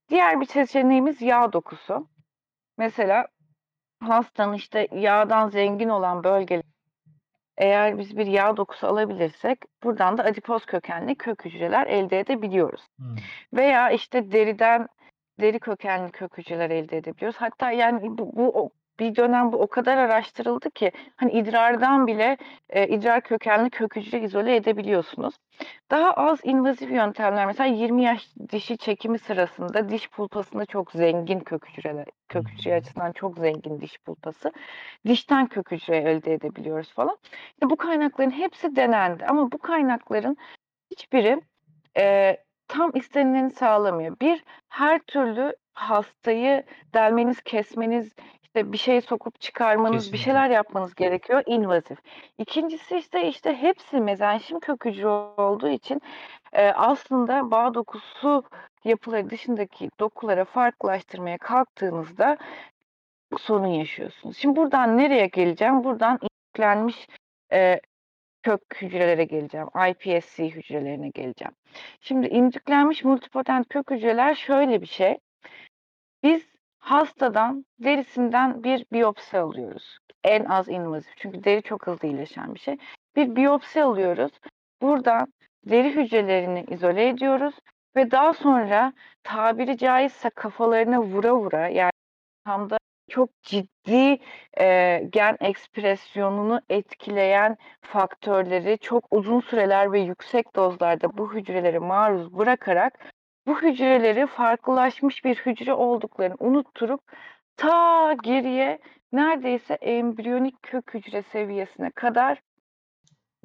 Diğer 0.09 0.41
bir 0.41 0.47
seçeneğimiz 0.47 1.23
yağ 1.23 1.53
dokusu. 1.53 2.09
Mesela 2.79 3.27
hastanın 4.01 4.55
işte 4.55 4.89
yağdan 4.93 5.49
zengin 5.49 5.89
olan 5.89 6.25
bölgeler 6.25 6.63
eğer 7.59 7.99
biz 7.99 8.17
bir 8.17 8.27
yağ 8.27 8.57
dokusu 8.57 8.87
alabilirsek 8.87 9.59
buradan 9.83 10.19
da 10.19 10.25
adipoz 10.25 10.67
kökenli 10.67 11.15
kök 11.15 11.45
hücreler 11.45 11.87
elde 11.87 12.21
edebiliyoruz. 12.21 12.89
Hı. 12.99 13.05
Veya 13.55 13.91
işte 13.91 14.33
deriden 14.33 14.89
deri 15.41 15.59
kökenli 15.59 16.11
kök 16.11 16.39
hücreler 16.39 16.71
elde 16.71 16.97
edebiliyoruz. 16.97 17.37
Hatta 17.37 17.71
yani 17.71 18.19
bu, 18.19 18.37
bu 18.37 18.71
bir 19.01 19.17
dönem 19.17 19.53
bu 19.53 19.57
o 19.57 19.67
kadar 19.67 19.97
araştırıldı 19.97 20.71
ki 20.71 20.93
hani 21.17 21.33
idrardan 21.33 22.07
bile 22.07 22.37
e, 22.71 22.89
idrar 22.89 23.21
kökenli 23.21 23.71
kök 23.71 23.97
hücre 23.97 24.21
izole 24.21 24.57
edebiliyorsunuz. 24.57 25.35
Daha 25.91 26.13
az 26.13 26.41
invazif 26.43 26.91
yöntemler 26.91 27.47
mesela 27.47 27.75
20 27.75 28.03
yaş 28.03 28.29
dişi 28.53 28.79
çekimi 28.79 29.19
sırasında 29.19 29.89
diş 29.89 30.11
pulpasında 30.11 30.67
çok 30.67 30.93
zengin 30.93 31.41
kök 31.41 31.69
hücreler, 31.69 32.07
kök 32.29 32.49
hücre 32.49 32.73
Hı. 32.73 32.77
açısından 32.77 33.13
çok 33.13 33.39
zengin 33.39 33.81
diş 33.81 33.99
pulpası. 33.99 34.53
Dişten 35.07 35.47
kök 35.47 35.71
hücre 35.71 35.97
elde 35.97 36.35
edebiliyoruz 36.35 36.93
falan. 36.93 37.17
İşte 37.53 37.71
bu 37.71 37.77
kaynakların 37.77 38.31
hepsi 38.31 38.77
denendi 38.77 39.27
ama 39.27 39.53
bu 39.53 39.59
kaynakların 39.59 40.37
hiçbiri 40.91 41.41
e, 41.99 42.37
tam 42.69 42.91
istenileni 42.95 43.51
sağlamıyor. 43.51 44.17
Bir, 44.21 44.45
her 44.69 44.99
türlü 44.99 45.57
hastayı 45.73 46.65
delmeniz, 46.95 47.41
kesmeniz, 47.43 48.15
işte 48.43 48.73
bir 48.73 48.79
şey 48.79 49.01
sokup 49.01 49.41
çıkarmanız, 49.41 49.93
bir 49.93 49.99
Kesinlikle. 49.99 50.25
şeyler 50.25 50.51
yapmanız 50.51 50.95
gerekiyor. 50.95 51.43
invazif. 51.47 51.99
İkincisi 52.39 52.97
işte 52.97 53.29
işte 53.29 53.55
hepsi 53.57 54.01
mezenşim 54.01 54.61
kök 54.61 54.85
hücre 54.85 55.09
olduğu 55.09 55.69
için 55.69 56.03
e, 56.53 56.69
aslında 56.71 57.51
bağ 57.51 57.75
dokusu 57.75 58.45
yapıları 58.85 59.31
dışındaki 59.31 59.91
dokulara 60.01 60.45
farklılaştırmaya 60.45 61.39
kalktığınızda 61.39 62.37
sorun 63.39 63.67
yaşıyorsunuz. 63.67 64.37
Şimdi 64.37 64.57
buradan 64.57 64.99
nereye 64.99 65.27
geleceğim? 65.27 65.85
Buradan 65.85 66.19
yüklenmiş 66.55 67.09
e, 67.53 67.81
kök 68.47 68.83
hücrelere 68.83 69.25
geleceğim. 69.25 69.67
iPSC 69.91 70.49
hücrelerine 70.49 71.09
geleceğim. 71.09 71.55
Şimdi 72.01 72.27
indüklenmiş 72.27 73.05
multipotent 73.05 73.69
kök 73.69 73.91
hücreler 73.91 74.35
şöyle 74.35 74.81
bir 74.81 74.87
şey. 74.87 75.19
Biz 76.23 76.47
hastadan 76.79 77.65
derisinden 77.79 78.65
bir 78.65 78.87
biyopsi 78.93 79.39
alıyoruz. 79.39 79.99
En 80.25 80.45
az 80.45 80.69
invazif. 80.69 81.13
Çünkü 81.17 81.45
deri 81.45 81.63
çok 81.63 81.87
hızlı 81.87 82.09
iyileşen 82.09 82.55
bir 82.55 82.61
şey. 82.61 82.77
Bir 83.17 83.37
biyopsi 83.37 83.83
alıyoruz. 83.83 84.33
Buradan 84.83 85.33
deri 85.65 85.97
hücrelerini 85.97 86.65
izole 86.71 87.09
ediyoruz 87.09 87.55
ve 87.97 88.11
daha 88.11 88.33
sonra 88.33 88.93
tabiri 89.23 89.79
caizse 89.79 90.31
kafalarına 90.31 91.03
vura 91.03 91.35
vura 91.35 91.69
yani 91.69 91.93
tam 92.45 92.71
da 92.71 92.79
çok 93.09 93.43
ciddi 93.43 94.19
e, 94.61 94.99
gen 95.11 95.37
ekspresyonunu 95.41 96.61
etkileyen 96.69 97.57
faktörleri 97.81 98.79
çok 98.79 99.05
uzun 99.11 99.41
süreler 99.41 99.93
ve 99.93 100.01
yüksek 100.01 100.57
dozlarda 100.57 101.19
bu 101.19 101.35
hücreleri 101.35 101.79
maruz 101.79 102.33
bırakarak 102.39 102.99
bu 103.47 103.63
hücreleri 103.63 104.27
farklılaşmış 104.27 105.25
bir 105.25 105.37
hücre 105.37 105.73
olduklarını 105.73 106.37
unutturup 106.39 107.01
ta 107.57 108.13
geriye 108.13 108.79
neredeyse 109.13 109.75
embriyonik 109.75 110.63
kök 110.63 110.95
hücre 110.95 111.23
seviyesine 111.23 111.91
kadar 111.91 112.43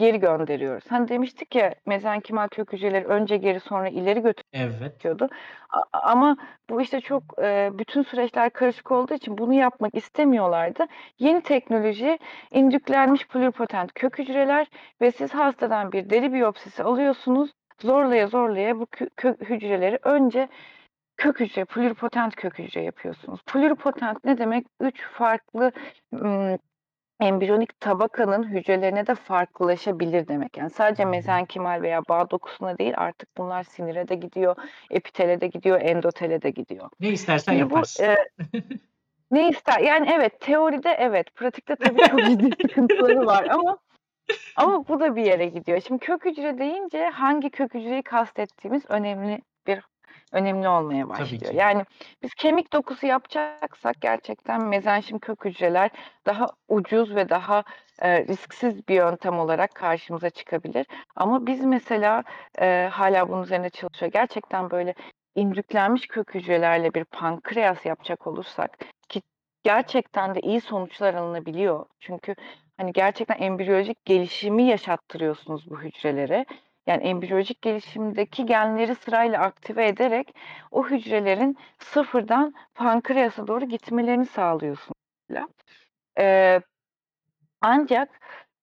geri 0.01 0.19
gönderiyoruz. 0.19 0.83
Hani 0.89 1.07
demiştik 1.07 1.55
ya 1.55 1.75
mezenkimal 1.85 2.47
kök 2.47 2.73
hücreleri 2.73 3.05
önce 3.05 3.37
geri 3.37 3.59
sonra 3.59 3.89
ileri 3.89 4.19
Evet. 4.53 4.79
götürüyordu. 4.79 5.29
A- 5.69 5.99
ama 6.11 6.37
bu 6.69 6.81
işte 6.81 7.01
çok 7.01 7.23
e, 7.41 7.69
bütün 7.73 8.03
süreçler 8.03 8.49
karışık 8.49 8.91
olduğu 8.91 9.13
için 9.13 9.37
bunu 9.37 9.53
yapmak 9.53 9.95
istemiyorlardı. 9.95 10.85
Yeni 11.19 11.41
teknoloji 11.41 12.19
indüklenmiş 12.51 13.27
pluripotent 13.27 13.93
kök 13.93 14.19
hücreler 14.19 14.67
ve 15.01 15.11
siz 15.11 15.33
hastadan 15.33 15.91
bir 15.91 16.09
deri 16.09 16.33
biyopsisi 16.33 16.83
alıyorsunuz. 16.83 17.51
Zorlaya 17.81 18.27
zorlaya 18.27 18.79
bu 18.79 18.83
kö- 18.83 19.09
kök 19.17 19.49
hücreleri 19.49 19.99
önce 20.03 20.47
kök 21.17 21.39
hücre, 21.39 21.65
pluripotent 21.65 22.35
kök 22.35 22.59
hücre 22.59 22.81
yapıyorsunuz. 22.83 23.41
Pluripotent 23.45 24.23
ne 24.25 24.37
demek? 24.37 24.65
Üç 24.79 25.01
farklı 25.01 25.71
ım, 26.13 26.57
embriyonik 27.21 27.79
tabakanın 27.79 28.43
hücrelerine 28.43 29.07
de 29.07 29.15
farklılaşabilir 29.15 30.27
demek. 30.27 30.57
Yani 30.57 30.69
sadece 30.69 31.05
mezenkimal 31.05 31.81
veya 31.81 32.01
bağ 32.09 32.29
dokusuna 32.29 32.77
değil 32.77 32.93
artık 32.97 33.37
bunlar 33.37 33.63
sinire 33.63 34.07
de 34.07 34.15
gidiyor, 34.15 34.55
epitele 34.89 35.41
de 35.41 35.47
gidiyor, 35.47 35.81
endotele 35.81 36.41
de 36.41 36.49
gidiyor. 36.49 36.89
Ne 36.99 37.09
istersen 37.09 37.53
Şimdi 37.53 37.69
bu 37.69 37.75
yaparsın. 37.75 38.03
e, 38.03 38.17
ne 39.31 39.49
ister? 39.49 39.79
Yani 39.79 40.09
evet 40.13 40.39
teoride 40.39 40.89
evet, 40.99 41.35
pratikte 41.35 41.75
tabii 41.75 42.01
çok 42.09 42.25
ciddi 42.25 42.49
sıkıntıları 42.61 43.25
var 43.25 43.47
ama 43.49 43.77
ama 44.55 44.87
bu 44.87 44.99
da 44.99 45.15
bir 45.15 45.25
yere 45.25 45.45
gidiyor. 45.45 45.81
Şimdi 45.87 45.99
kök 46.05 46.25
hücre 46.25 46.57
deyince 46.57 47.05
hangi 47.05 47.49
kök 47.49 47.73
hücreyi 47.73 48.03
kastettiğimiz 48.03 48.83
önemli 48.89 49.41
bir 49.67 49.90
önemli 50.31 50.67
olmaya 50.67 51.09
başlıyor. 51.09 51.53
Yani 51.53 51.83
biz 52.23 52.33
kemik 52.33 52.73
dokusu 52.73 53.07
yapacaksak 53.07 54.01
gerçekten 54.01 54.63
mezenşim 54.67 55.19
kök 55.19 55.45
hücreler 55.45 55.91
daha 56.25 56.45
ucuz 56.67 57.15
ve 57.15 57.29
daha 57.29 57.63
e, 58.01 58.25
risksiz 58.25 58.87
bir 58.87 58.95
yöntem 58.95 59.39
olarak 59.39 59.75
karşımıza 59.75 60.29
çıkabilir. 60.29 60.85
Ama 61.15 61.45
biz 61.45 61.63
mesela 61.63 62.23
e, 62.61 62.89
hala 62.91 63.29
bunun 63.29 63.43
üzerine 63.43 63.69
çalışıyor. 63.69 64.11
Gerçekten 64.11 64.71
böyle 64.71 64.93
indüklenmiş 65.35 66.07
kök 66.07 66.35
hücrelerle 66.35 66.93
bir 66.93 67.03
pankreas 67.03 67.85
yapacak 67.85 68.27
olursak 68.27 68.77
ki 69.09 69.21
gerçekten 69.63 70.35
de 70.35 70.39
iyi 70.39 70.61
sonuçlar 70.61 71.13
alınabiliyor. 71.13 71.85
Çünkü 71.99 72.35
hani 72.77 72.93
gerçekten 72.93 73.37
embriyolojik 73.37 74.05
gelişimi 74.05 74.63
yaşattırıyorsunuz 74.63 75.69
bu 75.69 75.81
hücrelere. 75.81 76.45
Yani 76.87 77.03
embriyolojik 77.03 77.61
gelişimdeki 77.61 78.45
genleri 78.45 78.95
sırayla 78.95 79.41
aktive 79.41 79.87
ederek 79.87 80.35
o 80.71 80.87
hücrelerin 80.87 81.57
sıfırdan 81.79 82.53
pankreasa 82.75 83.47
doğru 83.47 83.65
gitmelerini 83.65 84.25
sağlıyorsunuz. 84.25 84.95
mesela. 85.29 85.47
Ee, 86.19 86.61
ancak 87.61 88.09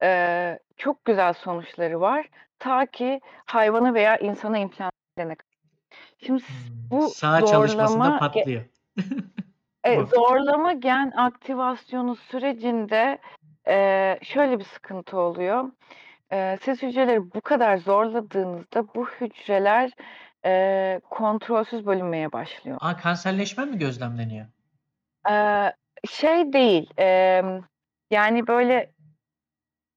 e, 0.02 0.58
çok 0.76 1.04
güzel 1.04 1.32
sonuçları 1.32 2.00
var. 2.00 2.28
Ta 2.58 2.86
ki 2.86 3.20
hayvana 3.44 3.94
veya 3.94 4.16
insana 4.16 4.58
implant 4.58 4.92
edene 5.16 5.34
kadar. 5.34 5.58
Şimdi 6.26 6.42
Hmm, 6.42 6.98
bu 6.98 7.08
Sağ 7.08 7.40
zorlama 7.40 8.18
patlıyor. 8.18 8.64
e, 9.84 10.02
zorlama 10.04 10.72
gen 10.72 11.12
aktivasyonu 11.16 12.16
sürecinde 12.16 13.18
e, 13.68 14.18
şöyle 14.22 14.58
bir 14.58 14.64
sıkıntı 14.64 15.18
oluyor. 15.18 15.70
E, 16.32 16.58
siz 16.62 16.82
hücreleri 16.82 17.34
bu 17.34 17.40
kadar 17.40 17.76
zorladığınızda 17.76 18.94
bu 18.94 19.06
hücreler 19.08 19.90
e, 20.44 21.00
kontrolsüz 21.10 21.86
bölünmeye 21.86 22.32
başlıyor. 22.32 22.78
Aa, 22.80 22.96
kanserleşme 22.96 23.64
mi 23.64 23.78
gözlemleniyor? 23.78 24.46
E, 25.30 25.72
şey 26.10 26.52
değil, 26.52 26.90
e, 26.98 27.42
yani 28.10 28.46
böyle 28.46 28.92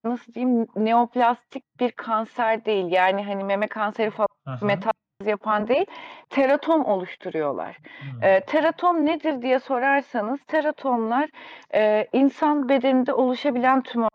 nasıl 0.04 0.34
diyeyim 0.34 0.68
neoplastik 0.76 1.80
bir 1.80 1.92
kanser 1.92 2.66
değil. 2.66 2.92
Yani 2.92 3.26
hani 3.26 3.44
meme 3.44 3.68
kanseri 3.68 4.12
falan 4.12 4.28
Aha. 4.46 4.66
metastaz 4.66 5.28
yapan 5.28 5.68
değil, 5.68 5.86
teratom 6.30 6.86
oluşturuyorlar. 6.86 7.78
Hmm. 7.78 8.24
E, 8.24 8.42
teratom 8.42 9.06
nedir 9.06 9.42
diye 9.42 9.60
sorarsanız 9.60 10.40
teratomlar 10.48 11.30
e, 11.74 12.08
insan 12.14 12.70
bedeninde 12.70 13.14
oluşabilen 13.14 13.82
tümör. 13.82 14.10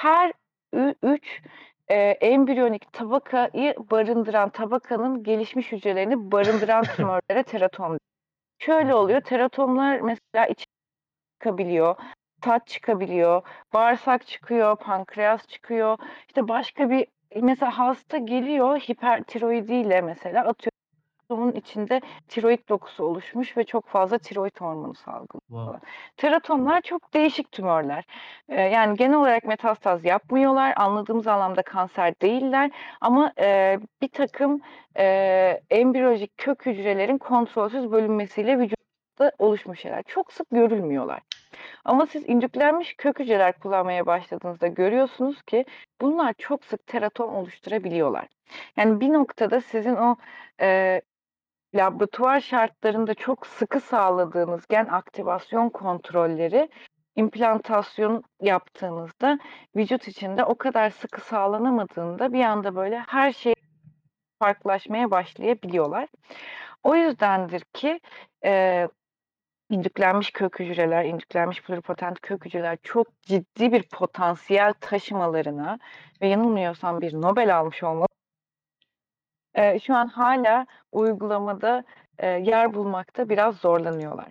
Her 0.00 0.32
üç 1.02 1.42
e, 1.88 1.94
embriyonik 1.96 2.92
tabakayı 2.92 3.74
barındıran 3.90 4.50
tabakanın 4.50 5.22
gelişmiş 5.22 5.72
hücrelerini 5.72 6.32
barındıran 6.32 6.84
tümörlere 6.96 7.42
teratom. 7.42 7.98
Şöyle 8.58 8.94
oluyor, 8.94 9.20
teratomlar 9.20 10.00
mesela 10.00 10.46
iç 10.46 10.66
çıkabiliyor, 11.34 11.96
tat 12.42 12.66
çıkabiliyor, 12.66 13.42
bağırsak 13.72 14.26
çıkıyor, 14.26 14.76
pankreas 14.76 15.46
çıkıyor. 15.46 15.98
İşte 16.28 16.48
başka 16.48 16.90
bir 16.90 17.06
mesela 17.42 17.78
hasta 17.78 18.18
geliyor 18.18 18.78
hipertiroidiyle 18.78 20.00
mesela 20.00 20.40
atıyorum 20.40 20.69
toplumun 21.30 21.52
içinde 21.52 22.00
tiroid 22.28 22.68
dokusu 22.68 23.04
oluşmuş 23.04 23.56
ve 23.56 23.64
çok 23.64 23.86
fazla 23.88 24.18
tiroid 24.18 24.60
hormonu 24.60 24.94
salgılıyor. 24.94 25.40
Wow. 25.48 25.88
Teratomlar 26.16 26.80
çok 26.80 27.14
değişik 27.14 27.52
tümörler. 27.52 28.04
Ee, 28.48 28.62
yani 28.62 28.96
genel 28.96 29.18
olarak 29.18 29.44
metastaz 29.44 30.04
yapmıyorlar. 30.04 30.74
Anladığımız 30.76 31.26
anlamda 31.26 31.62
kanser 31.62 32.20
değiller. 32.20 32.70
Ama 33.00 33.32
e, 33.38 33.78
bir 34.02 34.08
takım 34.08 34.60
e, 34.96 35.04
embriyolojik 35.70 36.38
kök 36.38 36.66
hücrelerin 36.66 37.18
kontrolsüz 37.18 37.92
bölünmesiyle 37.92 38.58
vücutta 38.58 39.32
oluşmuş 39.38 39.80
şeyler. 39.80 40.02
Çok 40.02 40.32
sık 40.32 40.50
görülmüyorlar. 40.50 41.20
Ama 41.84 42.06
siz 42.06 42.28
indüklenmiş 42.28 42.94
kök 42.94 43.18
hücreler 43.18 43.58
kullanmaya 43.58 44.06
başladığınızda 44.06 44.66
görüyorsunuz 44.66 45.42
ki 45.42 45.64
bunlar 46.00 46.34
çok 46.38 46.64
sık 46.64 46.86
teratom 46.86 47.34
oluşturabiliyorlar. 47.34 48.26
Yani 48.76 49.00
bir 49.00 49.12
noktada 49.12 49.60
sizin 49.60 49.96
o 49.96 50.16
e, 50.60 51.00
laboratuvar 51.74 52.40
şartlarında 52.40 53.14
çok 53.14 53.46
sıkı 53.46 53.80
sağladığınız 53.80 54.66
gen 54.66 54.86
aktivasyon 54.86 55.68
kontrolleri 55.68 56.68
implantasyon 57.16 58.22
yaptığınızda 58.40 59.38
vücut 59.76 60.08
içinde 60.08 60.44
o 60.44 60.58
kadar 60.58 60.90
sıkı 60.90 61.20
sağlanamadığında 61.20 62.32
bir 62.32 62.44
anda 62.44 62.76
böyle 62.76 62.98
her 62.98 63.32
şey 63.32 63.54
farklılaşmaya 64.38 65.10
başlayabiliyorlar. 65.10 66.08
O 66.82 66.94
yüzdendir 66.94 67.60
ki 67.72 68.00
e, 68.44 68.88
indüklenmiş 69.70 70.30
kök 70.30 70.60
hücreler, 70.60 71.04
indüklenmiş 71.04 71.62
pluripotent 71.62 72.20
kök 72.20 72.44
hücreler 72.44 72.78
çok 72.82 73.22
ciddi 73.22 73.72
bir 73.72 73.88
potansiyel 73.88 74.74
taşımalarına 74.80 75.78
ve 76.22 76.28
yanılmıyorsam 76.28 77.00
bir 77.00 77.14
Nobel 77.14 77.58
almış 77.58 77.82
olmalı. 77.82 78.06
Eee, 79.56 79.78
şu 79.86 79.94
an 79.96 80.06
hala 80.06 80.66
uygulamada, 80.92 81.84
eee, 82.22 82.28
yer 82.28 82.74
bulmakta 82.74 83.28
biraz 83.28 83.56
zorlanıyorlar. 83.56 84.28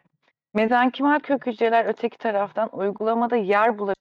Mezenkimal 0.54 1.20
kök 1.20 1.48
hücreler 1.48 1.86
öteki 1.86 2.18
taraftan 2.18 2.70
uygulamada 2.78 3.36
yer 3.36 3.80
bula 3.80 3.94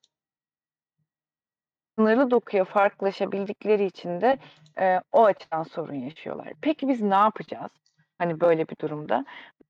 sınırlı 1.99 2.31
dokuya 2.31 2.65
farklılaşabildikleri 2.65 3.85
için 3.85 4.21
de, 4.21 4.39
eee, 4.81 5.01
o 5.13 5.25
açıdan 5.25 5.63
sorun 5.63 5.95
yaşıyorlar. 5.95 6.53
Peki 6.63 6.89
biz 6.89 7.03
ne 7.03 7.15
yapacağız? 7.15 7.71
Hani 8.19 8.41
böyle 8.41 8.69
bir 8.69 8.77
durumda? 8.81 9.25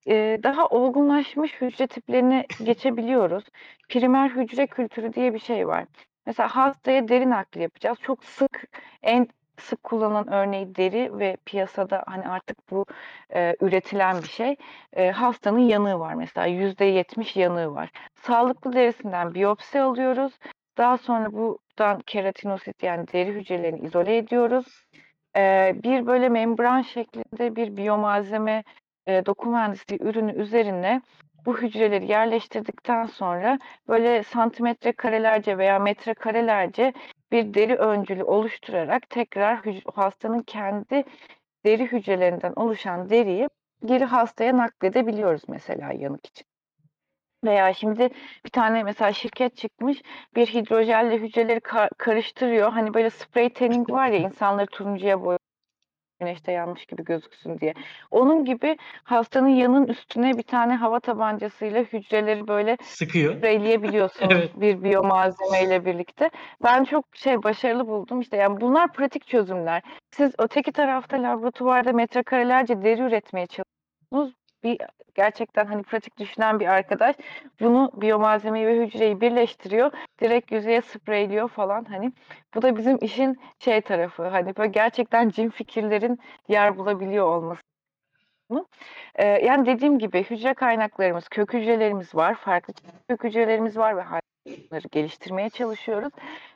Eee, 0.07 0.43
daha 0.43 0.67
olgunlaşmış 0.69 1.61
hücre 1.61 1.87
tiplerine 1.87 2.47
geçebiliyoruz. 2.63 3.45
Primer 3.89 4.31
hücre 4.31 4.67
kültürü 4.67 5.13
diye 5.13 5.35
bir 5.35 5.39
şey 5.39 5.69
var. 5.69 5.85
Mesela 6.27 6.49
hastaya 6.57 7.09
deri 7.09 7.31
nakli 7.31 7.63
yapacağız. 7.63 7.99
Çok 8.03 8.25
sık, 8.25 8.69
en 9.03 9.29
sık 9.61 9.83
kullanılan 9.83 10.33
örneği 10.33 10.75
deri 10.75 11.19
ve 11.19 11.37
piyasada 11.47 12.05
hani 12.07 12.29
artık 12.29 12.71
bu 12.71 12.87
eee, 13.35 13.57
üretilen 13.61 14.23
bir 14.23 14.29
şey. 14.29 14.57
Eee, 14.97 15.11
hastanın 15.11 15.59
yanığı 15.59 15.99
var 16.01 16.15
mesela 16.15 16.47
%70 16.47 17.37
yanığı 17.37 17.75
var. 17.75 17.91
Sağlıklı 18.15 18.73
derisinden 18.73 19.35
biyopsi 19.35 19.81
alıyoruz. 19.81 20.39
Daha 20.79 20.97
sonra 20.99 21.33
buradan 21.33 22.01
keratinosit 22.07 22.83
yani 22.83 23.07
deri 23.13 23.33
hücrelerini 23.35 23.81
izole 23.87 24.17
ediyoruz. 24.17 24.85
Eee, 25.37 25.77
bir 25.85 26.07
böyle 26.07 26.29
membran 26.29 26.83
şeklinde 26.83 27.57
bir 27.57 27.77
biyomalzeme, 27.77 28.65
eee, 29.07 29.27
doku 29.27 29.51
mühendisliği 29.51 30.01
ürünü 30.03 30.33
üzerine 30.33 31.03
bu 31.47 31.59
hücreleri 31.59 32.07
yerleştirdikten 32.11 33.07
sonra 33.07 33.59
böyle 33.89 34.23
santimetre 34.23 34.93
karelerce 34.93 35.59
veya 35.59 35.79
metrekarelerce 35.79 36.93
bir 37.33 37.55
deri 37.55 37.75
öncülü 37.77 38.23
oluşturarak 38.25 39.11
tekrar 39.11 39.61
hastanın 39.95 40.43
kendi 40.43 41.05
deri 41.65 41.93
hücrelerinden 41.93 42.53
oluşan 42.57 43.11
deriyi 43.11 43.49
geri 43.85 44.05
hastaya 44.05 44.57
nakledebiliyoruz 44.57 45.43
mesela 45.49 45.93
yanık 45.93 46.27
için. 46.27 46.47
Veya 47.45 47.75
şimdi 47.75 48.11
bir 48.45 48.51
tane 48.51 48.83
mesela 48.83 49.13
şirket 49.13 49.57
çıkmış, 49.57 50.03
bir 50.37 50.47
hidrojelle 50.47 51.19
hücreleri 51.19 51.61
ka 51.61 51.89
karıştırıyor. 51.99 52.73
Hani 52.73 52.95
böyle 52.95 53.11
spray 53.11 53.53
tanning 53.53 53.91
var 53.91 54.09
ya 54.09 54.19
insanları 54.19 54.67
turuncuya 54.67 55.23
boya 55.25 55.39
güneşte 56.21 56.53
yanmış 56.53 56.87
gibi 56.87 57.05
gözüksün 57.05 57.59
diye. 57.59 57.75
Onun 58.11 58.45
gibi 58.45 58.77
hastanın 59.05 59.49
yanın 59.49 59.87
üstüne 59.87 60.39
bir 60.39 60.43
tane 60.43 60.75
hava 60.75 61.01
tabancasıyla 61.01 61.83
hücreleri 61.83 62.49
böyle 62.49 62.77
Sıkıyor. 62.83 63.37
spreyleyebiliyorsunuz 63.37 64.33
Evet. 64.33 64.61
bir 64.61 64.83
biyomalzemeyle 64.83 65.85
birlikte. 65.85 66.31
Ben 66.65 66.85
çok 66.85 67.05
şey 67.17 67.43
başarılı 67.43 67.87
buldum. 67.89 68.21
İşte 68.21 68.37
yani 68.37 68.61
bunlar 68.61 68.93
pratik 68.93 69.27
çözümler. 69.27 69.83
Siz 70.11 70.33
öteki 70.39 70.73
tarafta 70.73 71.23
laboratuvarda 71.23 71.93
metrekarelerce 71.93 72.83
deri 72.83 73.03
üretmeye 73.03 73.47
çalışıyorsunuz. 73.47 74.39
Bir 74.65 74.79
gerçekten 75.15 75.67
hani 75.67 75.83
pratik 75.83 76.19
düşünen 76.19 76.61
bir 76.61 76.67
arkadaş 76.67 77.17
bunu 77.61 77.91
biyomalzemeyi 77.95 78.67
ve 78.67 78.87
hücreyi 78.87 79.21
birleştiriyor. 79.21 79.93
Direkt 80.21 80.53
yüzeye 80.53 80.83
spreyliyor 80.83 81.49
falan 81.49 81.85
hani. 81.85 82.13
Bu 82.55 82.63
da 82.63 82.77
bizim 82.77 82.99
işin 83.01 83.41
şey 83.59 83.81
tarafı. 83.81 84.29
Hani 84.29 84.57
böyle 84.57 84.71
gerçekten 84.71 85.29
cin 85.29 85.51
fikirlerin 85.51 86.19
yer 86.49 86.79
bulabiliyor 86.79 87.27
olması. 87.27 87.63
Ee, 89.15 89.27
yani 89.27 89.67
dediğim 89.67 89.99
gibi 89.99 90.25
hücre 90.25 90.55
kaynaklarımız, 90.55 91.29
kök 91.29 91.55
hücrelerimiz 91.55 92.15
var. 92.15 92.35
Farklı 92.35 92.75
kök 93.09 93.25
hücrelerimiz 93.25 93.77
var 93.77 93.97
ve 93.97 94.03
bunları 94.71 94.89
geliştirmeye 94.91 95.51
çalışıyoruz. 95.51 96.13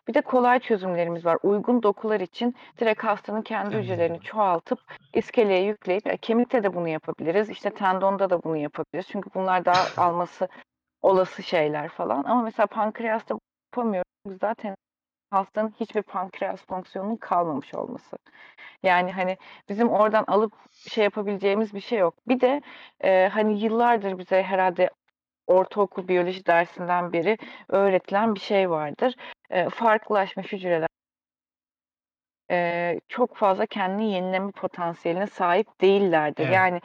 Bir 0.08 0.14
de 0.14 0.20
kolay 0.20 0.60
çözümlerimiz 0.60 1.24
var. 1.24 1.38
Uygun 1.42 1.82
dokular 1.82 2.20
için 2.20 2.56
direkt 2.80 3.04
hastanın 3.04 3.42
kendi 3.42 3.76
hücrelerini 3.76 4.16
hücreleri. 4.16 4.20
çoğaltıp 4.20 4.78
iskeleye 5.14 5.64
yükleyip 5.64 6.06
ya 6.06 6.16
kemikte 6.16 6.62
de 6.62 6.74
bunu 6.74 6.88
yapabiliriz. 6.88 7.50
İşte 7.50 7.70
tendonda 7.70 8.30
da 8.30 8.42
bunu 8.42 8.56
yapabiliriz. 8.56 9.08
Çünkü 9.08 9.30
bunlar 9.34 9.64
daha 9.64 9.84
alması 9.96 10.48
olası 11.02 11.42
şeyler 11.42 11.88
falan. 11.88 12.24
Ama 12.24 12.42
mesela 12.42 12.66
pankreasta 12.66 13.34
yapamıyoruz. 13.72 14.38
Zaten 14.40 14.76
hastanın 15.30 15.74
hiçbir 15.80 16.02
pankreas 16.02 16.66
fonksiyonunun 16.66 17.16
kalmamış 17.16 17.74
olması. 17.74 18.16
Yani 18.82 19.12
hani 19.12 19.36
bizim 19.68 19.88
oradan 19.88 20.24
alıp 20.26 20.52
şey 20.88 21.04
yapabileceğimiz 21.04 21.74
bir 21.74 21.80
şey 21.80 21.98
yok. 21.98 22.14
Bir 22.28 22.40
de 22.40 22.62
e, 23.04 23.28
hani 23.32 23.60
yıllardır 23.60 24.18
bize 24.18 24.42
herhalde 24.42 24.90
ortaokul 25.46 26.08
biyoloji 26.08 26.46
dersinden 26.46 27.12
beri 27.12 27.38
öğretilen 27.68 28.34
bir 28.34 28.40
şey 28.40 28.70
vardır. 28.70 29.14
E, 29.50 29.68
farklılaşmış 29.68 30.52
hücreler 30.52 30.88
e, 32.50 33.00
çok 33.08 33.36
fazla 33.36 33.66
kendini 33.66 34.12
yenileme 34.12 34.50
potansiyeline 34.50 35.26
sahip 35.26 35.80
değillerdir. 35.80 36.44
Evet. 36.44 36.54
Yani 36.54 36.80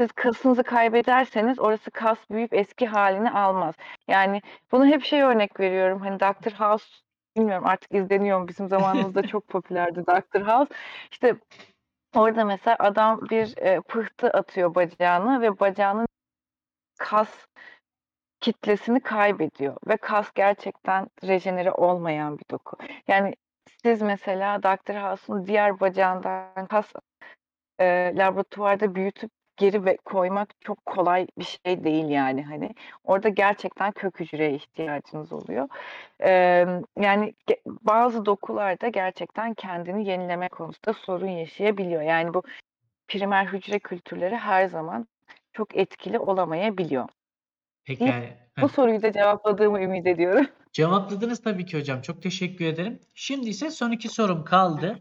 siz 0.00 0.12
kasınızı 0.12 0.62
kaybederseniz 0.62 1.58
orası 1.58 1.90
kas 1.90 2.18
büyüyüp 2.30 2.54
eski 2.54 2.86
halini 2.86 3.30
almaz. 3.30 3.74
Yani 4.08 4.42
bunu 4.72 4.86
hep 4.86 5.04
şey 5.04 5.22
örnek 5.22 5.60
veriyorum. 5.60 6.00
Hani 6.00 6.20
Dr. 6.20 6.52
House 6.52 6.86
bilmiyorum 7.36 7.66
artık 7.66 7.94
izleniyor 7.94 8.40
mu? 8.40 8.48
Bizim 8.48 8.68
zamanımızda 8.68 9.22
çok 9.26 9.48
popülerdi 9.48 10.06
Dr. 10.06 10.40
House. 10.40 10.74
İşte 11.10 11.36
orada 12.16 12.44
mesela 12.44 12.76
adam 12.78 13.20
bir 13.30 13.56
e, 13.56 13.80
pıhtı 13.80 14.30
atıyor 14.30 14.74
bacağına 14.74 15.40
ve 15.40 15.60
bacağının 15.60 16.08
kas 16.98 17.46
kitlesini 18.40 19.00
kaybediyor 19.00 19.76
ve 19.88 19.96
kas 19.96 20.32
gerçekten 20.34 21.06
rejenere 21.24 21.72
olmayan 21.72 22.38
bir 22.38 22.44
doku. 22.50 22.76
Yani 23.08 23.34
siz 23.82 24.02
mesela 24.02 24.62
Dr. 24.62 24.94
House'un 24.94 25.46
diğer 25.46 25.80
bacağından 25.80 26.66
kas 26.66 26.92
e, 27.80 28.12
laboratuvarda 28.16 28.94
büyütüp 28.94 29.30
geri 29.56 29.84
ve 29.84 29.96
koymak 29.96 30.48
çok 30.60 30.86
kolay 30.86 31.26
bir 31.38 31.58
şey 31.64 31.84
değil 31.84 32.08
yani 32.08 32.42
hani. 32.44 32.74
Orada 33.04 33.28
gerçekten 33.28 33.92
kök 33.92 34.20
hücreye 34.20 34.54
ihtiyacınız 34.54 35.32
oluyor. 35.32 35.68
E, 36.24 36.30
yani 37.00 37.34
bazı 37.66 38.26
dokularda 38.26 38.88
gerçekten 38.88 39.54
kendini 39.54 40.08
yenileme 40.08 40.48
konusunda 40.48 40.92
sorun 40.92 41.28
yaşayabiliyor. 41.28 42.02
Yani 42.02 42.34
bu 42.34 42.42
primer 43.08 43.46
hücre 43.46 43.78
kültürleri 43.78 44.36
her 44.36 44.66
zaman 44.66 45.06
çok 45.52 45.76
etkili 45.76 46.18
olamayabiliyor. 46.18 47.08
Peki. 47.88 48.14
Bu 48.60 48.68
Heh. 48.68 48.72
soruyu 48.72 49.02
da 49.02 49.12
cevapladığımı 49.12 49.80
ümit 49.80 50.06
ediyorum. 50.06 50.46
Cevapladınız 50.72 51.42
tabii 51.42 51.66
ki 51.66 51.78
hocam. 51.78 52.02
Çok 52.02 52.22
teşekkür 52.22 52.64
ederim. 52.64 53.00
Şimdi 53.14 53.48
ise 53.48 53.70
son 53.70 53.90
iki 53.90 54.08
sorum 54.08 54.44
kaldı. 54.44 54.98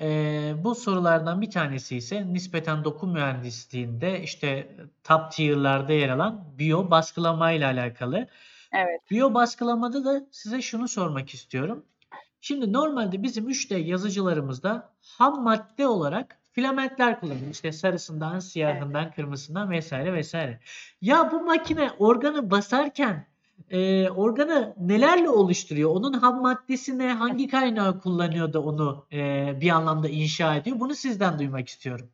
Ee, 0.00 0.54
bu 0.64 0.74
sorulardan 0.74 1.40
bir 1.40 1.50
tanesi 1.50 1.96
ise 1.96 2.32
nispeten 2.32 2.84
doku 2.84 3.06
mühendisliğinde 3.06 4.22
işte 4.22 4.76
top 5.04 5.32
tier'larda 5.32 5.92
yer 5.92 6.08
alan 6.08 6.44
biyo 6.58 6.90
baskılama 6.90 7.52
ile 7.52 7.66
alakalı. 7.66 8.28
Evet. 8.72 9.00
Biyo 9.10 9.34
baskılamada 9.34 10.04
da 10.04 10.26
size 10.30 10.62
şunu 10.62 10.88
sormak 10.88 11.34
istiyorum. 11.34 11.84
Şimdi 12.40 12.72
normalde 12.72 13.22
bizim 13.22 13.48
3D 13.48 13.78
yazıcılarımızda 13.78 14.92
ham 15.00 15.42
madde 15.42 15.86
olarak 15.86 16.37
filamentler 16.58 17.20
kullanılıyor. 17.20 17.50
İşte 17.50 17.72
sarısından, 17.72 18.38
siyahından, 18.38 19.10
kırmızısından 19.10 19.70
vesaire 19.70 20.12
vesaire. 20.12 20.58
Ya 21.00 21.32
bu 21.32 21.40
makine 21.40 21.90
organı 21.98 22.50
basarken 22.50 23.26
e, 23.70 24.10
organı 24.10 24.74
nelerle 24.80 25.28
oluşturuyor? 25.28 25.90
Onun 25.90 26.12
ham 26.12 26.42
maddesi 26.42 26.98
ne? 26.98 27.12
Hangi 27.12 27.48
kaynağı 27.48 28.00
kullanıyor 28.00 28.52
da 28.52 28.62
onu 28.62 29.06
e, 29.12 29.52
bir 29.60 29.70
anlamda 29.70 30.08
inşa 30.08 30.56
ediyor? 30.56 30.80
Bunu 30.80 30.94
sizden 30.94 31.38
duymak 31.38 31.68
istiyorum. 31.68 32.08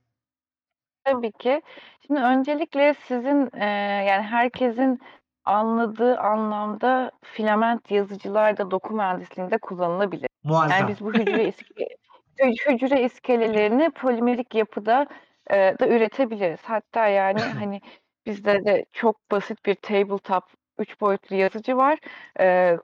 Tabii 1.05 1.33
ki. 1.33 1.63
Şimdi 2.07 2.21
öncelikle 2.21 2.95
sizin 3.09 3.51
e, 3.57 3.67
yani 4.09 4.23
herkesin 4.23 5.01
anladığı 5.45 6.19
anlamda 6.19 7.11
filament 7.23 7.91
yazıcılar 7.91 8.57
da 8.57 8.71
doku 8.71 8.95
mühendisliğinde 8.95 9.59
kullanılabilir. 9.59 10.29
Yani 10.45 10.53
Muazzam. 10.53 10.89
biz 10.89 11.01
bu 11.01 11.13
hücre 11.13 11.49
hücre 12.43 13.03
iskelelerini 13.03 13.91
polimerik 13.91 14.55
yapıda 14.55 15.07
e, 15.51 15.57
da 15.57 15.89
üretebiliriz. 15.89 16.61
Hatta 16.63 17.09
yani 17.09 17.41
hani 17.59 17.81
bizde 18.27 18.65
de 18.65 18.85
çok 18.93 19.31
basit 19.31 19.67
bir 19.67 19.75
tabletop 19.75 20.45
3 20.79 21.01
boyutlu 21.01 21.37
yazıcı 21.37 21.77
var. 21.77 21.99
E, 22.41 22.77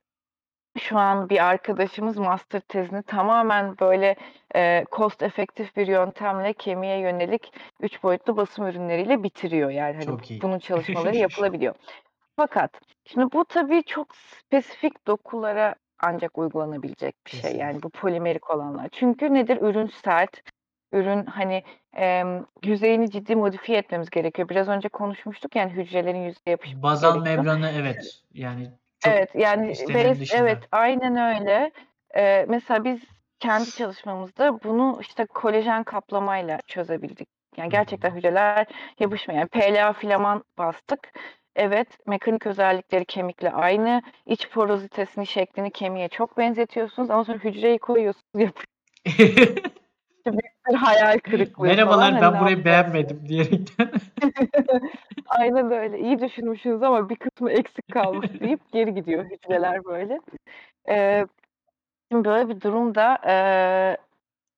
şu 0.79 0.99
an 0.99 1.29
bir 1.29 1.45
arkadaşımız 1.45 2.17
master 2.17 2.61
tezini 2.61 3.03
tamamen 3.03 3.79
böyle 3.79 4.17
e, 4.55 4.85
cost 4.93 5.23
efektif 5.23 5.77
bir 5.77 5.87
yöntemle 5.87 6.53
kemiğe 6.53 6.99
yönelik 6.99 7.53
3 7.81 8.03
boyutlu 8.03 8.37
basım 8.37 8.67
ürünleriyle 8.67 9.23
bitiriyor. 9.23 9.71
Yani 9.71 9.97
hani 9.97 10.41
bunun 10.43 10.59
çalışmaları 10.59 11.17
yapılabiliyor. 11.17 11.75
Fakat 12.37 12.81
şimdi 13.05 13.33
bu 13.33 13.45
tabii 13.45 13.83
çok 13.83 14.17
spesifik 14.17 15.07
dokulara 15.07 15.75
ancak 16.03 16.39
uygulanabilecek 16.39 17.15
bir 17.27 17.31
şey. 17.31 17.41
Kesinlikle. 17.41 17.65
Yani 17.65 17.83
bu 17.83 17.91
polimerik 17.91 18.51
olanlar. 18.51 18.89
Çünkü 18.93 19.35
nedir? 19.35 19.59
Ürün 19.61 19.87
sert. 20.05 20.43
Ürün 20.93 21.27
hani 21.27 21.65
em, 21.97 22.47
yüzeyini 22.65 23.11
ciddi 23.11 23.37
modifiye 23.37 23.79
etmemiz 23.79 24.11
gerekiyor. 24.11 24.49
Biraz 24.49 24.69
önce 24.69 24.89
konuşmuştuk 24.89 25.57
yani 25.57 25.73
hücrelerin 25.73 26.19
yüzeye 26.23 26.41
yapışması 26.47 26.83
Bazal 26.83 27.15
gerekiyor. 27.15 27.37
membranı 27.37 27.71
evet. 27.77 28.23
Yani 28.35 28.71
çok 28.99 29.13
Evet 29.13 29.31
yani 29.35 29.71
dışında. 29.71 30.39
evet 30.39 30.59
aynen 30.73 31.17
öyle. 31.17 31.71
Ee, 32.17 32.47
mesela 32.49 32.85
biz 32.85 33.01
kendi 33.41 33.71
çalışmamızda 33.71 34.63
bunu 34.63 34.99
işte 35.01 35.27
kolajen 35.27 35.85
kaplamayla 35.85 36.59
çözebildik. 36.67 37.29
Yani 37.57 37.69
gerçekten 37.71 38.11
hücreler 38.11 38.67
yapışmıyor. 38.99 39.41
Yani 39.41 39.49
PLA 39.49 39.93
filaman 39.93 40.45
bastık. 40.59 40.99
Evet 41.57 41.89
mekanik 42.07 42.47
özellikleri 42.47 43.05
kemikle 43.05 43.53
aynı. 43.53 44.03
İç 44.27 44.49
porozitesini, 44.51 45.27
şeklini 45.27 45.71
kemiğe 45.71 46.09
çok 46.09 46.39
benzetiyorsunuz 46.39 47.11
ama 47.11 47.25
sonra 47.25 47.39
hücreyi 47.39 47.79
koyuyorsunuz 47.79 48.25
yapıyor. 48.35 48.67
Bir 50.71 50.75
hayal 50.75 51.19
kırıklığı 51.19 51.55
falan. 51.65 51.77
Merhabalar 51.77 52.13
Hani 52.13 52.21
ben 52.21 52.41
burayı 52.41 52.65
beğenmedim 52.65 53.29
diyerekten. 53.29 53.91
Aynen 55.27 55.71
öyle. 55.71 55.99
İyi 55.99 56.19
düşünmüşsünüz 56.19 56.83
ama 56.83 57.09
bir 57.09 57.17
kısmı 57.17 57.51
eksik 57.51 57.93
kalmış 57.93 58.29
deyip 58.41 58.73
geri 58.73 58.95
gidiyor 58.95 59.25
hücreler 59.25 59.85
böyle. 59.85 60.21
Ee, 60.89 61.27
Şimdi 62.13 62.29
böyle 62.29 62.49
bir 62.49 62.61
durumda 62.61 63.19
eee, 63.27 63.97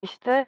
işte 0.02 0.46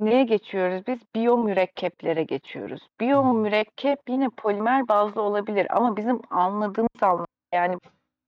neye 0.00 0.24
geçiyoruz 0.24 0.86
biz? 0.86 0.98
Biyomürekkeplere 1.14 2.22
geçiyoruz. 2.22 2.88
Biyomürekkep 3.00 3.98
yine 4.08 4.28
polimer 4.28 4.88
bazlı 4.88 5.22
olabilir 5.22 5.66
ama 5.76 5.96
bizim 5.96 6.20
anladığımız 6.30 7.02
anlamda 7.02 7.26
yani 7.54 7.76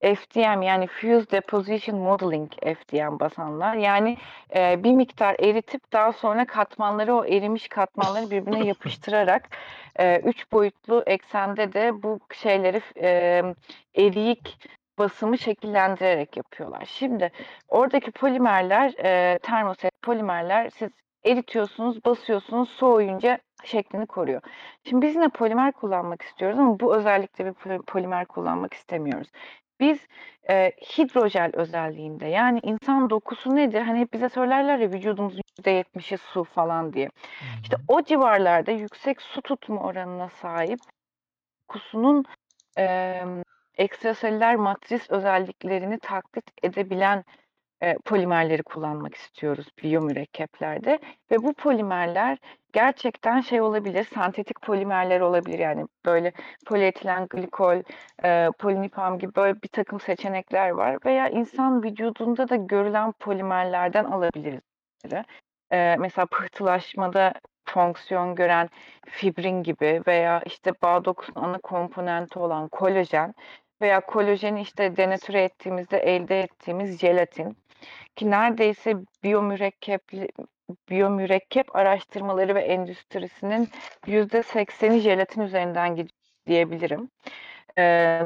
FDM 0.02 0.62
yani 0.62 0.86
Fused 0.86 1.30
Deposition 1.32 2.00
Modeling 2.00 2.52
FDM 2.52 3.20
basanlar 3.20 3.74
yani 3.76 4.16
eee, 4.54 4.80
bir 4.84 4.92
miktar 4.92 5.36
eritip 5.40 5.92
daha 5.92 6.12
sonra 6.12 6.46
katmanları 6.46 7.14
o 7.14 7.24
erimiş 7.24 7.68
katmanları 7.68 8.30
birbirine 8.30 8.66
yapıştırarak 8.66 9.48
eee, 9.98 10.22
üç 10.24 10.52
boyutlu 10.52 11.02
eksende 11.06 11.72
de 11.72 12.02
bu 12.02 12.20
şeyleri 12.34 12.80
eee 12.96 13.54
eriyik 13.96 14.58
basımı 14.98 15.38
şekillendirerek 15.38 16.36
yapıyorlar. 16.36 16.84
Şimdi 16.86 17.32
oradaki 17.68 18.10
polimerler 18.10 18.94
e, 19.04 19.38
termoset 19.38 20.02
polimerler 20.02 20.70
siz 20.70 20.90
eritiyorsunuz, 21.26 22.04
basıyorsunuz, 22.04 22.68
soğuyunca 22.68 23.38
şeklini 23.64 24.06
koruyor. 24.06 24.40
Şimdi 24.84 25.06
biz 25.06 25.14
yine 25.14 25.28
polimer 25.28 25.72
kullanmak 25.72 26.22
istiyoruz 26.22 26.58
ama 26.58 26.80
bu 26.80 26.96
özellikle 26.96 27.46
bir 27.46 27.52
pol- 27.52 27.84
polimer 27.84 28.26
kullanmak 28.26 28.74
istemiyoruz. 28.74 29.28
Biz 29.80 29.98
e, 30.50 30.72
hidrojel 30.98 31.50
özelliğinde 31.54 32.26
yani 32.26 32.60
insan 32.62 33.10
dokusu 33.10 33.56
nedir? 33.56 33.80
Hani 33.80 33.98
hep 33.98 34.12
bize 34.12 34.28
söylerler 34.28 34.78
ya 34.78 34.92
vücudumuzun 34.92 35.40
%70'i 35.60 36.18
su 36.18 36.44
falan 36.44 36.92
diye. 36.92 37.10
İşte 37.62 37.76
o 37.88 38.02
civarlarda 38.02 38.70
yüksek 38.70 39.22
su 39.22 39.42
tutma 39.42 39.80
oranına 39.80 40.28
sahip 40.28 40.78
dokusunun 41.68 42.24
e, 42.78 43.20
ekstraselüler 43.78 44.56
matris 44.56 45.10
özelliklerini 45.10 45.98
taklit 45.98 46.50
edebilen 46.62 47.24
polimerleri 48.04 48.62
kullanmak 48.62 49.14
istiyoruz 49.14 49.66
biyomürekkeplerde 49.82 50.98
ve 51.30 51.42
bu 51.42 51.52
polimerler 51.52 52.38
gerçekten 52.72 53.40
şey 53.40 53.60
olabilir, 53.60 54.04
sentetik 54.14 54.62
polimerler 54.62 55.20
olabilir 55.20 55.58
yani 55.58 55.86
böyle 56.04 56.32
polietilen 56.66 57.26
glikol, 57.26 57.82
e, 58.24 58.48
polinipam 58.58 59.18
gibi 59.18 59.34
böyle 59.34 59.62
bir 59.62 59.68
takım 59.68 60.00
seçenekler 60.00 60.70
var 60.70 60.98
veya 61.04 61.28
insan 61.28 61.82
vücudunda 61.82 62.48
da 62.48 62.56
görülen 62.56 63.12
polimerlerden 63.12 64.04
alabiliriz. 64.04 64.60
Mesela 65.98 66.26
pıhtılaşmada 66.26 67.34
fonksiyon 67.68 68.34
gören 68.34 68.68
fibrin 69.06 69.62
gibi 69.62 70.02
veya 70.06 70.42
işte 70.46 70.72
bağ 70.82 71.04
dokusunun 71.04 71.44
ana 71.44 71.58
komponenti 71.58 72.38
olan 72.38 72.68
kolajen 72.68 73.34
veya 73.80 74.00
kolajeni 74.00 74.60
işte 74.60 74.96
denatüre 74.96 75.42
ettiğimizde 75.42 75.98
elde 75.98 76.40
ettiğimiz 76.40 77.00
jelatin 77.00 77.56
ki 78.16 78.30
neredeyse 78.30 78.94
biyomürekkep 79.22 80.02
biyomürekkep 80.90 81.76
araştırmaları 81.76 82.54
ve 82.54 82.60
endüstrisinin 82.60 83.68
yüzde 84.06 84.42
sekseni 84.42 85.00
jelatin 85.00 85.40
üzerinden 85.40 85.90
gidiyor 85.96 86.16
diyebilirim. 86.46 87.10
Ee, 87.78 88.20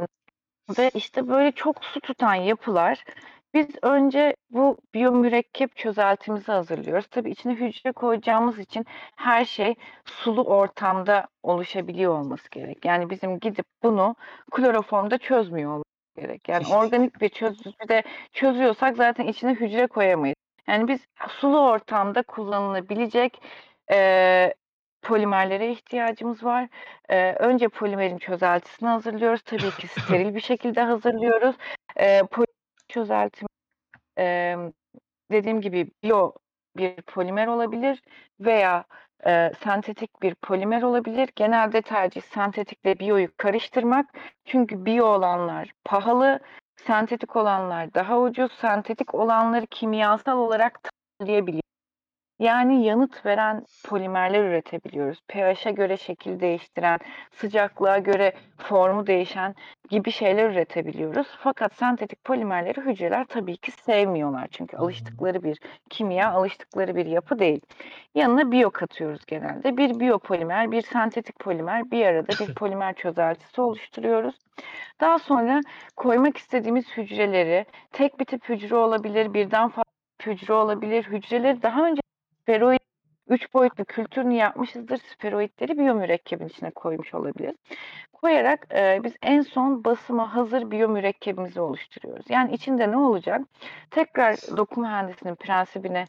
ve 0.78 0.90
işte 0.94 1.28
böyle 1.28 1.52
çok 1.52 1.84
su 1.84 2.00
tutan 2.00 2.34
yapılar 2.34 3.04
biz 3.54 3.68
önce 3.82 4.36
bu 4.50 4.78
biyomürekkep 4.94 5.76
çözeltimizi 5.76 6.52
hazırlıyoruz. 6.52 7.06
Tabii 7.06 7.30
içine 7.30 7.54
hücre 7.54 7.92
koyacağımız 7.92 8.58
için 8.58 8.86
her 9.16 9.44
şey 9.44 9.74
sulu 10.04 10.42
ortamda 10.44 11.28
oluşabiliyor 11.42 12.18
olması 12.18 12.50
gerek. 12.50 12.84
Yani 12.84 13.10
bizim 13.10 13.38
gidip 13.38 13.66
bunu 13.82 14.16
kloroformda 14.50 15.18
çözmüyor 15.18 15.70
olmamız 15.70 15.84
gerek. 16.16 16.48
Yani 16.48 16.66
organik 16.74 17.20
bir 17.20 17.28
çözücüde 17.28 18.02
çözüyorsak 18.32 18.96
zaten 18.96 19.26
içine 19.26 19.54
hücre 19.54 19.86
koyamayız. 19.86 20.36
Yani 20.68 20.88
biz 20.88 21.00
sulu 21.28 21.60
ortamda 21.60 22.22
kullanılabilecek 22.22 23.42
e, 23.92 24.54
polimerlere 25.02 25.72
ihtiyacımız 25.72 26.44
var. 26.44 26.68
E, 27.08 27.32
önce 27.32 27.68
polimerin 27.68 28.18
çözeltisini 28.18 28.88
hazırlıyoruz. 28.88 29.42
Tabii 29.42 29.70
ki 29.70 29.88
steril 30.00 30.34
bir 30.34 30.40
şekilde 30.40 30.82
hazırlıyoruz. 30.82 31.56
E, 32.00 32.22
çözeltim 32.90 33.48
e, 34.18 34.56
dediğim 35.30 35.60
gibi 35.60 35.90
biyo 36.02 36.32
bir 36.76 37.02
polimer 37.02 37.46
olabilir 37.46 38.02
veya 38.40 38.84
e, 39.26 39.52
sentetik 39.64 40.22
bir 40.22 40.34
polimer 40.34 40.82
olabilir. 40.82 41.28
Genelde 41.36 41.82
tercih 41.82 42.22
sentetikle 42.22 42.98
biyoyu 42.98 43.28
karıştırmak. 43.36 44.06
Çünkü 44.44 44.84
biyo 44.84 45.06
olanlar 45.06 45.72
pahalı, 45.84 46.40
sentetik 46.86 47.36
olanlar 47.36 47.94
daha 47.94 48.20
ucuz. 48.20 48.52
Sentetik 48.52 49.14
olanları 49.14 49.66
kimyasal 49.66 50.38
olarak 50.38 50.80
tanımlayabiliyor. 51.18 51.69
Yani 52.40 52.84
yanıt 52.84 53.26
veren 53.26 53.64
polimerler 53.88 54.44
üretebiliyoruz. 54.44 55.20
pH'e 55.28 55.70
göre 55.70 55.96
şekil 55.96 56.40
değiştiren, 56.40 56.98
sıcaklığa 57.32 57.98
göre 57.98 58.32
formu 58.58 59.06
değişen 59.06 59.54
gibi 59.90 60.10
şeyler 60.10 60.50
üretebiliyoruz. 60.50 61.26
Fakat 61.38 61.74
sentetik 61.74 62.24
polimerleri 62.24 62.80
hücreler 62.80 63.26
tabii 63.26 63.56
ki 63.56 63.70
sevmiyorlar. 63.70 64.48
Çünkü 64.50 64.76
alıştıkları 64.76 65.42
bir 65.42 65.58
kimya, 65.90 66.30
alıştıkları 66.30 66.96
bir 66.96 67.06
yapı 67.06 67.38
değil. 67.38 67.60
Yanına 68.14 68.52
biyo 68.52 68.70
katıyoruz 68.70 69.24
genelde. 69.26 69.76
Bir 69.76 70.00
biyopolimer, 70.00 70.70
bir 70.70 70.82
sentetik 70.82 71.38
polimer 71.40 71.90
bir 71.90 72.06
arada 72.06 72.46
bir 72.46 72.54
polimer 72.54 72.94
çözeltisi 72.94 73.60
oluşturuyoruz. 73.60 74.34
Daha 75.00 75.18
sonra 75.18 75.60
koymak 75.96 76.36
istediğimiz 76.36 76.96
hücreleri 76.96 77.66
tek 77.92 78.20
bir 78.20 78.24
tip 78.24 78.48
hücre 78.48 78.76
olabilir, 78.76 79.34
birden 79.34 79.68
fazla 79.68 79.90
hücre 80.26 80.52
olabilir. 80.54 81.04
Hücreleri 81.04 81.62
daha 81.62 81.86
önce 81.86 82.00
Sferoid 82.42 82.80
üç 83.28 83.54
boyutlu 83.54 83.84
kültürünü 83.84 84.34
yapmışızdır. 84.34 84.98
Sferoidleri 84.98 85.78
biyomürekkebin 85.78 86.48
içine 86.48 86.70
koymuş 86.70 87.14
olabilir. 87.14 87.54
Koyarak 88.12 88.66
e, 88.74 89.00
biz 89.04 89.12
en 89.22 89.42
son 89.42 89.84
basıma 89.84 90.34
hazır 90.34 90.70
biyomürekkebimizi 90.70 91.60
oluşturuyoruz. 91.60 92.26
Yani 92.28 92.54
içinde 92.54 92.90
ne 92.90 92.96
olacak? 92.96 93.42
Tekrar 93.90 94.36
doku 94.56 94.80
mühendisliğinin 94.80 95.36
prensibine 95.36 96.06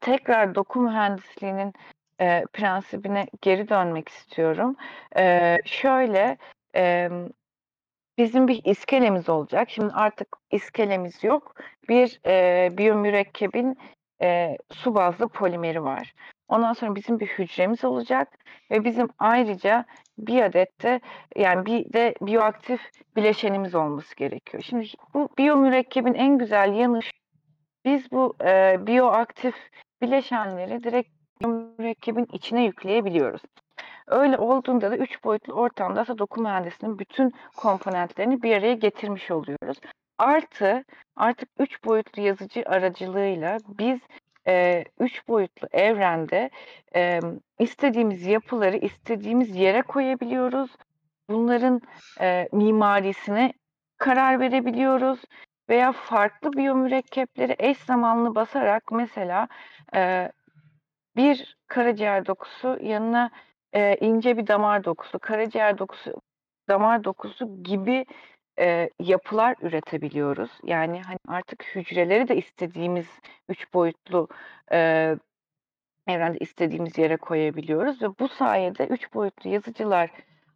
tekrar 0.00 0.54
doku 0.54 0.80
mühendisliğinin 0.80 1.72
e, 2.20 2.44
prensibine 2.52 3.26
geri 3.42 3.68
dönmek 3.68 4.08
istiyorum. 4.08 4.76
E, 5.16 5.58
şöyle 5.64 6.36
e, 6.76 7.10
bizim 8.18 8.48
bir 8.48 8.64
iskelemiz 8.64 9.28
olacak. 9.28 9.70
Şimdi 9.70 9.92
artık 9.92 10.36
iskelemiz 10.50 11.24
yok. 11.24 11.54
Bir 11.88 12.20
e, 12.26 12.68
biyomürekkebin 12.78 13.78
e, 14.22 14.58
su 14.72 14.94
bazlı 14.94 15.28
polimeri 15.28 15.84
var. 15.84 16.14
Ondan 16.48 16.72
sonra 16.72 16.94
bizim 16.94 17.20
bir 17.20 17.26
hücremiz 17.26 17.84
olacak 17.84 18.38
ve 18.70 18.84
bizim 18.84 19.08
ayrıca 19.18 19.84
bir 20.18 20.42
adet 20.42 20.82
de 20.82 21.00
yani 21.36 21.66
bir 21.66 21.92
de 21.92 22.14
biyoaktif 22.20 22.80
bileşenimiz 23.16 23.74
olması 23.74 24.16
gerekiyor. 24.16 24.62
Şimdi 24.66 24.86
bu 25.14 25.28
biyomürekkebin 25.38 26.14
en 26.14 26.38
güzel 26.38 26.74
yanı 26.74 27.00
biz 27.84 28.12
bu 28.12 28.36
e, 28.44 28.78
biyoaktif 28.86 29.54
bileşenleri 30.02 30.84
direkt 30.84 31.10
mürekkebin 31.40 32.28
içine 32.32 32.64
yükleyebiliyoruz. 32.64 33.42
Öyle 34.06 34.38
olduğunda 34.38 34.90
da 34.90 34.96
üç 34.96 35.24
boyutlu 35.24 35.52
ortamda 35.52 36.06
da 36.06 36.18
doku 36.18 36.42
mühendisinin 36.42 36.98
bütün 36.98 37.32
komponentlerini 37.56 38.42
bir 38.42 38.56
araya 38.56 38.74
getirmiş 38.74 39.30
oluyoruz. 39.30 39.78
Artı 40.18 40.84
artık 41.16 41.48
üç 41.58 41.84
boyutlu 41.84 42.22
yazıcı 42.22 42.62
aracılığıyla 42.66 43.58
biz 43.78 44.00
e, 44.46 44.84
üç 45.00 45.28
boyutlu 45.28 45.68
evrende 45.72 46.50
e, 46.94 47.20
istediğimiz 47.58 48.26
yapıları 48.26 48.76
istediğimiz 48.76 49.56
yere 49.56 49.82
koyabiliyoruz. 49.82 50.70
Bunların 51.30 51.80
e, 52.20 52.48
mimarisine 52.52 53.52
karar 53.98 54.40
verebiliyoruz 54.40 55.20
veya 55.68 55.92
farklı 55.92 56.52
biyomürekkepleri 56.52 57.56
eş 57.58 57.78
zamanlı 57.78 58.34
basarak 58.34 58.92
mesela 58.92 59.48
e, 59.94 60.32
bir 61.16 61.56
karaciğer 61.66 62.26
dokusu 62.26 62.78
yanına 62.82 63.30
e, 63.72 63.96
ince 63.96 64.36
bir 64.36 64.46
damar 64.46 64.84
dokusu, 64.84 65.18
karaciğer 65.18 65.78
dokusu, 65.78 66.20
damar 66.68 67.04
dokusu 67.04 67.62
gibi 67.62 68.06
e, 68.58 68.90
yapılar 69.00 69.56
üretebiliyoruz. 69.62 70.50
Yani 70.64 71.02
hani 71.02 71.18
artık 71.28 71.64
hücreleri 71.74 72.28
de 72.28 72.36
istediğimiz 72.36 73.06
üç 73.48 73.74
boyutlu 73.74 74.28
e, 74.72 75.16
evrende 76.06 76.38
istediğimiz 76.38 76.98
yere 76.98 77.16
koyabiliyoruz 77.16 78.02
ve 78.02 78.06
bu 78.18 78.28
sayede 78.28 78.86
üç 78.86 79.14
boyutlu 79.14 79.50
yazıcılar 79.50 80.10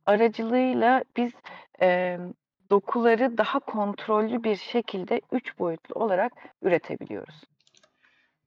aracılığıyla 0.06 1.04
biz 1.16 1.32
e, 1.82 2.18
dokuları 2.70 3.38
daha 3.38 3.58
kontrollü 3.58 4.44
bir 4.44 4.56
şekilde 4.56 5.20
üç 5.32 5.58
boyutlu 5.58 6.00
olarak 6.00 6.32
üretebiliyoruz. 6.62 7.44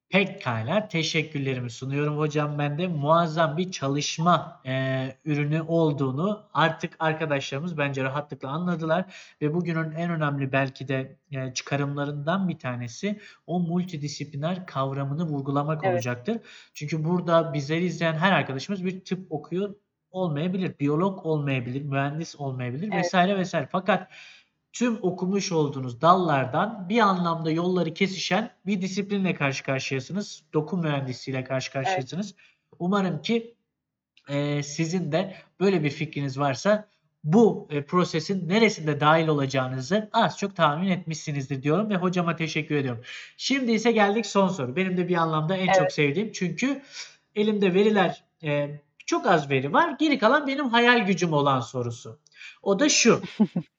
Pekala 0.10 0.88
teşekkürlerimi 0.88 1.69
sunuyorum 1.69 2.18
hocam 2.18 2.60
ben 2.60 2.77
de 2.77 2.88
muazzam 2.88 3.57
bir 3.57 3.72
çalışma 3.72 4.61
e, 4.65 5.06
ürünü 5.26 5.61
olduğunu 5.61 6.49
artık 6.53 6.95
arkadaşlarımız 6.99 7.77
bence 7.77 8.03
rahatlıkla 8.03 8.49
anladılar 8.49 9.15
ve 9.41 9.53
bugünün 9.53 9.91
en 9.91 10.11
önemli 10.11 10.52
belki 10.52 10.88
de 10.88 11.18
e, 11.31 11.53
çıkarımlarından 11.53 12.49
bir 12.49 12.60
tanesi 12.60 13.19
o 13.48 13.60
multidisipliner 13.60 14.65
kavramını 14.65 15.23
vurgulamak 15.23 15.84
Evet. 15.84 15.94
olacaktır. 15.94 16.38
Çünkü 16.73 17.03
burada 17.06 17.53
bizleri 17.53 17.86
izleyen 17.86 18.14
her 18.14 18.31
arkadaşımız 18.31 18.86
bir 18.86 19.06
tıp 19.06 19.31
okuyor 19.31 19.76
olmayabilir, 20.11 20.80
biyolog 20.80 21.26
olmayabilir, 21.26 21.81
mühendis 21.81 22.36
olmayabilir 22.36 22.90
Evet. 22.94 23.06
vesaire 23.06 23.38
vesaire. 23.38 23.68
Fakat 23.72 24.07
tüm 24.73 24.99
okumuş 25.01 25.51
olduğunuz 25.51 26.01
dallardan 26.01 26.89
bir 26.89 26.99
anlamda 26.99 27.51
yolları 27.51 27.93
kesişen 27.93 28.51
bir 28.65 28.81
disiplinle 28.81 29.35
karşı 29.35 29.63
karşıyasınız. 29.63 30.43
Doku 30.53 30.77
mühendisliğiyle 30.77 31.43
karşı 31.43 31.71
karşıyasınız. 31.71 32.35
Umarım 32.79 33.21
ki 33.21 33.55
e, 34.29 34.63
sizin 34.63 35.11
de 35.11 35.35
böyle 35.59 35.83
bir 35.83 35.89
fikriniz 35.89 36.39
varsa 36.39 36.87
bu 37.23 37.67
e, 37.71 37.85
prosesin 37.85 38.49
neresinde 38.49 38.99
dahil 38.99 39.27
olacağınızı 39.27 40.09
az 40.13 40.37
çok 40.37 40.55
tahmin 40.55 40.89
etmişsinizdir 40.89 41.63
diyorum 41.63 41.89
ve 41.89 41.95
hocama 41.95 42.35
teşekkür 42.35 42.75
ediyorum. 42.75 43.03
Şimdi 43.37 43.71
ise 43.71 43.91
geldik 43.91 44.25
son 44.25 44.47
soru. 44.47 44.75
Benim 44.75 44.97
de 44.97 45.07
bir 45.07 45.15
anlamda 45.15 45.57
en 45.57 45.65
Evet. 45.65 45.75
çok 45.79 45.91
sevdiğim 45.91 46.31
çünkü 46.31 46.81
elimde 47.35 47.73
veriler 47.73 48.23
e, 48.43 48.81
çok 49.05 49.27
az 49.27 49.49
veri 49.49 49.73
var. 49.73 49.95
Geri 49.99 50.19
kalan 50.19 50.47
benim 50.47 50.69
hayal 50.69 51.05
gücüm 51.05 51.33
olan 51.33 51.59
sorusu. 51.59 52.19
O 52.63 52.79
da 52.79 52.89
şu. 52.89 53.21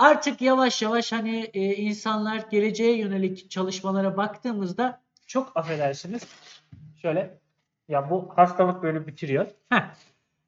Artık 0.00 0.40
yavaş 0.42 0.82
yavaş 0.82 1.12
hani 1.12 1.50
e, 1.54 1.74
insanlar 1.74 2.44
geleceğe 2.50 2.98
yönelik 2.98 3.50
çalışmalara 3.50 4.16
baktığımızda 4.16 5.00
çok 5.26 5.56
affedersiniz. 5.56 6.22
Şöyle 7.02 7.38
ya 7.88 8.10
bu 8.10 8.28
hastalık 8.36 8.82
böyle 8.82 9.06
bitiriyor. 9.06 9.46
Heh. 9.68 9.94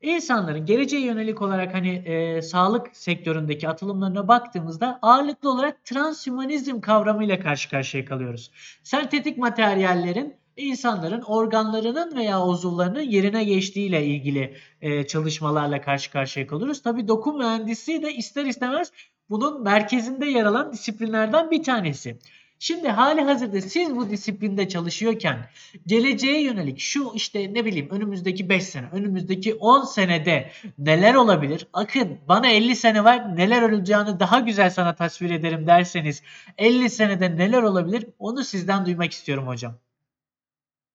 İnsanların 0.02 0.66
geleceğe 0.66 1.02
yönelik 1.02 1.42
olarak 1.42 1.74
hani 1.74 1.90
e, 1.90 2.42
sağlık 2.42 2.96
sektöründeki 2.96 3.68
atılımlarına 3.68 4.28
baktığımızda 4.28 4.98
ağırlıklı 5.02 5.50
olarak 5.52 5.84
transhumanizm 5.84 6.80
kavramıyla 6.80 7.40
karşı 7.40 7.70
karşıya 7.70 8.04
kalıyoruz. 8.04 8.50
Sentetik 8.82 9.38
materyallerin 9.38 10.36
insanların 10.56 11.22
organlarının 11.22 12.16
veya 12.16 12.46
uzuvlarının 12.46 13.00
yerine 13.02 13.44
geçtiğiyle 13.44 14.06
ilgili 14.06 14.56
e, 14.80 15.06
çalışmalarla 15.06 15.80
karşı 15.80 16.10
karşıya 16.10 16.46
kalıyoruz. 16.46 16.82
Tabii 16.82 17.08
doku 17.08 17.32
mühendisliği 17.32 18.02
de 18.02 18.14
ister 18.14 18.44
istemez 18.44 18.92
bunun 19.32 19.62
merkezinde 19.62 20.26
yer 20.26 20.44
alan 20.44 20.72
disiplinlerden 20.72 21.50
bir 21.50 21.62
tanesi. 21.62 22.18
Şimdi 22.58 22.88
hali 22.88 23.20
hazırda 23.20 23.60
siz 23.60 23.96
bu 23.96 24.10
disiplinde 24.10 24.68
çalışıyorken 24.68 25.38
geleceğe 25.86 26.42
yönelik 26.42 26.78
şu 26.80 27.12
işte 27.14 27.54
ne 27.54 27.64
bileyim 27.64 27.90
önümüzdeki 27.90 28.48
5 28.48 28.64
sene, 28.64 28.86
önümüzdeki 28.92 29.54
10 29.54 29.84
senede 29.84 30.50
neler 30.78 31.14
olabilir? 31.14 31.66
Akın 31.72 32.18
bana 32.28 32.48
50 32.48 32.76
sene 32.76 33.04
var 33.04 33.36
neler 33.36 33.62
olacağını 33.62 34.20
daha 34.20 34.40
güzel 34.40 34.70
sana 34.70 34.94
tasvir 34.94 35.30
ederim 35.30 35.66
derseniz 35.66 36.22
50 36.58 36.90
senede 36.90 37.36
neler 37.36 37.62
olabilir? 37.62 38.06
Onu 38.18 38.44
sizden 38.44 38.86
duymak 38.86 39.12
istiyorum 39.12 39.46
hocam. 39.46 39.74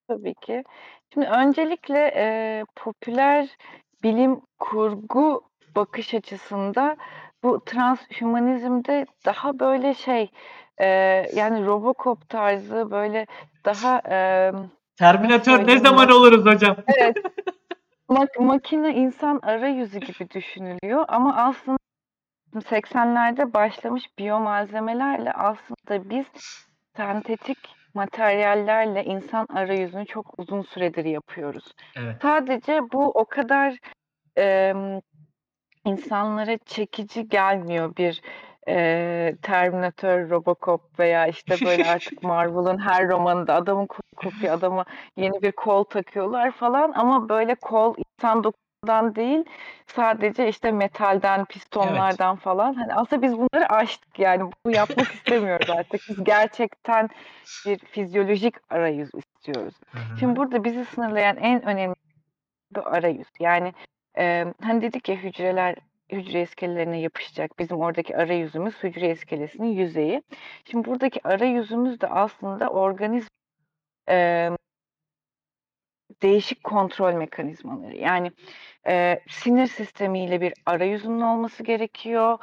Tabii 0.07 0.33
ki. 0.33 0.63
Şimdi 1.13 1.27
öncelikle 1.27 1.99
eee, 2.15 2.65
popüler 2.75 3.57
bilim 4.03 4.41
kurgu 4.59 5.43
bakış 5.75 6.13
açısında 6.13 6.97
bu 7.43 7.63
transhumanizmde 7.65 9.05
daha 9.25 9.59
böyle 9.59 9.93
şey 9.93 10.31
eee, 10.79 11.29
yani 11.35 11.65
Robocop 11.65 12.29
tarzı 12.29 12.91
böyle 12.91 13.25
daha 13.65 13.99
emm, 13.99 14.69
Terminator 14.95 15.67
ne 15.67 15.79
zaman 15.79 16.09
oluruz 16.09 16.45
hocam? 16.45 16.75
Evet. 16.97 17.17
Mak 18.09 18.39
makine 18.39 18.95
insan 18.95 19.39
arayüzü 19.43 19.99
gibi 19.99 20.29
düşünülüyor 20.29 21.05
ama 21.07 21.35
aslında 21.35 21.77
80'lerde 22.53 23.53
başlamış 23.53 24.03
biyomalzemelerle 24.19 25.31
aslında 25.31 26.09
biz 26.09 26.25
sentetik 26.97 27.57
materyallerle 27.93 29.03
insan 29.03 29.47
arayüzünü 29.55 30.05
çok 30.05 30.39
uzun 30.39 30.61
süredir 30.61 31.05
yapıyoruz. 31.05 31.65
Evet. 31.97 32.15
Sadece 32.21 32.81
bu 32.91 33.05
o 33.09 33.25
kadar 33.25 33.77
emm, 34.35 34.99
insanlara 35.87 36.57
çekici 36.57 37.29
gelmiyor 37.29 37.95
bir 37.97 38.21
eee, 38.67 39.35
Terminator, 39.41 40.29
Robocop 40.29 40.99
veya 40.99 41.27
işte 41.27 41.65
böyle 41.65 41.83
artık 41.83 42.23
Marvel'ın 42.23 42.77
her 42.77 43.07
romanında 43.09 43.53
adamın 43.55 43.85
kolu 43.87 44.01
kopuyor, 44.15 44.53
adama 44.53 44.85
yeni 45.17 45.41
bir 45.41 45.51
kol 45.51 45.83
takıyorlar 45.83 46.51
falan 46.51 46.91
ama 46.91 47.29
böyle 47.29 47.55
kol 47.55 47.95
insan 47.97 48.43
dokusundan 48.43 49.15
değil 49.15 49.45
sadece 49.87 50.47
işte 50.47 50.71
metalden, 50.71 51.37
Evet. 51.39 51.47
pistonlardan 51.49 52.35
falan. 52.35 52.73
Hani 52.73 52.93
aslında 52.93 53.21
biz 53.21 53.33
bunları 53.37 53.69
aştık 53.69 54.19
yani 54.19 54.51
bunu 54.65 54.75
yapmak 54.75 55.07
istemiyoruz 55.15 55.69
artık. 55.69 56.01
Biz 56.09 56.23
gerçekten 56.23 57.09
bir 57.65 57.77
fizyolojik 57.79 58.55
arayüz 58.69 59.09
istiyoruz. 59.15 59.73
Hı 59.91 59.97
hı. 59.97 60.19
Şimdi 60.19 60.35
burada 60.35 60.63
bizi 60.63 60.85
sınırlayan 60.85 61.37
en 61.37 61.65
önemli 61.65 61.95
bu 62.75 62.87
arayüz. 62.87 63.27
Yani 63.39 63.73
emm, 64.17 64.53
hani 64.63 64.81
dedik 64.81 65.09
ya 65.09 65.15
hücreler 65.15 65.75
hücre 66.11 66.41
iskelelerine 66.41 67.01
yapışacak. 67.01 67.59
Bizim 67.59 67.77
oradaki 67.79 68.17
arayüzümüz 68.17 68.75
hücre 68.83 69.11
iskelesinin 69.11 69.67
yüzeyi. 69.67 70.23
Şimdi 70.65 70.87
buradaki 70.87 71.27
arayüzümüz 71.27 72.01
de 72.01 72.07
aslında 72.07 72.69
organizm 72.69 73.29
emm 74.07 74.57
değişik 76.23 76.63
kontrol 76.63 77.13
mekanizmaları. 77.13 77.97
Yani 77.97 78.31
eee, 78.87 79.23
sinir 79.29 79.67
sistemiyle 79.67 80.41
bir 80.41 80.53
arayüzünün 80.65 81.21
olması 81.21 81.63
gerekiyor 81.63 82.39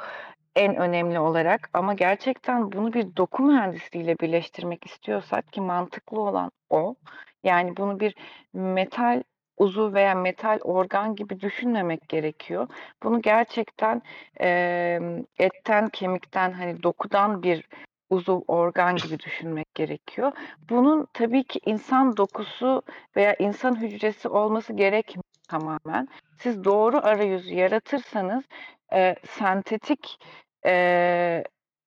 en 0.55 0.75
önemli 0.75 1.19
olarak 1.19 1.69
ama 1.73 1.93
gerçekten 1.93 2.71
bunu 2.71 2.93
bir 2.93 3.15
doku 3.17 3.43
mühendisliğiyle 3.43 4.19
birleştirmek 4.19 4.85
istiyorsak 4.85 5.53
ki 5.53 5.61
mantıklı 5.61 6.21
olan 6.21 6.51
o. 6.69 6.95
Yani 7.43 7.77
bunu 7.77 7.99
bir 7.99 8.15
metal 8.53 9.23
uzuv 9.57 9.93
veya 9.93 10.15
metal 10.15 10.59
organ 10.63 11.15
gibi 11.15 11.39
düşünmemek 11.39 12.09
gerekiyor. 12.09 12.67
Bunu 13.03 13.21
gerçekten 13.21 14.01
emm, 14.39 15.23
etten, 15.39 15.89
kemikten, 15.89 16.51
hani 16.51 16.83
dokudan 16.83 17.43
bir 17.43 17.67
uzuv, 18.09 18.41
organ 18.47 18.95
gibi 18.95 19.19
düşünmek 19.19 19.75
gerekiyor. 19.75 20.31
Bunun 20.69 21.07
tabii 21.13 21.43
ki 21.43 21.59
insan 21.65 22.17
dokusu 22.17 22.81
veya 23.15 23.35
insan 23.39 23.81
hücresi 23.81 24.29
olması 24.29 24.73
gerekmiyor 24.73 25.23
tamamen. 25.49 26.07
Siz 26.37 26.63
doğru 26.63 26.97
arayüzü 27.05 27.53
yaratırsanız 27.55 28.43
eee, 28.91 29.15
sentetik 29.27 30.17
eee, 30.65 31.43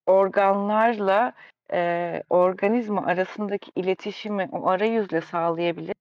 organlarla 0.06 1.32
eee, 1.72 2.22
organizma 2.30 3.06
arasındaki 3.06 3.70
iletişimi 3.76 4.48
o 4.52 4.68
arayüzle 4.68 5.20
sağlayabilir. 5.20 5.94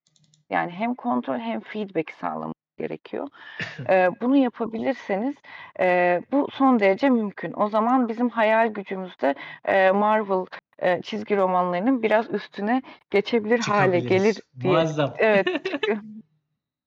Yani 0.49 0.71
hem 0.71 0.95
kontrol 0.95 1.39
hem 1.39 1.59
feedback 1.59 2.11
sağlamak 2.11 2.55
gerekiyor. 2.77 3.27
Eee, 3.89 4.09
bunu 4.21 4.37
yapabilirseniz 4.37 5.35
eee, 5.79 6.21
bu 6.31 6.47
son 6.51 6.79
derece 6.79 7.09
mümkün. 7.09 7.53
O 7.57 7.67
zaman 7.69 8.07
bizim 8.09 8.29
hayal 8.29 8.67
gücümüz 8.67 9.21
de 9.21 9.35
eee, 9.67 9.91
Marvel 9.91 10.45
eee, 10.81 11.01
çizgi 11.03 11.37
romanlarının 11.37 12.03
biraz 12.03 12.29
üstüne 12.33 12.81
geçebilir 13.11 13.59
hâle 13.59 13.99
gelir 13.99 14.41
diye 14.61 14.73
Muazzam. 14.73 15.11
Evet, 15.17 15.47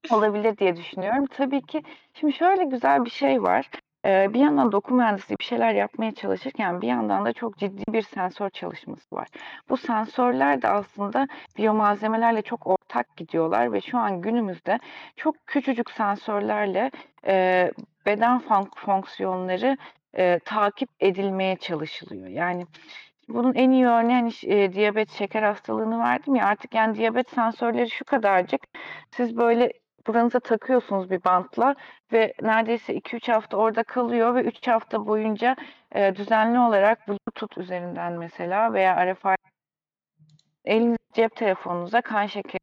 olabilir 0.08 0.56
diye 0.58 0.76
düşünüyorum. 0.76 1.26
Tabii 1.26 1.62
ki 1.62 1.82
şimdi 2.14 2.32
şöyle 2.32 2.64
güzel 2.64 3.04
bir 3.04 3.10
şey 3.10 3.42
var. 3.42 3.70
Eee, 4.04 4.30
bir 4.34 4.40
yandan 4.40 4.72
doku 4.72 4.94
mühendisliği 4.94 5.38
bir 5.38 5.44
şeyler 5.44 5.74
yapmaya 5.74 6.12
çalışırken 6.14 6.80
bir 6.80 6.88
yandan 6.88 7.24
da 7.24 7.32
çok 7.32 7.58
ciddi 7.58 7.82
bir 7.92 8.02
sensör 8.02 8.50
çalışması 8.50 9.16
var. 9.16 9.28
Bu 9.68 9.76
sensörler 9.76 10.62
de 10.62 10.68
aslında 10.68 11.26
biyomalzemelerle 11.58 12.42
çok 12.42 12.66
ortak 12.66 13.16
gidiyorlar 13.16 13.72
ve 13.72 13.80
şu 13.80 13.98
an 13.98 14.20
günümüzde 14.20 14.78
çok 15.16 15.34
küçücük 15.46 15.90
sensörlerle 15.90 16.90
eee, 17.26 17.72
beden 18.06 18.38
fonk 18.38 18.78
fonksiyonları 18.78 19.76
eee, 20.18 20.38
takip 20.44 20.88
edilmeye 21.00 21.56
çalışılıyor. 21.56 22.26
Yani 22.28 22.66
bunun 23.28 23.54
en 23.54 23.70
iyi 23.70 23.86
örneği 23.86 24.16
hani 24.20 24.32
ş 24.32 24.48
eee, 24.48 24.72
diyabet, 24.72 25.10
şeker 25.10 25.42
hastalığını 25.42 25.98
verdim 25.98 26.34
ya 26.34 26.46
artık 26.46 26.74
yani 26.74 26.94
diyabet 26.96 27.30
sensörleri 27.30 27.90
şu 27.90 28.04
kadarcık. 28.04 28.60
Siz 29.10 29.36
böyle 29.36 29.72
buranıza 30.10 30.40
takıyorsunuz 30.40 31.10
bir 31.10 31.24
bantla 31.24 31.74
ve 32.12 32.34
neredeyse 32.42 32.94
2-3 32.94 33.28
hafta 33.28 33.56
orada 33.56 33.82
kalıyor 33.82 34.34
ve 34.34 34.42
3 34.42 34.68
hafta 34.68 35.06
boyunca 35.06 35.56
eee, 35.94 36.16
düzenli 36.16 36.58
olarak 36.58 37.08
Bluetooth 37.08 37.58
üzerinden 37.58 38.12
mesela 38.12 38.72
veya 38.72 39.06
RFID 39.06 39.36
eliniz 40.64 40.98
cep 41.14 41.36
telefonunuza 41.36 42.00
kan 42.00 42.26
şekeri 42.26 42.60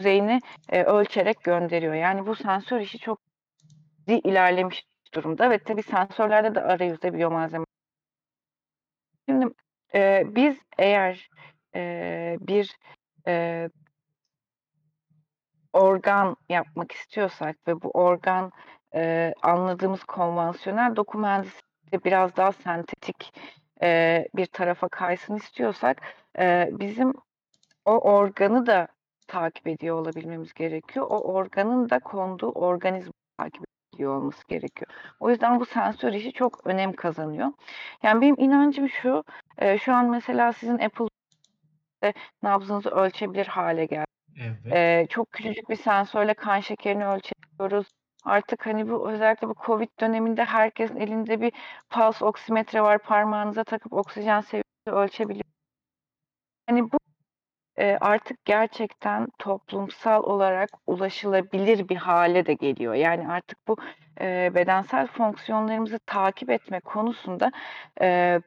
düzeyini 0.00 0.40
eee, 0.72 0.84
ölçerek 0.84 1.44
gönderiyor. 1.44 1.94
Yani 1.94 2.26
bu 2.26 2.34
sensör 2.34 2.80
işi 2.80 2.98
çok 2.98 3.20
ilerlemiş 4.08 4.84
durumda 5.14 5.50
ve 5.50 5.58
tabii 5.58 5.82
sensörlerde 5.82 6.54
de 6.54 6.60
arayüzde 6.60 7.14
biyomalzeme 7.14 7.64
Şimdi 9.28 9.46
eee, 9.94 10.24
biz 10.26 10.56
eğer 10.78 11.28
eee, 11.74 12.36
bir 12.40 12.76
eee 13.26 13.70
organ 15.76 16.36
yapmak 16.48 16.92
istiyorsak 16.92 17.56
ve 17.68 17.82
bu 17.82 17.90
organ 17.90 18.52
eee, 18.94 19.34
anladığımız 19.42 20.04
konvansiyonel 20.04 20.96
doku 20.96 21.18
mühendisliği 21.18 22.04
biraz 22.04 22.36
daha 22.36 22.52
sentetik 22.52 23.34
eee, 23.82 24.28
bir 24.36 24.46
tarafa 24.46 24.88
kaysın 24.88 25.36
istiyorsak 25.36 26.02
eee, 26.38 26.70
bizim 26.72 27.14
o 27.84 27.98
organı 28.12 28.66
da 28.66 28.88
takip 29.28 29.66
ediyor 29.68 29.96
olabilmemiz 30.00 30.52
gerekiyor. 30.54 31.06
O 31.10 31.20
organın 31.34 31.90
da 31.90 31.98
konduğu 31.98 32.50
organizmayı 32.52 33.12
takip 33.38 33.64
ediyor 33.94 34.16
olması 34.16 34.46
gerekiyor. 34.48 34.90
O 35.20 35.30
yüzden 35.30 35.60
bu 35.60 35.66
sensör 35.66 36.12
işi 36.12 36.32
çok 36.32 36.66
önem 36.66 36.92
kazanıyor. 36.92 37.48
Yani 38.02 38.20
benim 38.20 38.36
inancım 38.38 38.88
şu, 38.88 39.24
eee, 39.62 39.78
şu 39.78 39.94
an 39.94 40.10
mesela 40.10 40.52
sizin 40.52 40.78
Apple 40.78 41.08
nabzınızı 42.42 42.90
ölçebilir 42.90 43.46
hâle 43.46 43.86
geldi. 43.86 44.15
Evet. 44.36 44.56
Eee, 44.72 45.06
çok 45.10 45.32
küçücük 45.32 45.70
bir 45.70 45.76
sensörle 45.76 46.34
kan 46.34 46.60
şekerini 46.60 47.06
ölçebiliyoruz. 47.06 47.92
Artık 48.24 48.66
hani 48.66 48.90
bu 48.90 49.10
özellikle 49.10 49.48
bu 49.48 49.54
COVID 49.66 49.88
döneminde 50.00 50.44
herkesin 50.44 50.96
elinde 50.96 51.40
bir 51.40 51.52
pulse 51.90 52.24
oksimetre 52.24 52.82
var. 52.82 52.98
Parmağınıza 52.98 53.64
takıp 53.64 53.92
oksijen 53.92 54.40
seviyesini 54.40 54.94
ölçebiliyor 54.94 55.44
Hani 56.66 56.92
bu 56.92 56.98
eee, 57.78 57.98
artık 58.00 58.44
gerçekten 58.44 59.28
toplumsal 59.38 60.22
olarak 60.24 60.70
ulaşılabilir 60.86 61.88
bir 61.88 61.96
hale 61.96 62.46
de 62.46 62.54
geliyor. 62.54 62.94
Yani 62.94 63.28
artık 63.28 63.68
bu, 63.68 63.76
eee, 64.20 64.52
bedensel 64.54 65.06
fonksiyonlarımızı 65.06 65.98
takip 66.06 66.50
etme 66.50 66.80
konusunda, 66.80 67.52
eee, 68.00 68.40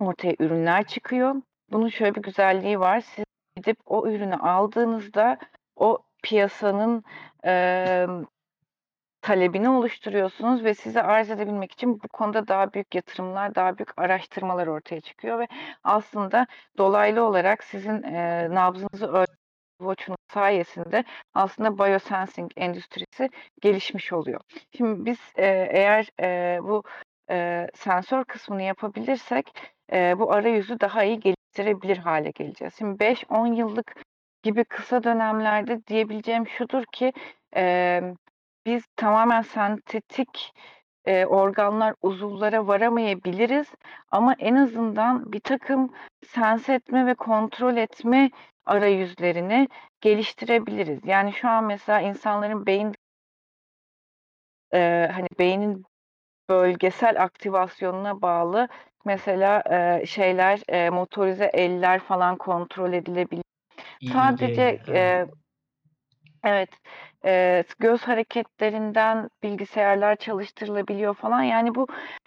ortaya 0.00 0.34
ürünler 0.38 0.84
çıkıyor. 0.86 1.34
Bunun 1.72 1.88
şöyle 1.88 2.14
bir 2.14 2.22
güzelliği 2.22 2.80
var. 2.80 3.00
Siz 3.00 3.24
gidip 3.56 3.78
o 3.86 4.08
ürünü 4.08 4.34
aldığınızda 4.36 5.38
o 5.76 5.98
piyasanın, 6.22 7.04
emm, 7.44 8.24
talebini 9.22 9.68
oluşturuyorsunuz 9.70 10.64
ve 10.64 10.74
size 10.74 11.02
arz 11.02 11.30
edebilmek 11.30 11.72
için 11.72 11.94
bu 12.02 12.08
konuda 12.08 12.48
daha 12.48 12.72
büyük 12.72 12.94
yatırımlar, 12.94 13.54
daha 13.54 13.78
büyük 13.78 13.98
araştırmalar 13.98 14.66
ortaya 14.66 15.00
çıkıyor 15.00 15.38
ve 15.38 15.48
aslında 15.84 16.46
dolaylı 16.78 17.24
olarak 17.24 17.64
sizin, 17.64 18.02
eee, 18.02 18.48
nabzınızı 18.54 19.06
ölçen 19.08 19.36
watch'unuz 19.78 20.18
sayesinde 20.34 21.04
aslında 21.34 21.78
biosensing 21.78 22.50
endüstrisi 22.56 23.30
gelişmiş 23.62 24.12
oluyor. 24.12 24.40
Şimdi 24.76 25.04
biz, 25.06 25.18
eee, 25.38 25.68
eğer, 25.72 26.08
eee, 26.20 26.60
bu, 26.62 26.82
eee, 27.30 27.70
sensör 27.74 28.24
kısmını 28.24 28.62
yapabilirsek, 28.62 29.52
eee, 29.92 30.14
bu 30.18 30.32
arayüzü 30.32 30.80
daha 30.80 31.04
iyi 31.04 31.20
geliştirebilir 31.56 31.96
hâle 31.98 32.30
geleceğiz. 32.30 32.74
Şimdi 32.78 33.00
5-10 33.00 33.46
yıllık 33.46 33.94
gibi 34.42 34.64
kısa 34.64 35.02
dönemlerde 35.04 35.86
diyebileceğim 35.86 36.46
şudur 36.48 36.84
ki, 36.92 37.12
emm, 37.52 38.14
biz 38.66 38.84
tamamen 38.96 39.42
sentetik, 39.42 40.52
eee, 41.06 41.26
organlar, 41.26 41.94
uzuvlara 42.02 42.66
varamayabiliriz 42.66 43.66
ama 44.10 44.34
en 44.38 44.54
azından 44.56 45.32
birtakım 45.32 45.92
sense 46.26 46.74
etme 46.74 47.06
ve 47.06 47.14
kontrol 47.14 47.76
etme 47.76 48.30
arayüzlerini 48.66 49.68
geliştirebiliriz. 50.00 51.00
Yani 51.04 51.32
şu 51.32 51.48
an 51.48 51.64
mesela 51.64 52.00
insanların 52.00 52.66
beyin 52.66 52.94
eee, 54.72 55.10
hani, 55.14 55.26
beynin 55.38 55.84
bölgesel 56.50 57.22
aktivasyonuna 57.22 58.22
bağlı 58.22 58.68
mesela, 59.06 59.62
eee, 59.70 60.06
şeyler, 60.06 60.60
eee, 60.72 60.90
motorize 60.90 61.44
eller 61.54 61.98
falan 62.00 62.36
kontrol 62.36 62.92
edilebilir. 62.92 63.42
Sadece, 64.12 64.62
EEG, 64.88 65.26
evet. 66.44 66.70
eee, 67.24 67.64
göz 67.78 68.02
hareketlerinden 68.02 69.30
bilgisayarlar 69.42 70.16
çalıştırılabiliyor 70.16 71.14
falan. 71.14 71.42
Yani 71.42 71.74
bu, 71.74 71.86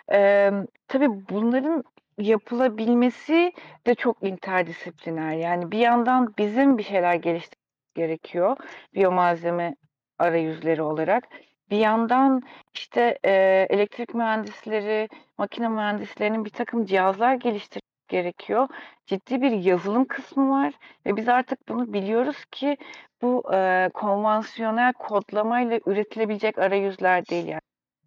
emm, 0.10 0.66
tabii 0.88 1.10
bunların 1.30 1.84
yapılabilmesi 2.18 3.54
de 3.88 3.96
çok 3.96 4.24
interdisipliner. 4.24 5.34
Yani 5.34 5.72
bir 5.72 5.80
yandan 5.80 6.34
bizim 6.38 6.78
bir 6.78 6.84
şeyler 6.84 7.14
geliştirmemiz 7.16 7.60
gerekiyor 7.96 8.58
biyomalzeme 8.96 9.76
arayüzleri 10.20 10.82
olarak. 10.82 11.24
Bir 11.70 11.78
yandan, 11.78 12.42
işte, 12.74 13.20
eee, 13.26 13.68
elektrik 13.70 14.14
mühendisleri, 14.14 15.10
makine 15.38 15.68
mühendislerinin 15.70 16.46
birtakım 16.46 16.86
cihazlar 16.86 17.34
geliştirmesi 17.36 17.82
gerekiyor. 18.08 18.68
Ciddi 19.06 19.42
bir 19.42 19.52
yazılım 19.52 20.06
kısmı 20.06 20.50
var 20.52 20.74
ve 21.06 21.16
biz 21.16 21.30
artık 21.30 21.68
bunu 21.70 21.94
biliyoruz 21.94 22.46
ki 22.52 22.78
bu, 23.22 23.44
eee, 23.52 23.90
konvansiyonel 23.94 24.94
kodlamayla 24.94 25.80
üretilebilecek 25.86 26.58
arayüzler 26.60 27.26
değil 27.28 27.46
yani. 27.48 27.62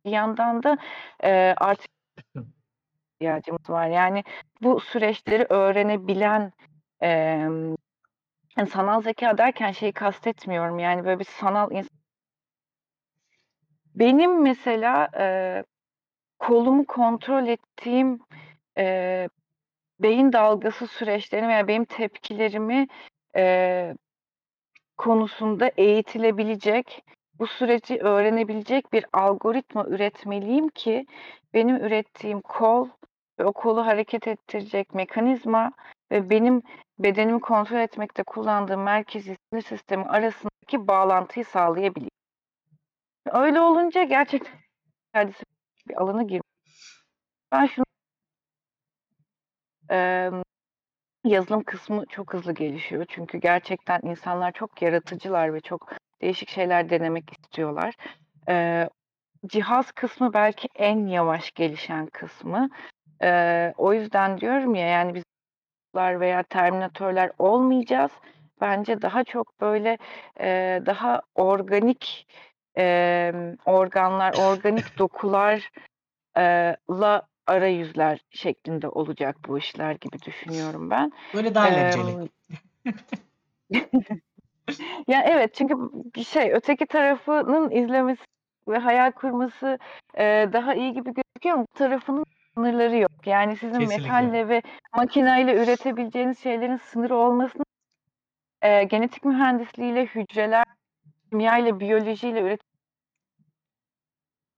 Bir 0.04 0.10
yandan 0.10 0.62
da, 0.62 0.78
eee, 1.24 1.54
artık 1.58 1.90
ihtiyacımız 3.20 3.70
var. 3.70 3.88
Yani 3.88 4.24
bu 4.62 4.80
süreçleri 4.80 5.46
öğrenebilen, 5.50 6.52
emm, 7.00 7.76
hani, 8.56 8.68
sanal 8.68 9.02
zekâ 9.02 9.38
derken 9.38 9.72
şeyi 9.72 9.92
kastetmiyorum, 9.92 10.78
yani, 10.78 11.04
böyle 11.04 11.18
bir 11.20 11.24
sanal 11.24 11.72
ins 11.72 11.88
Benim 13.94 14.42
mesela, 14.42 15.08
eee, 15.18 15.64
kolumu 16.38 16.86
kontrol 16.86 17.46
ettiğim, 17.48 18.20
eee, 18.78 19.28
beyin 20.00 20.32
dalgası 20.32 20.88
süreçlerimi 20.88 21.48
veya 21.48 21.68
benim 21.68 21.84
tepkilerimi, 21.84 22.88
eee, 23.36 23.96
konusunda 24.98 25.70
eğitilebilecek, 25.76 27.04
bu 27.38 27.46
süreci 27.46 27.98
öğrenebilecek 28.00 28.92
bir 28.92 29.06
algoritma 29.12 29.86
üretmeliyim 29.86 30.68
ki 30.68 31.06
benim 31.54 31.76
ürettiğim 31.76 32.40
kol 32.40 32.88
ve 33.40 33.44
o 33.44 33.52
kolu 33.52 33.86
hareket 33.86 34.28
ettirecek 34.28 34.94
mekanizma 34.94 35.72
ve 36.12 36.30
benim 36.30 36.62
bedenimi 36.98 37.40
kontrol 37.40 37.78
etmekte 37.80 38.22
kullandığım 38.22 38.82
merkezi 38.82 39.36
sinir 39.52 39.62
sistemi 39.62 40.04
arasındaki 40.04 40.88
bağlantıyı 40.88 41.44
sağlayabileyim. 41.44 42.21
Öyle 43.26 43.60
olunca 43.60 44.04
gerçekten 44.04 44.52
interdisipliner 45.14 45.88
bir 45.88 46.02
alana 46.02 46.22
gir 46.22 46.42
Ben 47.52 47.66
şunu 47.66 47.84
Emm, 49.90 50.42
yazılım 51.24 51.64
kısmı 51.64 52.06
çok 52.06 52.34
hızlı 52.34 52.54
gelişiyor. 52.54 53.06
Çünkü 53.08 53.38
gerçekten 53.38 54.00
insanlar 54.04 54.52
çok 54.52 54.82
yaratıcılar 54.82 55.54
ve 55.54 55.60
çok 55.60 55.92
değişik 56.22 56.50
şeyler 56.50 56.90
denemek 56.90 57.32
istiyorlar. 57.32 57.94
Eee, 58.48 58.88
cihaz 59.46 59.92
kısmı 59.92 60.34
belki 60.34 60.68
en 60.76 61.06
yavaş 61.06 61.52
gelişen 61.52 62.06
kısmı. 62.06 62.70
Eee, 63.22 63.74
o 63.78 63.94
yüzden 63.94 64.38
diyorum 64.40 64.74
ya, 64.74 64.86
yani, 64.88 65.14
biz 65.14 65.24
veya 65.96 66.42
terminatörler 66.42 67.30
olmayacağız. 67.38 68.12
Bence 68.60 69.02
daha 69.02 69.24
çok 69.24 69.60
böyle, 69.60 69.98
eee, 70.40 70.82
daha 70.86 71.22
organik, 71.34 72.26
emm, 72.76 73.56
organlar, 73.66 74.32
organik 74.32 74.98
dokular 74.98 75.70
eee, 76.36 76.76
la 76.90 77.22
arayüzler 77.46 78.20
şeklinde 78.30 78.88
olacak 78.88 79.36
bu 79.48 79.58
işler 79.58 79.92
gibi 79.92 80.22
düşünüyorum 80.22 80.90
ben. 80.90 81.12
Böyle 81.34 81.54
daha 81.54 81.68
eğlenceli. 81.68 82.10
Emm 82.10 82.28
Ya, 85.08 85.22
evet, 85.26 85.54
çünkü 85.54 85.74
bir 86.16 86.24
şey, 86.24 86.52
öteki 86.52 86.86
tarafının 86.86 87.70
izlemesi 87.70 88.24
ve 88.68 88.78
hayal 88.78 89.12
kurması, 89.12 89.78
eee, 90.18 90.50
daha 90.52 90.74
iyi 90.74 90.92
gibi 90.92 91.10
gözüküyor 91.14 91.56
ama 91.56 91.62
bu 91.74 91.78
tarafının 91.78 92.24
sınırları 92.58 92.96
yok. 92.98 93.12
Yani 93.26 93.56
sizin 93.56 93.78
Kesinlikle. 93.78 94.08
metalle 94.08 94.48
ve 94.48 94.62
makineyle 94.96 95.54
üretebileceğiniz 95.56 96.38
şeylerin 96.38 96.76
sınırı 96.76 97.16
olmasının 97.16 97.64
eee, 98.64 98.84
genetik 98.84 99.24
mühendisliğiyle, 99.24 100.06
hücreler, 100.06 100.64
kimyayla, 101.32 101.80
biyolojiyle 101.80 102.40
üret 102.40 102.60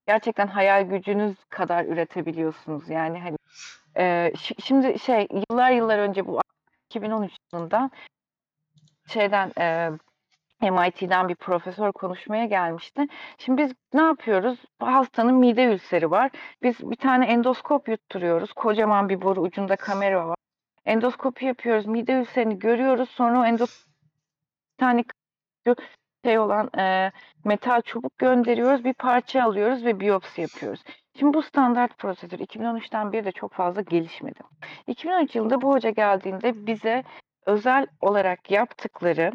Gerçekten 0.06 0.46
hayal 0.46 0.82
gücünüz 0.82 1.44
kadar 1.48 1.84
üretebiliyorsunuz. 1.84 2.88
Yani, 2.90 3.20
hani, 3.20 3.36
şi 4.36 4.54
şimdi 4.62 4.98
şey, 4.98 5.28
yıllar 5.50 5.70
yıllar 5.70 5.98
önce 5.98 6.26
bu 6.26 6.40
2013 6.90 7.32
yılında 7.52 7.90
şeyden, 9.08 9.52
eee, 9.58 9.90
MIT'den 10.70 11.28
bir 11.28 11.34
profesör 11.34 11.92
konuşmaya 11.92 12.44
gelmişti. 12.44 13.06
Şimdi 13.38 13.62
biz 13.62 13.72
ne 13.94 14.02
yapıyoruz? 14.02 14.58
Hastanın 14.78 15.34
mide 15.34 15.64
ülseri 15.64 16.10
var. 16.10 16.30
Biz 16.62 16.90
bir 16.90 16.96
tane 16.96 17.26
endoskop 17.26 17.88
yutturuyoruz. 17.88 18.52
Kocaman 18.52 19.08
bir 19.08 19.22
boru, 19.22 19.40
ucunda 19.40 19.76
kamera 19.76 20.28
var. 20.28 20.36
Endoskopi 20.84 21.44
yapıyoruz, 21.44 21.86
mide 21.86 22.12
ülserini 22.12 22.58
görüyoruz. 22.58 23.10
Sonra 23.10 23.40
o 23.40 23.44
endos 23.44 23.86
bir 24.72 24.78
tane 24.78 25.04
şey 26.24 26.38
olan, 26.38 26.70
eee, 26.78 27.12
metal 27.44 27.80
çubuk 27.82 28.18
gönderiyoruz, 28.18 28.84
bir 28.84 28.94
parça 28.94 29.42
alıyoruz 29.44 29.84
ve 29.84 30.00
biyopsi 30.00 30.40
yapıyoruz. 30.40 30.82
Şimdi 31.18 31.34
bu 31.34 31.42
standart 31.42 31.98
prosedür 31.98 32.38
2013'ten 32.38 33.12
beri 33.12 33.24
de 33.24 33.32
çok 33.32 33.52
fazla 33.52 33.82
gelişmedi. 33.82 34.38
2013 34.86 35.34
yılında 35.36 35.60
bu 35.62 35.72
hoca 35.72 35.90
geldiğinde 35.90 36.66
bize 36.66 37.04
özel 37.46 37.86
olarak 38.00 38.50
yaptıkları, 38.50 39.32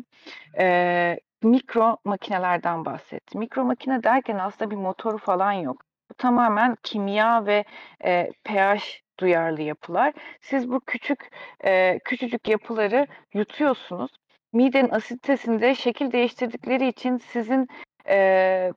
eee, 0.59 1.19
mikro 1.43 1.97
makinelerden 2.05 2.85
bahsetti. 2.85 3.37
Mikro 3.37 3.63
makine 3.65 4.03
derken 4.03 4.37
aslında 4.37 4.71
bir 4.71 4.75
motoru 4.75 5.17
falan 5.17 5.51
yok. 5.51 5.81
Bu 6.11 6.13
tamamen 6.13 6.75
kimya 6.83 7.45
ve, 7.45 7.63
eee, 8.03 8.31
pH 8.43 8.83
duyarlı 9.19 9.61
yapılar. 9.61 10.13
Siz 10.41 10.69
bu 10.71 10.79
küçük, 10.79 11.29
eee, 11.63 11.99
küçücük 12.05 12.47
yapıları 12.47 13.07
yutuyorsunuz. 13.33 14.11
Midenin 14.53 14.89
asiditesinde 14.89 15.75
şekil 15.75 16.11
değiştirdikleri 16.11 16.87
için 16.87 17.17
sizin, 17.17 17.67
eee, 18.07 18.73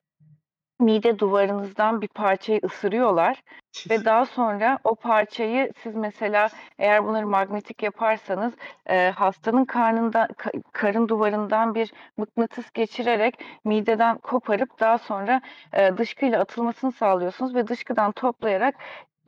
mide 0.81 1.19
duvarınızdan 1.19 2.01
bir 2.03 2.09
parçayı 2.09 2.61
ısırıyorlar 2.65 3.43
ve 3.90 4.05
daha 4.05 4.27
sonra 4.27 4.78
o 4.85 4.94
parçayı 4.94 5.73
siz 5.82 5.94
mesela 5.94 6.49
eğer 6.78 7.05
bunları 7.07 7.27
manyetik 7.27 7.82
yaparsanız, 7.82 8.53
eee, 8.89 9.11
hastanın 9.16 9.65
karnında 9.65 10.28
ka 10.36 10.51
karın 10.73 11.09
duvarından 11.09 11.74
bir 11.74 11.93
mıknatıs 12.16 12.70
geçirerek 12.73 13.35
mideden 13.65 14.19
koparıp 14.19 14.81
daha 14.81 14.99
sonra, 14.99 15.40
eee, 15.74 15.97
dışkıyla 15.99 16.40
atılmasını 16.40 16.93
sağlıyorsunuz 16.93 17.55
ve 17.55 17.66
dışkıdan 17.69 18.12
toplayarak 18.12 18.74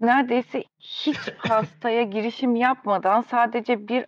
neredeyse 0.00 0.64
hiç 0.80 1.18
hastaya 1.38 2.02
girişim 2.02 2.56
yapmadan 2.56 3.20
sadece 3.20 3.88
bir 3.88 4.06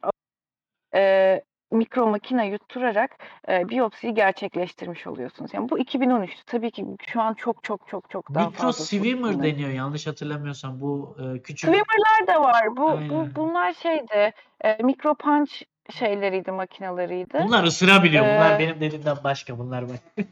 eee 0.94 1.44
mikro 1.70 2.06
makine 2.06 2.46
yutturarak, 2.48 3.16
eee, 3.48 3.68
biyopsiyi 3.68 4.14
gerçekleştirmiş 4.14 5.06
oluyorsunuz. 5.06 5.54
Yani 5.54 5.68
bu 5.70 5.78
2013'tü. 5.78 6.44
Tabii 6.46 6.70
ki 6.70 6.86
şu 7.06 7.20
an 7.22 7.34
çok 7.34 7.64
çok 7.64 7.88
çok 7.88 8.10
çok 8.10 8.34
daha 8.34 8.44
Mikro 8.44 8.56
fazlası 8.66 8.88
swimmer 8.88 9.32
bunların. 9.32 9.42
deniyor 9.42 9.70
yanlış 9.70 10.06
hatırlamıyorsam 10.06 10.80
bu, 10.80 11.16
eee, 11.20 11.42
küçük 11.42 11.70
Swimmer'lar 11.70 12.26
da 12.26 12.40
var. 12.42 12.76
Bu 12.76 13.08
bu 13.08 13.28
bunlar 13.36 13.72
şeydi, 13.72 14.32
eee, 14.64 14.78
mikro 14.82 15.14
punch 15.14 15.52
şeyleriydi, 15.90 16.50
makinalarıydı. 16.52 17.38
Bunlar 17.38 17.64
ısırabiliyor. 17.64 18.26
Bunlar 18.26 18.58
benim 18.58 18.80
dediğimden 18.80 19.16
başka 19.24 19.58
bunlar 19.58 19.88
bak. 19.88 19.98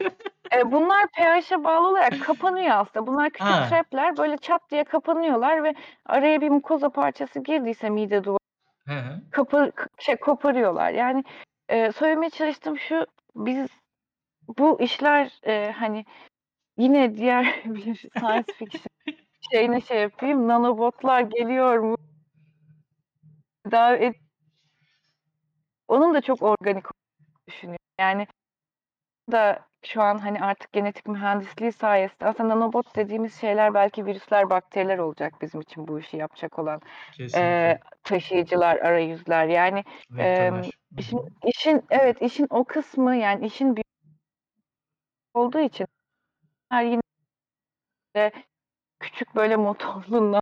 Eee, 0.52 0.72
bunlar 0.72 1.06
pH'e 1.12 1.64
bağlı 1.64 1.88
olarak 1.88 2.20
kapanıyor 2.20 2.70
aslında. 2.70 3.06
Bunlar 3.06 3.30
küçük 3.30 3.46
Ha. 3.46 3.62
trap'ler. 3.62 4.16
Böyle 4.16 4.36
çat 4.38 4.70
diye 4.70 4.84
kapanıyorlar 4.84 5.64
ve 5.64 5.74
araya 6.06 6.40
bir 6.40 6.48
mukoza 6.50 6.90
parçası 6.90 7.40
girdiyse 7.40 7.90
mide 7.90 8.24
duvarı 8.24 8.38
Hı 8.88 8.94
hı. 8.94 9.20
kapı 9.30 9.72
k 9.76 9.86
şey 9.98 10.16
koparıyorlar. 10.16 10.90
Yani, 10.92 11.24
eee, 11.70 11.92
söylemeye 11.92 12.30
çalıştığım 12.30 12.78
şu, 12.78 13.06
biz 13.36 13.68
bu 14.58 14.80
işler, 14.82 15.40
eee, 15.46 15.74
hani 15.78 16.04
yine 16.78 17.16
diğer 17.16 17.44
bir 17.66 17.96
science 17.96 18.54
fiction 18.58 18.86
şeyine 19.52 19.80
şey 19.82 20.02
yapayım, 20.02 20.48
nanobotlar 20.48 21.20
geliyor 21.22 21.78
mu? 21.78 21.96
Tedavi 23.64 24.04
et 24.06 24.14
Onun 25.88 26.14
da 26.14 26.20
çok 26.20 26.42
organik 26.42 26.84
düşünüyorum. 27.48 27.78
Yani 28.00 28.26
da 29.32 29.66
şu 29.86 30.02
an, 30.02 30.18
hani, 30.18 30.40
artık 30.40 30.72
genetik 30.72 31.06
mühendisliği 31.08 31.72
sayesinde 31.72 32.26
aslında 32.26 32.48
nanobot 32.48 32.96
dediğimiz 32.96 33.40
şeyler 33.40 33.74
belki 33.74 34.06
virüsler, 34.06 34.50
bakteriler 34.50 34.98
olacak 34.98 35.34
bizim 35.42 35.60
için 35.60 35.88
bu 35.88 36.00
işi 36.00 36.16
yapacak 36.16 36.58
olan, 36.58 36.80
Kesinlikle. 37.12 37.80
taşıyıcılar, 38.04 38.76
arayüzler. 38.76 39.46
Yani. 39.46 39.84
Hı 40.10 40.70
işin 40.98 41.20
işin 41.44 41.82
evet, 41.90 42.22
işin 42.22 42.46
o 42.50 42.64
kısmı, 42.64 43.16
yani 43.16 43.46
işin 43.46 43.76
bir 43.76 43.84
olduğu 45.34 45.60
için 45.60 45.86
yine 46.72 47.00
de 48.16 48.32
küçük 49.00 49.36
böyle 49.36 49.56
motorlu 49.56 50.40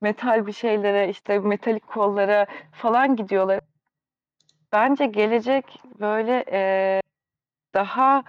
metal 0.00 0.46
bir 0.46 0.52
şeylere, 0.52 1.08
işte, 1.08 1.38
metalik 1.38 1.86
kollara 1.86 2.46
falan 2.72 3.16
gidiyorlar. 3.16 3.60
Bence 4.72 5.06
gelecek 5.06 5.82
böyle, 6.00 6.44
eee, 6.52 7.00
daha 7.74 8.24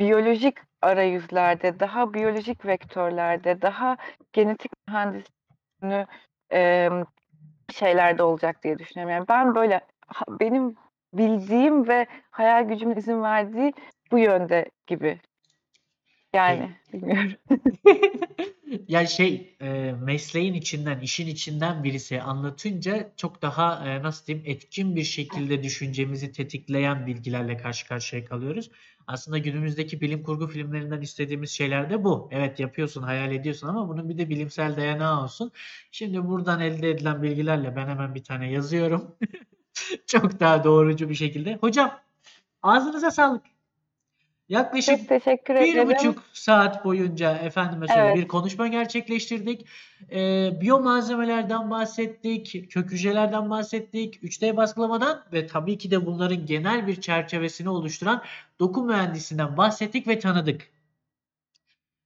biyolojik 0.00 0.58
arayüzlerde, 0.82 1.80
daha 1.80 2.14
biyolojik 2.14 2.66
vektörlerde, 2.66 3.62
daha 3.62 3.96
genetik 4.32 4.72
mühendisliğini, 4.88 6.06
emm, 6.50 7.04
şeylerde 7.72 8.22
olacak 8.22 8.64
diye 8.64 8.78
düşünüyorum. 8.78 9.14
Yani 9.14 9.28
ben 9.28 9.54
böyle 9.54 9.80
benim 10.28 10.74
bildiğim 11.14 11.88
ve 11.88 12.06
hayal 12.30 12.68
gücümün 12.68 12.96
izin 12.96 13.22
verdiği 13.22 13.72
bu 14.12 14.18
yönde 14.18 14.66
gibi. 14.86 15.20
Yani 16.34 16.70
bilmiyorum. 16.92 17.32
Ya, 18.88 19.06
şey, 19.06 19.56
eee, 19.60 19.92
mesleğin 19.92 20.54
içinden, 20.54 21.00
işin 21.00 21.26
içinden 21.26 21.84
birisi 21.84 22.22
anlatınca 22.22 23.12
çok 23.16 23.42
daha, 23.42 23.86
eee, 23.86 24.02
nasıl 24.02 24.26
diyeyim, 24.26 24.46
etkin 24.48 24.96
bir 24.96 25.04
şekilde 25.04 25.62
düşüncemizi 25.62 26.32
tetikleyen 26.32 27.06
bilgilerle 27.06 27.56
karşı 27.56 27.88
karşıya 27.88 28.24
kalıyoruz. 28.24 28.70
Aslında 29.06 29.38
günümüzdeki 29.38 30.00
bilim 30.00 30.22
kurgu 30.22 30.46
filmlerinden 30.46 31.00
istediğimiz 31.00 31.50
şeyler 31.50 31.90
de 31.90 32.04
bu. 32.04 32.28
Evet, 32.32 32.60
yapıyorsun, 32.60 33.02
hayal 33.02 33.32
ediyorsun 33.32 33.68
ama 33.68 33.88
bunun 33.88 34.08
bir 34.08 34.18
de 34.18 34.28
bilimsel 34.28 34.76
dayanağı 34.76 35.24
olsun. 35.24 35.52
Şimdi 35.92 36.24
buradan 36.28 36.60
elde 36.60 36.90
edilen 36.90 37.22
bilgilerle 37.22 37.76
ben 37.76 37.88
hemen 37.88 38.14
bir 38.14 38.24
tane 38.24 38.50
yazıyorum. 38.52 39.16
Çok 40.06 40.40
daha 40.40 40.64
doğrucu 40.64 41.08
bir 41.08 41.14
şekilde. 41.14 41.56
Hocam, 41.56 42.00
ağzınıza 42.62 43.10
sağlık. 43.10 43.42
Yaklaşık 44.50 45.00
Çok 45.00 45.08
teşekkür 45.08 45.54
ederim. 45.54 46.14
1,5 46.14 46.24
saat 46.32 46.86
boyunca 46.86 47.36
efendime 47.38 47.88
söyleyeyim 47.88 48.14
Evet. 48.14 48.20
bir 48.22 48.28
konuşma 48.28 48.68
gerçekleştirdik. 48.68 49.66
Eee, 50.12 50.58
biyomalzemelerden 50.62 51.70
bahsettik, 51.70 52.72
kök 52.72 52.92
hücrelerden 52.92 53.50
bahsettik, 53.50 54.18
3D 54.24 54.56
baskılamadan 54.56 55.24
ve 55.32 55.46
tabii 55.46 55.78
ki 55.78 55.90
de 55.92 56.06
bunların 56.06 56.46
genel 56.46 56.86
bir 56.88 57.00
çerçevesini 57.00 57.70
oluşturan 57.70 58.24
doku 58.60 58.84
mühendisinden 58.84 59.56
bahsettik 59.56 60.08
ve 60.08 60.20
tanıdık. 60.20 60.72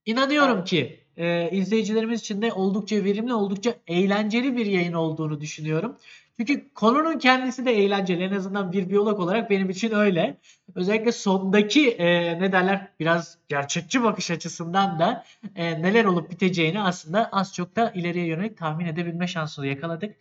İnanıyorum 0.06 0.64
Evet. 0.64 0.64
ki, 0.64 1.00
eee, 1.16 1.48
izleyicilerimiz 1.52 2.20
için 2.20 2.42
de 2.42 2.52
oldukça 2.52 2.96
verimli, 3.04 3.34
oldukça 3.34 3.74
eğlenceli 3.86 4.56
bir 4.56 4.66
yayın 4.66 4.92
olduğunu 4.92 5.40
düşünüyorum. 5.40 5.98
Çünkü 6.38 6.74
konunun 6.74 7.18
kendisi 7.18 7.66
de 7.66 7.72
eğlenceli. 7.72 8.22
En 8.22 8.32
azından 8.32 8.72
bir 8.72 8.88
biyolog 8.90 9.20
olarak 9.20 9.50
benim 9.50 9.70
için 9.70 9.94
öyle. 9.94 10.38
Özellikle 10.74 11.12
sondaki, 11.12 11.80
eee, 11.90 12.38
ne 12.40 12.52
derler, 12.52 12.88
biraz 13.00 13.38
gerçekçi 13.48 14.02
bakış 14.02 14.30
açısından 14.30 14.98
da, 14.98 15.24
eee, 15.56 15.82
neler 15.82 16.04
olup 16.04 16.30
biteceğini 16.30 16.80
aslında 16.82 17.28
az 17.32 17.54
çok 17.54 17.76
da 17.76 17.90
ileriye 17.90 18.26
yönelik 18.26 18.58
tahmin 18.58 18.86
edebilme 18.86 19.26
şansını 19.26 19.66
yakaladık. 19.66 20.16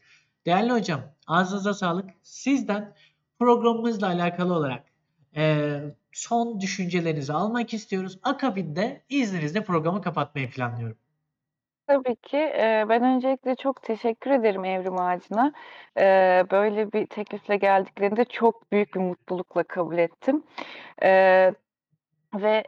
Değerli 0.45 0.71
hocam, 0.71 1.01
ağzınıza 1.27 1.73
sağlık. 1.73 2.09
Sizden 2.23 2.93
programımızla 3.39 4.07
alakalı 4.07 4.53
olarak, 4.53 4.83
eee, 5.35 5.95
son 6.11 6.61
düşüncelerinizi 6.61 7.33
almak 7.33 7.73
istiyoruz. 7.73 8.19
Akabinde 8.23 9.03
izninizle 9.09 9.63
programı 9.63 10.01
kapatmayı 10.01 10.49
planlıyorum. 10.51 10.97
Tabii 11.87 12.15
ki. 12.15 12.37
Eee, 12.37 12.85
ben 12.89 13.03
öncelikle 13.03 13.55
çok 13.55 13.81
teşekkür 13.83 14.31
ederim 14.31 14.65
Evrim 14.65 14.97
Ağacı'na. 14.99 15.53
Böyle 16.51 16.91
bir 16.93 17.05
teklifle 17.07 17.57
geldiklerinde 17.57 18.25
çok 18.25 18.71
büyük 18.71 18.95
bir 18.95 18.99
mutlulukla 18.99 19.63
kabul 19.63 19.97
ettim. 19.97 20.43
Ve, 22.35 22.63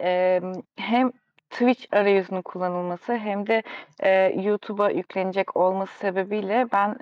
hem 0.78 1.12
Twitch 1.50 1.86
arayüzünün 1.94 2.42
kullanılması 2.42 3.16
hem 3.18 3.48
de, 3.48 3.64
YouTube'a 4.42 4.90
yüklenecek 4.92 5.58
olması 5.58 5.98
sebebiyle 6.00 6.68
ben, 6.74 6.98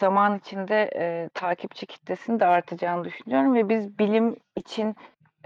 zaman 0.00 0.38
içinde, 0.38 0.90
takipçi 1.34 1.86
kitlesinin 1.86 2.40
de 2.40 2.46
artacağını 2.46 3.04
düşünüyorum 3.04 3.54
ve 3.54 3.68
biz 3.68 3.98
bilim 3.98 4.36
için, 4.56 4.96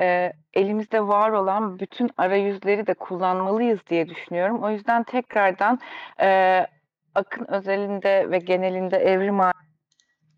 eee, 0.00 0.32
elimizde 0.54 1.08
var 1.08 1.30
olan 1.30 1.78
bütün 1.78 2.10
arayüzleri 2.16 2.86
de 2.86 2.94
kullanmalıyız 2.94 3.80
diye 3.90 4.08
düşünüyorum. 4.08 4.62
O 4.62 4.70
yüzden 4.70 5.02
tekrardan, 5.02 5.78
eee, 6.20 6.66
Akın 7.14 7.46
özelinde 7.48 8.30
ve 8.30 8.38
genelinde 8.38 8.96
Evrim 8.96 9.40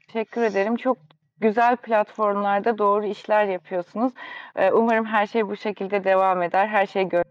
teşekkür 0.08 0.42
ederim. 0.42 0.76
Çok 0.76 0.98
güzel 1.40 1.76
platformlarda 1.76 2.78
doğru 2.78 3.06
işler 3.06 3.44
yapıyorsunuz. 3.44 4.12
Eee, 4.58 4.72
umarım 4.72 5.04
her 5.06 5.26
şey 5.26 5.48
bu 5.48 5.56
şekilde 5.56 6.04
devam 6.04 6.42
eder. 6.42 6.68
Her 6.68 6.86
şey 6.86 7.04
gö 7.04 7.22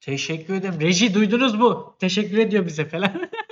Teşekkür 0.00 0.54
ederim. 0.54 0.80
Reji 0.80 1.14
duydunuz 1.14 1.54
mu? 1.54 1.96
Teşekkür 2.00 2.38
ediyor 2.38 2.66
bize 2.66 2.84
falan. 2.84 3.10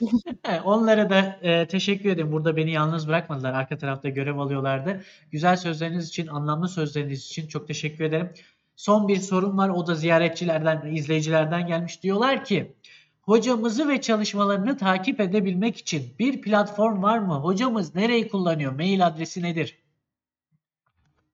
Onlara 0.64 1.10
da, 1.10 1.38
eee, 1.42 1.66
teşekkür 1.68 2.10
ederim. 2.10 2.32
Burada 2.32 2.56
beni 2.56 2.70
yalnız 2.72 3.08
bırakmadılar. 3.08 3.52
Arka 3.54 3.78
tarafta 3.78 4.08
görev 4.08 4.38
alıyorlardı. 4.38 5.02
Güzel 5.30 5.56
sözleriniz 5.56 6.08
için, 6.08 6.26
anlamlı 6.26 6.68
sözleriniz 6.68 7.26
için 7.26 7.48
çok 7.48 7.68
teşekkür 7.68 8.04
ederim. 8.04 8.30
Son 8.76 9.08
bir 9.08 9.16
sorum 9.16 9.58
var. 9.58 9.68
O 9.68 9.86
da 9.86 9.94
ziyaretçilerden, 9.94 10.94
izleyicilerden 10.94 11.66
gelmiş. 11.66 12.02
Diyorlar 12.02 12.44
ki, 12.44 12.76
hocamızı 13.22 13.88
ve 13.88 14.00
çalışmalarını 14.00 14.76
takip 14.78 15.20
edebilmek 15.20 15.76
için 15.76 16.14
bir 16.18 16.42
platform 16.42 17.02
var 17.02 17.18
mı? 17.18 17.34
Hocamız 17.34 17.94
nereyi 17.94 18.28
kullanıyor? 18.28 18.72
Mail 18.72 19.06
adresi 19.06 19.42
nedir? 19.42 19.81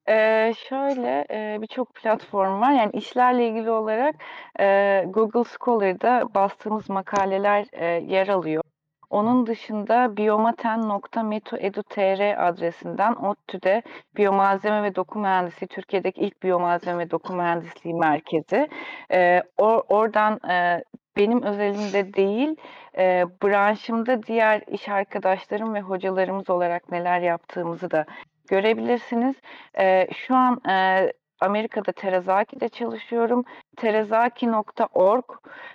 Eee, 0.09 0.53
şöyle, 0.69 1.25
eee, 1.31 1.59
birçok 1.63 1.95
platform 1.95 2.61
var. 2.61 2.73
Yani 2.73 2.91
işlerle 2.93 3.49
ilgili 3.49 3.71
olarak, 3.71 4.15
eee, 4.59 5.05
Google 5.09 5.45
Scholar'da 5.45 6.35
bastığımız 6.35 6.89
makaleler, 6.91 7.67
eee, 7.73 8.05
yer 8.15 8.29
alıyor. 8.29 8.63
Onun 9.11 9.47
dışında 9.47 10.17
biomaten.meto.edu.tr 10.17 12.49
adresinden 12.49 13.15
ODTÜ'de 13.15 13.83
Biyomalzeme 14.17 14.83
ve 14.83 14.95
Doku 14.95 15.19
Mühendisliği, 15.19 15.69
Türkiye'deki 15.69 16.21
ilk 16.21 16.43
biyomalzeme 16.43 16.99
ve 16.99 17.11
doku 17.11 17.33
mühendisliği 17.35 17.95
merkezi. 17.95 18.69
Eee, 19.11 19.43
o 19.59 19.83
oradan, 19.89 20.41
eee, 20.49 20.85
benim 21.17 21.43
özelimde 21.43 22.15
değil, 22.15 22.57
eee, 22.99 23.25
branşımda 23.45 24.23
diğer 24.23 24.63
iş 24.69 24.89
arkadaşlarım 24.89 25.75
ve 25.75 25.81
hocalarımız 25.81 26.51
olarak 26.51 26.91
neler 26.93 27.21
yaptığımızı 27.21 27.91
da 27.91 28.05
görebilirsiniz. 28.49 29.37
Eee, 29.79 30.09
şu 30.27 30.35
an, 30.37 30.61
eee, 30.69 31.13
Amerika'da 31.41 31.93
Terazaki'de 31.93 32.69
çalışıyorum. 32.69 33.45
Terazaki.org 33.77 35.25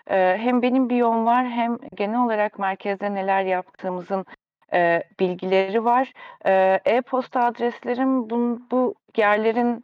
eee, 0.09 0.37
hem 0.41 0.61
benim 0.61 0.89
biyom 0.89 1.25
var 1.25 1.45
hem 1.49 1.77
genel 1.95 2.25
olarak 2.25 2.59
merkezde 2.59 3.13
neler 3.13 3.43
yaptığımızın, 3.43 4.25
eee, 4.73 5.03
bilgileri 5.19 5.85
var. 5.85 6.13
E-posta 6.85 7.45
adreslerim 7.45 8.29
bun 8.29 8.67
bu 8.71 8.95
yerlerin 9.17 9.83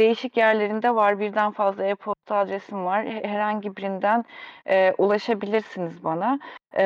değişik 0.00 0.36
yerlerinde 0.36 0.94
var. 0.94 1.20
Birden 1.20 1.50
fazla 1.50 1.84
e-posta 1.84 2.36
adresim 2.36 2.84
var. 2.84 3.04
He- 3.06 3.28
Herhangi 3.28 3.76
birinden 3.76 4.24
e, 4.66 4.92
ulaşabilirsiniz 4.98 6.04
bana. 6.04 6.38
E, 6.76 6.84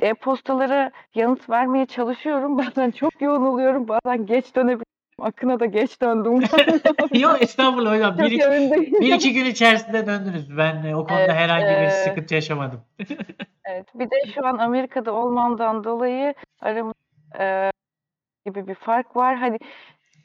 e-postalara 0.00 0.90
yanıt 1.14 1.50
vermeye 1.50 1.86
çalışıyorum. 1.86 2.58
Bazen 2.66 2.90
çok 2.90 3.22
yoğun 3.22 3.46
oluyorum. 3.46 3.88
Bazen 3.88 4.26
geç 4.26 4.56
dönebiliyorum. 4.56 4.84
Akın'a 5.20 5.60
da 5.60 5.66
geç 5.66 6.02
döndüm. 6.02 6.40
Yok 7.14 7.42
estağfurullah 7.42 7.94
hocam. 7.94 8.18
Bir 8.18 8.30
iki, 8.30 8.70
bir 9.00 9.14
iki 9.14 9.32
gün 9.32 9.44
içerisinde 9.44 10.06
döndünüz. 10.06 10.56
Ben 10.58 10.84
e, 10.84 10.96
o 10.96 11.06
konuda 11.06 11.20
Evet, 11.20 11.30
herhangi 11.30 11.66
bir 11.66 11.86
e, 11.86 11.90
sıkıntı 11.90 12.34
yaşamadım. 12.34 12.80
Evet, 13.64 13.86
bir 13.94 14.10
de 14.10 14.32
şu 14.34 14.46
an 14.46 14.58
Amerika'da 14.58 15.12
olmamdan 15.12 15.84
dolayı 15.84 16.34
aramızda 16.60 16.98
e, 17.38 17.70
gibi 18.46 18.66
bir 18.68 18.74
fark 18.74 19.16
var. 19.16 19.36
Hani 19.36 19.58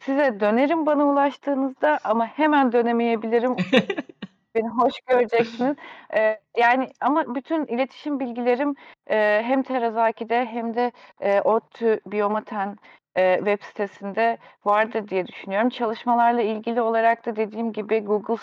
size 0.06 0.40
dönerim 0.40 0.86
bana 0.86 1.06
ulaştığınızda 1.06 2.00
ama 2.04 2.28
hemen 2.28 2.72
dönemeyebilirim. 2.72 3.56
Beni 4.56 4.68
hoş 4.68 4.94
göreceksiniz. 5.08 5.76
E, 6.16 6.40
yani 6.58 6.90
ama 7.02 7.36
bütün 7.36 7.66
iletişim 7.66 8.20
bilgilerim 8.20 8.76
e, 9.10 9.42
hem 9.46 9.64
Terazaki'de 9.64 10.46
hem 10.46 10.74
de 10.74 10.92
e, 11.20 11.42
ODTÜ 11.42 12.00
Biyomaten 12.06 12.78
e, 13.16 13.38
web 13.38 13.62
sitesinde 13.62 14.38
vardır 14.66 15.08
diye 15.08 15.28
düşünüyorum. 15.28 15.70
Çalışmalarla 15.70 16.42
ilgili 16.42 16.82
olarak 16.82 17.26
da 17.26 17.36
dediğim 17.36 17.74
gibi 17.74 18.00
Google 18.00 18.38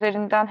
üzerinden 0.00 0.48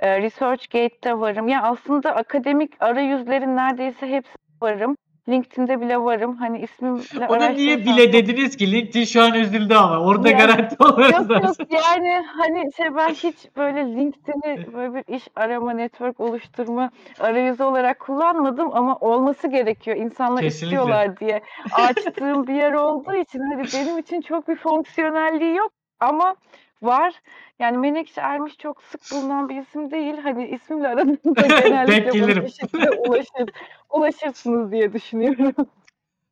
e, 0.00 0.22
ResearchGate'de 0.22 1.18
varım. 1.20 1.48
Ya 1.48 1.62
aslında 1.62 2.14
akademik 2.14 2.82
arayüzlerin 2.82 3.56
neredeyse 3.56 4.08
hepsi 4.08 4.34
varım. 4.62 4.96
LinkedIn'de 5.28 5.80
bile 5.80 5.98
varım. 5.98 6.36
Hani 6.36 6.58
ismimle 6.60 7.26
Ona 7.28 7.48
niye 7.48 7.78
bile 7.78 8.12
dediniz 8.12 8.56
ki? 8.56 8.72
LinkedIn 8.72 9.04
şu 9.04 9.22
an 9.22 9.34
üzüldü 9.34 9.74
ama. 9.74 10.00
Orada 10.00 10.28
Ya, 10.28 10.38
garanti 10.38 10.76
olmaz 10.84 11.30
Yok 11.30 11.44
yok 11.44 11.56
yani 11.72 12.24
hani 12.36 12.72
şey 12.76 12.94
ben 12.96 13.08
hiç 13.08 13.36
böyle 13.56 13.80
LinkedIn'i 13.86 14.72
böyle 14.74 14.94
bir 14.94 15.14
iş 15.14 15.22
arama, 15.36 15.72
network 15.72 16.20
oluşturma 16.20 16.90
arayüzü 17.20 17.62
olarak 17.62 17.98
kullanmadım 18.00 18.70
ama 18.72 18.96
olması 18.96 19.48
gerekiyor. 19.48 19.96
İnsanlar 19.96 20.42
Kesinlikle. 20.42 20.66
istiyorlar 20.66 21.20
diye 21.20 21.40
açtığım 21.72 22.46
bir 22.46 22.54
yer 22.54 22.72
olduğu 22.72 23.14
için 23.14 23.40
hani 23.40 23.64
benim 23.74 23.98
için 23.98 24.20
çok 24.20 24.48
bir 24.48 24.56
fonksiyonelliği 24.56 25.56
yok 25.56 25.72
ama 26.00 26.34
var. 26.82 27.14
Yani 27.58 27.78
Menekşe 27.78 28.20
Ermiş 28.20 28.58
çok 28.58 28.82
sık 28.82 29.00
bulunan 29.12 29.48
bir 29.48 29.56
isim 29.62 29.90
değil. 29.90 30.16
Hani 30.22 30.48
ismimle 30.48 30.88
aranızda 30.88 31.46
genellikle 31.62 32.04
bana 32.04 32.12
gelirim. 32.12 32.44
bir 32.44 32.50
şekilde 32.50 32.90
ulaşır, 32.90 33.48
ulaşırsınız 33.90 34.72
diye 34.72 34.92
düşünüyorum. 34.92 35.54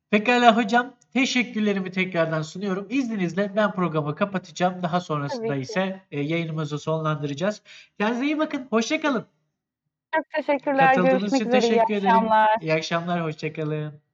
Pekala 0.09 0.57
hocam. 0.57 0.93
Teşekkürlerimi 1.13 1.91
tekrardan 1.91 2.41
sunuyorum. 2.41 2.87
İzninizle 2.89 3.51
ben 3.55 3.71
programı 3.71 4.15
kapatacağım. 4.15 4.83
Daha 4.83 4.99
sonrasında 4.99 5.47
Tabii 5.47 5.57
ki. 5.57 5.61
ise 5.61 6.01
e, 6.11 6.19
yayınımızı 6.21 6.79
sonlandıracağız. 6.79 7.61
Kendinize 7.99 8.25
iyi 8.25 8.37
bakın. 8.37 8.67
Hoşçakalın. 8.69 9.25
Çok 10.15 10.29
teşekkürler. 10.29 10.95
Katıldığınız 10.95 11.19
Görüşmek 11.21 11.41
için 11.41 11.47
üzere. 11.49 11.61
İyi 11.61 11.69
teşekkür 11.69 11.93
ederim. 11.93 12.07
akşamlar. 12.15 12.57
İyi 12.61 12.73
akşamlar. 12.73 13.23
Hoşçakalın. 13.23 14.06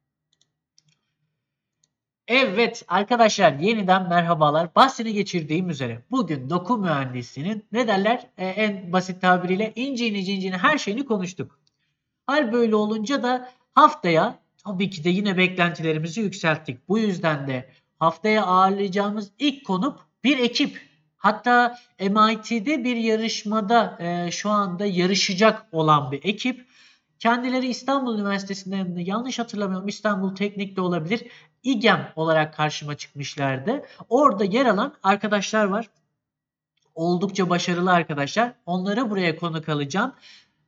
Evet 2.27 2.83
arkadaşlar 2.87 3.53
yeniden 3.53 4.09
merhabalar. 4.09 4.75
Bahsini 4.75 5.13
geçirdiğim 5.13 5.69
üzere 5.69 6.01
bugün 6.11 6.49
doku 6.49 6.77
mühendisliğinin 6.77 7.65
ne 7.71 7.87
derler 7.87 8.27
E, 8.37 8.47
en 8.47 8.93
basit 8.93 9.21
tabiriyle 9.21 9.73
incini 9.75 10.25
cincini 10.25 10.57
her 10.57 10.77
şeyini 10.77 11.05
konuştuk. 11.05 11.59
Hal 12.27 12.51
böyle 12.51 12.75
olunca 12.75 13.23
da 13.23 13.49
haftaya 13.75 14.39
tabii 14.65 14.89
ki 14.89 15.03
de 15.03 15.09
yine 15.09 15.37
beklentilerimizi 15.37 16.21
yükselttik. 16.21 16.89
Bu 16.89 16.99
yüzden 16.99 17.47
de 17.47 17.69
haftaya 17.99 18.45
ağırlayacağımız 18.45 19.31
ilk 19.39 19.65
konuk 19.65 20.07
bir 20.23 20.39
ekip. 20.39 20.81
Hatta 21.17 21.77
MIT'de 21.99 22.83
bir 22.83 22.95
yarışmada 22.95 23.97
e, 23.99 24.31
şu 24.31 24.49
anda 24.49 24.85
yarışacak 24.85 25.65
olan 25.71 26.11
bir 26.11 26.23
ekip. 26.23 26.65
Kendileri 27.23 27.67
İstanbul 27.67 28.19
Üniversitesi'nden 28.19 28.95
yanlış 28.97 29.39
hatırlamıyorum 29.39 29.87
İstanbul 29.87 30.35
Teknik'te 30.35 30.81
olabilir. 30.81 31.27
İGEM 31.63 32.07
olarak 32.15 32.53
karşıma 32.53 32.97
çıkmışlardı. 32.97 33.81
Orada 34.09 34.43
yer 34.43 34.65
alan 34.65 34.93
arkadaşlar 35.03 35.65
var. 35.65 35.89
Oldukça 36.95 37.49
başarılı 37.49 37.91
arkadaşlar. 37.91 38.51
Onları 38.65 39.09
buraya 39.09 39.35
konuk 39.35 39.69
alacağım. 39.69 40.13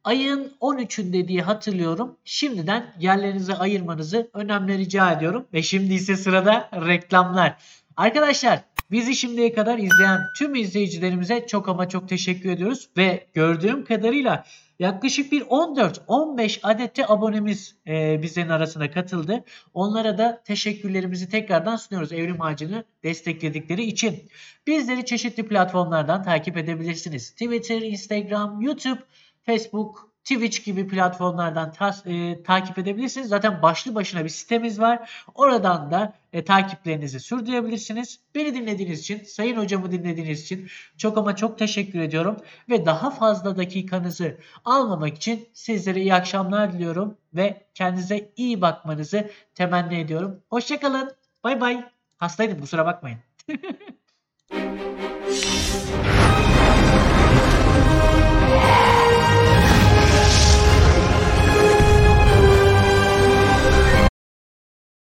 Ayın 0.03 0.53
13'ünde 0.61 1.27
diye 1.27 1.41
hatırlıyorum. 1.41 2.17
Şimdiden 2.25 2.93
yerlerinizi 2.99 3.53
ayırmanızı 3.53 4.29
önemli 4.33 4.77
rica 4.77 5.11
ediyorum. 5.11 5.45
Ve 5.53 5.63
şimdi 5.63 5.93
ise 5.93 6.15
sırada 6.15 6.69
reklamlar. 6.73 7.57
Arkadaşlar 7.97 8.59
bizi 8.91 9.15
şimdiye 9.15 9.53
kadar 9.53 9.77
izleyen 9.77 10.19
tüm 10.37 10.55
izleyicilerimize 10.55 11.47
çok 11.47 11.69
ama 11.69 11.89
çok 11.89 12.09
teşekkür 12.09 12.49
ediyoruz. 12.49 12.89
Ve 12.97 13.27
gördüğüm 13.33 13.85
kadarıyla 13.85 14.45
yaklaşık 14.79 15.31
bir 15.31 15.41
14-15 15.41 16.59
adette 16.63 17.07
abonemiz 17.07 17.75
e, 17.87 18.21
bizlerin 18.21 18.49
arasına 18.49 18.91
katıldı. 18.91 19.43
Onlara 19.73 20.17
da 20.17 20.41
teşekkürlerimizi 20.45 21.29
tekrardan 21.29 21.75
sunuyoruz 21.75 22.13
Evrim 22.13 22.41
Ağacı'nı 22.41 22.83
destekledikleri 23.03 23.83
için. 23.83 24.29
Bizleri 24.67 25.05
çeşitli 25.05 25.47
platformlardan 25.47 26.23
takip 26.23 26.57
edebilirsiniz. 26.57 27.31
Twitter, 27.31 27.81
Instagram, 27.81 28.61
YouTube, 28.61 28.99
Facebook, 29.45 30.14
Twitch 30.25 30.65
gibi 30.65 30.87
platformlardan 30.87 31.71
tas- 31.71 32.07
e, 32.07 32.43
takip 32.43 32.77
edebilirsiniz. 32.77 33.27
Zaten 33.27 33.61
başlı 33.61 33.95
başına 33.95 34.23
bir 34.23 34.29
sitemiz 34.29 34.79
var. 34.79 35.25
Oradan 35.35 35.91
da 35.91 36.13
e, 36.33 36.45
takiplerinizi 36.45 37.19
sürdürebilirsiniz. 37.19 38.19
Beni 38.35 38.55
dinlediğiniz 38.55 38.99
için, 38.99 39.23
Sayın 39.23 39.57
Hocamı 39.57 39.91
dinlediğiniz 39.91 40.41
için 40.41 40.67
çok 40.97 41.17
ama 41.17 41.35
çok 41.35 41.59
teşekkür 41.59 41.99
ediyorum. 41.99 42.37
Ve 42.69 42.85
daha 42.85 43.11
fazla 43.11 43.57
dakikanızı 43.57 44.37
almamak 44.65 45.15
için 45.17 45.49
sizlere 45.53 46.01
iyi 46.01 46.13
akşamlar 46.13 46.73
diliyorum. 46.73 47.17
Ve 47.33 47.67
kendinize 47.73 48.31
iyi 48.35 48.61
bakmanızı 48.61 49.31
temenni 49.55 49.99
ediyorum. 49.99 50.41
Hoşçakalın. 50.49 51.11
Bay 51.43 51.61
bay. 51.61 51.85
Hastaydım 52.17 52.59
kusura 52.59 52.85
bakmayın. 52.85 53.19